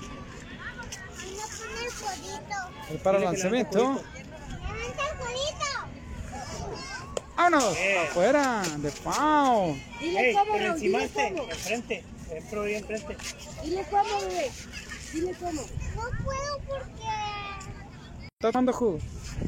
Prepara 2.89 3.19
el 3.19 3.25
lanzamiento. 3.25 3.79
Levanta 3.79 5.03
el 5.11 5.17
jueguito. 5.19 5.71
¡Vámonos! 7.37 7.75
Bien. 7.77 7.99
¡Afuera! 8.09 8.63
¡De 8.79 8.91
pao! 8.91 9.77
Dile 10.01 10.29
Ey, 10.29 10.35
cómo, 10.35 10.53
por 10.53 10.61
Raúl, 10.61 10.73
encima 10.75 10.99
dile 10.99 11.05
este, 11.05 11.33
cómo. 11.35 11.51
enfrente. 11.51 12.05
Enfrente, 12.31 12.67
ahí 12.67 12.75
enfrente. 12.75 13.17
Dile 13.65 13.85
cómo, 13.91 14.21
bebé. 14.21 14.51
Dile 15.13 15.35
cómo. 15.35 15.63
No 15.97 16.25
puedo 16.25 16.59
porque... 16.67 18.25
Está 18.33 18.53
tomando 18.53 18.73
jugo. 18.73 18.99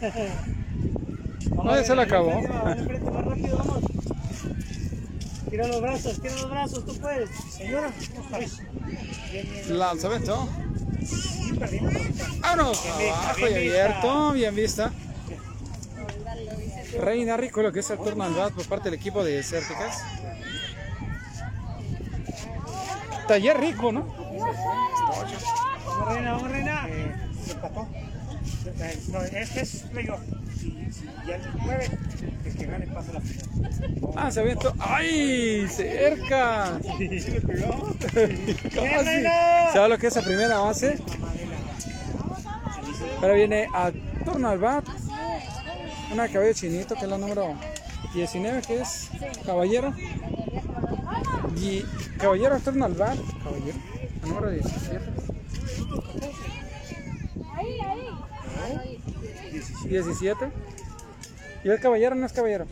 No, 1.54 1.74
ya 1.74 1.84
se 1.84 1.94
le 1.94 2.02
acabó. 2.02 2.30
enfrente, 2.30 2.52
vamos, 2.52 2.76
enfrente, 2.78 3.10
más 3.10 3.24
rápido, 3.24 3.56
vamos. 3.56 3.84
Tira 5.48 5.68
los 5.68 5.80
brazos, 5.80 6.20
tira 6.20 6.34
los 6.34 6.50
brazos, 6.50 6.84
tú 6.84 6.96
puedes. 7.00 7.30
Señora. 7.56 7.92
Lanzamiento. 9.68 10.48
¡Vámonos! 12.40 12.84
Abajo 12.86 13.40
y 13.40 13.54
bien 13.54 13.56
abierto. 13.56 14.32
Bien 14.32 14.54
vista. 14.54 14.92
Reina 17.00 17.36
Rico, 17.36 17.62
lo 17.62 17.72
que 17.72 17.80
es 17.80 17.90
el 17.90 17.98
turno 17.98 18.24
al 18.24 18.34
bat 18.34 18.52
por 18.52 18.66
parte 18.66 18.90
del 18.90 18.98
equipo 18.98 19.24
de 19.24 19.42
Cérticas. 19.42 20.02
Taller 23.26 23.58
rico, 23.58 23.90
¿no? 23.90 24.06
Vamos, 25.86 26.08
reina, 26.08 26.32
vamos, 26.32 26.50
reina. 26.50 26.88
se 27.44 27.52
empató. 27.52 27.88
No, 29.12 29.22
este 29.22 29.60
es 29.60 29.84
playoff. 29.92 30.20
Si, 30.58 30.70
si 30.92 31.06
ya 31.26 31.36
el 31.36 31.42
9, 31.64 31.98
el 32.44 32.56
que 32.56 32.66
gane 32.66 32.86
pasa 32.86 33.12
la 33.12 33.20
final. 33.20 34.14
Lanzamiento. 34.14 34.74
¡Ay! 34.78 35.66
¡Cerca! 35.68 36.78
¿Sí 36.98 37.08
le 37.08 37.40
pegó? 37.40 37.94
¿Sabe 39.72 39.88
lo 39.88 39.98
que 39.98 40.06
es 40.06 40.16
la 40.16 40.22
primera 40.22 40.58
base? 40.58 40.98
Ahora 43.20 43.34
viene 43.34 43.68
a 43.72 43.90
turno 44.24 44.48
al 44.48 44.58
bat. 44.58 44.84
Una 46.12 46.28
caballo 46.28 46.52
chinito 46.52 46.94
que 46.94 47.04
es 47.04 47.08
la 47.08 47.18
número 47.18 47.54
19 48.14 48.62
que 48.62 48.80
es 48.80 49.10
caballero. 49.44 49.92
Y 51.56 51.82
caballero 52.18 52.54
al 52.54 52.62
turno 52.62 52.84
al 52.84 52.94
bat. 52.94 53.16
Caballero. 53.42 53.78
La 54.22 54.28
número 54.28 54.50
17. 54.50 55.00
17. 59.88 60.52
Y 61.64 61.68
el 61.68 61.80
caballero 61.80 62.14
no 62.14 62.26
es 62.26 62.32
caballero. 62.32 62.66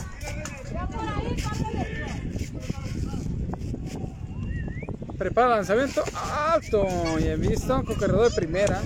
Prepara 5.19 5.49
lanzamiento. 5.49 6.05
Alto. 6.53 6.87
Y 7.19 7.25
he 7.25 7.37
visto 7.37 7.85
con 7.85 7.97
corredor 7.97 8.31
de 8.31 8.37
primera. 8.37 8.81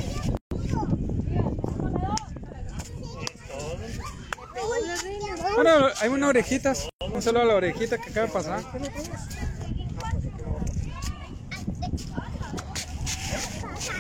Hay 6.01 6.09
unas 6.09 6.31
orejitas. 6.31 6.89
Un 7.13 7.23
saludo 7.23 7.43
a 7.43 7.47
la 7.47 7.55
orejita 7.55 7.99
que 7.99 8.11
acaba 8.11 8.27
de 8.27 8.33
pasar. 8.33 8.63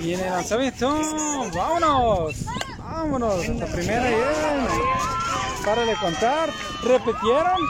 Y 0.00 0.14
en 0.14 0.20
el 0.20 0.30
lanzamiento, 0.30 0.88
vámonos, 1.54 2.44
vámonos, 2.78 3.48
hasta 3.48 3.66
primera 3.66 4.08
bien. 4.08 4.20
Para 5.64 5.84
de 5.84 5.94
contar, 5.96 6.50
repitieron. 6.84 7.60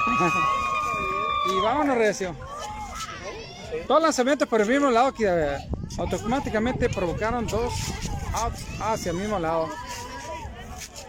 y 1.50 1.60
vámonos, 1.62 1.96
recio. 1.96 2.36
Dos 3.86 4.02
lanzamientos 4.02 4.46
por 4.46 4.60
el 4.60 4.68
mismo 4.68 4.90
lado 4.90 5.12
que 5.14 5.24
eh, 5.26 5.56
automáticamente 5.96 6.90
provocaron 6.90 7.46
dos 7.46 7.72
outs 8.34 8.64
hacia 8.80 9.12
el 9.12 9.16
mismo 9.16 9.38
lado. 9.38 9.68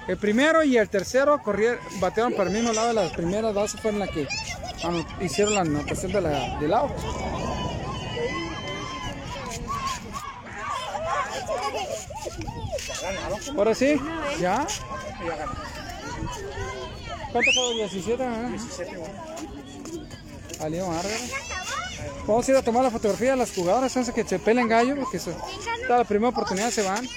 El 0.10 0.18
primero 0.18 0.64
y 0.64 0.76
el 0.76 0.90
tercero 0.90 1.40
corrieron, 1.44 1.78
batearon 2.00 2.34
por 2.34 2.48
el 2.48 2.54
mismo 2.54 2.74
lado. 2.74 2.94
Las 2.94 3.12
primeras 3.12 3.54
dos 3.54 3.74
fueron 3.74 4.00
las 4.00 4.10
que 4.10 4.28
hicieron 5.22 5.54
la 5.54 5.62
anotación 5.62 6.12
de 6.12 6.22
la, 6.22 6.60
del 6.60 6.74
out. 6.74 6.92
Ahora 13.56 13.76
sí, 13.76 14.02
ya. 14.42 14.66
¿Cuánto 17.32 17.52
quedó? 17.52 17.74
17, 17.76 18.24
¿eh? 18.24 18.28
17, 18.50 18.92
Salió 20.58 20.88
bárbaro. 20.88 21.10
Vamos 22.26 22.48
a 22.48 22.52
ir 22.52 22.58
a 22.58 22.64
tomar 22.64 22.84
la 22.84 22.90
fotografía 22.90 23.32
de 23.32 23.38
las 23.38 23.54
jugadoras 23.54 23.96
antes 23.96 24.12
que 24.12 24.24
se 24.24 24.40
pelen 24.40 24.68
gallo, 24.68 24.96
porque 24.96 25.20
se, 25.20 25.36
la 25.88 26.04
primera 26.04 26.30
oportunidad 26.30 26.72
se 26.72 26.82
van. 26.82 27.08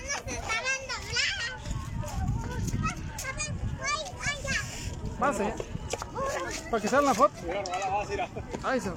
Más 5.22 5.38
allá. 5.38 5.54
Para 6.68 6.82
que 6.82 6.88
salga 6.88 7.06
la 7.10 7.14
foto. 7.14 7.32
Ahí 8.64 8.78
está. 8.78 8.92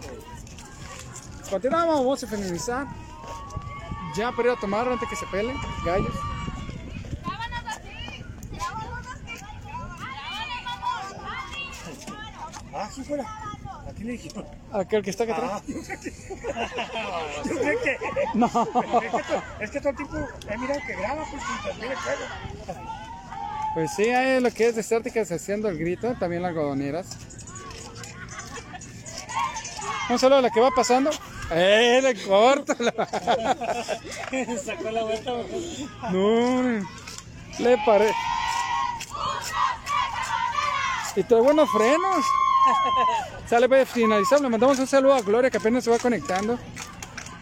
Continuamos, 1.51 1.97
vamos 1.99 2.23
a 2.23 2.27
finalizar. 2.27 2.87
Ya 4.17 4.31
para 4.31 4.49
ir 4.49 4.57
a 4.57 4.59
tomar 4.59 4.87
antes 4.87 5.07
que 5.07 5.15
se 5.15 5.27
pelen 5.27 5.55
gallos. 5.85 6.15
Ah, 12.73 12.89
sí 12.91 13.03
fuera. 13.03 13.23
¿A 13.23 13.91
quién 13.93 14.07
le 14.07 14.13
dijeron? 14.13 14.45
Aquel 14.73 15.03
que 15.03 15.11
está 15.11 15.25
acá 15.25 15.35
atrás. 15.35 15.61
Que, 17.83 17.97
No. 18.33 18.47
es 19.59 19.69
que, 19.69 19.79
todo 19.79 19.89
el 19.89 19.95
tiempo 19.95 20.17
he 20.49 20.57
mirado 20.57 20.79
que 20.87 20.95
graba, 20.95 21.23
pues, 21.29 21.43
y 21.43 21.67
también. 21.67 23.04
Pues 23.75 23.91
sí, 23.93 24.03
hay 24.03 24.39
lo 24.39 24.49
que 24.51 24.69
es 24.69 24.75
desérticas 24.77 25.29
haciendo 25.33 25.67
el 25.67 25.77
grito, 25.77 26.15
también 26.17 26.41
las 26.41 26.49
algodoneras. 26.51 27.17
Un 30.09 30.17
saludo 30.17 30.37
a 30.37 30.41
la 30.43 30.49
que 30.49 30.61
va 30.61 30.71
pasando. 30.71 31.09
¡Eh, 31.51 31.99
le 32.01 32.15
corto! 32.23 32.73
Sacó 34.63 34.91
la 34.91 35.03
vuelta. 35.03 35.31
No, 36.09 36.83
le 37.59 37.77
paré. 37.85 38.13
Y 41.17 41.23
trae 41.23 41.41
buenos 41.41 41.69
frenos. 41.69 42.25
Sale 43.49 43.67
para 43.67 43.85
finalizar. 43.85 44.39
Le 44.39 44.47
mandamos 44.47 44.79
un 44.79 44.87
saludo 44.87 45.15
a 45.15 45.21
Gloria 45.21 45.49
que 45.49 45.57
apenas 45.57 45.83
se 45.83 45.91
va 45.91 45.99
conectando. 45.99 46.57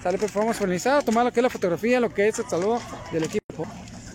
Sale 0.02 0.18
pues 0.18 0.34
vamos 0.34 0.56
a 0.56 0.60
finalizar, 0.60 0.98
a 0.98 1.02
tomar 1.04 1.26
lo 1.26 1.32
que 1.32 1.42
es 1.42 1.44
la 1.44 1.50
fotografía, 1.52 2.00
lo 2.00 2.12
que 2.12 2.28
es 2.28 2.40
el 2.40 2.50
saludo 2.50 2.82
del 3.12 3.24
equipo. 3.26 3.68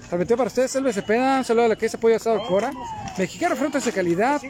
Transmitió 0.08 0.36
para 0.36 0.48
ustedes 0.48 0.74
Elvis 0.74 0.94
Cepeda, 0.94 1.38
un 1.38 1.44
saludo 1.44 1.66
a 1.66 1.68
lo 1.68 1.76
que 1.78 1.86
es 1.86 1.94
apoyo 1.94 2.16
asado 2.16 2.42
Cora. 2.46 2.72
Mexicano 3.18 3.56
frutas 3.56 3.84
de 3.84 3.92
calidad. 3.92 4.40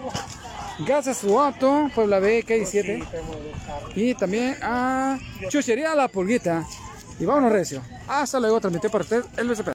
Gas 0.86 1.18
su 1.18 1.38
auto, 1.38 1.90
Puebla 1.92 2.20
B, 2.20 2.44
Sí, 2.46 2.54
K7. 2.54 2.82
tenemos 3.10 3.10
dos 3.10 3.62
carros. 3.66 3.92
Y 3.96 4.14
también 4.14 4.56
a 4.62 5.18
Chuchería 5.48 5.94
La 5.96 6.06
Pulguita. 6.06 6.64
Y 7.18 7.24
vámonos 7.24 7.50
recio. 7.50 7.82
Hasta 8.06 8.38
luego, 8.38 8.60
transmitió 8.60 8.88
para 8.88 9.02
usted 9.02 9.24
el 9.36 9.48
BCP. 9.48 9.66